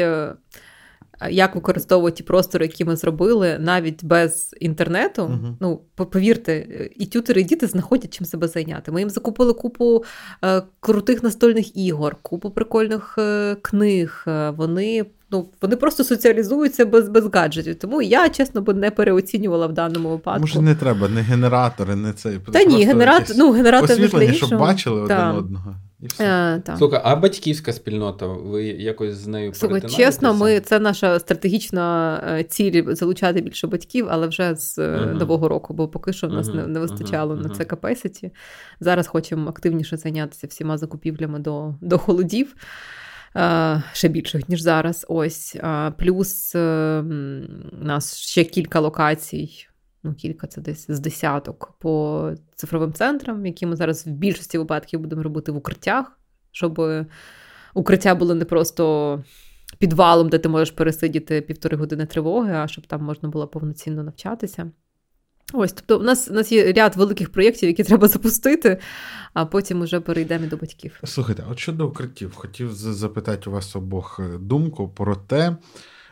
Е, 1.20 1.32
як 1.32 1.54
використовувати 1.54 2.16
ті 2.16 2.22
простори, 2.22 2.66
які 2.66 2.84
ми 2.84 2.96
зробили, 2.96 3.56
навіть 3.60 4.04
без 4.04 4.54
інтернету. 4.60 5.22
Uh-huh. 5.22 5.54
Ну, 5.60 5.80
повірте, 5.94 6.66
і 6.96 7.06
тютери, 7.06 7.40
і 7.40 7.44
діти 7.44 7.66
знаходять 7.66 8.14
чим 8.14 8.26
себе 8.26 8.48
зайняти. 8.48 8.92
Ми 8.92 9.00
їм 9.00 9.10
закупили 9.10 9.52
купу 9.52 10.04
е, 10.44 10.62
крутих 10.80 11.22
настольних 11.22 11.76
ігор, 11.76 12.16
купу 12.22 12.50
прикольних 12.50 13.14
е, 13.18 13.56
книг. 13.62 14.24
Вони 14.56 15.06
ну, 15.30 15.48
вони 15.62 15.76
просто 15.76 16.04
соціалізуються 16.04 16.86
без 16.86 17.08
без 17.08 17.24
гаджетів. 17.34 17.78
Тому 17.78 18.02
я, 18.02 18.28
чесно, 18.28 18.60
би 18.60 18.74
не 18.74 18.90
переоцінювала 18.90 19.66
в 19.66 19.72
даному 19.72 20.08
випадку. 20.08 20.40
Може, 20.40 20.60
не 20.60 20.74
треба, 20.74 21.08
не 21.08 21.20
генератори, 21.20 21.96
не 21.96 22.12
цей. 22.12 22.38
Та 22.52 22.64
ні, 22.64 22.84
генератор, 22.84 23.36
ну, 23.38 23.52
генератор 23.52 23.90
освітлення, 23.90 24.32
щоб 24.32 24.58
бачили 24.58 25.08
Та. 25.08 25.28
один 25.28 25.44
одного. 25.44 25.74
І 26.00 26.06
все. 26.06 26.24
Е, 26.68 26.76
Слухай, 26.78 27.00
а 27.04 27.16
батьківська 27.16 27.72
спільнота, 27.72 28.26
ви 28.26 28.64
якось 28.64 29.14
з 29.14 29.26
нею 29.26 29.54
Слухай, 29.54 29.80
чесно, 29.80 30.34
ми 30.34 30.60
це 30.60 30.78
наша 30.78 31.18
стратегічна 31.18 32.16
е, 32.28 32.44
ціль 32.44 32.84
залучати 32.86 33.40
більше 33.40 33.66
батьків, 33.66 34.06
але 34.10 34.26
вже 34.26 34.54
з 34.54 34.78
uh-huh. 34.78 35.18
нового 35.18 35.48
року, 35.48 35.74
бо 35.74 35.88
поки 35.88 36.12
що 36.12 36.28
в 36.28 36.32
нас 36.32 36.48
uh-huh. 36.48 36.54
не, 36.54 36.66
не 36.66 36.80
вистачало 36.80 37.34
uh-huh. 37.34 37.42
на 37.42 37.48
це 37.48 37.64
capacity. 37.64 38.30
Зараз 38.80 39.06
хочемо 39.06 39.50
активніше 39.50 39.96
зайнятися 39.96 40.46
всіма 40.46 40.78
закупівлями 40.78 41.38
до, 41.38 41.74
до 41.80 41.98
холодів. 41.98 42.54
Ще 43.92 44.08
більших, 44.08 44.48
ніж 44.48 44.60
зараз. 44.60 45.06
Ось. 45.08 45.56
Плюс 45.98 46.54
у 46.54 47.84
нас 47.84 48.16
ще 48.16 48.44
кілька 48.44 48.80
локацій. 48.80 49.67
Ну, 50.08 50.14
кілька 50.14 50.46
це 50.46 50.60
десь 50.60 50.86
з 50.90 51.00
десяток 51.00 51.72
по 51.78 52.32
цифровим 52.54 52.92
центрам, 52.92 53.46
які 53.46 53.66
ми 53.66 53.76
зараз 53.76 54.06
в 54.06 54.10
більшості 54.10 54.58
випадків 54.58 55.00
будемо 55.00 55.22
робити 55.22 55.52
в 55.52 55.56
укриттях, 55.56 56.18
щоб 56.52 56.82
укриття 57.74 58.14
було 58.14 58.34
не 58.34 58.44
просто 58.44 59.24
підвалом, 59.78 60.28
де 60.28 60.38
ти 60.38 60.48
можеш 60.48 60.70
пересидіти 60.70 61.40
півтори 61.40 61.76
години 61.76 62.06
тривоги, 62.06 62.52
а 62.52 62.68
щоб 62.68 62.86
там 62.86 63.02
можна 63.02 63.28
було 63.28 63.48
повноцінно 63.48 64.02
навчатися. 64.02 64.70
Ось, 65.52 65.72
тобто, 65.72 65.98
у 65.98 66.02
нас 66.02 66.28
у 66.30 66.34
нас 66.34 66.52
є 66.52 66.72
ряд 66.72 66.96
великих 66.96 67.32
проєктів, 67.32 67.68
які 67.68 67.84
треба 67.84 68.08
запустити, 68.08 68.78
а 69.34 69.46
потім 69.46 69.82
вже 69.82 70.00
перейдемо 70.00 70.46
до 70.46 70.56
батьків. 70.56 71.00
Слухайте, 71.04 71.44
от 71.50 71.58
щодо 71.58 71.86
укриттів, 71.86 72.34
хотів 72.34 72.72
запитати 72.72 73.50
у 73.50 73.52
вас 73.52 73.76
обох 73.76 74.20
е, 74.20 74.38
думку 74.38 74.88
про 74.88 75.16
те. 75.16 75.56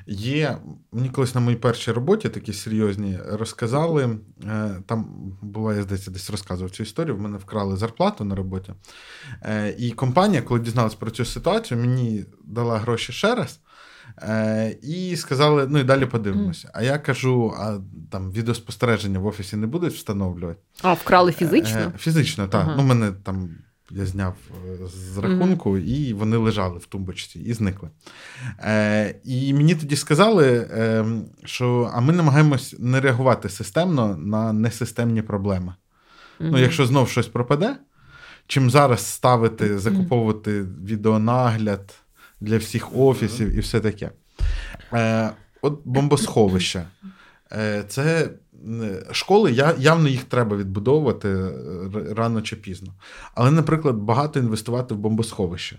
Є, 0.06 0.58
мені 0.92 1.08
колись 1.08 1.34
на 1.34 1.40
моїй 1.40 1.56
першій 1.56 1.92
роботі 1.92 2.28
такі 2.28 2.52
серйозні 2.52 3.18
розказали. 3.30 4.18
Е, 4.44 4.82
там 4.86 5.06
була, 5.42 5.74
я 5.74 5.82
здається, 5.82 6.10
десь 6.10 6.30
розказував 6.30 6.70
цю 6.70 6.82
історію. 6.82 7.16
В 7.16 7.20
мене 7.20 7.38
вкрали 7.38 7.76
зарплату 7.76 8.24
на 8.24 8.34
роботі. 8.34 8.72
Е, 9.42 9.74
і 9.78 9.90
компанія, 9.90 10.42
коли 10.42 10.60
дізналась 10.60 10.94
про 10.94 11.10
цю 11.10 11.24
ситуацію, 11.24 11.80
мені 11.80 12.24
дала 12.44 12.78
гроші 12.78 13.12
ще 13.12 13.34
раз. 13.34 13.60
Е, 14.22 14.76
І 14.82 15.16
сказали, 15.16 15.66
ну 15.70 15.78
і 15.78 15.84
далі 15.84 16.06
подивимося. 16.06 16.70
А 16.74 16.82
я 16.82 16.98
кажу: 16.98 17.54
а 17.58 17.78
там 18.10 18.30
відеоспостереження 18.32 19.18
в 19.18 19.26
офісі 19.26 19.56
не 19.56 19.66
будуть 19.66 19.94
встановлювати. 19.94 20.60
А, 20.82 20.92
вкрали 20.92 21.32
фізично? 21.32 21.92
Фізично, 21.98 22.48
так. 22.48 22.62
Ага. 22.62 22.74
Ну, 22.76 22.82
мене 22.82 23.12
там. 23.12 23.50
Я 23.90 24.06
зняв 24.06 24.34
е, 24.68 24.86
з 24.86 25.18
рахунку, 25.18 25.70
mm-hmm. 25.70 25.84
і 25.84 26.12
вони 26.12 26.36
лежали 26.36 26.78
в 26.78 26.86
тумбочці 26.86 27.38
і 27.38 27.52
зникли. 27.52 27.88
Е, 28.60 29.14
І 29.24 29.54
мені 29.54 29.74
тоді 29.74 29.96
сказали, 29.96 30.68
е, 30.70 31.04
що 31.44 31.90
а 31.94 32.00
ми 32.00 32.12
намагаємось 32.12 32.76
не 32.78 33.00
реагувати 33.00 33.48
системно 33.48 34.16
на 34.16 34.52
несистемні 34.52 35.22
проблеми. 35.22 35.74
Mm-hmm. 36.40 36.50
Ну, 36.50 36.58
Якщо 36.58 36.86
знов 36.86 37.08
щось 37.08 37.26
пропаде, 37.28 37.76
чим 38.46 38.70
зараз 38.70 39.06
ставити, 39.06 39.78
закуповувати 39.78 40.62
відеонагляд 40.62 41.94
для 42.40 42.58
всіх 42.58 42.96
офісів 42.96 43.56
і 43.56 43.60
все 43.60 43.80
таке. 43.80 44.10
Е, 44.92 45.30
От 45.62 45.80
бомбосховище. 45.84 46.86
Е, 47.52 47.84
Це 47.88 48.30
школи, 49.12 49.52
явно 49.78 50.08
їх 50.08 50.24
треба 50.24 50.56
відбудовувати 50.56 51.28
е, 51.28 51.52
рано 52.16 52.42
чи 52.42 52.56
пізно. 52.56 52.92
Але, 53.34 53.50
наприклад, 53.50 53.96
багато 53.96 54.38
інвестувати 54.38 54.94
в 54.94 54.98
бомбосховище. 54.98 55.78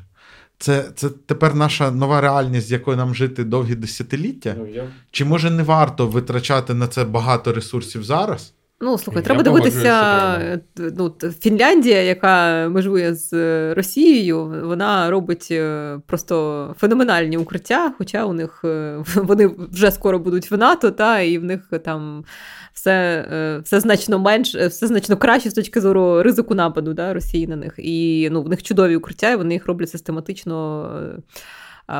Це 0.59 0.85
це 0.95 1.09
тепер 1.09 1.55
наша 1.55 1.91
нова 1.91 2.21
реальність, 2.21 2.67
з 2.67 2.71
якою 2.71 2.97
нам 2.97 3.15
жити 3.15 3.43
довгі 3.43 3.75
десятиліття. 3.75 4.55
Ну, 4.57 4.67
я... 4.67 4.89
Чи 5.11 5.25
може 5.25 5.49
не 5.49 5.63
варто 5.63 6.07
витрачати 6.07 6.73
на 6.73 6.87
це 6.87 7.03
багато 7.03 7.53
ресурсів 7.53 8.03
зараз? 8.03 8.53
Ну, 8.81 8.97
слухай, 8.97 9.23
треба 9.23 9.43
дивитися. 9.43 10.61
Ну, 10.77 11.13
Фінляндія, 11.39 12.01
яка 12.01 12.67
межує 12.69 13.15
з 13.15 13.33
Росією, 13.73 14.45
вона 14.63 15.09
робить 15.09 15.47
е, 15.51 15.99
просто 16.05 16.75
феноменальні 16.79 17.37
укриття, 17.37 17.93
хоча 17.97 18.25
у 18.25 18.33
них 18.33 18.61
е, 18.65 19.03
вони 19.15 19.51
вже 19.71 19.91
скоро 19.91 20.19
будуть 20.19 20.51
в 20.51 20.57
НАТО, 20.57 20.91
та, 20.91 21.19
і 21.19 21.37
в 21.37 21.43
них 21.43 21.61
там 21.85 22.25
все 22.73 23.25
е, 23.31 23.59
все 23.63 23.79
значно 23.79 24.19
менш, 24.19 24.55
все 24.55 24.87
значно 24.87 25.17
краще 25.17 25.49
з 25.49 25.53
точки 25.53 25.81
зору 25.81 26.23
ризику 26.23 26.55
нападу 26.55 26.93
да, 26.93 27.13
Росії 27.13 27.47
на 27.47 27.55
них. 27.55 27.73
І 27.77 28.29
ну, 28.31 28.43
в 28.43 28.49
них 28.49 28.63
чудові 28.63 28.95
укриття, 28.95 29.31
і 29.31 29.35
вони 29.35 29.53
їх 29.53 29.67
роблять 29.67 29.89
систематично 29.89 30.89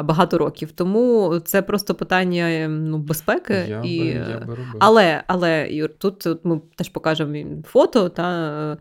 багато 0.04 0.38
років. 0.38 0.72
Тому 0.72 1.40
це 1.46 1.62
просто 1.62 1.96
питання 1.96 2.50
ем, 2.50 2.90
ну, 2.90 2.98
безпеки. 2.98 3.66
Я 3.70 3.82
і... 3.86 4.00
би, 4.00 4.06
я 4.06 4.40
би 4.48 4.58
Але 4.80 5.24
але 5.28 5.68
Юр, 5.72 5.90
тут 5.98 6.28
ми 6.44 6.62
теж 6.76 6.90
покажемо 6.90 7.64
фото 7.66 8.10
та. 8.10 8.78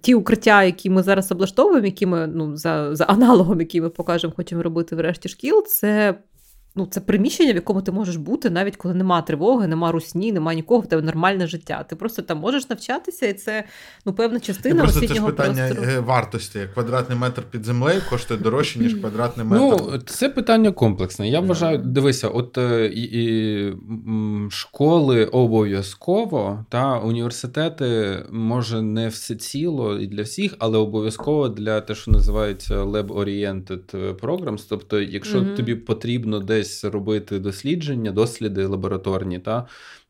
Ті 0.00 0.14
укриття, 0.14 0.62
які 0.62 0.90
ми 0.90 1.02
зараз 1.02 1.32
облаштовуємо, 1.32 1.86
які 1.86 2.06
ми 2.06 2.26
ну, 2.26 2.56
за 2.56 2.94
за 2.94 3.04
аналогом, 3.04 3.60
які 3.60 3.80
ми 3.80 3.88
покажемо, 3.88 4.32
хочемо 4.36 4.62
робити 4.62 4.96
в 4.96 5.00
решті 5.00 5.28
шкіл, 5.28 5.64
це 5.66 6.14
ну, 6.78 6.86
це 6.90 7.00
приміщення, 7.00 7.52
в 7.52 7.54
якому 7.54 7.82
ти 7.82 7.92
можеш 7.92 8.16
бути, 8.16 8.50
навіть 8.50 8.76
коли 8.76 8.94
нема 8.94 9.22
тривоги, 9.22 9.66
нема 9.66 9.92
русні, 9.92 10.32
нема 10.32 10.54
нікого, 10.54 10.80
в 10.80 10.86
тебе 10.86 11.02
нормальне 11.02 11.46
життя. 11.46 11.84
Ти 11.88 11.96
просто 11.96 12.22
там 12.22 12.38
можеш 12.38 12.70
навчатися, 12.70 13.26
і 13.26 13.32
це 13.32 13.64
ну, 14.06 14.12
певна 14.12 14.40
частина 14.40 14.82
просто 14.82 14.98
освітнього 14.98 15.30
це 15.30 15.32
ж 15.32 15.36
питання 15.36 15.66
простору. 15.68 15.90
Е, 15.90 16.00
вартості. 16.00 16.60
Квадратний 16.74 17.18
метр 17.18 17.42
під 17.50 17.64
землею 17.64 18.02
коштує 18.10 18.40
дорожче, 18.40 18.78
ніж 18.78 18.94
квадратний 18.94 19.46
метр. 19.46 19.82
Ну, 19.82 19.98
Це 20.06 20.28
питання 20.28 20.72
комплексне. 20.72 21.28
Я 21.28 21.40
вважаю, 21.40 21.78
дивися, 21.78 22.28
от 22.28 22.58
е, 22.58 22.86
і, 22.86 23.02
і 23.02 23.74
школи 24.50 25.24
обов'язково, 25.24 26.64
та 26.68 26.98
університети, 26.98 28.18
може, 28.30 28.82
не 28.82 29.08
все 29.08 29.34
ціло 29.34 29.98
і 29.98 30.06
для 30.06 30.22
всіх, 30.22 30.54
але 30.58 30.78
обов'язково 30.78 31.48
для 31.48 31.80
те, 31.80 31.94
що 31.94 32.10
називається 32.10 32.74
Lab-Oriented 32.84 34.14
Programs. 34.20 34.66
Тобто, 34.68 35.00
якщо 35.00 35.38
mm-hmm. 35.38 35.56
тобі 35.56 35.74
потрібно 35.74 36.40
десь 36.40 36.67
десь 36.68 36.84
робити 36.84 37.38
дослідження, 37.38 38.12
досліди 38.12 38.66
лабораторні, 38.66 39.38
та, 39.38 39.66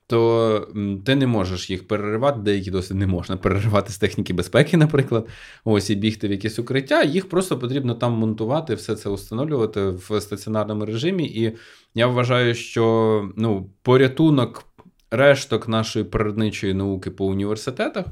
то 0.06 0.68
ти 1.04 1.16
не 1.16 1.26
можеш 1.26 1.70
їх 1.70 1.88
переривати, 1.88 2.40
деякі 2.40 2.70
досвід 2.70 2.98
не 2.98 3.06
можна 3.06 3.36
переривати 3.36 3.92
з 3.92 3.98
техніки 3.98 4.32
безпеки, 4.32 4.76
наприклад, 4.76 5.28
ось 5.64 5.90
і 5.90 5.94
бігти 5.94 6.28
в 6.28 6.30
якесь 6.30 6.58
укриття. 6.58 7.02
Їх 7.02 7.28
просто 7.28 7.58
потрібно 7.58 7.94
там 7.94 8.12
монтувати, 8.12 8.74
все 8.74 8.96
це 8.96 9.10
встановлювати 9.10 9.80
в 9.88 10.20
стаціонарному 10.20 10.84
режимі. 10.84 11.24
І 11.24 11.56
я 11.94 12.06
вважаю, 12.06 12.54
що 12.54 13.32
ну, 13.36 13.70
порятунок 13.82 14.64
решток 15.10 15.68
нашої 15.68 16.04
природничої 16.04 16.74
науки 16.74 17.10
по 17.10 17.26
університетах 17.26 18.06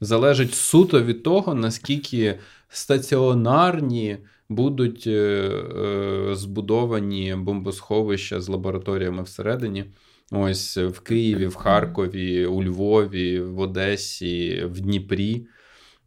залежить 0.00 0.54
суто 0.54 1.02
від 1.02 1.22
того, 1.22 1.54
наскільки 1.54 2.38
стаціонарні 2.68 4.18
будуть 4.48 5.06
е, 5.06 5.10
е, 5.10 6.34
збудовані 6.34 7.34
бомбосховища 7.34 8.40
з 8.40 8.48
лабораторіями 8.48 9.22
всередині. 9.22 9.84
Ось 10.30 10.76
в 10.76 11.00
Києві, 11.00 11.46
в 11.46 11.54
Харкові, 11.54 12.46
у 12.46 12.62
Львові, 12.62 13.40
в 13.40 13.58
Одесі, 13.58 14.64
в 14.64 14.80
Дніпрі. 14.80 15.46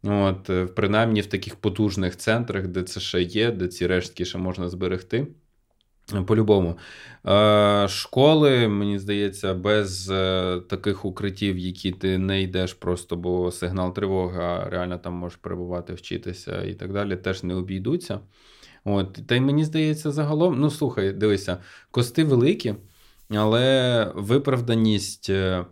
От, 0.02 0.50
е, 0.50 0.66
Принаймні 0.66 1.20
в 1.20 1.26
таких 1.26 1.56
потужних 1.56 2.16
центрах, 2.16 2.66
де 2.66 2.82
це 2.82 3.00
ще 3.00 3.22
є, 3.22 3.50
де 3.50 3.68
ці 3.68 3.86
рештки 3.86 4.24
ще 4.24 4.38
можна 4.38 4.68
зберегти. 4.68 5.26
По-любому. 6.26 6.78
Е, 7.26 7.88
Школи, 7.88 8.68
мені 8.68 8.98
здається, 8.98 9.54
без 9.54 10.10
е, 10.10 10.60
таких 10.68 11.04
укриттів, 11.04 11.58
які 11.58 11.92
ти 11.92 12.18
не 12.18 12.42
йдеш 12.42 12.74
просто, 12.74 13.16
бо 13.16 13.50
сигнал 13.50 13.94
тривоги, 13.94 14.40
а 14.42 14.70
реально 14.70 14.98
там 14.98 15.12
можеш 15.12 15.38
перебувати, 15.38 15.94
вчитися 15.94 16.62
і 16.62 16.74
так 16.74 16.92
далі, 16.92 17.16
теж 17.16 17.42
не 17.42 17.54
обійдуться. 17.54 18.20
От, 18.84 19.18
Та 19.26 19.34
й 19.34 19.40
мені 19.40 19.64
здається, 19.64 20.10
загалом, 20.10 20.60
ну 20.60 20.70
слухай, 20.70 21.12
дивися, 21.12 21.58
кости 21.90 22.24
великі, 22.24 22.74
але 23.30 24.12
виправданість 24.14 25.30
е, 25.30 25.64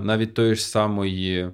навіть 0.00 0.34
тої 0.34 0.54
ж 0.54 0.66
самої. 0.66 1.50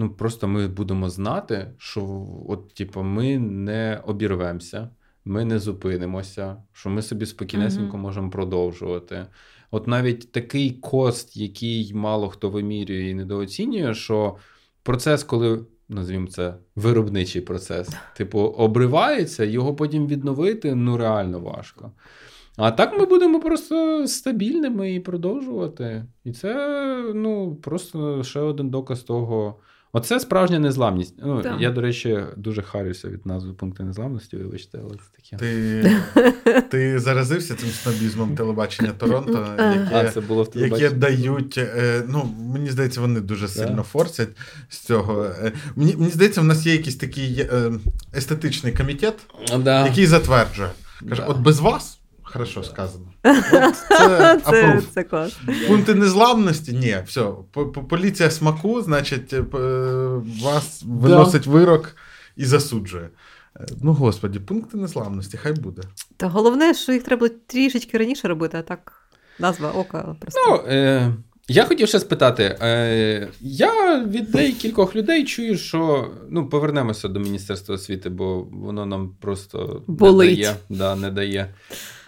Ну, 0.00 0.10
просто 0.18 0.48
ми 0.48 0.68
будемо 0.68 1.10
знати, 1.10 1.74
що 1.78 2.26
от, 2.48 2.74
типу, 2.74 3.02
ми 3.02 3.38
не 3.38 4.02
обірвемося 4.06 4.88
ми 5.28 5.44
не 5.44 5.58
зупинимося, 5.58 6.56
що 6.72 6.90
ми 6.90 7.02
собі 7.02 7.26
спокійнесенько 7.26 7.96
mm-hmm. 7.96 8.00
можемо 8.00 8.30
продовжувати. 8.30 9.26
От 9.70 9.86
навіть 9.86 10.32
такий 10.32 10.70
кост, 10.70 11.36
який 11.36 11.94
мало 11.94 12.28
хто 12.28 12.50
вимірює 12.50 13.10
і 13.10 13.14
недооцінює, 13.14 13.94
що 13.94 14.36
процес, 14.82 15.24
коли. 15.24 15.64
Назвімо 15.90 16.26
це 16.26 16.54
виробничий 16.76 17.42
процес. 17.42 17.88
Типу, 18.16 18.38
обривається, 18.38 19.44
його 19.44 19.74
потім 19.74 20.06
відновити 20.06 20.74
ну 20.74 20.96
реально 20.96 21.40
важко. 21.40 21.92
А 22.56 22.70
так 22.70 22.98
ми 22.98 23.06
будемо 23.06 23.40
просто 23.40 24.06
стабільними 24.06 24.94
і 24.94 25.00
продовжувати. 25.00 26.04
І 26.24 26.32
це 26.32 26.54
ну, 27.14 27.56
просто 27.56 28.24
ще 28.24 28.40
один 28.40 28.70
доказ 28.70 29.02
того, 29.02 29.60
Оце 29.92 30.20
справжня 30.20 30.58
незламність. 30.58 31.14
Ну, 31.18 31.56
Я, 31.58 31.70
до 31.70 31.80
речі, 31.80 32.20
дуже 32.36 32.62
харюся 32.62 33.08
від 33.08 33.26
назви 33.26 33.52
пункту 33.52 33.84
незламності, 33.84 34.36
вибачте, 34.36 34.78
але 34.82 34.94
це 34.94 35.04
таке. 35.16 35.36
Ти 35.36 36.62
ти 36.70 36.98
заразився 36.98 37.54
цим 37.54 37.68
снобізмом 37.68 38.36
телебачення 38.36 38.92
Торонто, 38.98 39.46
яке 39.58 39.88
а, 39.92 40.10
це 40.10 40.20
було 40.20 40.42
в 40.42 40.50
яке 40.54 40.90
дають. 40.90 41.58
Е, 41.58 42.02
ну, 42.08 42.34
Мені 42.54 42.70
здається, 42.70 43.00
вони 43.00 43.20
дуже 43.20 43.48
сильно 43.48 43.76
да. 43.76 43.82
форсять 43.82 44.28
з 44.68 44.78
цього. 44.78 45.24
Е, 45.24 45.52
мені 45.76 45.96
мені 45.96 46.10
здається, 46.10 46.40
в 46.40 46.44
нас 46.44 46.66
є 46.66 46.72
якийсь 46.72 46.96
такий 46.96 47.40
е, 47.40 47.72
естетичний 48.16 48.72
комітет, 48.72 49.14
да. 49.58 49.86
який 49.86 50.06
затверджує. 50.06 50.70
Каже, 51.08 51.24
от 51.26 51.38
без 51.38 51.60
вас. 51.60 51.97
Хорошо 52.32 52.62
сказано. 52.62 53.04
Це 53.88 54.40
це, 54.46 54.82
це 54.94 55.02
клас. 55.02 55.38
Пункти 55.68 55.94
незламності? 55.94 56.72
Ні, 56.72 56.96
все. 57.06 57.30
Поліція 57.88 58.30
смаку, 58.30 58.82
значить, 58.82 59.32
е, 59.32 59.44
вас 60.42 60.82
виносить 60.86 61.46
вирок 61.46 61.96
і 62.36 62.44
засуджує. 62.44 63.08
Е, 63.60 63.66
ну, 63.82 63.92
господі, 63.92 64.38
пункти 64.38 64.76
незламності, 64.76 65.36
хай 65.36 65.52
буде. 65.52 65.82
Та 66.16 66.28
головне, 66.28 66.74
що 66.74 66.92
їх 66.92 67.02
треба 67.02 67.28
трішечки 67.46 67.98
раніше 67.98 68.28
робити, 68.28 68.56
а 68.58 68.62
так. 68.62 68.92
назва 69.38 69.70
ока. 69.70 70.16
просто. 70.20 70.40
Ну, 70.48 70.72
е, 70.72 71.14
Я 71.48 71.64
хотів 71.64 71.88
ще 71.88 72.00
спитати. 72.00 72.58
Е, 72.62 73.28
Я 73.40 74.04
від 74.04 74.56
кількох 74.58 74.96
людей 74.96 75.24
чую, 75.24 75.58
що 75.58 76.10
ну, 76.30 76.48
повернемося 76.48 77.08
до 77.08 77.20
Міністерства 77.20 77.74
освіти, 77.74 78.08
бо 78.08 78.40
воно 78.40 78.86
нам 78.86 79.16
просто 79.20 79.82
Болить. 79.86 80.30
не 80.30 80.44
дає. 80.44 80.56
Да, 80.68 80.96
не 80.96 81.10
дає. 81.10 81.54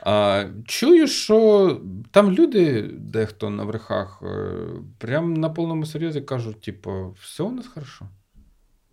А, 0.02 0.44
Чую, 0.66 1.06
що 1.06 1.80
там 2.10 2.32
люди, 2.32 2.90
дехто 2.98 3.50
на 3.50 3.64
верхах, 3.64 4.22
е, 4.22 4.52
прям 4.98 5.34
на 5.34 5.50
повному 5.50 5.86
серйозі 5.86 6.20
кажуть: 6.20 6.60
типу, 6.60 7.16
все 7.20 7.42
у 7.42 7.50
нас 7.50 7.66
хорошо. 7.66 8.08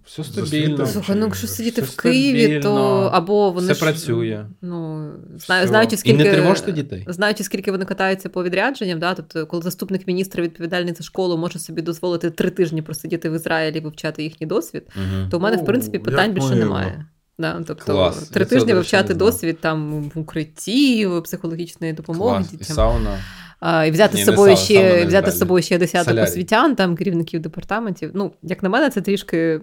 Все 0.08 0.24
стабільно. 0.24 0.86
Слухай, 0.86 1.16
ну 1.16 1.26
якщо 1.26 1.48
сидіти 1.48 1.82
в 1.82 1.96
Києві, 1.96 2.60
то 2.60 2.76
або 3.14 3.52
вони 3.52 3.66
все 3.66 3.74
ж, 3.74 3.80
працює. 3.80 4.46
Ну, 4.62 5.12
знаю, 5.38 5.68
знаючи, 5.68 5.98
скільки, 5.98 6.24
І 6.24 6.26
не 6.26 6.34
тривожте 6.34 6.72
дітей. 6.72 7.06
Знаючи, 7.08 7.44
скільки 7.44 7.72
вони 7.72 7.86
катаються 7.86 8.30
по 8.30 8.44
відрядженням, 8.44 9.00
да, 9.00 9.14
тобто, 9.14 9.48
коли 9.48 9.64
заступник 9.64 10.08
міністра 10.08 10.44
відповідальний 10.44 10.94
за 10.94 11.04
школу 11.04 11.38
може 11.38 11.60
собі 11.60 11.82
дозволити 11.82 12.30
три 12.30 12.50
тижні 12.50 12.82
просидіти 12.82 13.30
в 13.30 13.34
Ізраїлі, 13.34 13.78
і 13.78 13.82
вивчати 13.82 14.24
їхній 14.24 14.48
досвід, 14.48 14.84
угу. 14.96 15.30
то 15.32 15.40
в 15.40 15.42
мене, 15.42 15.58
в 15.58 15.66
принципі, 15.66 16.00
питань 16.00 16.34
більше 16.34 16.56
немає. 16.56 17.06
Да, 17.40 17.64
тобто 17.68 17.94
Клас. 17.94 18.30
три 18.30 18.46
тижні 18.46 18.74
вивчати 18.74 19.14
досвід 19.14 19.58
там 19.62 20.04
в 20.16 20.20
укритті, 20.20 21.10
психологічної 21.24 21.94
допомоги 21.94 22.36
Клас. 22.36 22.48
дітям. 22.52 22.68
І 22.70 22.74
сауна. 22.74 23.18
А, 23.60 23.86
І 23.86 23.92
взяти 23.92 24.18
Ні, 24.18 24.24
з 24.24 24.26
собою 24.26 24.56
сауна, 24.58 24.66
ще 24.66 24.90
сауна 24.92 25.06
взяти 25.06 25.32
з 25.32 25.40
собою 25.40 25.64
ще 25.64 25.78
десяток 25.78 26.18
освітян, 26.24 26.76
там 26.76 26.96
керівників 26.96 27.42
департаментів. 27.42 28.12
Ну, 28.14 28.32
як 28.44 28.64
на 28.64 28.70
мене, 28.70 28.90
це 28.90 29.02
трішки, 29.02 29.62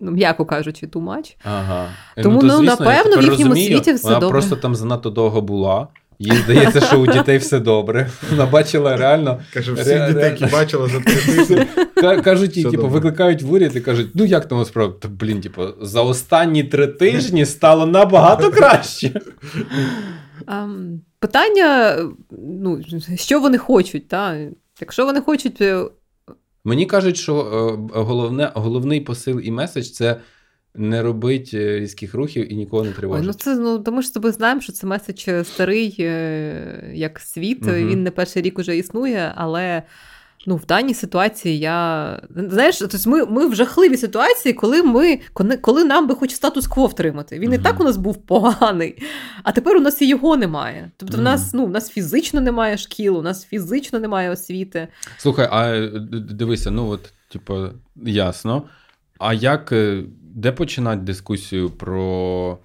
ну, 0.00 0.10
м'яко 0.10 0.44
кажучи, 0.46 0.86
too 0.86 1.04
much. 1.04 1.36
Ага. 1.44 1.88
Тому, 2.22 2.40
то, 2.40 2.46
ну, 2.46 2.52
звісно, 2.58 2.64
я 2.64 2.70
напевно, 2.76 3.16
в 3.16 3.22
їхньому 3.22 3.50
розумію, 3.50 3.76
світі 3.76 3.92
все 3.92 4.04
вона 4.08 4.20
добре. 4.20 4.32
просто 4.32 4.56
там 4.56 4.74
занадто 4.74 5.10
довго 5.10 5.40
була. 5.40 5.88
Їй 6.22 6.32
здається, 6.36 6.80
що 6.80 7.00
у 7.00 7.06
дітей 7.06 7.38
все 7.38 7.58
добре. 7.60 8.10
Вона 8.30 8.46
бачила 8.46 8.96
реально. 8.96 9.40
Каже, 9.54 9.72
Ре- 9.72 9.74
всіх 9.74 9.86
дітей, 9.86 10.12
реально. 10.14 10.20
які 10.40 10.46
бачила 10.46 10.88
за 10.88 11.00
три 11.00 11.14
тижні. 11.14 11.66
Ка- 11.94 12.20
Кажуть, 12.22 12.56
їй, 12.56 12.64
типу, 12.64 12.88
викликають 12.88 13.42
в 13.42 13.52
уряд 13.52 13.76
і 13.76 13.80
кажуть, 13.80 14.08
ну 14.14 14.24
як 14.24 14.48
там 14.48 14.64
справа? 14.64 14.92
Та 15.00 15.08
блін, 15.08 15.40
типу, 15.40 15.62
за 15.80 16.02
останні 16.02 16.64
три 16.64 16.86
тижні 16.86 17.46
стало 17.46 17.86
набагато 17.86 18.50
краще. 18.50 19.20
Питання, 21.18 21.98
ну, 22.62 22.80
що 23.16 23.40
вони 23.40 23.58
хочуть, 23.58 24.08
та? 24.08 24.36
Якщо 24.80 25.04
вони 25.04 25.20
хочуть. 25.20 25.60
е, 25.60 25.84
Мені 26.64 26.86
кажуть, 26.86 27.16
що 27.16 27.34
е, 27.36 27.98
головне, 28.00 28.50
головний 28.54 29.00
посил 29.00 29.40
і 29.44 29.50
меседж 29.50 29.84
це 29.86 30.16
не 30.74 31.02
робить 31.02 31.50
е, 31.54 31.80
різких 31.80 32.14
рухів 32.14 32.52
і 32.52 32.56
нікого 32.56 32.82
не 32.82 32.88
Ой, 32.88 32.94
тривожить. 32.94 33.26
ну 33.26 33.32
це 33.32 33.56
ну 33.56 33.78
тому 33.78 34.02
ж 34.02 34.08
з 34.08 34.10
тобою 34.10 34.34
знаємо, 34.34 34.60
що 34.60 34.72
це 34.72 34.86
меседж 34.86 35.28
старий, 35.42 35.96
е, 35.98 36.92
як 36.94 37.20
світ. 37.20 37.62
Мгм. 37.62 37.88
Він 37.88 38.02
не 38.02 38.10
перший 38.10 38.42
рік 38.42 38.58
уже 38.58 38.76
існує, 38.76 39.32
але 39.36 39.82
ну, 40.46 40.56
в 40.56 40.66
даній 40.66 40.94
ситуації 40.94 41.58
я. 41.58 42.20
Знаєш, 42.36 42.78
тобто 42.78 43.10
ми, 43.10 43.26
ми 43.26 43.46
в 43.46 43.54
жахливій 43.54 43.96
ситуації, 43.96 44.52
коли 44.52 44.82
ми 44.82 45.20
коли, 45.32 45.56
коли 45.56 45.84
нам 45.84 46.06
би 46.06 46.14
хоч 46.14 46.34
статус-кво 46.34 46.86
втримати. 46.86 47.38
Він 47.38 47.52
і 47.52 47.58
так 47.58 47.80
у 47.80 47.84
нас 47.84 47.96
був 47.96 48.16
поганий, 48.16 49.02
а 49.42 49.52
тепер 49.52 49.76
у 49.76 49.80
нас 49.80 50.02
і 50.02 50.08
його 50.08 50.36
немає. 50.36 50.90
Тобто, 50.96 51.18
в 51.18 51.20
нас 51.20 51.54
ну, 51.54 51.66
в 51.66 51.70
нас 51.70 51.90
фізично 51.90 52.40
немає 52.40 52.76
шкіл, 52.76 53.18
у 53.18 53.22
нас 53.22 53.44
фізично 53.44 53.98
немає 53.98 54.30
освіти. 54.30 54.88
Слухай, 55.18 55.48
а 55.50 55.68
е, 55.68 55.88
дивися, 56.10 56.70
ну 56.70 56.88
от, 56.88 57.12
типу, 57.28 57.66
ясно. 57.96 58.62
А 59.20 59.34
як, 59.34 59.72
е, 59.72 60.02
де 60.22 60.52
починати 60.52 61.02
дискусію 61.02 61.70
про 61.70 62.58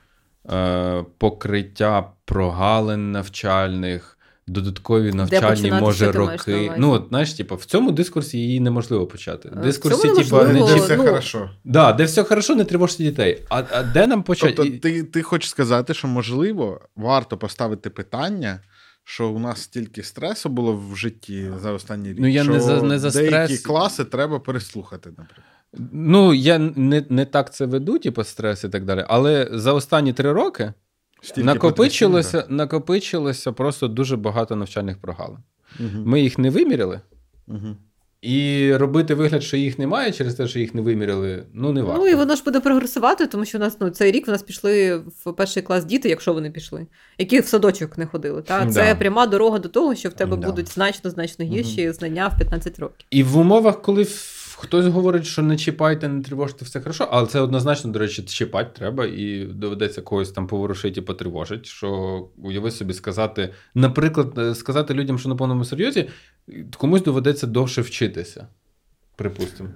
е, 0.52 1.04
покриття 1.18 2.12
прогалин 2.26 3.12
навчальних, 3.12 4.18
додаткові 4.48 5.14
навчальні, 5.14 5.46
починати, 5.56 5.82
може, 5.82 6.12
роки? 6.12 6.72
Ну, 6.78 6.92
от, 6.92 7.06
знаєш, 7.10 7.34
типу, 7.34 7.56
в 7.56 7.66
цьому 7.66 7.92
дискурсі 7.92 8.38
її 8.38 8.60
неможливо 8.60 9.08
почати. 9.08 9.50
Е, 9.50 9.60
в 9.60 9.62
Дискурсі, 9.62 10.08
типу, 10.08 10.44
не 10.44 10.54
Де 10.54 10.76
все 10.76 10.98
ну, 10.98 11.04
хорошо. 11.04 11.50
да, 11.64 11.94
де 11.94 12.04
все 12.04 12.24
хорошо, 12.24 12.56
не 12.56 12.64
тривожте 12.64 13.04
дітей. 13.04 13.42
А, 13.50 13.64
а 13.72 13.84
де 13.84 14.08
нам 14.08 14.24
почати? 14.24 14.54
Тобто, 14.54 14.80
ти, 14.80 15.04
ти 15.04 15.22
хочеш 15.22 15.50
сказати, 15.50 15.94
що 15.94 16.08
можливо 16.08 16.82
варто 16.96 17.38
поставити 17.38 17.90
питання, 17.90 18.60
що 19.04 19.30
у 19.30 19.40
нас 19.40 19.62
стільки 19.62 20.04
стресу 20.04 20.50
було 20.50 20.84
в 20.92 20.96
житті 20.96 21.50
за 21.62 21.72
останній 21.72 22.10
рік. 22.10 22.18
Ну, 22.20 22.28
я 22.28 22.44
що 22.44 22.52
не 22.52 22.60
за- 22.60 22.82
не 22.82 23.00
за 23.00 23.10
деякі 23.10 23.54
стрес. 23.54 23.62
класи 23.62 24.06
треба 24.06 24.40
переслухати, 24.40 25.10
наприклад. 25.10 25.55
Ну, 25.92 26.34
я 26.34 26.60
не, 26.60 27.06
не 27.10 27.26
так 27.26 27.54
це 27.54 27.66
веду, 27.66 28.00
типу, 28.00 28.24
стрес 28.24 28.64
і 28.64 28.70
так 28.70 28.86
далі. 28.86 29.06
Але 29.08 29.50
за 29.54 29.74
останні 29.74 30.14
три 30.14 30.32
роки 30.32 30.74
Стільки 31.22 31.44
накопичилося, 31.44 32.46
накопичилося 32.50 33.52
просто 33.52 33.88
дуже 33.88 34.18
багато 34.18 34.56
навчальних 34.56 34.98
прогалин. 34.98 35.38
Мгм. 35.80 36.04
Ми 36.06 36.22
їх 36.22 36.38
не 36.38 36.50
виміряли, 36.50 37.02
Мгм. 37.48 37.78
і 38.22 38.72
робити 38.76 39.14
вигляд, 39.16 39.44
що 39.44 39.58
їх 39.58 39.80
немає 39.80 40.12
через 40.12 40.36
те, 40.36 40.48
що 40.48 40.60
їх 40.60 40.76
не 40.76 40.82
виміряли, 40.82 41.44
ну 41.54 41.72
не 41.72 41.82
варто. 41.82 42.02
Ну 42.02 42.08
і 42.08 42.16
воно 42.16 42.36
ж 42.36 42.44
буде 42.44 42.60
прогресувати, 42.60 43.28
тому 43.28 43.46
що 43.46 43.58
у 43.58 43.62
нас 43.62 43.78
ну 43.80 43.90
цей 43.90 44.12
рік 44.12 44.28
в 44.28 44.32
нас 44.32 44.44
пішли 44.44 44.96
в 44.98 45.34
перший 45.38 45.64
клас 45.64 45.86
діти, 45.86 46.10
якщо 46.10 46.34
вони 46.34 46.52
пішли, 46.52 46.88
які 47.18 47.40
в 47.40 47.46
садочок 47.46 47.98
не 47.98 48.06
ходили. 48.06 48.42
Та 48.42 48.68
це 48.68 48.86
Да. 48.86 48.96
пряма 48.96 49.28
дорога 49.28 49.60
до 49.60 49.70
того, 49.70 49.96
що 49.96 50.10
в 50.10 50.14
тебе 50.14 50.38
Да. 50.38 50.48
будуть 50.48 50.70
значно 50.70 51.10
значно 51.10 51.46
гірші 51.46 51.92
знання 51.92 52.28
в 52.28 52.38
15 52.38 52.80
років. 52.80 53.08
І 53.12 53.24
в 53.24 53.38
умовах, 53.38 53.82
коли 53.82 54.04
хтось 54.58 54.86
говорить, 54.86 55.26
що 55.26 55.42
не 55.42 55.58
чіпайте, 55.58 56.08
не 56.08 56.22
тривожте, 56.24 56.66
все 56.66 56.82
хорошо, 56.82 57.08
але 57.12 57.28
це 57.28 57.40
однозначно, 57.40 57.92
до 57.92 58.00
речі, 58.00 58.24
чіпати 58.24 58.70
треба, 58.76 59.06
і 59.06 59.46
доведеться 59.46 60.02
когось 60.02 60.32
там 60.32 60.48
поворушити 60.48 61.00
і 61.00 61.04
потривожити. 61.04 61.64
Що 61.66 61.90
уяви 62.38 62.72
собі 62.72 62.94
сказати, 62.94 63.54
наприклад, 63.76 64.34
е, 64.38 64.56
сказати 64.56 64.94
людям, 64.94 65.20
що 65.20 65.30
на 65.30 65.36
повному 65.36 65.66
серйозі, 65.66 66.10
комусь 66.78 67.04
доведеться 67.04 67.48
довше 67.48 67.82
вчитися. 67.82 68.48
Припустимо. 69.16 69.70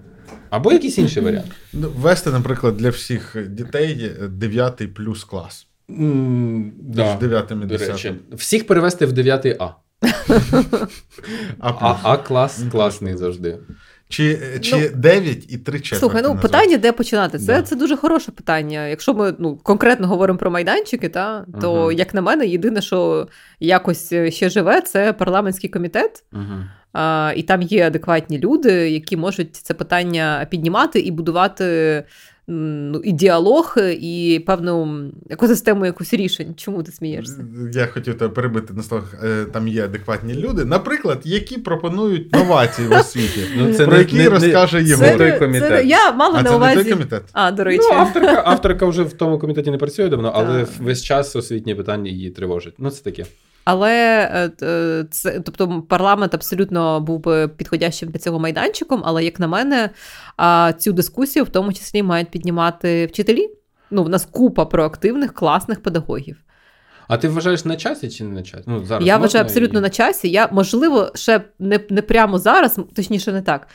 Або 0.49 0.71
якийсь 0.71 0.97
інший 0.97 1.23
варіант. 1.23 1.51
Ну, 1.73 1.89
Ввести, 1.95 2.29
наприклад, 2.31 2.77
для 2.77 2.89
всіх 2.89 3.35
дітей 3.49 4.11
9 4.29 4.93
плюс 4.93 5.23
клас. 5.23 5.67
М, 5.89 6.71
Да, 6.81 7.15
з 7.17 7.19
9 7.19 7.51
і 7.51 7.55
До 7.55 7.65
10. 7.65 7.89
речі, 7.89 8.13
всіх 8.31 8.67
перевести 8.67 9.05
в 9.05 9.11
9 9.13 9.45
А. 9.59 9.65
А, 11.59 11.69
А, 11.69 11.99
а 12.03 12.17
клас 12.17 12.61
Ну, 12.65 12.71
класний 12.71 13.17
завжди. 13.17 13.57
Чи, 14.09 14.39
чи 14.61 14.89
9 14.89 15.45
і 15.51 15.57
3 15.57 15.79
четверті? 15.79 15.95
Слухай, 15.95 16.21
ну 16.25 16.37
питання, 16.41 16.77
де 16.77 16.91
починати? 16.91 17.39
Це, 17.39 17.45
Да. 17.45 17.61
це 17.61 17.75
дуже 17.75 17.97
хороше 17.97 18.31
питання. 18.31 18.87
Якщо 18.87 19.13
ми 19.13 19.33
ну, 19.39 19.55
конкретно 19.55 20.07
говоримо 20.07 20.39
про 20.39 20.51
майданчики, 20.51 21.09
та, 21.09 21.45
то, 21.61 21.73
Ага. 21.73 21.91
як 21.91 22.13
на 22.13 22.21
мене, 22.21 22.47
єдине, 22.47 22.81
що 22.81 23.27
якось 23.59 24.11
е, 24.11 24.31
ще 24.31 24.49
живе, 24.49 24.81
це 24.81 25.13
парламентський 25.13 25.69
комітет. 25.69 26.23
Угу. 26.33 26.63
А, 26.93 27.33
і 27.35 27.43
там 27.43 27.61
є 27.61 27.87
адекватні 27.87 28.39
люди, 28.39 28.71
які 28.71 29.17
можуть 29.17 29.55
це 29.55 29.73
питання 29.73 30.47
піднімати 30.49 30.99
і 30.99 31.11
будувати 31.11 32.03
ну, 32.38 32.38
і 33.03 33.11
діалог, 33.11 33.75
і 34.01 34.43
певну 34.45 35.01
екосистему 35.29 35.85
якусь 35.85 36.13
рішень. 36.13 36.53
Чому 36.57 36.83
ти 36.83 36.91
смієшся? 36.91 37.45
Я 37.73 37.85
хотів 37.87 38.17
тебе 38.17 38.33
перебити 38.33 38.73
на 38.73 38.83
словах, 38.83 39.15
е, 39.23 39.45
там 39.45 39.67
є 39.67 39.83
адекватні 39.85 40.33
люди, 40.33 40.65
наприклад, 40.65 41.19
які 41.23 41.57
пропонують 41.57 42.33
новації 42.33 42.87
в 42.87 42.91
освіті, 42.91 43.39
Ну, 43.57 43.73
це 43.73 43.83
про 43.85 43.93
не- 43.93 43.99
які 43.99 44.15
не- 44.15 44.23
не- 44.23 44.29
розкаже 44.29 44.85
це 44.97 45.17
той 45.17 45.39
комітет. 45.39 45.69
Це, 45.69 45.85
я 45.85 46.11
мала 46.11 46.39
А 46.39 46.43
на 46.43 46.49
це 46.49 46.57
не 46.59 46.65
той 46.65 46.73
увазі. 46.75 46.91
комітет? 46.91 47.21
А, 47.33 47.51
до 47.51 47.63
речі. 47.63 47.79
Ну, 47.91 47.97
авторка, 47.97 48.43
авторка 48.45 48.85
вже 48.85 49.03
в 49.03 49.13
тому 49.13 49.39
комітеті 49.39 49.71
не 49.71 49.77
працює 49.77 50.09
давно, 50.09 50.31
але 50.35 50.59
Так. 50.59 50.69
весь 50.79 51.03
час 51.03 51.35
освітні 51.35 51.75
питання 51.75 52.11
її 52.11 52.29
тривожать. 52.29 52.73
Ну, 52.77 52.89
це 52.89 53.03
таке. 53.03 53.25
Але 53.71 54.29
е, 54.33 54.65
е, 54.65 55.05
це, 55.11 55.39
тобто, 55.39 55.81
парламент 55.81 56.33
абсолютно 56.33 56.99
був 56.99 57.19
би 57.19 57.47
підходящим 57.47 58.09
для 58.09 58.19
цього 58.19 58.39
майданчиком, 58.39 59.01
але 59.05 59.23
як 59.23 59.39
на 59.39 59.47
мене, 59.47 59.89
цю 60.77 60.93
дискусію 60.93 61.45
в 61.45 61.49
тому 61.49 61.73
числі 61.73 62.03
мають 62.03 62.31
піднімати 62.31 63.05
вчителі. 63.05 63.49
Ну, 63.91 64.03
в 64.03 64.09
нас 64.09 64.25
купа 64.25 64.65
проактивних, 64.65 65.33
класних 65.33 65.83
педагогів. 65.83 66.37
А 67.07 67.17
ти 67.17 67.27
вважаєш 67.27 67.65
на 67.65 67.75
часі 67.75 68.09
чи 68.09 68.23
не 68.23 68.29
на 68.29 68.43
часі? 68.43 68.63
Ну, 68.67 68.85
зараз 68.85 69.07
Я 69.07 69.17
вважаю 69.17 69.45
абсолютно 69.45 69.79
і- 69.79 69.81
на 69.81 69.89
часі. 69.89 70.29
Я, 70.29 70.49
можливо, 70.51 71.11
ще 71.15 71.41
не, 71.59 71.79
не 71.89 72.01
прямо 72.01 72.39
зараз, 72.39 72.79
точніше, 72.95 73.31
не 73.31 73.41
так. 73.41 73.67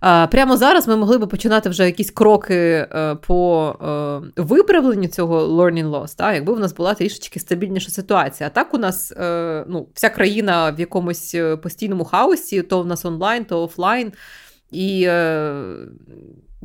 Прямо 0.00 0.56
зараз 0.56 0.88
ми 0.88 0.96
могли 0.96 1.18
би 1.18 1.26
починати 1.26 1.68
вже 1.68 1.86
якісь 1.86 2.10
кроки 2.10 2.54
е, 2.54 3.14
по 3.26 3.74
е, 4.36 4.42
виправленню 4.42 5.08
цього 5.08 5.46
learning 5.46 5.90
loss, 5.90 6.16
та, 6.16 6.34
якби 6.34 6.52
в 6.52 6.60
нас 6.60 6.74
була 6.74 6.94
трішечки 6.94 7.40
стабільніша 7.40 7.90
ситуація. 7.90 8.46
А 8.46 8.50
так 8.50 8.74
у 8.74 8.78
нас 8.78 9.12
е, 9.12 9.64
ну, 9.68 9.88
вся 9.94 10.08
країна 10.08 10.70
в 10.70 10.80
якомусь 10.80 11.36
постійному 11.62 12.04
хаосі, 12.04 12.62
то 12.62 12.82
в 12.82 12.86
нас 12.86 13.04
онлайн, 13.04 13.44
то 13.44 13.62
офлайн. 13.62 14.12
І 14.70 15.04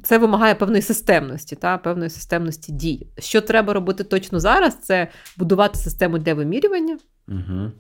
це 0.04 0.18
вимагає 0.18 0.56
певної 0.56 0.82
системності, 0.82 1.56
та, 1.56 1.78
певної 1.78 2.10
системності 2.10 2.72
дій. 2.72 3.08
Що 3.20 3.42
треба 3.42 3.74
робити 3.74 4.04
точно 4.04 4.40
зараз, 4.40 4.78
це 4.82 5.08
будувати 5.38 5.78
систему 5.78 6.18
для 6.18 6.34
вимірювання. 6.34 6.98
Угу. 7.28 7.72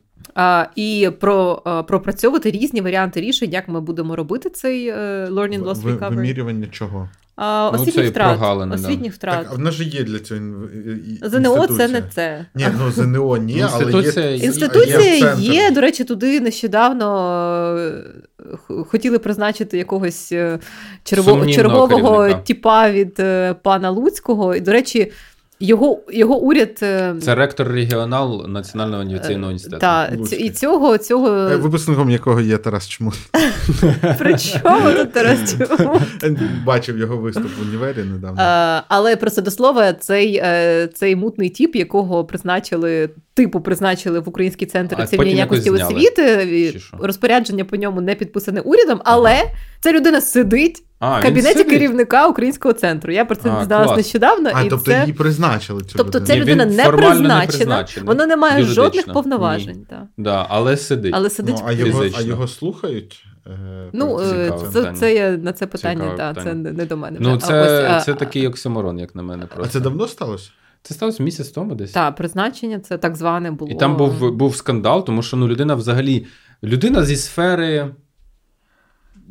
І 0.75 1.09
про, 1.19 1.63
пропрацьовувати 1.87 2.51
різні 2.51 2.81
варіанти 2.81 3.21
рішень, 3.21 3.51
як 3.51 3.67
ми 3.67 3.81
будемо 3.81 4.15
робити 4.15 4.49
цей 4.49 4.87
е, 4.87 5.27
learning 5.31 5.63
loss 5.63 5.83
recovery. 5.83 6.15
Вимірювання 6.15 6.67
чого? 6.67 7.09
А, 7.35 7.71
ну, 7.73 7.81
освітніх 7.81 8.09
втрат. 8.09 8.39
Освітніх 8.73 9.13
втрат. 9.13 9.43
Так, 9.43 9.47
а 9.51 9.55
в 9.55 9.59
нас 9.59 9.79
є 9.79 10.03
для 10.03 10.19
цього 10.19 10.39
ЗНО 11.21 11.67
це 11.67 11.87
не 11.87 12.03
це. 12.15 12.45
Ні, 12.55 12.67
ну 12.79 12.91
ЗНО 12.91 13.37
ні, 13.37 13.65
але 13.71 14.01
є. 14.01 14.35
Інституція 14.35 15.35
є, 15.39 15.71
до 15.71 15.81
речі, 15.81 16.03
туди 16.03 16.39
нещодавно 16.39 17.05
е, 17.77 18.53
хотіли 18.67 19.19
призначити 19.19 19.77
якогось 19.77 20.31
е, 20.31 20.59
червового 21.03 22.33
типа 22.33 22.91
від 22.91 23.21
пана 23.61 23.89
Луцького. 23.89 24.55
І, 24.55 24.59
до 24.59 24.71
речі, 24.71 25.11
його 25.61 26.01
його 26.13 26.37
уряд 26.37 26.79
е, 26.83 27.15
це 27.21 27.35
ректор 27.35 27.67
регіонал 27.67 28.47
Національного 28.47 29.01
авіаційного 29.03 29.43
е, 29.43 29.45
університету. 29.45 29.79
Так, 29.79 30.11
і 30.39 30.49
цього 30.49 30.97
цього 30.97 31.29
е, 31.29 31.55
випускником 31.55 32.09
якого 32.09 32.41
є 32.41 32.57
Тарас 32.57 32.89
Чмут. 32.89 33.13
При 34.17 34.37
чому 34.37 34.91
тут 34.91 35.13
Тарас 35.13 35.55
Чмут? 35.55 36.01
Бачив 36.65 36.97
його 36.97 37.17
виступ 37.17 37.57
в 37.59 37.61
універі 37.61 38.03
недавно. 38.03 38.41
Але 38.87 39.15
просто 39.15 39.41
до 39.41 39.51
слова, 39.51 39.93
цей 39.93 40.43
цей 40.93 41.15
мутний 41.15 41.49
тіп, 41.49 41.75
якого 41.75 42.25
призначили, 42.25 43.09
типу 43.33 43.61
призначили 43.61 44.19
в 44.19 44.29
Український 44.29 44.67
центр 44.67 45.07
цивільної 45.07 45.35
якості 45.35 45.69
освіти. 45.69 46.73
Розпорядження 46.99 47.65
по 47.65 47.75
ньому 47.75 48.01
не 48.01 48.15
підписане 48.15 48.61
урядом, 48.61 49.01
але 49.03 49.33
ага. 49.33 49.43
ця 49.79 49.91
людина 49.91 50.21
сидить. 50.21 50.83
А, 51.01 51.19
в 51.19 51.23
кабінеті 51.23 51.63
керівника 51.63 52.27
українського 52.27 52.73
центру. 52.73 53.13
Я 53.13 53.25
про 53.25 53.35
це 53.35 53.55
дізналась 53.59 53.97
нещодавно. 53.97 54.51
А, 54.53 54.61
і 54.61 54.69
тобто 54.69 54.85
це... 54.85 54.99
її 54.99 55.13
призначили. 55.13 55.83
Цю 55.83 55.97
тобто 55.97 56.19
ця 56.19 56.35
людина 56.35 56.65
не 56.65 56.91
призначена, 56.91 57.85
вона 58.03 58.25
не 58.25 58.35
має 58.35 58.53
Юридично. 58.53 58.83
жодних 58.83 59.13
повноважень. 59.13 59.85
Да. 59.89 60.07
Да, 60.17 60.45
але 60.49 60.77
сидить. 60.77 61.13
Але 61.15 61.29
сидить 61.29 61.55
ну, 61.59 61.65
а, 61.67 61.71
його, 61.71 62.05
а 62.17 62.21
його 62.21 62.47
слухають? 62.47 63.25
Е, 63.47 63.89
ну, 63.93 64.19
е, 64.19 64.53
це, 64.73 64.93
це 64.93 65.13
я 65.15 65.31
на 65.31 65.53
це 65.53 65.67
питання, 65.67 66.13
та, 66.17 66.43
це 66.43 66.53
не 66.53 66.85
до 66.85 66.97
мене. 66.97 67.17
Ну, 67.21 67.37
це 67.37 67.53
а 67.53 67.97
ось, 67.97 68.05
це 68.05 68.11
а, 68.11 68.15
такий 68.15 68.47
оксиморон, 68.47 68.99
як 68.99 69.15
на 69.15 69.23
мене. 69.23 69.45
просто. 69.45 69.63
А 69.65 69.67
це 69.67 69.79
давно 69.79 70.07
сталося? 70.07 70.51
Це 70.83 70.93
сталося 70.93 71.23
місяць 71.23 71.49
тому 71.49 71.75
десь. 71.75 71.91
Так, 71.91 72.15
призначення 72.15 72.79
це 72.79 72.97
так 72.97 73.15
зване 73.15 73.51
було. 73.51 73.71
І 73.71 73.75
там 73.75 73.97
був 73.97 74.31
був 74.31 74.55
скандал, 74.55 75.05
тому 75.05 75.21
що 75.21 75.37
ну, 75.37 75.47
людина 75.47 75.75
взагалі 75.75 76.25
людина 76.63 77.05
зі 77.05 77.15
сфери 77.15 77.95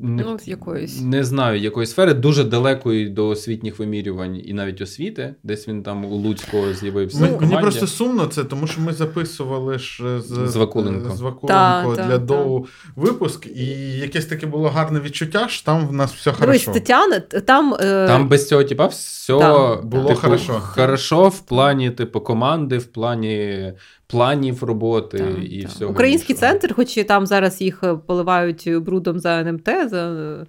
не, 0.03 0.23
ну, 0.23 0.39
якоїсь. 0.45 1.01
не 1.01 1.25
знаю, 1.25 1.61
якої 1.61 1.87
сфери, 1.87 2.15
дуже 2.15 2.45
далекої 2.45 3.09
до 3.09 3.29
освітніх 3.29 3.79
вимірювань 3.79 4.43
і 4.45 4.53
навіть 4.53 4.81
освіти. 4.81 5.35
Десь 5.43 5.69
він 5.69 5.83
там 5.83 6.05
у 6.05 6.15
Луцького 6.15 6.73
з'явився. 6.73 7.21
Ми, 7.21 7.39
мені 7.41 7.57
просто 7.61 7.87
сумно 7.87 8.27
це, 8.27 8.45
тому 8.45 8.67
що 8.67 8.81
ми 8.81 8.93
записували 8.93 9.79
ж 9.79 10.21
з, 10.21 10.51
з 10.51 10.57
Вакуленко, 10.57 11.17
з 11.17 11.21
Вакуленко 11.21 11.97
та, 11.97 12.07
для 12.09 12.19
та, 12.19 12.19
доу 12.19 12.67
випуск, 12.97 13.47
і 13.47 13.67
якесь 13.99 14.27
таке 14.27 14.47
було 14.47 14.69
гарне 14.69 15.01
відчуття, 15.01 15.49
що 15.49 15.65
там 15.65 15.89
в 15.89 15.93
нас 15.93 16.13
все 16.13 16.31
Дивись, 16.31 16.65
хорошо. 16.65 16.73
Тетяна, 16.73 17.21
там 17.21 17.75
е... 17.81 18.07
там 18.07 18.29
без 18.29 18.49
цього 18.49 18.65
типа 18.65 18.87
все 18.87 19.39
там, 19.39 19.89
було 19.89 20.09
типу, 20.09 20.21
хорошо. 20.21 20.53
Хорошо 20.53 21.29
в 21.29 21.41
плані 21.41 21.91
типу 21.91 22.21
команди, 22.21 22.79
в 22.79 22.87
плані 22.87 23.73
планів 24.11 24.65
роботи 24.65 25.19
так, 25.19 25.45
і 25.53 25.63
так. 25.63 25.71
всього. 25.71 25.93
Український 25.93 26.35
іншого. 26.35 26.53
центр, 26.53 26.75
хоч 26.75 26.97
і 26.97 27.05
там 27.05 27.27
зараз 27.27 27.61
їх 27.61 27.81
е, 27.85 27.95
поливають 27.95 28.71
брудом 28.79 29.21
за 29.21 29.41
НМТ, 29.41 29.69
за 29.91 29.97
е, 29.97 30.47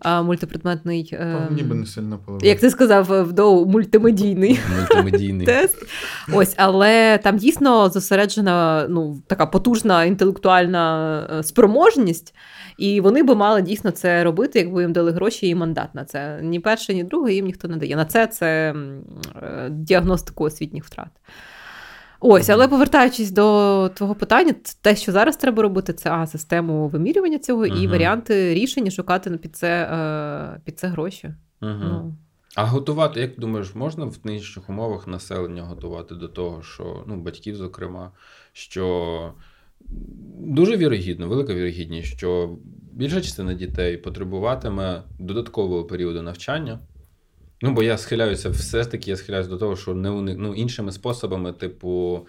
а, 0.00 0.22
мультипредметний. 0.22 1.10
Е, 1.12 1.48
ніби 1.50 1.74
не 1.74 1.86
сильно 1.86 2.18
поливають. 2.18 2.44
Як 2.44 2.60
ти 2.60 2.70
сказав, 2.70 3.12
е, 3.12 3.22
вдоу 3.22 3.66
мультимедійний, 3.66 4.60
мультимедійний. 4.78 5.46
тест. 5.46 5.86
Ось, 6.32 6.54
але 6.56 7.18
там 7.18 7.36
дійсно 7.36 7.88
зосереджена 7.88 8.86
ну, 8.88 9.22
така 9.26 9.46
потужна 9.46 10.04
інтелектуальна 10.04 11.40
спроможність. 11.42 12.34
І 12.78 13.00
вони 13.00 13.22
би 13.22 13.34
мали 13.34 13.62
дійсно 13.62 13.90
це 13.90 14.24
робити, 14.24 14.58
якби 14.58 14.82
їм 14.82 14.92
дали 14.92 15.12
гроші 15.12 15.48
і 15.48 15.54
мандат 15.54 15.94
на 15.94 16.04
це. 16.04 16.40
Ні 16.42 16.60
перше, 16.60 16.94
ні 16.94 17.04
друге 17.04 17.32
їм 17.32 17.44
ніхто 17.44 17.68
не 17.68 17.76
дає. 17.76 17.96
На 17.96 18.04
це 18.04 18.26
це 18.26 18.74
діагностику 19.70 20.44
освітніх 20.44 20.84
втрат. 20.84 21.08
Ось, 22.20 22.48
але 22.48 22.68
повертаючись 22.68 23.30
до 23.30 23.90
твого 23.94 24.14
питання, 24.14 24.54
те, 24.80 24.96
що 24.96 25.12
зараз 25.12 25.36
треба 25.36 25.62
робити, 25.62 25.92
це 25.92 26.10
а, 26.10 26.26
систему 26.26 26.88
вимірювання 26.88 27.38
цього 27.38 27.62
uh-huh. 27.62 27.82
і 27.82 27.86
варіанти 27.86 28.54
рішення 28.54 28.90
шукати 28.90 29.30
під 29.30 29.56
це 29.56 29.82
е, 29.82 30.60
під 30.64 30.78
це 30.78 30.88
гроші. 30.88 31.34
Uh-huh. 31.62 31.78
Ну. 31.84 32.14
А 32.54 32.64
готувати, 32.64 33.20
як 33.20 33.38
думаєш, 33.38 33.74
можна 33.74 34.04
в 34.04 34.16
нинішніх 34.24 34.70
умовах 34.70 35.06
населення 35.06 35.62
готувати 35.62 36.14
до 36.14 36.28
того, 36.28 36.62
що 36.62 37.04
ну, 37.06 37.16
батьків, 37.16 37.56
зокрема, 37.56 38.10
що 38.52 39.34
дуже 40.38 40.76
вірогідно, 40.76 41.28
велика 41.28 41.54
вірогідність, 41.54 42.16
що 42.16 42.56
більша 42.92 43.20
частина 43.20 43.54
дітей 43.54 43.96
потребуватиме 43.96 45.02
додаткового 45.18 45.84
періоду 45.84 46.22
навчання. 46.22 46.78
Ну, 47.62 47.72
бо 47.72 47.82
я 47.82 47.98
схиляюся, 47.98 48.50
все 48.50 48.82
ж 48.82 48.90
таки 48.90 49.10
я 49.10 49.16
схиляюся 49.16 49.50
до 49.50 49.56
того, 49.56 49.76
що 49.76 49.94
не 49.94 50.10
уник... 50.10 50.36
ну, 50.38 50.54
іншими 50.54 50.92
способами, 50.92 51.52
типу. 51.52 52.26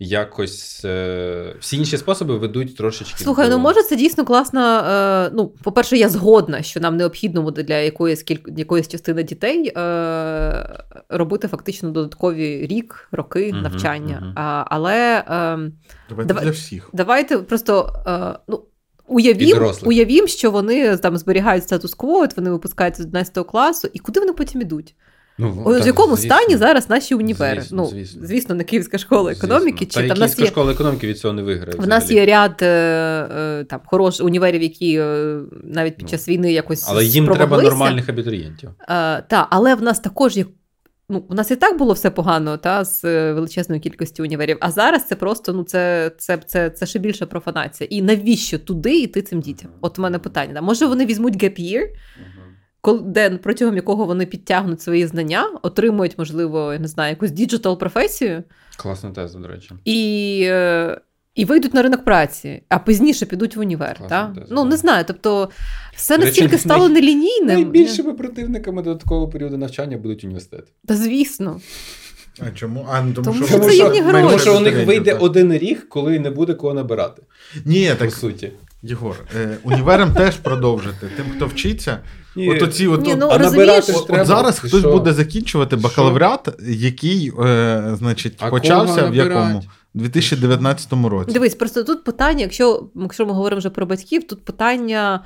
Якось 0.00 0.84
е... 0.84 1.54
всі 1.60 1.76
інші 1.76 1.96
способи 1.96 2.38
ведуть 2.38 2.76
трошечки. 2.76 3.24
Слухай, 3.24 3.48
до... 3.48 3.56
ну 3.56 3.62
може 3.62 3.82
це 3.82 3.96
дійсно 3.96 4.24
класно. 4.24 4.60
Е... 4.60 5.30
Ну, 5.34 5.48
по-перше, 5.48 5.96
я 5.96 6.08
згодна, 6.08 6.62
що 6.62 6.80
нам 6.80 6.96
необхідно 6.96 7.42
буде 7.42 7.62
для 7.62 7.76
якоїсь 7.76 8.22
кіль... 8.22 8.38
якоїсь 8.56 8.88
частини 8.88 9.22
дітей 9.22 9.72
е... 9.76 10.84
робити 11.08 11.48
фактично 11.48 11.90
додаткові 11.90 12.66
рік, 12.66 13.08
роки 13.12 13.50
угу, 13.52 13.60
навчання. 13.60 14.18
Угу. 14.22 14.32
А, 14.36 14.64
Але 14.66 15.18
е... 15.18 15.70
давайте 16.08 16.34
Дав... 16.34 16.42
для 16.42 16.50
всіх. 16.50 16.90
Давайте 16.92 17.38
просто 17.38 18.02
е... 18.06 18.38
ну, 18.48 18.62
Уявім, 19.08 19.72
уявім, 19.84 20.28
що 20.28 20.50
вони 20.50 20.96
там 20.96 21.18
зберігають 21.18 21.64
статус-кво, 21.64 22.18
от 22.18 22.36
вони 22.36 22.50
випускають 22.50 22.96
з 22.96 23.00
11 23.00 23.46
класу, 23.46 23.88
і 23.92 23.98
куди 23.98 24.20
вони 24.20 24.32
потім 24.32 24.60
ідуть? 24.60 24.94
Ну, 25.40 25.62
О, 25.64 25.74
так, 25.74 25.84
В 25.84 25.86
якому 25.86 26.16
звісно. 26.16 26.36
стані 26.36 26.56
зараз 26.56 26.90
наші 26.90 27.14
універи? 27.14 27.60
Звісно, 27.60 27.82
ну, 27.82 27.86
звісно. 27.86 28.26
звісно, 28.26 28.54
не 28.54 28.64
Київська 28.64 28.98
школа 28.98 29.32
економіки. 29.32 29.84
Звісно. 29.84 30.02
Чи, 30.02 30.08
Та 30.08 30.14
там 30.14 30.16
Київська 30.16 30.42
є... 30.42 30.48
школа 30.48 30.72
економіки 30.72 31.06
від 31.06 31.18
цього 31.18 31.34
не 31.34 31.42
виграє. 31.42 31.78
В 31.78 31.88
нас 31.88 32.10
є 32.10 32.26
ряд 32.26 32.58
е, 32.62 32.66
е, 32.66 33.64
там, 33.64 33.80
хороших 33.86 34.26
універів, 34.26 34.62
які 34.62 34.98
е, 34.98 35.40
навіть 35.64 35.96
під 35.96 36.02
ну. 36.02 36.10
час 36.10 36.28
війни 36.28 36.52
якось. 36.52 36.84
Але 36.88 37.04
їм 37.04 37.26
треба 37.26 37.62
нормальних 37.62 38.08
абітурієнтів. 38.08 38.70
Так, 39.28 39.46
але 39.50 39.74
в 39.74 39.82
нас 39.82 40.00
також 40.00 40.36
є 40.36 40.44
ну, 41.08 41.24
у 41.28 41.34
нас 41.34 41.50
і 41.50 41.56
так 41.56 41.78
було 41.78 41.92
все 41.92 42.10
погано, 42.10 42.56
та 42.56 42.84
з 42.84 43.04
е, 43.04 43.32
величезною 43.32 43.80
кількістю 43.80 44.22
універів. 44.22 44.56
А 44.60 44.70
зараз 44.70 45.06
це 45.06 45.16
просто 45.16 45.52
ну 45.52 45.64
це 45.64 46.12
це, 46.18 46.36
це, 46.36 46.70
це 46.70 46.86
ще 46.86 46.98
більша 46.98 47.26
профанація. 47.26 47.88
І 47.90 48.02
навіщо 48.02 48.58
туди 48.58 49.00
йти 49.00 49.22
цим 49.22 49.40
дітям? 49.40 49.70
От 49.80 49.98
у 49.98 50.02
мене 50.02 50.18
питання. 50.18 50.52
Да? 50.54 50.60
Може 50.60 50.86
вони 50.86 51.06
візьмуть 51.06 51.42
gap 51.42 51.60
year, 51.60 51.86
де 53.02 53.30
протягом 53.30 53.76
якого 53.76 54.04
вони 54.04 54.26
підтягнуть 54.26 54.82
свої 54.82 55.06
знання, 55.06 55.50
отримують, 55.62 56.18
можливо, 56.18 56.72
я 56.72 56.78
не 56.78 56.88
знаю, 56.88 57.10
якусь 57.10 57.30
digital 57.30 57.78
професію. 57.78 58.42
Класна 58.76 59.10
теза, 59.10 59.38
до 59.38 59.48
речі. 59.48 59.74
І 59.84 60.42
е, 60.44 61.00
і 61.38 61.44
вийдуть 61.44 61.74
на 61.74 61.82
ринок 61.82 62.04
праці, 62.04 62.62
а 62.68 62.78
пізніше 62.78 63.26
підуть 63.26 63.56
в 63.56 63.60
універ. 63.60 64.00
Та? 64.08 64.34
Ну 64.50 64.64
не 64.64 64.76
знаю. 64.76 65.04
Тобто 65.06 65.50
все 65.96 66.18
настільки 66.18 66.58
стало 66.58 66.88
нелінійним. 66.88 67.54
Найбільшими 67.54 68.12
противниками 68.12 68.82
додаткового 68.82 69.28
періоду 69.28 69.58
навчання 69.58 69.96
будуть 69.96 70.24
університети. 70.24 70.64
Та 70.86 70.96
звісно. 70.96 71.60
А 72.40 72.50
чому? 72.50 72.86
А, 72.92 73.02
ну, 73.02 73.12
тому, 73.12 73.24
тому 73.24 73.46
що, 73.46 73.46
що 73.46 73.58
це 73.58 73.74
їхні 73.74 74.00
гроші. 74.00 74.26
Тому 74.26 74.38
що 74.38 74.56
у 74.56 74.60
них 74.60 74.86
вийде 74.86 75.14
один 75.14 75.52
рік, 75.52 75.88
коли 75.88 76.18
не 76.18 76.30
буде 76.30 76.54
кого 76.54 76.74
набирати. 76.74 77.22
Ні, 77.64 77.88
так, 77.98 78.10
по 78.10 78.16
суті. 78.16 78.52
Єгор, 78.82 79.16
е, 79.36 79.56
універом 79.62 80.14
теж 80.14 80.36
продовжити. 80.36 81.06
Тим, 81.16 81.26
хто 81.36 81.46
вчиться, 81.46 81.98
Ні. 82.36 82.50
от 82.50 82.62
оці, 82.62 82.86
от, 82.86 83.06
Ні, 83.06 83.14
ну, 83.14 83.28
а 83.30 83.38
набирати 83.38 83.92
от, 83.92 84.10
от 84.10 84.26
зараз 84.26 84.58
хтось 84.58 84.80
що? 84.80 84.92
буде 84.92 85.12
закінчувати 85.12 85.76
бакалавріат, 85.76 86.48
який 86.68 87.32
е, 87.40 87.94
значить, 87.98 88.34
а 88.38 88.50
почався 88.50 89.06
в 89.06 89.14
якому? 89.14 89.62
У 89.94 89.98
2019 89.98 90.92
році. 90.92 91.32
Дивись, 91.32 91.54
просто 91.54 91.84
тут 91.84 92.04
питання, 92.04 92.40
якщо 92.40 92.88
якщо 92.96 93.26
ми 93.26 93.32
говоримо 93.32 93.58
вже 93.58 93.70
про 93.70 93.86
батьків, 93.86 94.26
тут 94.26 94.44
питання 94.44 95.24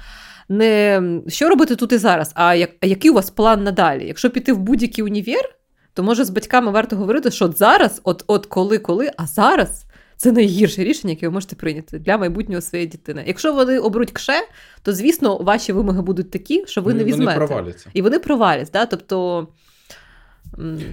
не 0.49 1.03
що 1.29 1.49
робити 1.49 1.77
тут 1.77 1.93
і 1.93 1.99
зараз, 1.99 2.33
а 2.35 2.55
як, 2.55 2.71
а 2.81 2.87
який 2.87 3.11
у 3.11 3.15
вас 3.15 3.31
план 3.31 3.65
надалі? 3.65 4.07
Якщо 4.07 4.31
піти 4.31 4.53
в 4.53 4.59
будь-який 4.59 5.05
універ, 5.05 5.55
то 5.95 6.03
може 6.03 6.25
з 6.25 6.31
батьками 6.31 6.71
варто 6.71 6.97
говорити, 6.97 7.31
що 7.31 7.45
от 7.45 7.59
зараз, 7.59 8.01
от 8.05 8.25
от 8.27 8.47
коли-коли, 8.47 9.11
а 9.17 9.27
зараз. 9.27 9.85
Це 10.17 10.33
найгірше 10.33 10.85
рішення, 10.85 11.13
яке 11.13 11.29
ви 11.29 11.33
можете 11.33 11.57
прийняти 11.57 11.99
для 11.99 12.19
майбутнього 12.19 12.61
своєї 12.61 12.89
дитини. 12.89 13.25
Якщо 13.27 13.53
вони 13.53 13.79
обруть 13.79 14.11
кше, 14.11 14.33
то 14.83 14.93
звісно 14.93 15.39
ваші 15.39 15.73
вимоги 15.73 16.03
будуть 16.03 16.31
такі, 16.31 16.65
що 16.67 16.83
ви 16.83 16.95
не 16.95 17.05
візьмете. 17.05 17.39
Вони 17.39 17.47
проваляться. 17.47 17.91
І 17.95 18.03
вони 18.03 18.19
проваляться. 18.19 18.73
Да? 18.73 18.87
Тобто 18.87 19.49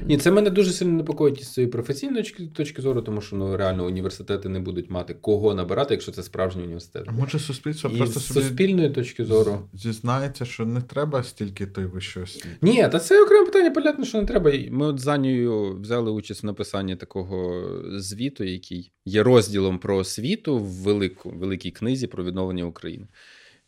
ні, 0.06 0.18
це 0.18 0.32
мене 0.32 0.50
дуже 0.50 0.72
сильно 0.72 0.94
непокоїть 0.94 1.44
з 1.44 1.54
цієї 1.54 1.72
професійної 1.72 2.24
точки 2.56 2.82
зору, 2.82 3.02
тому 3.02 3.22
що 3.22 3.36
ну 3.36 3.58
реально 3.58 3.86
університети 3.86 4.50
не 4.50 4.60
будуть 4.60 4.90
мати 4.90 5.14
кого 5.14 5.56
набирати, 5.56 5.94
якщо 5.94 6.12
це 6.12 6.24
справжній 6.24 6.64
університет. 6.64 7.04
А 7.08 7.12
може 7.12 7.40
суспільство 7.40 7.90
І 7.94 7.98
просто 7.98 8.20
з 8.20 8.26
собі 8.26 8.40
суспільної 8.42 8.90
точки 8.90 9.26
зору 9.26 9.70
зізнається, 9.74 10.46
що 10.46 10.66
не 10.66 10.82
треба 10.82 11.24
стільки 11.24 11.68
той 11.68 11.86
вищої 11.86 12.24
освіти? 12.24 12.48
Ні, 12.62 12.88
та 12.92 13.00
це 13.00 13.24
окреме 13.24 13.46
питання, 13.46 13.72
понятно, 13.72 14.06
що 14.06 14.22
не 14.22 14.26
треба. 14.26 14.52
Ми 14.72 14.86
от 14.86 15.00
з 15.00 15.08
Анією 15.08 15.80
взяли 15.82 16.12
участь 16.12 16.44
в 16.44 16.46
написанні 16.46 16.96
такого 16.96 17.64
звіту, 18.00 18.44
який 18.44 18.92
є 19.06 19.24
розділом 19.24 19.80
про 19.80 19.98
освіту 19.98 20.58
в 20.58 20.68
велику, 20.68 21.30
великій 21.30 21.72
книзі 21.72 22.08
про 22.08 22.24
відновлення 22.24 22.64
України. 22.64 23.08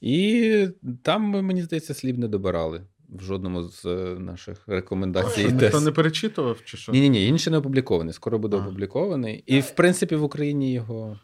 І 0.02 0.68
там, 1.04 1.22
мені 1.22 1.62
здається, 1.62 1.94
слів 1.94 2.20
не 2.20 2.28
добирали 2.28 2.82
в 3.12 3.24
жодному 3.24 3.64
з 3.64 3.86
е, 3.86 4.16
наших 4.20 4.57
рекомендацій. 4.68 5.45
Ніхто 5.45 5.82
не 5.82 5.91
перечитував 5.91 6.57
чи 6.64 6.78
що? 6.78 6.91
Ні, 6.91 7.01
ні, 7.01 7.09
ні, 7.09 7.28
інший 7.28 7.51
не 7.51 7.57
опублікований. 7.57 8.14
Скоро 8.14 8.39
буде 8.39 8.57
опублікований. 8.57 9.43
І, 9.45 9.59
в 9.59 9.72
принципі, 9.72 10.16
в 10.16 10.24
Україні 10.24 10.74
його 10.74 11.20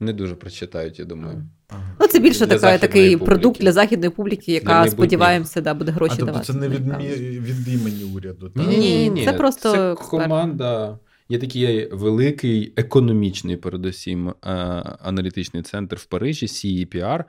не 0.00 0.12
дуже 0.12 0.34
прочитають, 0.34 0.98
я 0.98 1.04
думаю. 1.04 1.46
Ну, 2.00 2.06
це 2.06 2.18
більше 2.18 2.46
така, 2.46 2.78
такий 2.78 3.10
публіки. 3.10 3.24
продукт 3.24 3.60
для 3.60 3.72
західної 3.72 4.10
публіки, 4.10 4.52
яка, 4.52 4.88
сподіваємося, 4.88 5.60
да, 5.60 5.74
буде 5.74 5.92
гроші 5.92 6.16
а, 6.18 6.24
давати. 6.24 6.44
Тобто 6.46 6.62
це 6.62 6.68
не 6.68 6.76
від, 6.76 6.86
від 7.44 7.68
імені 7.68 8.04
уряду. 8.16 8.50
Так? 8.50 8.66
Ні, 8.66 8.76
ні, 8.76 9.10
ні, 9.10 9.24
це 9.24 9.32
просто 9.32 9.72
це 9.72 9.94
команда. 9.94 10.98
Є 11.28 11.38
такий 11.38 11.88
великий 11.92 12.72
економічний, 12.76 13.56
передусім, 13.56 14.28
е, 14.28 14.34
аналітичний 15.02 15.62
центр 15.62 15.96
в 15.96 16.04
Парижі, 16.04 16.46
CEPR. 16.46 17.24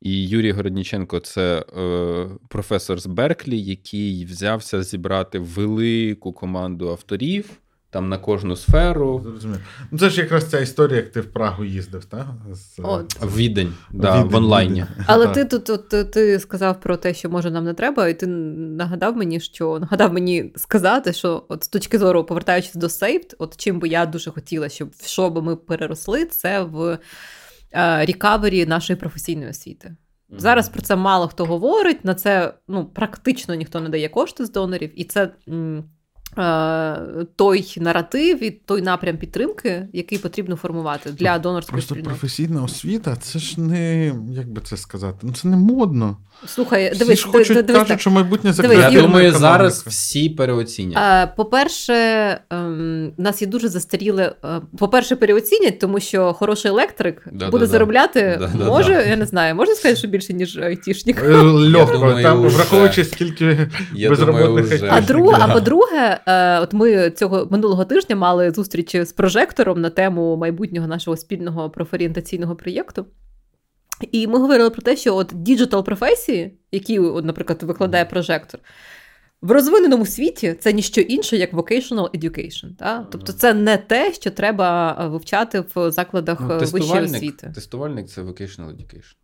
І 0.00 0.28
Юрій 0.28 0.52
Городніченко 0.52 1.20
це 1.20 1.64
е, 1.78 2.28
професор 2.48 3.00
з 3.00 3.06
Берклі, 3.06 3.60
який 3.60 4.24
взявся 4.24 4.82
зібрати 4.82 5.38
велику 5.38 6.32
команду 6.32 6.88
авторів 6.88 7.60
там 7.90 8.08
на 8.08 8.18
кожну 8.18 8.56
сферу. 8.56 9.20
Зрозуміло. 9.24 9.60
Ну 9.90 9.98
це 9.98 10.10
ж 10.10 10.20
якраз 10.20 10.44
ця 10.44 10.60
історія, 10.60 10.96
як 10.96 11.08
ти 11.08 11.20
в 11.20 11.32
Прагу 11.32 11.64
їздив, 11.64 12.04
так? 12.04 12.26
З... 12.52 12.80
От. 12.82 13.20
В 13.20 13.36
Відень, 13.36 13.74
да, 13.90 14.18
Відень, 14.18 14.30
в 14.30 14.34
онлайні. 14.34 14.72
Відень. 14.72 15.04
Але 15.06 15.26
ти 15.26 15.44
тут 15.44 15.88
ти, 15.88 16.04
ти 16.04 16.38
сказав 16.40 16.80
про 16.80 16.96
те, 16.96 17.14
що 17.14 17.30
може 17.30 17.50
нам 17.50 17.64
не 17.64 17.74
треба, 17.74 18.08
і 18.08 18.18
ти 18.18 18.26
нагадав 18.26 19.16
мені, 19.16 19.40
що 19.40 19.78
нагадав 19.78 20.12
мені 20.12 20.52
сказати, 20.56 21.12
що 21.12 21.44
от 21.48 21.64
з 21.64 21.68
точки 21.68 21.98
зору, 21.98 22.24
повертаючись 22.24 22.74
до 22.74 22.86
Saved, 22.86 23.34
от 23.38 23.56
чим 23.56 23.80
би 23.80 23.88
я 23.88 24.06
дуже 24.06 24.30
хотіла, 24.30 24.68
щоб 24.68 24.90
що 25.04 25.30
би 25.30 25.42
ми 25.42 25.56
переросли, 25.56 26.24
це 26.24 26.62
в 26.62 26.82
е, 26.82 26.98
рікавері 27.98 28.66
нашої 28.66 28.96
професійної 28.96 29.50
освіти. 29.50 29.96
Зараз 30.30 30.68
про 30.68 30.82
це 30.82 30.96
мало 30.96 31.28
хто 31.28 31.44
говорить, 31.44 32.04
на 32.04 32.14
це 32.14 32.54
ну, 32.68 32.86
практично 32.86 33.54
ніхто 33.54 33.80
не 33.80 33.88
дає 33.88 34.08
кошти 34.08 34.46
з 34.46 34.50
донорів, 34.50 35.00
і 35.00 35.04
це 35.04 35.30
м, 35.48 35.78
Е, 35.78 35.84
той 37.36 37.74
наратив 37.76 38.42
і 38.42 38.50
той 38.50 38.82
напрям 38.82 39.16
підтримки, 39.16 39.88
який 39.92 40.18
потрібно 40.18 40.56
формувати 40.56 41.10
для 41.10 41.38
донорської 41.38 41.72
Просто 41.72 41.94
спільноти. 41.94 42.10
професійна 42.10 42.62
освіта, 42.62 43.16
це 43.16 43.38
ж 43.38 43.60
не 43.60 44.06
як 44.30 44.48
би 44.52 44.60
це 44.60 44.76
сказати, 44.76 45.18
ну 45.22 45.32
це 45.32 45.48
не 45.48 45.56
модно. 45.56 46.16
Слухай, 46.46 46.90
всі 46.90 46.98
дивись, 46.98 47.18
ж 47.18 47.26
хочуть, 47.26 47.56
дивись, 47.56 47.72
кажуть, 47.72 47.88
так. 47.88 48.00
що 48.00 48.10
майбутнє 48.10 48.52
за 48.52 48.74
Я 48.74 49.02
думаю, 49.02 49.32
зараз 49.32 49.84
всі 49.86 50.28
переоцінять. 50.28 50.98
Е, 50.98 51.32
по-перше, 51.36 51.94
ем, 52.50 53.12
у 53.18 53.22
нас 53.22 53.42
є 53.42 53.48
дуже 53.48 53.68
застаріле. 53.68 54.34
Е, 54.44 54.60
по-перше, 54.78 55.16
переоцінять, 55.16 55.78
тому 55.78 56.00
що 56.00 56.32
хороший 56.32 56.70
електрик 56.70 57.28
да, 57.32 57.50
буде 57.50 57.66
да, 57.66 57.70
заробляти. 57.70 58.40
Да, 58.40 58.64
може, 58.64 59.06
я 59.08 59.16
не 59.16 59.26
знаю, 59.26 59.54
можна 59.54 59.74
сказати, 59.74 59.98
що 59.98 60.08
більше, 60.08 60.32
ніж 60.32 60.58
айтішник. 60.58 61.22
Легко, 61.24 62.18
там 62.22 62.40
враховуючи 62.40 63.04
скільки 63.04 63.70
безробітних. 64.08 64.82
А 64.90 65.00
друге, 65.00 65.36
а 65.40 65.48
по-друге, 65.48 66.17
от 66.62 66.72
ми 66.72 67.10
цього 67.10 67.48
минулого 67.50 67.84
тижня 67.84 68.16
мали 68.16 68.50
зустріч 68.50 68.96
з 68.96 69.12
прожектором 69.12 69.80
на 69.80 69.90
тему 69.90 70.36
майбутнього 70.36 70.86
нашого 70.86 71.16
спільного 71.16 71.70
профорієнтаційного 71.70 72.56
проєкту. 72.56 73.06
І 74.12 74.26
ми 74.26 74.38
говорили 74.38 74.70
про 74.70 74.82
те, 74.82 74.96
що 74.96 75.16
от 75.16 75.30
діджитал 75.34 75.84
професії, 75.84 76.58
які, 76.72 76.98
от, 76.98 77.24
наприклад, 77.24 77.62
викладає 77.62 78.04
прожектор, 78.04 78.60
в 79.42 79.50
розвиненому 79.50 80.06
світі 80.06 80.56
це 80.60 80.72
ніщо 80.72 81.00
інше, 81.00 81.36
як 81.36 81.52
vocational 81.52 82.10
education. 82.10 82.76
Та? 82.78 83.06
Тобто 83.10 83.32
це 83.32 83.54
не 83.54 83.76
те, 83.76 84.12
що 84.12 84.30
треба 84.30 84.92
вивчати 85.08 85.64
в 85.74 85.90
закладах 85.90 86.40
ну, 86.40 86.58
вищої 86.58 87.04
освіти. 87.04 87.52
Тестувальник 87.54 88.08
це 88.08 88.22
vocational 88.22 88.68
education 88.68 89.14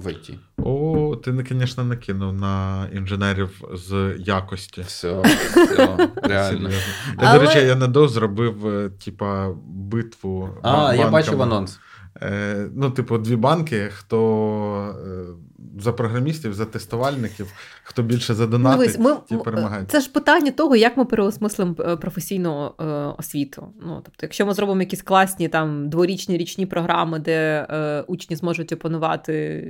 в 0.00 0.06
IT. 0.06 0.34
О, 0.56 1.16
ти, 1.16 1.44
звісно, 1.48 1.84
накинув 1.84 2.34
на 2.34 2.86
інженерів 2.92 3.62
з 3.74 4.16
якості. 4.18 4.80
Все, 4.80 5.20
все, 5.20 6.08
реально. 6.22 6.70
Але... 7.16 7.38
До 7.38 7.44
речі, 7.44 7.58
я 7.58 7.74
недовго 7.74 8.08
зробив, 8.08 8.66
е, 8.66 8.90
типа, 9.04 9.48
битву. 9.66 10.48
А, 10.62 10.72
банками. 10.72 10.98
я 10.98 11.10
бачив 11.10 11.42
анонс. 11.42 11.80
Е, 12.22 12.68
ну, 12.74 12.90
типу, 12.90 13.18
дві 13.18 13.36
банки, 13.36 13.90
хто 13.94 14.96
е, 15.06 15.49
за 15.78 15.92
програмістів, 15.92 16.54
за 16.54 16.64
тестувальників, 16.64 17.52
хто 17.82 18.02
більше 18.02 18.34
задонатить, 18.34 18.98
ми, 18.98 19.16
ті 19.28 19.36
перемагають. 19.36 19.90
Це 19.90 20.00
ж 20.00 20.12
питання 20.12 20.50
того, 20.50 20.76
як 20.76 20.96
ми 20.96 21.04
переосмислимо 21.04 21.74
е, 21.80 21.96
професійну 21.96 22.72
е, 22.80 22.84
освіту. 23.18 23.72
Ну, 23.82 24.00
тобто, 24.04 24.18
якщо 24.22 24.46
ми 24.46 24.54
зробимо 24.54 24.80
якісь 24.80 25.02
класні 25.02 25.48
там 25.48 25.88
дворічні 25.88 26.36
річні 26.36 26.66
програми, 26.66 27.18
де 27.18 27.66
е, 27.70 28.04
учні 28.06 28.36
зможуть 28.36 28.72
опанувати 28.72 29.64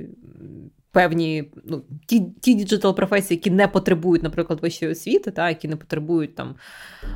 певні 0.91 1.51
ну, 1.65 1.81
ті 2.05 2.25
ті 2.41 2.53
діджитал 2.53 2.95
професії, 2.95 3.37
які 3.37 3.51
не 3.51 3.67
потребують, 3.67 4.23
наприклад, 4.23 4.59
вищої 4.61 4.91
освіти, 4.91 5.31
та, 5.31 5.49
які 5.49 5.67
не 5.67 5.75
потребують 5.75 6.35
там 6.35 6.55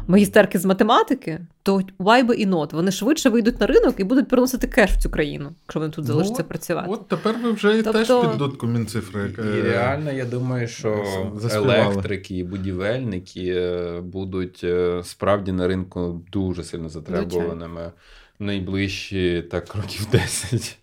магістерки 0.08 0.60
з 0.60 0.66
математики, 0.66 1.40
то 1.64 1.82
why 2.00 2.28
би 2.28 2.34
і 2.34 2.48
not? 2.48 2.76
Вони 2.76 2.92
швидше 2.92 3.30
вийдуть 3.30 3.60
на 3.60 3.68
ринок 3.68 3.96
і 4.00 4.04
будуть 4.04 4.28
приносити 4.28 4.68
кеш 4.68 4.92
в 4.92 5.02
цю 5.02 5.10
країну, 5.10 5.52
якщо 5.64 5.80
вони 5.80 5.92
тут 5.92 6.06
залишаться 6.06 6.42
ну, 6.44 6.50
працювати. 6.50 6.90
От 6.92 7.08
тепер 7.08 7.36
ви 7.44 7.52
вже 7.52 7.84
тобто... 7.84 8.00
теж 8.00 8.30
під 8.30 8.38
дудку 8.38 8.68
мінцифри. 8.68 9.32
І 9.58 9.62
реально, 9.62 10.12
я 10.12 10.26
думаю, 10.26 10.68
що 10.68 11.06
Заспівали. 11.36 11.76
електрики 11.76 12.38
і 12.38 12.44
будівельники 12.44 13.54
е, 13.56 14.02
будуть 14.02 14.62
е, 14.64 15.02
справді 15.04 15.52
на 15.52 15.68
ринку 15.68 16.22
дуже 16.32 16.64
сильно 16.64 16.90
затребуваними 16.90 17.92
найближчі 18.40 19.44
так 19.52 19.76
років 19.76 20.08
10. 20.12 20.78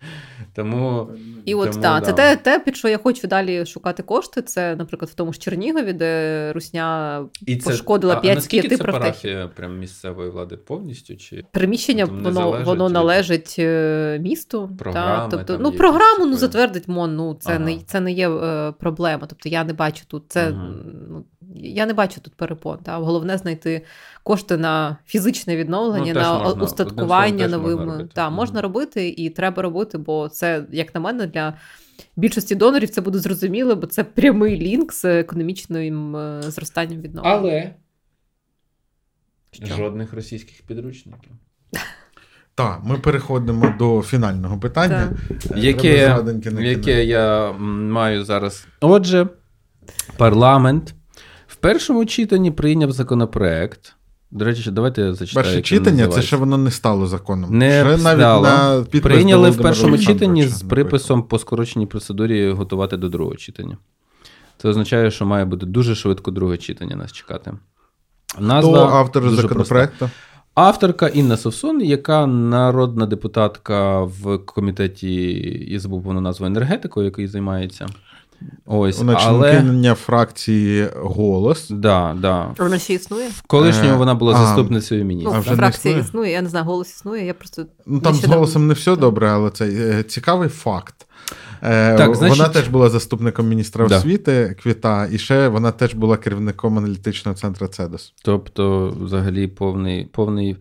Тому 0.55 1.09
і 1.45 1.55
от 1.55 1.71
тому, 1.71 1.81
та, 1.81 1.99
да. 1.99 2.05
це 2.05 2.13
те, 2.13 2.35
те, 2.35 2.59
під 2.59 2.77
що 2.77 2.87
я 2.87 2.97
хочу 2.97 3.27
далі 3.27 3.65
шукати 3.65 4.03
кошти. 4.03 4.41
Це, 4.41 4.75
наприклад, 4.75 5.11
в 5.11 5.13
тому 5.13 5.33
ж 5.33 5.39
Чернігові, 5.39 5.93
де 5.93 6.51
Русня 6.53 7.25
і 7.45 7.55
це, 7.55 7.69
пошкодила 7.69 8.15
5 8.15 8.43
з 8.43 8.47
5 8.47 8.69
це 8.69 8.77
парафія 8.77 9.47
прям 9.47 9.79
місцевої 9.79 10.29
влади 10.29 10.57
повністю? 10.57 11.15
Чи 11.15 11.43
приміщення 11.51 12.05
воно 12.05 12.63
воно 12.65 12.89
належить 12.89 13.55
е, 13.59 14.19
місту? 14.21 14.69
Програми, 14.79 15.31
та, 15.31 15.37
тобто, 15.37 15.57
ну 15.59 15.71
програму 15.71 16.25
ну 16.25 16.37
затвердить 16.37 16.87
МОН. 16.87 17.15
Ну 17.15 17.37
це 17.39 17.49
ага. 17.49 17.59
не 17.59 17.79
це 17.79 17.99
не 17.99 18.11
є 18.11 18.29
е, 18.29 18.71
проблема. 18.71 19.27
Тобто 19.29 19.49
я 19.49 19.63
не 19.63 19.73
бачу 19.73 20.03
тут 20.07 20.23
це. 20.27 20.47
Ага. 20.47 20.73
Ну, 21.09 21.25
я 21.55 21.85
не 21.85 21.93
бачу 21.93 22.21
тут 22.21 22.35
перепон. 22.35 22.77
Та? 22.77 22.97
Головне 22.97 23.37
знайти 23.37 23.85
кошти 24.23 24.57
на 24.57 24.97
фізичне 25.05 25.55
відновлення, 25.55 26.13
ну, 26.13 26.19
на 26.21 26.39
можна, 26.39 26.63
устаткування 26.63 27.47
новими. 27.47 27.85
Можна 27.85 28.07
та, 28.13 28.29
можна 28.29 28.61
робити 28.61 29.09
і 29.09 29.29
треба 29.29 29.63
робити, 29.63 29.97
бо 29.97 30.29
це, 30.29 30.65
як 30.71 30.95
на 30.95 31.01
мене, 31.01 31.27
для 31.27 31.53
більшості 32.15 32.55
донорів 32.55 32.89
це 32.89 33.01
буде 33.01 33.19
зрозуміло, 33.19 33.75
бо 33.75 33.87
це 33.87 34.03
прямий 34.03 34.59
лінк 34.59 34.93
з 34.93 35.05
економічним 35.05 36.15
е, 36.15 36.41
зростанням 36.41 37.01
відновлення. 37.01 37.37
Але 37.37 37.73
Що? 39.51 39.75
жодних 39.75 40.13
російських 40.13 40.61
підручників. 40.61 41.31
Так, 42.55 42.81
ми 42.83 42.97
переходимо 42.97 43.75
до 43.79 44.01
фінального 44.01 44.59
питання, 44.59 45.17
е, 45.31 45.59
яке, 45.59 46.23
яке 46.59 47.05
я 47.05 47.51
маю 47.51 48.23
зараз. 48.23 48.67
Отже, 48.81 49.27
парламент 50.17 50.95
першому 51.63 52.05
читанні 52.05 52.51
прийняв 52.51 52.91
законопроект. 52.91 53.95
До 54.31 54.45
речі, 54.45 54.71
давайте 54.71 55.01
я 55.01 55.13
зачитаю. 55.13 55.45
Перше 55.45 55.61
читання 55.61 56.07
це 56.07 56.21
ще 56.21 56.35
воно 56.35 56.57
не 56.57 56.71
стало 56.71 57.07
законом. 57.07 57.57
Не 57.57 57.71
ще 57.71 58.03
навіть 58.03 58.43
на 58.43 58.85
Прийняли 59.01 59.49
в 59.49 59.57
першому 59.57 59.97
читанні 59.97 60.47
з 60.47 60.61
приписом 60.61 61.23
по 61.23 61.39
скороченій 61.39 61.85
процедурі 61.85 62.51
готувати 62.51 62.97
до 62.97 63.09
другого 63.09 63.35
читання. 63.35 63.77
Це 64.57 64.69
означає, 64.69 65.11
що 65.11 65.25
має 65.25 65.45
бути 65.45 65.65
дуже 65.65 65.95
швидко 65.95 66.31
друге 66.31 66.57
читання 66.57 66.95
нас 66.95 67.11
чекати. 67.11 67.53
Назва 68.39 68.87
Хто 68.87 68.95
автор 68.95 69.29
законопроекту? 69.29 69.97
Проста. 69.97 70.17
Авторка 70.55 71.07
Інна 71.07 71.37
Совсон, 71.37 71.81
яка 71.81 72.27
народна 72.27 73.05
депутатка 73.05 74.03
в 74.03 74.37
комітеті, 74.37 75.13
я 75.71 75.79
забув 75.79 76.03
повну 76.03 76.21
назву 76.21 76.45
енергетикою, 76.45 77.05
який 77.05 77.27
займається. 77.27 77.87
Ось, 78.65 78.97
Вона 78.97 79.17
але... 79.21 79.95
фракції 79.95 80.89
голос. 80.95 81.69
Да, 81.69 82.15
да. 82.19 82.55
Вона 82.57 82.79
ще 82.79 82.93
існує? 82.93 83.29
Колишньою 83.47 83.97
вона 83.97 84.15
була 84.15 84.33
заступницею 84.33 85.05
міністра. 85.05 85.33
Ну, 85.33 85.41
вже 85.41 85.55
фракція 85.55 85.93
існує? 85.93 86.07
існує, 86.07 86.31
я 86.31 86.41
не 86.41 86.49
знаю, 86.49 86.65
голос 86.65 86.89
існує. 86.89 87.25
Я 87.25 87.33
просто 87.33 87.65
ну 87.85 87.99
там 87.99 88.13
з 88.13 88.25
голосом 88.25 88.67
не 88.67 88.73
все 88.73 88.95
добре, 88.95 89.29
але 89.29 89.49
це 89.49 89.65
е, 89.67 90.03
цікавий 90.03 90.49
факт. 90.49 90.95
Е, 91.63 91.97
так, 91.97 92.15
значить... 92.15 92.37
Вона 92.37 92.49
теж 92.49 92.67
була 92.67 92.89
заступником 92.89 93.47
міністра 93.47 93.87
да. 93.87 93.97
освіти 93.97 94.55
Квіта, 94.63 95.07
і 95.11 95.17
ще 95.17 95.47
вона 95.47 95.71
теж 95.71 95.93
була 95.93 96.17
керівником 96.17 96.77
аналітичного 96.77 97.37
центру 97.37 97.67
Цедос. 97.67 98.13
Тобто, 98.23 98.95
взагалі, 99.01 99.47
повний 99.47 100.05
повний, 100.05 100.57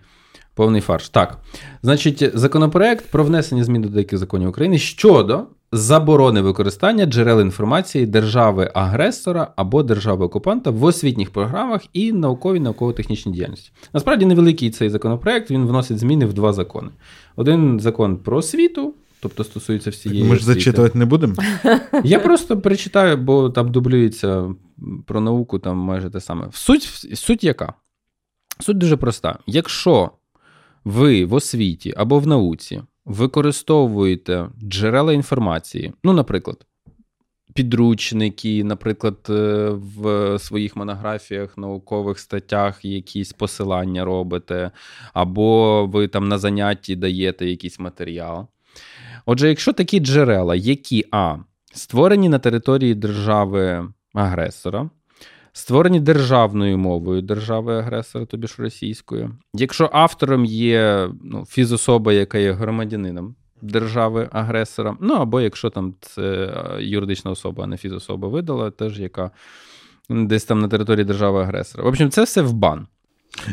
повний 0.54 0.80
фарш. 0.80 1.08
Так, 1.08 1.38
значить, 1.82 2.30
законопроект 2.34 3.10
про 3.10 3.24
внесення 3.24 3.64
змін 3.64 3.82
до 3.82 3.88
деяких 3.88 4.18
законів 4.18 4.48
України 4.48 4.78
щодо 4.78 5.46
заборони 5.72 6.40
використання 6.40 7.06
джерел 7.06 7.40
інформації 7.40 8.06
держави-агресора 8.06 9.52
або 9.56 9.82
держави-окупанта 9.82 10.70
в 10.70 10.84
освітніх 10.84 11.30
програмах 11.30 11.82
і 11.92 12.12
науковій 12.12 12.60
науково-технічній 12.60 13.32
діяльності. 13.32 13.72
Насправді 13.92 14.26
невеликий 14.26 14.70
цей 14.70 14.90
законопроект 14.90 15.50
він 15.50 15.66
вносить 15.66 15.98
зміни 15.98 16.26
в 16.26 16.32
два 16.32 16.52
закони: 16.52 16.90
один 17.36 17.80
закон 17.80 18.16
про 18.16 18.36
освіту. 18.36 18.94
Тобто 19.20 19.44
стосується 19.44 19.90
всієї. 19.90 20.24
Ми 20.24 20.36
ж 20.36 20.44
зачитувати 20.44 20.98
не 20.98 21.04
будемо? 21.04 21.34
Я 22.04 22.18
просто 22.18 22.60
перечитаю, 22.60 23.16
бо 23.16 23.50
там 23.50 23.72
дублюється 23.72 24.54
про 25.06 25.20
науку 25.20 25.58
там 25.58 25.76
майже 25.76 26.10
те 26.10 26.20
саме. 26.20 26.48
Суть, 26.52 26.82
Суть 27.14 27.44
яка? 27.44 27.72
Суть 28.60 28.78
дуже 28.78 28.96
проста. 28.96 29.38
Якщо 29.46 30.10
ви 30.84 31.24
в 31.24 31.34
освіті 31.34 31.94
або 31.96 32.18
в 32.18 32.26
науці 32.26 32.82
використовуєте 33.04 34.48
джерела 34.62 35.12
інформації, 35.12 35.92
ну, 36.04 36.12
наприклад, 36.12 36.66
підручники, 37.54 38.64
наприклад, 38.64 39.26
е, 39.30 39.68
в 39.70 40.38
своїх 40.38 40.76
монографіях, 40.76 41.58
наукових 41.58 42.18
статтях 42.18 42.84
якісь 42.84 43.32
посилання 43.32 44.04
робите, 44.04 44.70
або 45.12 45.86
ви 45.86 46.08
там 46.08 46.28
на 46.28 46.38
занятті 46.38 46.96
даєте 46.96 47.46
якийсь 47.46 47.78
матеріал. 47.78 48.46
Отже, 49.26 49.48
якщо 49.48 49.72
такі 49.72 50.00
джерела, 50.00 50.54
які 50.54 51.04
А, 51.10 51.36
створені 51.74 52.28
на 52.28 52.38
території 52.38 52.94
держави-агресора, 52.94 54.90
створені 55.52 56.00
державною 56.00 56.78
мовою 56.78 57.22
держави-агресора, 57.22 58.26
тобі 58.26 58.46
ж 58.46 58.54
російською, 58.58 59.30
якщо 59.54 59.90
автором 59.92 60.44
є 60.44 61.08
ну, 61.24 61.44
фізособа, 61.48 62.12
яка 62.12 62.38
є 62.38 62.52
громадянином 62.52 63.34
держави-агресора. 63.62 64.96
Ну 65.00 65.14
або 65.14 65.40
якщо 65.40 65.70
там 65.70 65.94
це 66.00 66.22
е, 66.22 66.82
юридична 66.82 67.30
особа, 67.30 67.64
а 67.64 67.66
не 67.66 67.76
фізособа 67.76 68.28
видала, 68.28 68.70
теж 68.70 69.00
яка 69.00 69.30
десь 70.10 70.44
там 70.44 70.60
на 70.60 70.68
території 70.68 71.04
держави-агресора. 71.04 71.84
В 71.84 71.86
общем, 71.86 72.10
це 72.10 72.22
все 72.22 72.42
в 72.42 72.52
бан. 72.52 72.86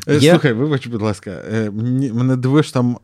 Е, 0.08 0.18
є... 0.18 0.32
Слухай, 0.32 0.54
вибач, 0.54 0.88
будь 0.88 1.02
ласка, 1.02 1.32
е, 1.32 1.72
мене 2.14 2.36
дивиш 2.36 2.72
там 2.72 2.97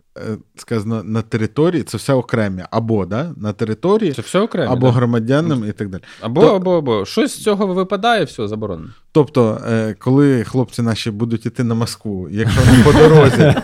сказано 0.56 1.04
на 1.04 1.22
території, 1.22 1.84
це 1.84 1.98
все 1.98 2.14
окремі. 2.14 2.64
Або 2.72 3.06
да, 3.06 3.32
на 3.38 3.54
території, 3.54 4.12
це 4.12 4.22
все 4.22 4.40
окремі, 4.40 4.68
або 4.72 4.88
да. 4.88 4.94
громадянам 4.94 5.70
і 5.70 5.72
так 5.72 5.90
далі. 5.90 6.02
Або, 6.22 6.42
То... 6.42 6.56
або, 6.56 6.78
або. 6.78 7.06
Щось 7.06 7.32
з 7.32 7.44
цього 7.44 7.68
випадає, 7.68 8.24
все 8.24 8.48
заборонено. 8.48 8.90
Тобто, 9.12 9.62
коли 10.00 10.44
хлопці 10.44 10.82
наші 10.82 11.12
будуть 11.12 11.46
йти 11.46 11.64
на 11.64 11.76
Москву, 11.76 12.28
якщо 12.32 12.62
вони 12.66 12.84
по 12.84 12.94
дорозі, 12.94 13.56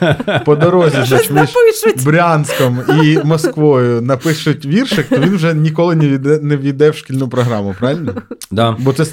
по 0.45 0.55
дорозі 0.55 0.97
між 1.31 2.05
Брянськом 2.05 2.79
і 3.03 3.19
Москвою 3.23 4.01
напишуть 4.01 4.65
віршик, 4.65 5.09
то 5.09 5.17
він 5.17 5.35
вже 5.35 5.53
ніколи 5.53 5.95
не 5.95 6.07
війде, 6.07 6.39
не 6.39 6.57
війде 6.57 6.89
в 6.89 6.95
шкільну 6.95 7.29
програму, 7.29 7.75
правильно? 7.79 8.13
Да. 8.51 8.75
Бо 8.79 8.93
це 8.93 9.05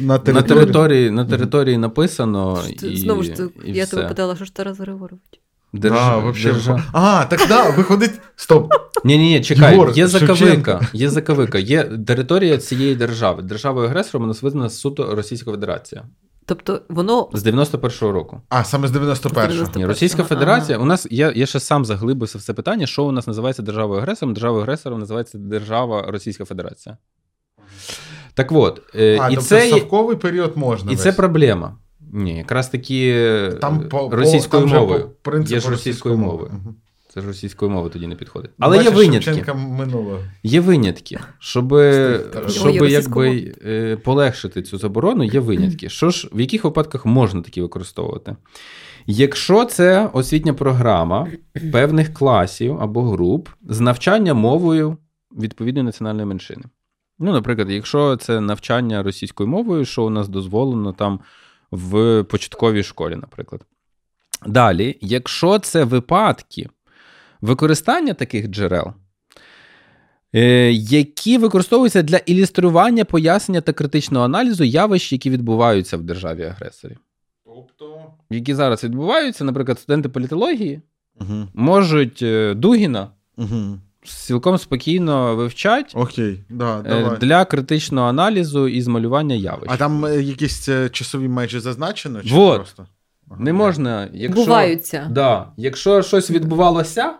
на 0.00 0.18
території 0.18 0.34
на 0.34 0.42
території, 0.42 1.10
на 1.10 1.24
території 1.24 1.78
написано. 1.78 2.58
і, 2.82 2.96
Знову 2.96 3.22
ж 3.22 3.32
і 3.64 3.72
я 3.72 3.84
все. 3.84 3.96
тебе 3.96 4.08
питала, 4.08 4.36
що 4.36 4.44
ж 4.44 4.54
Тарас 4.54 4.78
Григорович? 4.78 5.41
Держ... 5.72 5.94
Да, 5.94 6.18
вообще... 6.18 6.52
Держа... 6.52 6.84
А, 6.92 7.24
так 7.24 7.40
да, 7.48 7.70
виходить. 7.70 8.20
Стоп. 8.36 8.72
Ні, 9.04 9.18
ні, 9.18 9.28
ні, 9.28 9.40
чекай, 9.40 9.72
Єгор, 9.72 9.92
є 9.94 10.06
заковика. 10.06 10.88
Є 10.92 11.10
заковика, 11.10 11.58
є 11.58 11.84
територія 11.84 12.58
цієї 12.58 12.94
держави. 12.94 13.42
Державою 13.42 13.86
агресором 13.88 14.24
у 14.24 14.26
нас 14.26 14.42
визнана 14.42 14.70
суто 14.70 15.14
Російська 15.14 15.50
Федерація. 15.50 16.04
Тобто 16.46 16.82
воно 16.88 17.28
з 17.32 17.46
91-го 17.46 18.12
року. 18.12 18.40
А, 18.48 18.64
саме 18.64 18.88
з 18.88 18.92
91-го. 18.92 19.70
Ні, 19.74 19.86
Російська 19.86 20.24
Федерація. 20.24 20.76
Ага. 20.76 20.84
У 20.84 20.86
нас 20.86 21.06
я 21.10 21.32
я 21.34 21.46
ще 21.46 21.60
сам 21.60 21.84
заглибився 21.84 22.38
в 22.38 22.42
це 22.42 22.52
питання, 22.52 22.86
що 22.86 23.04
у 23.04 23.12
нас 23.12 23.26
називається 23.26 23.62
державою 23.62 24.00
агресором. 24.00 24.34
Державою 24.34 24.62
агресором 24.62 25.00
називається 25.00 25.38
Держава 25.38 26.04
Російська 26.08 26.44
Федерація. 26.44 26.96
Так 28.34 28.52
от, 28.52 28.82
а, 28.94 28.98
і 28.98 29.18
тобто 29.18 29.42
це 29.42 29.70
совковий 29.70 30.16
період 30.16 30.56
можна. 30.56 30.92
І 30.92 30.94
весь. 30.94 31.02
це 31.02 31.12
проблема. 31.12 31.76
Ні, 32.12 32.36
якраз 32.36 32.68
таки 32.68 33.50
там 33.60 33.88
по, 33.88 34.08
російською 34.12 34.62
там 34.62 34.78
мовою. 34.78 35.10
По 35.22 35.36
є 35.38 35.60
ж 35.60 35.70
російською 35.70 36.18
мовою. 36.18 36.50
Угу. 36.52 36.74
Це 37.14 37.20
ж 37.20 37.26
російською 37.26 37.70
мовою 37.70 37.90
тоді 37.92 38.06
не 38.06 38.14
підходить. 38.14 38.50
Але 38.58 38.76
Бачиш, 38.76 38.92
є 38.92 38.98
винятки. 38.98 39.52
минуло. 39.54 40.18
Є 40.42 40.60
винятки. 40.60 41.18
Щоб, 41.38 41.74
щоб 42.48 42.74
якби 42.74 43.54
полегшити 44.04 44.62
цю 44.62 44.78
заборону, 44.78 45.24
є 45.24 45.40
винятки. 45.40 45.88
Що 45.88 46.10
ж, 46.10 46.28
в 46.32 46.40
яких 46.40 46.64
випадках 46.64 47.06
можна 47.06 47.42
такі 47.42 47.62
використовувати? 47.62 48.36
Якщо 49.06 49.64
це 49.64 50.10
освітня 50.12 50.54
програма 50.54 51.28
певних 51.72 52.14
класів 52.14 52.80
або 52.80 53.02
груп 53.02 53.48
з 53.68 53.80
навчання 53.80 54.34
мовою 54.34 54.96
відповідної 55.38 55.84
національної 55.84 56.26
меншини. 56.26 56.62
Ну, 57.18 57.32
наприклад, 57.32 57.70
якщо 57.70 58.16
це 58.16 58.40
навчання 58.40 59.02
російською 59.02 59.48
мовою, 59.48 59.84
що 59.84 60.04
у 60.04 60.10
нас 60.10 60.28
дозволено 60.28 60.92
там 60.92 61.20
в 61.72 62.22
початковій 62.22 62.82
школі, 62.82 63.16
наприклад. 63.16 63.62
Далі, 64.46 64.98
якщо 65.00 65.58
це 65.58 65.84
випадки 65.84 66.68
використання 67.40 68.14
таких 68.14 68.48
джерел, 68.48 68.92
е, 70.34 70.72
які 70.72 71.38
використовуються 71.38 72.02
для 72.02 72.16
ілюстрування, 72.16 73.04
пояснення 73.04 73.60
та 73.60 73.72
критичного 73.72 74.24
аналізу 74.24 74.64
явищ, 74.64 75.12
які 75.12 75.30
відбуваються 75.30 75.96
в 75.96 76.02
державі-агресорі. 76.02 76.96
Тобто, 77.44 78.12
які 78.30 78.54
зараз 78.54 78.84
відбуваються, 78.84 79.44
наприклад, 79.44 79.78
студенти 79.78 80.08
політології 80.08 80.80
угу. 81.20 81.48
можуть 81.54 82.22
е, 82.22 82.54
Дугіна. 82.54 83.10
Угу 83.36 83.78
цілком 84.04 84.58
спокійно 84.58 85.36
вивчать 85.36 85.92
Окей, 85.94 86.44
да, 86.48 86.80
е, 86.80 86.82
давай. 86.82 87.18
для 87.18 87.44
критичного 87.44 88.08
аналізу 88.08 88.68
і 88.68 88.82
змалювання 88.82 89.34
явищ. 89.34 89.70
А 89.74 89.76
там 89.76 90.04
е, 90.04 90.22
якісь 90.22 90.68
е, 90.68 90.88
часові 90.88 91.28
межі 91.28 91.60
зазначено? 91.60 92.22
Чи 92.22 92.34
вот. 92.34 92.56
просто? 92.56 92.86
Не 93.38 93.52
можна, 93.52 94.08
якщо 94.12 94.44
Буваються. 94.44 95.08
Да, 95.10 95.48
якщо 95.56 96.02
щось 96.02 96.30
відбувалося, 96.30 97.14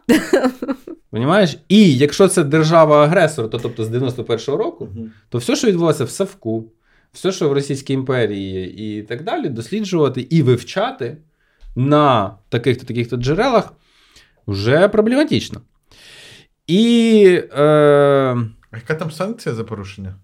розумієш? 1.13 1.59
І 1.69 1.97
якщо 1.97 2.29
це 2.29 2.45
держава-агресор, 2.45 3.51
то 3.51 3.59
тобто 3.59 3.85
з 3.85 3.91
91-го 3.91 4.57
року, 4.57 4.89
то 5.29 5.39
все, 5.39 5.57
що 5.57 5.67
відбувалося 5.69 6.05
в 6.05 6.11
Савку, 6.11 6.73
все, 7.13 7.33
що 7.33 7.49
в 7.49 7.53
Російській 7.53 7.93
імперії 7.93 8.75
і 8.99 9.03
так 9.03 9.25
далі, 9.25 9.49
досліджувати 9.49 10.21
і 10.21 10.43
вивчати 10.43 11.17
на 11.77 12.35
таких-то 12.49 12.87
таких-то 12.87 13.17
джерелах 13.17 13.73
вже 14.47 14.89
проблематично. 14.89 15.61
І. 16.73 17.43
Е... 17.57 17.63
А 18.71 18.77
яка 18.77 18.95
там 18.95 19.11
санкція 19.11 19.55
за 19.55 19.65
порушення? 19.65 20.15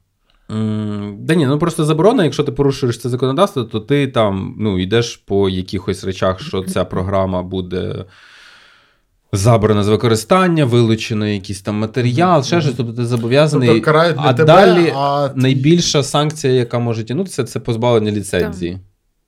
Да 1.18 1.34
ні, 1.34 1.46
ну 1.46 1.58
просто 1.58 1.84
заборона, 1.84 2.24
якщо 2.24 2.44
ти 2.44 2.52
порушуєш 2.52 2.98
це 2.98 3.08
законодавство, 3.08 3.64
то 3.64 3.80
ти 3.80 4.08
там 4.08 4.56
ну, 4.58 4.78
йдеш 4.78 5.16
по 5.16 5.48
якихось 5.48 6.04
речах, 6.04 6.40
що 6.40 6.62
ця 6.62 6.84
програма 6.84 7.42
буде 7.42 8.04
забрана 9.32 9.84
з 9.84 9.88
використання, 9.88 10.64
вилучено 10.64 11.26
якийсь 11.26 11.60
там 11.60 11.74
матеріал, 11.74 12.44
ще 12.44 12.60
щось, 12.60 12.74
тобто 12.76 12.92
ти 12.92 13.06
зобов'язаний. 13.06 13.68
Тобто 13.68 13.84
карають 13.84 14.16
а 14.18 14.34
тебе, 14.34 14.46
далі 14.46 14.92
а... 14.96 15.30
найбільша 15.34 16.02
санкція, 16.02 16.52
яка 16.52 16.78
може 16.78 17.04
тягнутися, 17.04 17.44
це 17.44 17.60
позбавлення 17.60 18.10
ліцензії. 18.10 18.78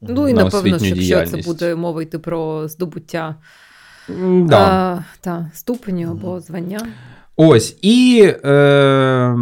Ну 0.00 0.28
і 0.28 0.32
на 0.32 0.44
напевно, 0.44 0.78
що 0.78 0.86
якщо 0.86 1.36
це 1.36 1.48
буде 1.48 1.74
мова 1.74 2.02
йти 2.02 2.18
про 2.18 2.68
здобуття 2.68 3.34
да. 4.42 4.58
а, 4.58 5.04
та, 5.20 5.50
ступеню 5.54 6.10
або 6.10 6.40
звання. 6.40 6.86
Ось 7.42 7.76
і 7.82 8.22
е, 8.44 9.34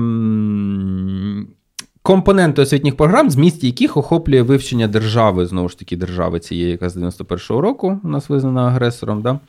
компоненти 2.02 2.62
освітніх 2.62 2.96
програм, 2.96 3.30
зміст 3.30 3.64
яких 3.64 3.96
охоплює 3.96 4.42
вивчення 4.42 4.88
держави, 4.88 5.46
знову 5.46 5.68
ж 5.68 5.78
таки, 5.78 5.96
держави 5.96 6.40
цієї, 6.40 6.70
яка 6.70 6.88
з 6.88 6.96
91-го 6.96 7.60
року 7.60 8.00
у 8.04 8.08
нас 8.08 8.28
визнана 8.28 8.66
агресором, 8.66 9.22
да, 9.22 9.40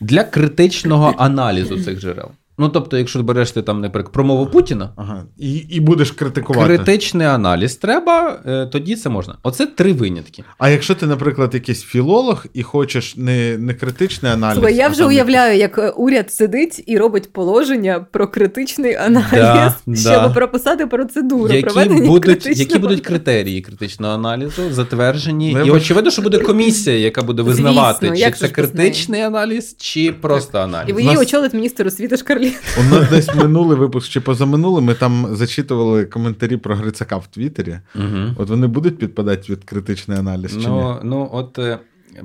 для 0.00 0.24
критичного 0.24 1.14
аналізу 1.18 1.80
цих 1.80 2.00
джерел. 2.00 2.30
Ну, 2.58 2.68
тобто, 2.68 2.98
якщо 2.98 3.22
береш 3.22 3.50
ти 3.50 3.62
там, 3.62 3.80
наприклад, 3.80 4.12
промову 4.12 4.46
Путіна, 4.46 4.92
ага. 4.96 5.24
і 5.38 5.54
і 5.54 5.80
будеш 5.80 6.10
критикувати. 6.10 6.76
Критичний 6.76 7.26
аналіз 7.26 7.76
треба, 7.76 8.40
е, 8.46 8.66
тоді 8.66 8.96
це 8.96 9.08
можна. 9.08 9.34
Оце 9.42 9.66
три 9.66 9.92
винятки. 9.92 10.44
А 10.58 10.68
якщо 10.68 10.94
ти, 10.94 11.06
наприклад, 11.06 11.54
якийсь 11.54 11.82
філолог 11.82 12.46
і 12.54 12.62
хочеш 12.62 13.16
не 13.16 13.58
не 13.58 13.74
критичний 13.74 14.32
аналіз. 14.32 14.54
Слухай, 14.54 14.76
я 14.76 14.88
вже 14.88 15.04
уявляю, 15.04 15.58
як 15.58 15.78
е, 15.78 15.88
уряд 15.88 16.32
сидить 16.32 16.84
і 16.86 16.98
робить 16.98 17.32
положення 17.32 18.06
про 18.10 18.28
критичний 18.28 18.94
аналіз, 18.94 19.24
да, 19.32 19.74
щоб 19.86 20.12
да. 20.12 20.28
прописати 20.28 20.86
процедуру. 20.86 21.54
Які 21.54 21.88
будуть 21.88 22.46
які 22.58 22.78
будуть 22.78 23.00
критерії 23.00 23.60
критичного 23.60 24.14
аналізу, 24.14 24.62
затверджені. 24.70 25.56
Ну, 25.58 25.64
і 25.64 25.70
очевидно, 25.70 26.10
що 26.10 26.22
буде 26.22 26.38
комісія, 26.38 26.98
яка 26.98 27.22
буде 27.22 27.42
визнавати, 27.42 28.08
Звісно, 28.08 28.30
чи 28.30 28.36
це 28.36 28.48
критичний 28.48 29.20
аналіз, 29.20 29.76
чи 29.78 30.12
просто 30.12 30.58
аналіз. 30.58 30.94
І 30.98 31.02
її 31.02 31.16
очолить 31.16 31.54
міністр 31.54 31.86
освіти 31.86 32.16
Шкарлі. 32.16 32.43
У 32.80 32.82
нас 32.82 33.10
десь 33.10 33.34
минулий 33.34 33.78
випуск 33.78 34.08
чи 34.08 34.20
позаминулий, 34.20 34.84
ми 34.84 34.94
там 34.94 35.26
зачитували 35.30 36.04
коментарі 36.04 36.56
про 36.56 36.76
Грицака 36.76 37.16
в 37.16 37.26
Твіттері. 37.26 37.78
Угу. 37.94 38.34
От 38.36 38.48
вони 38.48 38.66
будуть 38.66 38.98
підпадати 38.98 39.52
від 39.52 39.64
критичний 39.64 40.18
аналіз. 40.18 40.62
чи 40.62 40.68
Ну, 40.68 40.92
ні? 40.92 41.08
ну 41.08 41.30
от 41.32 41.58
е, 41.58 41.78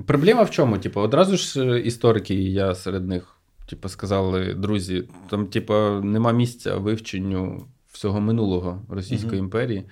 проблема 0.06 0.44
в 0.44 0.52
чому? 0.52 0.78
Типу, 0.78 1.02
одразу 1.02 1.38
ж 1.38 1.62
е, 1.62 1.80
історики, 1.80 2.36
я 2.36 2.76
серед 2.76 3.08
них, 3.08 3.24
типу, 3.70 3.90
сказали, 3.90 4.54
друзі, 4.54 5.04
там, 5.30 5.46
типу, 5.46 5.74
нема 6.04 6.32
місця 6.32 6.76
вивченню 6.76 7.66
всього 7.92 8.22
минулого 8.22 8.82
Російської 8.90 9.36
угу. 9.36 9.44
імперії. 9.44 9.84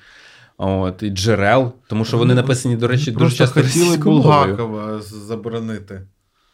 От, 0.58 1.04
І 1.04 1.10
джерел, 1.10 1.72
тому 1.88 2.06
що 2.06 2.18
вони 2.18 2.34
написані, 2.34 2.76
до 2.76 2.88
речі, 2.88 3.12
дуже 3.12 3.36
часто 3.36 3.62
хотіли 3.62 3.98
Булгакова 3.98 5.02
заборонити. 5.02 6.02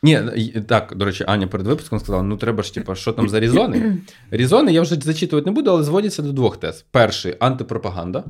Ні, 0.03 0.21
так, 0.67 0.93
до 0.95 1.05
речі, 1.05 1.23
Аня 1.27 1.47
перед 1.47 1.67
випуском 1.67 1.99
сказала: 1.99 2.23
ну 2.23 2.37
треба 2.37 2.63
ж, 2.63 2.73
типу, 2.73 2.95
що 2.95 3.13
там 3.13 3.29
за 3.29 3.39
різони? 3.39 3.97
Різони 4.31 4.73
я 4.73 4.81
вже 4.81 4.95
зачитувати 4.95 5.45
не 5.45 5.51
буду, 5.51 5.69
але 5.69 5.83
зводяться 5.83 6.21
до 6.21 6.31
двох 6.31 6.57
тез: 6.57 6.85
перший 6.91 7.35
антипропаганда, 7.39 8.23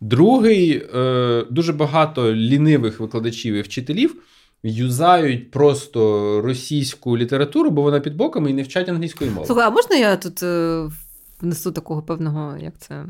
другий 0.00 0.86
е, 0.94 1.44
дуже 1.50 1.72
багато 1.72 2.34
лінивих 2.34 3.00
викладачів 3.00 3.54
і 3.54 3.60
вчителів 3.60 4.14
юзають 4.62 5.50
просто 5.50 6.40
російську 6.44 7.18
літературу, 7.18 7.70
бо 7.70 7.82
вона 7.82 8.00
під 8.00 8.16
боками 8.16 8.50
і 8.50 8.54
не 8.54 8.62
вчать 8.62 8.88
англійської 8.88 9.30
мови. 9.30 9.46
Слухай, 9.46 9.66
а 9.66 9.70
можна 9.70 9.96
я 9.96 10.16
тут 10.16 10.42
е, 10.42 10.88
внесу 11.40 11.72
такого 11.72 12.02
певного, 12.02 12.56
як 12.58 12.78
це? 12.78 13.04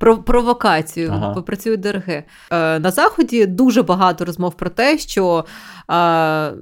Провокацію 0.00 1.10
ага. 1.12 1.34
попрацює 1.34 1.76
ДРГ. 1.76 2.08
Е, 2.08 2.24
на 2.78 2.90
Заході 2.90 3.46
дуже 3.46 3.82
багато 3.82 4.24
розмов 4.24 4.54
про 4.54 4.70
те, 4.70 4.98
що 4.98 5.44
е, 5.90 6.52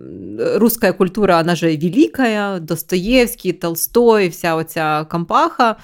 руська 0.55 0.93
культура 0.93 1.36
вона 1.39 1.56
же 1.56 1.77
велика, 1.77 2.59
Достоєвський, 2.59 3.52
Толстой, 3.52 4.28
вся 4.28 4.55
оця 4.55 5.05
кампаха. 5.05 5.77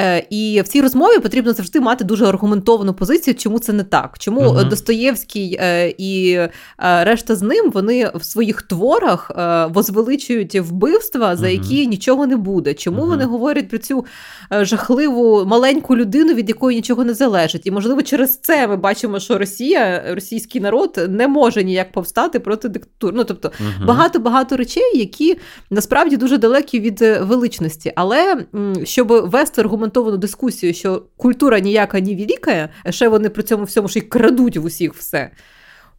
Е, 0.00 0.26
і 0.30 0.60
в 0.64 0.68
цій 0.68 0.80
розмові 0.80 1.18
потрібно 1.18 1.52
завжди 1.52 1.80
мати 1.80 2.04
дуже 2.04 2.26
аргументовану 2.26 2.94
позицію, 2.94 3.34
чому 3.34 3.58
це 3.58 3.72
не 3.72 3.84
так. 3.84 4.18
Чому 4.18 4.40
uh 4.40 4.68
Достоєвський 4.68 5.58
е, 5.60 5.94
і 5.98 6.38
решта 6.78 7.36
з 7.36 7.42
ним 7.42 7.70
вони 7.70 8.10
в 8.14 8.24
своїх 8.24 8.62
творах 8.62 9.30
возвеличують 9.74 10.54
вбивства, 10.54 11.36
за 11.36 11.48
які 11.48 11.84
uh 11.84 11.88
нічого 11.88 12.26
не 12.26 12.36
буде. 12.36 12.74
Чому 12.74 13.02
uh 13.02 13.06
вони 13.06 13.24
говорять 13.24 13.68
про 13.68 13.78
цю 13.78 14.04
жахливу 14.50 15.44
маленьку 15.46 15.96
людину, 15.96 16.34
від 16.34 16.48
якої 16.48 16.76
нічого 16.76 17.04
не 17.04 17.14
залежить? 17.14 17.66
І 17.66 17.70
можливо, 17.70 18.02
через 18.02 18.38
це 18.38 18.68
ми 18.68 18.76
бачимо, 18.76 19.20
що 19.20 19.38
Росія, 19.38 20.04
російський 20.14 20.60
народ 20.60 21.06
не 21.08 21.28
може 21.28 21.64
ніяк 21.64 21.92
повстати 21.92 22.40
проти 22.40 22.68
диктатури. 22.68 23.12
Ну 23.16 23.24
тобто 23.24 23.50
багато 23.86 24.18
багато 24.18 24.56
речей, 24.56 24.98
які 24.98 25.38
насправді 25.70 26.16
дуже 26.16 26.38
далекі 26.38 26.80
від 26.80 27.00
величності, 27.00 27.92
але 27.96 28.44
щоб 28.84 29.08
вести 29.08 29.60
аргумент 29.60 29.89
аргументовану 29.90 30.16
дискусію, 30.16 30.74
що 30.74 31.02
культура 31.16 31.60
ніяка 31.60 32.00
не 32.00 32.14
велика, 32.14 32.68
а 32.84 32.92
ще 32.92 33.08
вони 33.08 33.28
при 33.28 33.42
цьому 33.42 33.64
всьому 33.64 33.88
ще 33.88 33.98
й 33.98 34.02
крадуть 34.02 34.56
в 34.56 34.64
усіх 34.64 34.94
все. 34.94 35.30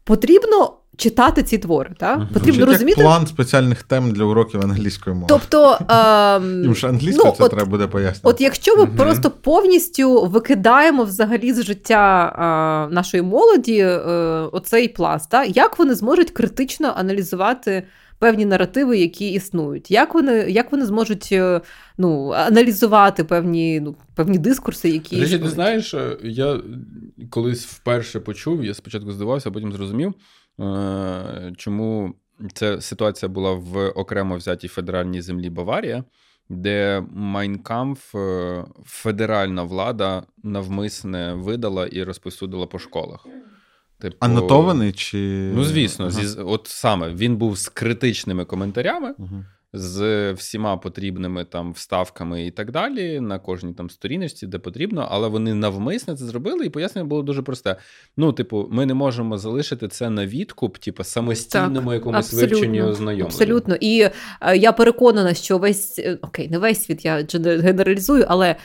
Потрібно 0.03 0.77
читати 0.97 1.43
ці 1.43 1.57
твори. 1.57 1.95
Так? 1.99 2.17
Угу. 2.17 2.27
Потрібно 2.33 2.53
Звучить 2.53 2.73
розуміти. 2.73 3.01
Як 3.01 3.09
план 3.09 3.27
спеціальних 3.27 3.83
тем 3.83 4.11
для 4.11 4.23
уроків 4.23 4.61
англійської 4.61 5.15
мови. 5.15 5.27
Тобто, 5.29 5.77
е, 5.89 6.41
Їм 6.63 6.75
ж 6.75 6.87
англійською 6.87 7.25
ну, 7.25 7.35
це 7.37 7.43
от, 7.43 7.51
треба 7.51 7.69
буде 7.69 7.87
пояснити. 7.87 8.21
От 8.23 8.41
якщо 8.41 8.75
ми 8.75 8.83
угу. 8.83 8.91
просто 8.97 9.31
повністю 9.31 10.25
викидаємо 10.25 11.03
взагалі 11.03 11.53
з 11.53 11.63
життя 11.63 12.33
е, 12.89 12.93
нашої 12.93 13.23
молоді 13.23 13.77
е, 13.77 13.99
оцей 14.51 14.87
пласт, 14.87 15.29
так? 15.29 15.57
як 15.57 15.79
вони 15.79 15.95
зможуть 15.95 16.31
критично 16.31 16.93
аналізувати 16.97 17.83
певні 18.21 18.45
наративи, 18.45 18.97
які 18.97 19.31
існують. 19.31 19.91
Як 19.91 20.13
вони 20.13 20.33
як 20.33 20.71
вони 20.71 20.85
зможуть 20.85 21.29
е, 21.31 21.61
ну, 21.97 22.31
аналізувати 22.31 23.23
певні 23.23 23.79
ну, 23.79 23.95
певні 24.15 24.37
дискурси, 24.37 24.89
які 24.89 25.21
Речі, 25.21 25.39
ти 25.39 25.49
знаєш, 25.49 25.93
е, 25.93 26.17
я 26.23 26.59
колись 27.29 27.65
вперше 27.65 28.19
почув, 28.19 28.65
я 28.65 28.73
спочатку 28.73 29.11
здивався, 29.11 29.49
а 29.49 29.51
потім 29.51 29.71
зрозумів, 29.71 30.13
е, 30.59 31.53
чому 31.57 32.13
ця 32.53 32.81
ситуація 32.81 33.29
була 33.29 33.53
в 33.53 33.89
окремо 33.89 34.35
взятій 34.37 34.67
федеральній 34.67 35.21
землі 35.21 35.49
Баварія. 35.49 36.03
Де 36.49 37.03
Майнкамф 37.13 38.15
федеральна 38.85 39.63
влада 39.63 40.23
навмисне 40.43 41.33
видала 41.33 41.87
і 41.87 42.03
розпосудила 42.03 42.67
по 42.67 42.79
школах. 42.79 43.27
Типу, 44.01 44.15
Анотований 44.19 44.91
чи. 44.91 45.17
Ну, 45.55 45.63
звісно, 45.63 46.05
ага. 46.05 46.25
зі, 46.25 46.39
от 46.41 46.61
саме 46.67 47.13
він 47.13 47.37
був 47.37 47.57
з 47.57 47.69
критичними 47.69 48.45
коментарями, 48.45 49.13
ага. 49.19 49.45
з 49.73 50.31
всіма 50.31 50.77
потрібними 50.77 51.45
там 51.45 51.73
вставками 51.73 52.45
і 52.45 52.51
так 52.51 52.71
далі, 52.71 53.19
на 53.19 53.39
кожній 53.39 53.73
там 53.73 53.89
сторіночці, 53.89 54.47
де 54.47 54.59
потрібно, 54.59 55.07
але 55.11 55.27
вони 55.27 55.53
навмисне 55.53 56.15
це 56.15 56.25
зробили, 56.25 56.65
і 56.65 56.69
пояснення 56.69 57.07
було 57.07 57.21
дуже 57.21 57.41
просте. 57.41 57.75
Ну, 58.17 58.33
типу, 58.33 58.67
ми 58.71 58.85
не 58.85 58.93
можемо 58.93 59.37
залишити 59.37 59.87
це 59.87 60.09
на 60.09 60.25
відкуп, 60.25 60.77
типу, 60.77 61.03
самостійному 61.03 61.89
так, 61.89 61.93
якомусь 61.93 62.33
вивченню 62.33 62.87
ознайомленню. 62.87 63.25
Абсолютно. 63.25 63.75
І 63.75 64.09
е, 64.41 64.57
я 64.57 64.71
переконана, 64.71 65.33
що 65.33 65.57
весь 65.57 65.99
е, 65.99 66.17
окей, 66.21 66.49
не 66.49 66.57
весь 66.57 66.83
світ 66.83 67.05
я 67.05 67.25
генералізую, 67.43 68.25
але. 68.27 68.55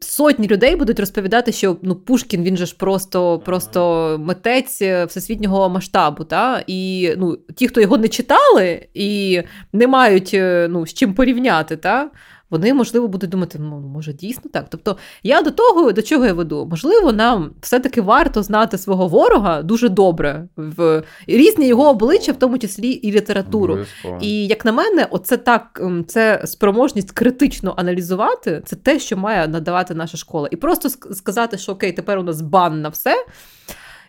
Сотні 0.00 0.48
людей 0.48 0.76
будуть 0.76 1.00
розповідати, 1.00 1.52
що 1.52 1.76
ну 1.82 1.94
Пушкін 1.94 2.42
він 2.42 2.56
же 2.56 2.66
ж 2.66 2.76
просто 2.76 3.38
просто 3.38 4.16
митець 4.20 4.82
е, 4.82 5.04
всесвітнього 5.04 5.68
масштабу. 5.68 6.24
Та? 6.24 6.64
І 6.66 7.12
ну, 7.18 7.38
ті, 7.56 7.68
хто 7.68 7.80
його 7.80 7.98
не 7.98 8.08
читали 8.08 8.86
і 8.94 9.42
не 9.72 9.86
мають 9.86 10.30
е, 10.34 10.68
ну, 10.70 10.86
з 10.86 10.94
чим 10.94 11.14
порівняти, 11.14 11.76
та? 11.76 12.10
Вони, 12.50 12.74
можливо, 12.74 13.08
будуть 13.08 13.30
думати, 13.30 13.58
ну, 13.60 13.80
може, 13.80 14.12
дійсно 14.12 14.50
так. 14.52 14.66
Тобто, 14.68 14.96
я 15.22 15.42
до 15.42 15.50
того, 15.50 15.92
до 15.92 16.02
чого 16.02 16.26
я 16.26 16.32
веду, 16.32 16.66
можливо, 16.70 17.12
нам 17.12 17.50
все-таки 17.60 18.00
варто 18.00 18.42
знати 18.42 18.78
свого 18.78 19.08
ворога 19.08 19.62
дуже 19.62 19.88
добре, 19.88 20.48
в 20.56 21.02
різні 21.26 21.66
його 21.66 21.88
обличчя, 21.88 22.32
в 22.32 22.36
тому 22.36 22.58
числі 22.58 22.88
і 22.88 23.12
літературу. 23.12 23.72
Обов'язково. 23.72 24.18
І 24.20 24.46
як 24.46 24.64
на 24.64 24.72
мене, 24.72 25.06
оце 25.10 25.36
так, 25.36 25.82
це 26.06 26.42
спроможність 26.44 27.10
критично 27.10 27.74
аналізувати, 27.76 28.62
це 28.64 28.76
те, 28.76 28.98
що 28.98 29.16
має 29.16 29.48
надавати 29.48 29.94
наша 29.94 30.16
школа. 30.16 30.48
І 30.50 30.56
просто 30.56 30.88
сказати, 31.14 31.58
що 31.58 31.72
окей, 31.72 31.92
тепер 31.92 32.18
у 32.18 32.22
нас 32.22 32.40
бан 32.40 32.80
на 32.80 32.88
все 32.88 33.24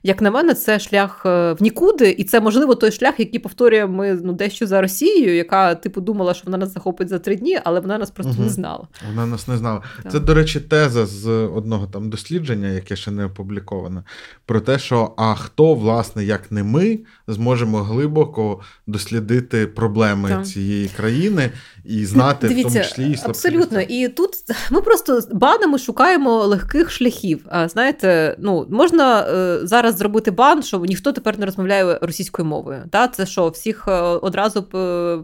як 0.03 0.21
на 0.21 0.31
мене, 0.31 0.53
це 0.53 0.79
шлях 0.79 1.21
е, 1.25 1.53
в 1.53 1.57
нікуди, 1.61 2.09
і 2.09 2.23
це 2.23 2.41
можливо 2.41 2.75
той 2.75 2.91
шлях, 2.91 3.19
який 3.19 3.39
повторюємо 3.39 3.97
ми 3.97 4.19
ну 4.23 4.33
дещо 4.33 4.67
за 4.67 4.81
Росією, 4.81 5.35
яка 5.35 5.75
типу 5.75 6.01
думала, 6.01 6.33
що 6.33 6.43
вона 6.45 6.57
нас 6.57 6.73
захопить 6.73 7.09
за 7.09 7.19
три 7.19 7.35
дні, 7.35 7.59
але 7.63 7.79
вона 7.79 7.97
нас 7.97 8.11
просто 8.11 8.33
угу. 8.33 8.43
не 8.43 8.49
знала. 8.49 8.87
Вона 9.09 9.25
нас 9.25 9.47
не 9.47 9.57
знала. 9.57 9.81
Так. 10.03 10.11
Це, 10.11 10.19
до 10.19 10.33
речі, 10.33 10.59
теза 10.59 11.05
з 11.05 11.27
одного 11.29 11.87
там 11.87 12.09
дослідження, 12.09 12.67
яке 12.67 12.95
ще 12.95 13.11
не 13.11 13.25
опубліковане, 13.25 14.03
про 14.45 14.61
те, 14.61 14.79
що 14.79 15.13
а 15.17 15.35
хто, 15.35 15.73
власне, 15.73 16.23
як 16.23 16.51
не 16.51 16.63
ми, 16.63 16.99
зможемо 17.27 17.83
глибоко 17.83 18.59
дослідити 18.87 19.67
проблеми 19.67 20.29
так. 20.29 20.47
цієї 20.47 20.87
країни 20.87 21.51
і 21.83 22.05
знати 22.05 22.47
Дивіться, 22.47 22.69
в 22.69 22.73
тому 22.73 22.85
числі 22.85 23.11
і 23.11 23.29
абсолютно. 23.29 23.81
І 23.81 24.07
тут 24.07 24.29
ми 24.71 24.81
просто 24.81 25.21
банами 25.31 25.77
шукаємо 25.77 26.43
легких 26.43 26.91
шляхів. 26.91 27.45
А 27.49 27.67
знаєте, 27.67 28.35
ну 28.39 28.67
можна 28.69 29.21
е, 29.21 29.59
зараз 29.63 29.97
зробити 29.97 30.31
бан, 30.31 30.63
що 30.63 30.79
ніхто 30.79 31.11
тепер 31.11 31.39
не 31.39 31.45
розмовляє 31.45 31.99
російською 32.01 32.47
мовою. 32.47 32.83
Та 32.89 33.07
це 33.07 33.25
що 33.25 33.47
всіх 33.47 33.87
е, 33.87 33.91
одразу 34.01 34.63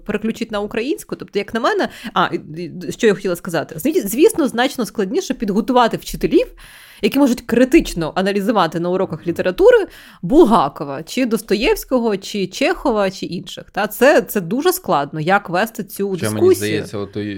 переключить 0.06 0.52
на 0.52 0.60
українську? 0.60 1.16
Тобто, 1.16 1.40
як 1.40 1.54
на 1.54 1.60
мене, 1.60 1.90
а 2.14 2.30
що 2.90 3.08
я 3.08 3.14
хотіла 3.14 3.36
сказати, 3.36 3.76
звісно, 4.06 4.48
значно 4.48 4.86
складніше 4.86 5.34
підготувати 5.34 5.98
вчителів 5.98 6.48
які 7.02 7.19
можуть 7.19 7.41
критично 7.41 8.14
аналізувати 8.15 8.80
на 8.80 8.90
уроках 8.90 9.28
літератури 9.28 9.78
Булгакова, 10.22 11.03
чи 11.03 11.26
Достоєвського, 11.26 12.18
чи 12.18 12.48
Чехова, 12.48 13.11
чи 13.11 13.26
інших. 13.26 13.65
Та 13.72 13.88
Це 13.88 14.22
це 14.22 14.41
дуже 14.41 14.74
складно, 14.74 15.19
як 15.19 15.49
вести 15.49 15.84
цю 15.84 16.18
Що, 16.18 16.26
дискусію. 16.26 16.41
Мені 16.44 16.56
здається, 16.56 17.06
той 17.06 17.32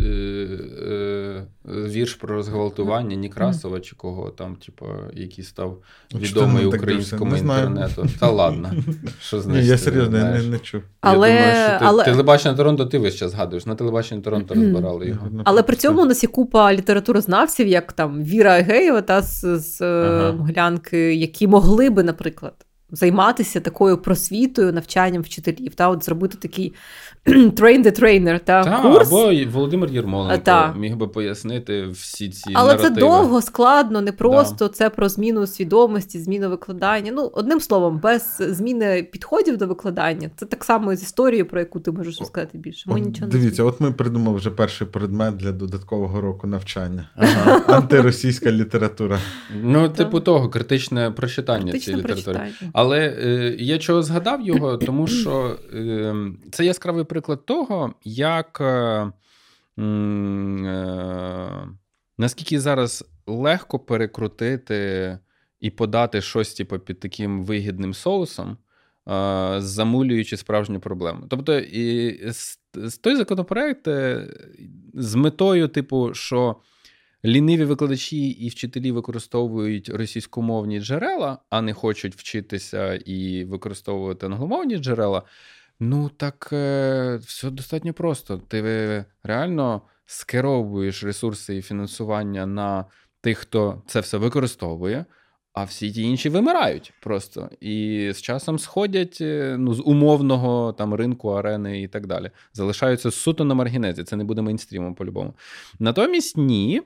е, 0.00 0.06
е, 0.06 1.46
вірш 1.68 2.14
про 2.14 2.36
розгвалтування 2.36 3.16
Некрасова, 3.16 3.80
чи 3.80 3.96
кого 3.96 4.30
там, 4.30 4.56
типу, 4.56 4.86
який 5.14 5.44
став 5.44 5.78
відомий 6.14 6.66
українському 6.66 7.36
інтернету. 7.36 8.06
Та 8.20 8.30
ладно, 8.30 8.72
що 9.20 9.40
значить? 9.40 9.66
Я 9.66 9.78
серйозно 9.78 10.18
не, 10.18 10.42
не 10.42 10.58
чув. 10.58 10.82
Але, 11.00 11.30
Я 11.30 11.36
думаю, 11.36 11.68
що 11.68 11.78
ти, 11.78 11.84
але... 11.84 12.04
телебачення 12.04 12.54
Торонто 12.54 12.86
ти 12.86 12.98
весь 12.98 13.14
час 13.14 13.30
згадуєш. 13.30 13.66
На 13.66 13.74
телебаченні 13.74 14.22
Торонто 14.22 14.54
розбирали 14.54 15.08
його. 15.08 15.28
Але 15.44 15.62
при 15.62 15.76
цьому 15.76 16.02
у 16.02 16.04
нас 16.04 16.22
є 16.22 16.28
купа 16.28 16.72
літературознавців, 16.72 17.66
як 17.66 17.92
там 17.92 18.24
Віра 18.24 18.58
Егеєва, 18.58 19.02
та 19.02 19.22
з, 19.22 19.58
з 19.58 19.82
ага. 19.82 20.44
глянки, 20.48 21.14
які 21.14 21.46
могли 21.46 21.90
би, 21.90 22.02
наприклад, 22.02 22.54
займатися 22.90 23.60
такою 23.60 23.98
просвітою, 23.98 24.72
навчанням 24.72 25.22
вчителів, 25.22 25.74
та 25.74 25.88
от 25.88 26.04
зробити 26.04 26.38
такий 26.40 26.74
train 27.56 27.84
the 27.84 28.00
trainer, 28.02 28.40
та, 28.44 28.64
та 28.64 28.82
курс. 28.82 29.08
Або 29.08 29.32
Володимир 29.52 29.90
Єрмоленко 29.90 30.42
та. 30.44 30.74
міг 30.74 30.96
би 30.96 31.08
пояснити 31.08 31.86
всі 31.86 32.28
ці 32.28 32.50
Але 32.54 32.68
наративи. 32.68 32.94
це 32.94 33.00
довго, 33.00 33.42
складно, 33.42 34.00
не 34.00 34.12
просто 34.12 34.66
да. 34.66 34.68
це 34.68 34.90
про 34.90 35.08
зміну 35.08 35.46
свідомості, 35.46 36.18
зміну 36.18 36.50
викладання. 36.50 37.12
Ну, 37.14 37.30
одним 37.34 37.60
словом, 37.60 38.00
без 38.02 38.36
зміни 38.40 39.02
підходів 39.12 39.56
до 39.56 39.66
викладання, 39.66 40.30
це 40.36 40.46
так 40.46 40.64
само 40.64 40.94
з 40.94 41.02
історією, 41.02 41.46
про 41.46 41.60
яку 41.60 41.80
ти 41.80 41.90
можеш 41.90 42.20
розказати 42.20 42.58
більше. 42.58 42.90
Ми 42.90 43.00
от, 43.00 43.06
нічого 43.06 43.30
Дивіться, 43.30 43.62
не 43.62 43.68
от 43.68 43.80
ми 43.80 43.92
придумали 43.92 44.36
вже 44.36 44.50
перший 44.50 44.86
предмет 44.86 45.36
для 45.36 45.52
додаткового 45.52 46.20
року 46.20 46.46
навчання. 46.46 47.08
Ага. 47.16 47.62
Антиросійська 47.76 48.52
література. 48.52 49.18
Ну, 49.62 49.88
типу 49.88 50.20
того, 50.20 50.48
критичне 50.48 51.10
прочитання 51.10 51.72
цієї 51.72 52.02
літератури. 52.02 52.38
Прочитання. 52.38 52.70
Але 52.72 52.98
е, 52.98 53.56
я 53.58 53.78
чого 53.78 54.02
згадав 54.02 54.42
його, 54.42 54.76
тому 54.76 55.06
що 55.06 55.56
е, 55.74 56.14
це 56.50 56.64
яскравий 56.64 57.04
приклад 57.04 57.15
того, 57.20 57.94
як 58.04 58.58
е, 58.60 58.64
е, 58.64 59.12
наскільки 62.18 62.60
зараз 62.60 63.04
легко 63.26 63.78
перекрутити 63.78 65.18
і 65.60 65.70
подати 65.70 66.20
щось 66.20 66.54
типу, 66.54 66.78
під 66.78 67.00
таким 67.00 67.44
вигідним 67.44 67.94
соусом. 67.94 68.56
замулюючи 69.58 70.36
справжню 70.36 70.80
проблему. 70.80 71.26
Тобто, 71.28 71.58
і 71.58 72.18
той 73.00 73.16
законопроект 73.16 73.88
е, 73.88 74.28
з 74.94 75.14
метою, 75.14 75.68
типу, 75.68 76.14
що 76.14 76.56
ліниві 77.24 77.64
викладачі 77.64 78.28
і 78.28 78.48
вчителі 78.48 78.92
використовують 78.92 79.88
російськомовні 79.88 80.80
джерела, 80.80 81.38
а 81.50 81.62
не 81.62 81.72
хочуть 81.72 82.14
вчитися 82.14 82.94
і 82.94 83.44
використовувати 83.44 84.26
англомовні 84.26 84.76
джерела. 84.76 85.22
Ну 85.80 86.08
так 86.08 86.48
е, 86.52 87.16
все 87.16 87.50
достатньо 87.50 87.92
просто. 87.92 88.38
Ти 88.38 89.04
реально 89.22 89.82
скеровуєш 90.06 91.04
ресурси 91.04 91.56
і 91.56 91.62
фінансування 91.62 92.46
на 92.46 92.84
тих, 93.20 93.38
хто 93.38 93.82
це 93.86 94.00
все 94.00 94.18
використовує. 94.18 95.04
А 95.52 95.64
всі 95.64 95.92
ті 95.92 96.02
інші 96.02 96.28
вимирають 96.28 96.92
просто 97.00 97.50
і 97.60 98.10
з 98.14 98.22
часом 98.22 98.58
сходять 98.58 99.18
е, 99.20 99.56
ну, 99.58 99.74
з 99.74 99.80
умовного 99.80 100.72
там 100.72 100.94
ринку, 100.94 101.28
арени 101.28 101.82
і 101.82 101.88
так 101.88 102.06
далі. 102.06 102.30
Залишаються 102.52 103.10
суто 103.10 103.44
на 103.44 103.54
маргінезі. 103.54 104.04
Це 104.04 104.16
не 104.16 104.24
буде 104.24 104.42
мейнстрімом 104.42 104.94
по-любому. 104.94 105.34
Натомість 105.78 106.36
ні, 106.36 106.82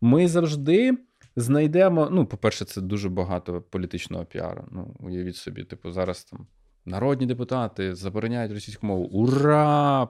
ми 0.00 0.28
завжди 0.28 0.98
знайдемо. 1.36 2.08
Ну, 2.12 2.26
по-перше, 2.26 2.64
це 2.64 2.80
дуже 2.80 3.08
багато 3.08 3.60
політичного 3.60 4.24
піару. 4.24 4.64
Ну, 4.70 4.96
уявіть 5.00 5.36
собі, 5.36 5.64
типу, 5.64 5.92
зараз 5.92 6.24
там 6.24 6.46
народні 6.84 7.26
депутати 7.26 7.94
забороняють 7.94 8.52
російську 8.52 8.86
мову. 8.86 9.04
Ура! 9.04 10.08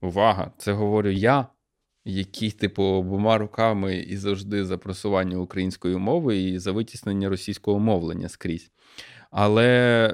Увага! 0.00 0.50
Це 0.58 0.72
говорю 0.72 1.10
я, 1.10 1.46
який, 2.04 2.50
типу, 2.50 2.82
обома 2.82 3.38
руками 3.38 3.96
і 3.96 4.16
завжди 4.16 4.64
за 4.64 4.78
просування 4.78 5.38
української 5.38 5.96
мови 5.96 6.38
і 6.38 6.58
за 6.58 6.72
витіснення 6.72 7.28
російського 7.28 7.78
мовлення 7.78 8.28
скрізь. 8.28 8.70
Але 9.30 9.68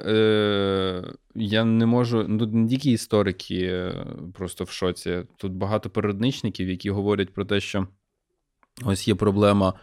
е, 0.05 1.13
я 1.35 1.63
не 1.63 1.85
можу. 1.85 2.25
Ну, 2.27 2.45
не 2.45 2.67
тільки 2.67 2.91
історики 2.91 3.63
е, 3.63 4.05
просто 4.33 4.63
в 4.63 4.69
шоці. 4.69 5.23
Тут 5.37 5.53
багато 5.53 5.89
передничників, 5.89 6.69
які 6.69 6.89
говорять 6.89 7.33
про 7.33 7.45
те, 7.45 7.59
що 7.59 7.87
ось 8.85 9.07
є 9.07 9.15
проблема 9.15 9.73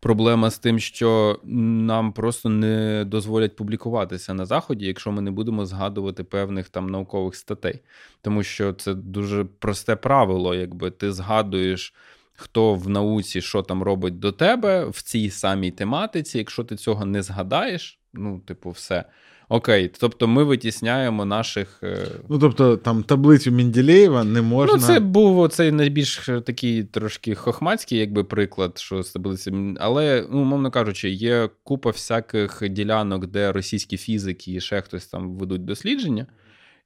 проблема 0.00 0.50
з 0.50 0.58
тим, 0.58 0.78
що 0.78 1.40
нам 1.44 2.12
просто 2.12 2.48
не 2.48 3.04
дозволять 3.04 3.56
публікуватися 3.56 4.34
на 4.34 4.46
заході, 4.46 4.86
якщо 4.86 5.12
ми 5.12 5.22
не 5.22 5.30
будемо 5.30 5.66
згадувати 5.66 6.24
певних 6.24 6.68
там 6.68 6.88
наукових 6.88 7.36
статей. 7.36 7.80
Тому 8.22 8.42
що 8.42 8.72
це 8.72 8.94
дуже 8.94 9.44
просте 9.44 9.96
правило, 9.96 10.54
якби 10.54 10.90
ти 10.90 11.12
згадуєш. 11.12 11.94
Хто 12.32 12.74
в 12.74 12.88
науці 12.88 13.40
що 13.40 13.62
там 13.62 13.82
робить 13.82 14.18
до 14.18 14.32
тебе 14.32 14.84
в 14.84 15.02
цій 15.02 15.30
самій 15.30 15.70
тематиці, 15.70 16.38
якщо 16.38 16.64
ти 16.64 16.76
цього 16.76 17.04
не 17.04 17.22
згадаєш, 17.22 17.98
ну, 18.12 18.40
типу, 18.40 18.70
все. 18.70 19.04
Окей, 19.52 19.90
тобто 20.00 20.28
ми 20.28 20.44
витісняємо 20.44 21.24
наших. 21.24 21.80
Е, 21.82 22.06
ну, 22.28 22.38
тобто, 22.38 22.76
там 22.76 23.02
таблицю 23.02 23.52
Менділеєва 23.52 24.24
не 24.24 24.42
можна. 24.42 24.74
Ну, 24.74 24.80
це 24.80 25.00
був 25.00 25.38
оцей 25.38 25.72
найбільш 25.72 26.30
такий 26.46 26.84
трошки 26.84 27.34
хохмацький, 27.34 27.98
якби 27.98 28.24
приклад, 28.24 28.78
що 28.78 29.02
з 29.02 29.10
таблиці. 29.10 29.52
Але, 29.80 30.26
ну, 30.30 30.40
умовно 30.40 30.70
кажучи, 30.70 31.10
є 31.10 31.48
купа 31.62 31.90
всяких 31.90 32.62
ділянок, 32.68 33.26
де 33.26 33.52
російські 33.52 33.96
фізики 33.96 34.52
і 34.52 34.60
ще 34.60 34.80
хтось 34.80 35.06
там 35.06 35.36
ведуть 35.36 35.64
дослідження. 35.64 36.26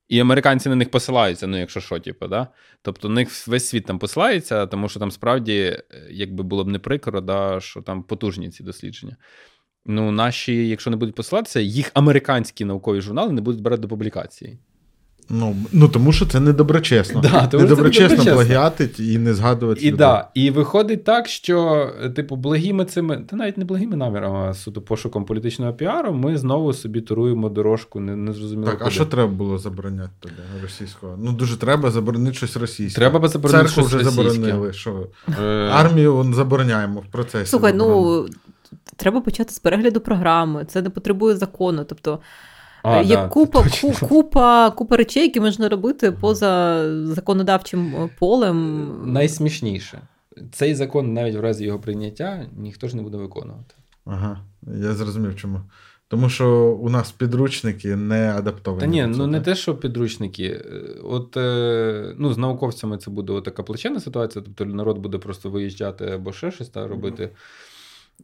І 0.08 0.20
американці 0.20 0.68
на 0.68 0.74
них 0.74 0.90
посилаються, 0.90 1.46
ну, 1.46 1.58
якщо 1.58 1.80
що, 1.80 1.98
типу, 1.98 2.26
да? 2.28 2.48
Тобто, 2.82 3.08
на 3.08 3.14
них 3.14 3.48
весь 3.48 3.68
світ 3.68 3.86
там 3.86 3.98
посилається, 3.98 4.66
тому 4.66 4.88
що 4.88 5.00
там 5.00 5.10
справді, 5.10 5.54
е, 5.54 5.84
якби 6.10 6.44
було 6.44 6.64
б 6.64 6.68
не 6.68 6.78
прикро, 6.78 7.20
да, 7.20 7.60
що 7.60 7.82
там 7.82 8.02
потужні 8.02 8.50
ці 8.50 8.62
дослідження. 8.62 9.16
Ну, 9.86 10.10
наші, 10.10 10.68
якщо 10.68 10.90
не 10.90 10.96
будуть 10.96 11.14
посилатися, 11.14 11.60
їх 11.60 11.90
американські 11.94 12.64
наукові 12.64 13.00
журнали 13.00 13.32
не 13.32 13.40
будуть 13.40 13.62
брати 13.62 13.82
до 13.82 13.88
публікації. 13.88 14.58
Ну, 15.28 15.56
ну 15.72 15.88
тому 15.88 16.12
що 16.12 16.26
це 16.26 16.40
недоброчесно. 16.40 17.20
Да, 17.20 17.46
тому 17.46 17.62
недоброчесно 17.62 18.24
плагіатить 18.32 19.00
і 19.00 19.18
не 19.18 19.34
згадувати. 19.34 19.86
І 19.86 19.92
да, 19.92 20.28
і 20.34 20.50
виходить 20.50 21.04
так, 21.04 21.28
що, 21.28 21.90
типу, 22.16 22.36
благими 22.36 22.84
цими, 22.84 23.16
та 23.16 23.36
навіть 23.36 23.58
не 23.58 23.64
благими 23.64 23.96
намірами, 23.96 24.48
а 24.48 24.54
суто 24.54 24.80
пошуком 24.82 25.24
політичного 25.24 25.72
піару, 25.72 26.12
ми 26.12 26.38
знову 26.38 26.72
собі 26.72 27.00
туруємо 27.00 27.48
дорожку, 27.48 28.00
не, 28.00 28.16
не 28.16 28.32
зрозуміло. 28.32 28.66
Так, 28.66 28.78
куди. 28.78 28.88
а 28.88 28.92
що 28.92 29.06
треба 29.06 29.32
було 29.32 29.58
забороняти 29.58 30.10
тоді 30.20 30.34
російського? 30.62 31.18
Ну, 31.22 31.32
дуже 31.32 31.56
треба 31.56 31.90
заборонити 31.90 32.36
щось 32.36 32.56
російське. 32.56 33.00
Треба 33.00 33.28
заборонити 33.28 33.68
Церкву 33.68 33.84
вже 33.84 33.98
російське. 33.98 34.22
заборонили. 34.22 34.72
Що? 34.72 35.06
Е. 35.42 35.68
Армію 35.72 36.32
забороняємо 36.34 37.00
в 37.00 37.06
процесі. 37.06 37.50
Слухай, 37.50 37.72
ну 37.72 38.26
треба 38.96 39.20
почати 39.20 39.52
з 39.54 39.58
перегляду 39.58 40.00
програми, 40.00 40.64
це 40.64 40.82
не 40.82 40.90
потребує 40.90 41.36
закону. 41.36 41.84
Тобто 41.84 42.20
а, 42.82 43.02
є 43.02 43.16
да, 43.16 43.28
купа, 43.28 43.64
купа, 44.08 44.70
купа 44.70 44.96
речей, 44.96 45.22
які 45.22 45.40
можна 45.40 45.68
робити 45.68 46.12
поза 46.12 46.84
законодавчим 47.04 47.94
е, 47.96 48.10
полем. 48.18 48.90
Найсмішніше. 49.12 50.00
Цей 50.52 50.74
закон, 50.74 51.12
навіть 51.12 51.34
в 51.34 51.40
разі 51.40 51.64
його 51.64 51.78
прийняття, 51.78 52.46
ніхто 52.56 52.88
ж 52.88 52.96
не 52.96 53.02
буде 53.02 53.16
виконувати. 53.16 53.74
Ага, 54.04 54.40
я 54.66 54.92
зрозумів 54.92 55.36
чому. 55.36 55.60
Тому 56.08 56.28
що 56.28 56.78
у 56.80 56.90
нас 56.90 57.12
підручники 57.12 57.96
не 57.96 58.32
адаптовані. 58.32 58.80
Та 58.80 58.86
ні, 58.86 59.06
ну 59.06 59.26
не 59.26 59.40
те, 59.40 59.54
що 59.54 59.74
підручники. 59.76 60.44
Е, 60.44 60.60
от 61.02 61.36
е, 61.36 62.14
ну, 62.18 62.32
з 62.32 62.38
науковцями 62.38 62.98
це 62.98 63.10
буде 63.10 63.40
така 63.40 63.62
плачевна 63.62 64.00
ситуація, 64.00 64.44
тобто 64.44 64.64
народ 64.74 64.98
буде 64.98 65.18
просто 65.18 65.50
виїжджати 65.50 66.06
або 66.06 66.32
ще 66.32 66.50
щось 66.50 66.68
та 66.68 66.86
робити. 66.86 67.22
Mm-hmm. 67.22 67.63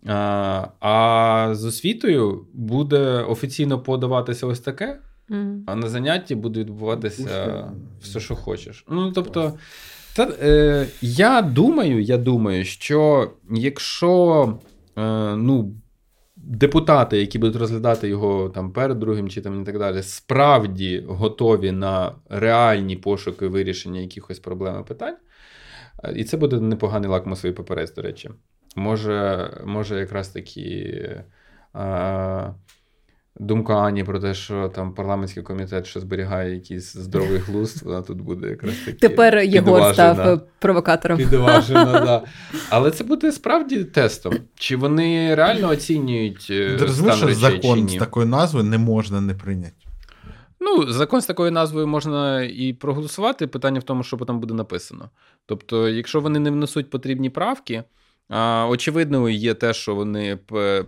А 0.07 0.69
а 0.81 1.51
з 1.55 1.65
освітою 1.65 2.47
буде 2.53 3.01
офіційно 3.23 3.79
подаватися 3.79 4.47
ось 4.47 4.61
таке, 4.61 4.99
mm. 5.31 5.61
а 5.67 5.75
на 5.75 5.89
занятті 5.89 6.35
буде 6.35 6.61
відбуватися 6.61 7.73
все, 8.01 8.21
що 8.21 8.37
хочеш. 8.37 8.85
Ну, 8.91 9.13
тобто, 9.13 9.53
та, 10.17 10.29
е, 10.43 10.87
я 11.01 11.43
думаю, 11.43 12.03
я 12.03 12.19
думаю, 12.19 12.65
що 12.65 13.31
якщо 13.51 14.59
е, 14.99 15.37
ну, 15.37 15.75
депутати, 16.37 17.19
які 17.19 17.39
будуть 17.39 17.57
розглядати 17.57 18.09
його 18.09 18.49
там 18.49 18.73
перед 18.73 18.99
другим 18.99 19.29
чи 19.29 19.41
там 19.41 19.63
і 19.63 19.65
так 19.65 19.79
далі, 19.79 20.03
справді 20.03 21.05
готові 21.09 21.73
на 21.73 22.15
реальні 22.29 22.97
пошуки 22.97 23.47
вирішення 23.47 24.01
якихось 24.01 24.39
проблем 24.39 24.81
і 24.81 24.89
питань, 24.89 25.17
е, 26.05 26.13
і 26.17 26.25
це 26.25 26.37
буде 26.37 26.61
непоганий 26.61 27.11
лакмусовий 27.11 27.57
паперець, 27.57 27.95
до 27.95 28.03
речі. 28.03 28.31
Може, 28.77 29.51
може 29.65 29.99
якраз 29.99 30.29
таки 30.29 31.25
а, 31.73 32.51
думка 33.37 33.75
Ані 33.75 34.05
про 34.05 34.21
те, 34.21 34.35
що 34.35 34.69
там 34.69 34.95
парламентський 34.95 35.43
комітет 35.43 35.87
що 35.87 36.01
зберігає 36.01 36.55
якийсь 36.55 36.93
здоровий 36.97 37.39
глузд, 37.47 37.83
вона 37.83 38.03
тут 38.03 38.21
буде 38.21 38.49
якраз 38.49 38.75
таки. 38.85 38.99
Тепер 38.99 39.39
Єгор 39.39 39.95
став 39.95 40.41
провокатором. 40.59 41.19
Підважена, 41.19 42.01
да. 42.01 42.23
Але 42.71 42.91
це 42.91 43.05
буде 43.05 43.33
справді 43.33 43.85
тестом. 43.85 44.35
Чи 44.55 44.77
вони 44.77 45.35
реально 45.35 45.69
оцінюють 45.69 46.47
е, 46.51 46.77
Ти 46.77 46.89
стан 46.89 47.21
речей, 47.21 47.35
закон 47.35 47.79
чи 47.79 47.83
ні? 47.85 47.97
з 47.97 47.99
такою 47.99 48.27
назвою 48.27 48.65
не 48.65 48.79
можна 48.79 49.21
не 49.21 49.35
прийняти. 49.35 49.75
Ну, 50.61 50.93
закон 50.93 51.21
з 51.21 51.27
такою 51.27 51.51
назвою 51.51 51.87
можна 51.87 52.43
і 52.43 52.73
проголосувати. 52.73 53.47
Питання 53.47 53.81
в 53.81 53.83
тому, 53.83 54.03
що 54.03 54.17
там 54.17 54.41
буде 54.41 54.55
написано. 54.55 55.11
Тобто, 55.47 55.89
якщо 55.89 56.21
вони 56.21 56.39
не 56.39 56.51
внесуть 56.51 56.91
потрібні 56.91 57.31
правки. 57.31 57.85
А, 58.33 58.67
Очевидно, 58.71 59.29
є 59.29 59.55
те, 59.55 59.75
що 59.75 59.95
вони 59.95 60.39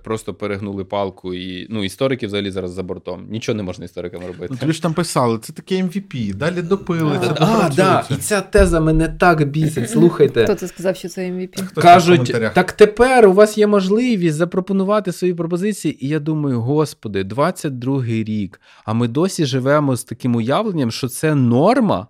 просто 0.04 0.34
перегнули 0.34 0.84
палку, 0.84 1.34
і 1.34 1.66
ну, 1.70 1.84
історики 1.84 2.26
взагалі 2.26 2.50
зараз 2.50 2.70
за 2.70 2.82
бортом. 2.82 3.26
Нічого 3.30 3.56
не 3.56 3.62
можна 3.62 3.84
історикам 3.84 4.20
робити. 4.26 4.48
Ну, 4.50 4.56
Тобі 4.56 4.72
ж 4.72 4.82
там 4.82 4.94
писали, 4.94 5.38
це 5.38 5.52
таке 5.52 5.74
MVP, 5.74 6.34
далі 6.34 6.62
допили. 6.62 7.18
це 7.22 7.34
А, 7.38 7.70
да, 7.76 8.04
І 8.10 8.14
ця 8.14 8.40
теза 8.40 8.80
мене 8.80 9.08
так 9.08 9.48
бісить. 9.48 9.90
Слухайте. 9.90 10.44
Хто 10.44 10.54
це 10.54 10.68
сказав, 10.68 10.96
що 10.96 11.08
це 11.08 11.30
MVP? 11.30 11.74
Кажуть, 11.74 12.36
так 12.54 12.72
тепер 12.72 13.26
у 13.26 13.32
вас 13.32 13.58
є 13.58 13.66
можливість 13.66 14.36
запропонувати 14.36 15.12
свої 15.12 15.34
пропозиції. 15.34 16.06
І 16.06 16.08
я 16.08 16.18
думаю, 16.18 16.60
господи, 16.60 17.22
22-й 17.22 18.24
рік, 18.24 18.60
а 18.84 18.92
ми 18.92 19.08
досі 19.08 19.44
живемо 19.44 19.96
з 19.96 20.04
таким 20.04 20.36
уявленням, 20.36 20.90
що 20.90 21.08
це 21.08 21.34
норма 21.34 22.06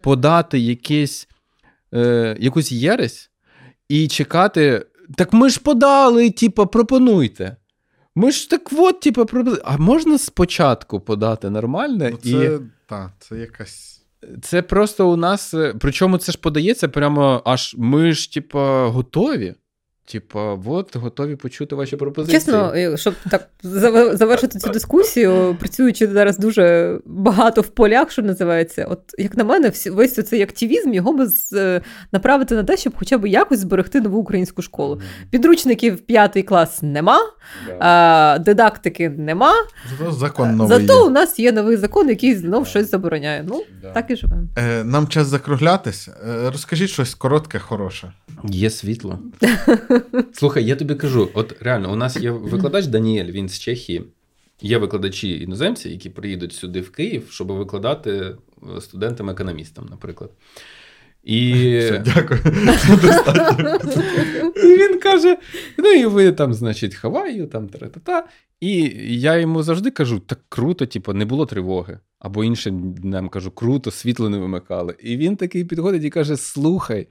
подати 0.00 0.58
якийсь, 0.58 1.28
е, 1.94 2.36
якусь 2.40 2.72
єресь 2.72 3.30
і 3.94 4.08
чекати. 4.08 4.86
Так 5.16 5.32
ми 5.32 5.48
ж 5.48 5.60
подали, 5.60 6.30
типу, 6.30 6.66
пропонуйте. 6.66 7.56
Ми 8.14 8.30
ж 8.30 8.50
так 8.50 8.70
от, 8.72 9.00
типу, 9.00 9.26
пропонуйте. 9.26 9.62
А 9.64 9.76
можна 9.76 10.18
спочатку 10.18 11.00
подати 11.00 11.50
нормально? 11.50 12.08
Ну, 12.10 12.16
це, 12.16 12.44
і... 12.44 12.60
та, 12.86 13.12
це 13.18 13.36
якась. 13.36 14.04
Це 14.42 14.62
просто 14.62 15.10
у 15.10 15.16
нас. 15.16 15.54
Причому 15.80 16.18
це 16.18 16.32
ж 16.32 16.38
подається 16.38 16.88
прямо 16.88 17.42
аж 17.44 17.74
ми 17.78 18.12
ж, 18.12 18.32
типу, 18.32 18.58
готові. 18.58 19.54
Типа, 20.06 20.58
от 20.66 20.96
готові 20.96 21.36
почути 21.36 21.74
ваші 21.74 21.96
пропозиції. 21.96 22.40
Чесно, 22.40 22.72
е, 22.74 22.96
щоб 22.96 23.14
так 23.30 23.48
завершити 24.12 24.58
цю 24.58 24.70
дискусію, 24.70 25.56
працюючи 25.60 26.06
зараз 26.06 26.38
дуже 26.38 26.98
багато 27.04 27.60
в 27.60 27.66
полях, 27.66 28.10
що 28.10 28.22
називається, 28.22 28.86
от 28.90 29.00
як 29.18 29.36
на 29.36 29.44
мене, 29.44 29.72
весь 29.86 30.14
цей 30.14 30.42
активізм 30.42 30.92
його 30.92 31.12
би 31.12 31.26
з, 31.26 31.80
направити 32.12 32.54
на 32.54 32.64
те, 32.64 32.76
щоб 32.76 32.92
хоча 32.98 33.18
б 33.18 33.26
якось 33.26 33.58
зберегти 33.58 34.00
нову 34.00 34.18
українську 34.18 34.62
школу. 34.62 35.00
Підручників 35.30 36.00
п'ятий 36.00 36.42
клас 36.42 36.82
нема, 36.82 37.20
а, 37.78 38.38
дидактики 38.40 39.08
нема. 39.08 39.52
Зато 39.98 40.12
закон 40.12 40.56
новий 40.56 40.78
Зато 40.80 40.98
є. 40.98 41.06
у 41.06 41.10
нас 41.10 41.38
є 41.38 41.52
новий 41.52 41.76
закон, 41.76 42.08
який 42.08 42.34
знов 42.34 42.66
щось 42.66 42.90
забороняє. 42.90 43.44
Ну, 43.48 43.62
так 43.94 44.10
і 44.10 44.16
живемо. 44.16 44.42
Е, 44.56 44.84
Нам 44.84 45.08
час 45.08 45.26
закруглятись. 45.26 46.08
Е, 46.08 46.50
Розкажіть 46.50 46.90
щось 46.90 47.14
коротке, 47.14 47.58
хороше. 47.58 48.12
Є 48.44 48.70
світло. 48.70 49.18
Слухай, 50.32 50.64
я 50.64 50.76
тобі 50.76 50.94
кажу: 50.94 51.30
от 51.34 51.56
реально, 51.60 51.92
у 51.92 51.96
нас 51.96 52.16
є 52.16 52.30
викладач 52.30 52.86
Даніель, 52.86 53.30
він 53.32 53.48
з 53.48 53.58
Чехії. 53.58 54.04
Є 54.62 54.78
викладачі 54.78 55.40
іноземці, 55.40 55.90
які 55.90 56.10
приїдуть 56.10 56.52
сюди 56.52 56.80
в 56.80 56.90
Київ, 56.90 57.26
щоб 57.30 57.52
викладати 57.52 58.10
е, 58.10 58.80
студентам-економістам, 58.80 59.86
наприклад. 59.90 60.30
І 61.24 61.52
Все, 61.78 62.04
дякую. 62.04 62.40
і 64.56 64.76
він 64.76 65.00
каже: 65.00 65.36
ну 65.78 65.92
і 65.92 66.06
ви 66.06 66.32
там, 66.32 66.54
значить, 66.54 66.94
Хаваю, 66.94 67.46
там 67.46 67.68
тра-та-та. 67.68 68.26
І 68.60 68.92
я 69.20 69.36
йому 69.36 69.62
завжди 69.62 69.90
кажу: 69.90 70.20
так 70.20 70.40
круто, 70.48 70.86
типу, 70.86 71.12
не 71.12 71.24
було 71.24 71.46
тривоги. 71.46 71.98
Або 72.18 72.44
іншим 72.44 72.92
днем 72.92 73.28
кажу, 73.28 73.50
круто, 73.50 73.90
світло 73.90 74.28
не 74.28 74.38
вимикали. 74.38 74.94
І 75.02 75.16
він 75.16 75.36
такий 75.36 75.64
підходить 75.64 76.04
і 76.04 76.10
каже: 76.10 76.36
Слухай, 76.36 77.08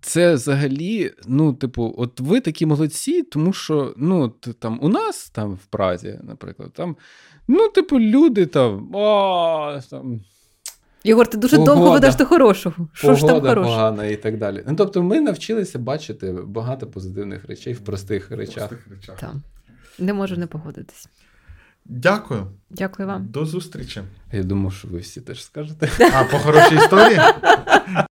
це 0.00 0.34
взагалі, 0.34 1.12
ну, 1.26 1.52
типу, 1.52 1.94
от 1.98 2.20
ви 2.20 2.40
такі 2.40 2.66
молодці, 2.66 3.22
тому 3.22 3.52
що 3.52 3.94
ну, 3.96 4.28
там 4.58 4.78
у 4.82 4.88
нас 4.88 5.30
там 5.30 5.54
в 5.54 5.66
Празі, 5.66 6.18
наприклад, 6.22 6.70
там, 6.72 6.96
ну, 7.48 7.68
типу, 7.68 8.00
люди 8.00 8.46
там. 8.46 8.94
о, 8.94 9.80
там 9.90 10.20
Єгор, 11.04 11.26
ти 11.26 11.38
дуже 11.38 11.56
Погода. 11.56 11.74
довго 11.74 11.92
ведеш 11.92 12.14
до 12.14 12.26
хорошого. 12.26 12.88
Що 12.92 13.14
ж 13.14 13.26
там 13.26 13.40
хорошого? 13.40 13.66
погана 13.66 14.04
і 14.04 14.16
так 14.16 14.38
далі. 14.38 14.64
Ну, 14.68 14.74
Тобто, 14.76 15.02
ми 15.02 15.20
навчилися 15.20 15.78
бачити 15.78 16.32
багато 16.32 16.86
позитивних 16.86 17.44
речей 17.44 17.72
в 17.72 17.80
простих 17.80 18.30
речах. 18.30 18.68
Простих 18.68 18.88
речах. 18.90 19.20
Так. 19.20 19.34
Не 19.98 20.14
можу 20.14 20.36
не 20.36 20.46
погодитись. 20.46 21.08
Дякую. 21.84 22.46
Дякую 22.70 23.08
вам. 23.08 23.26
До 23.26 23.46
зустрічі. 23.46 24.02
Я 24.32 24.42
думав, 24.42 24.72
що 24.72 24.88
ви 24.88 24.98
всі 24.98 25.20
теж 25.20 25.44
скажете. 25.44 25.90
А, 26.14 26.24
по 26.24 26.38
хорошій 26.38 26.74
історії? 26.74 27.18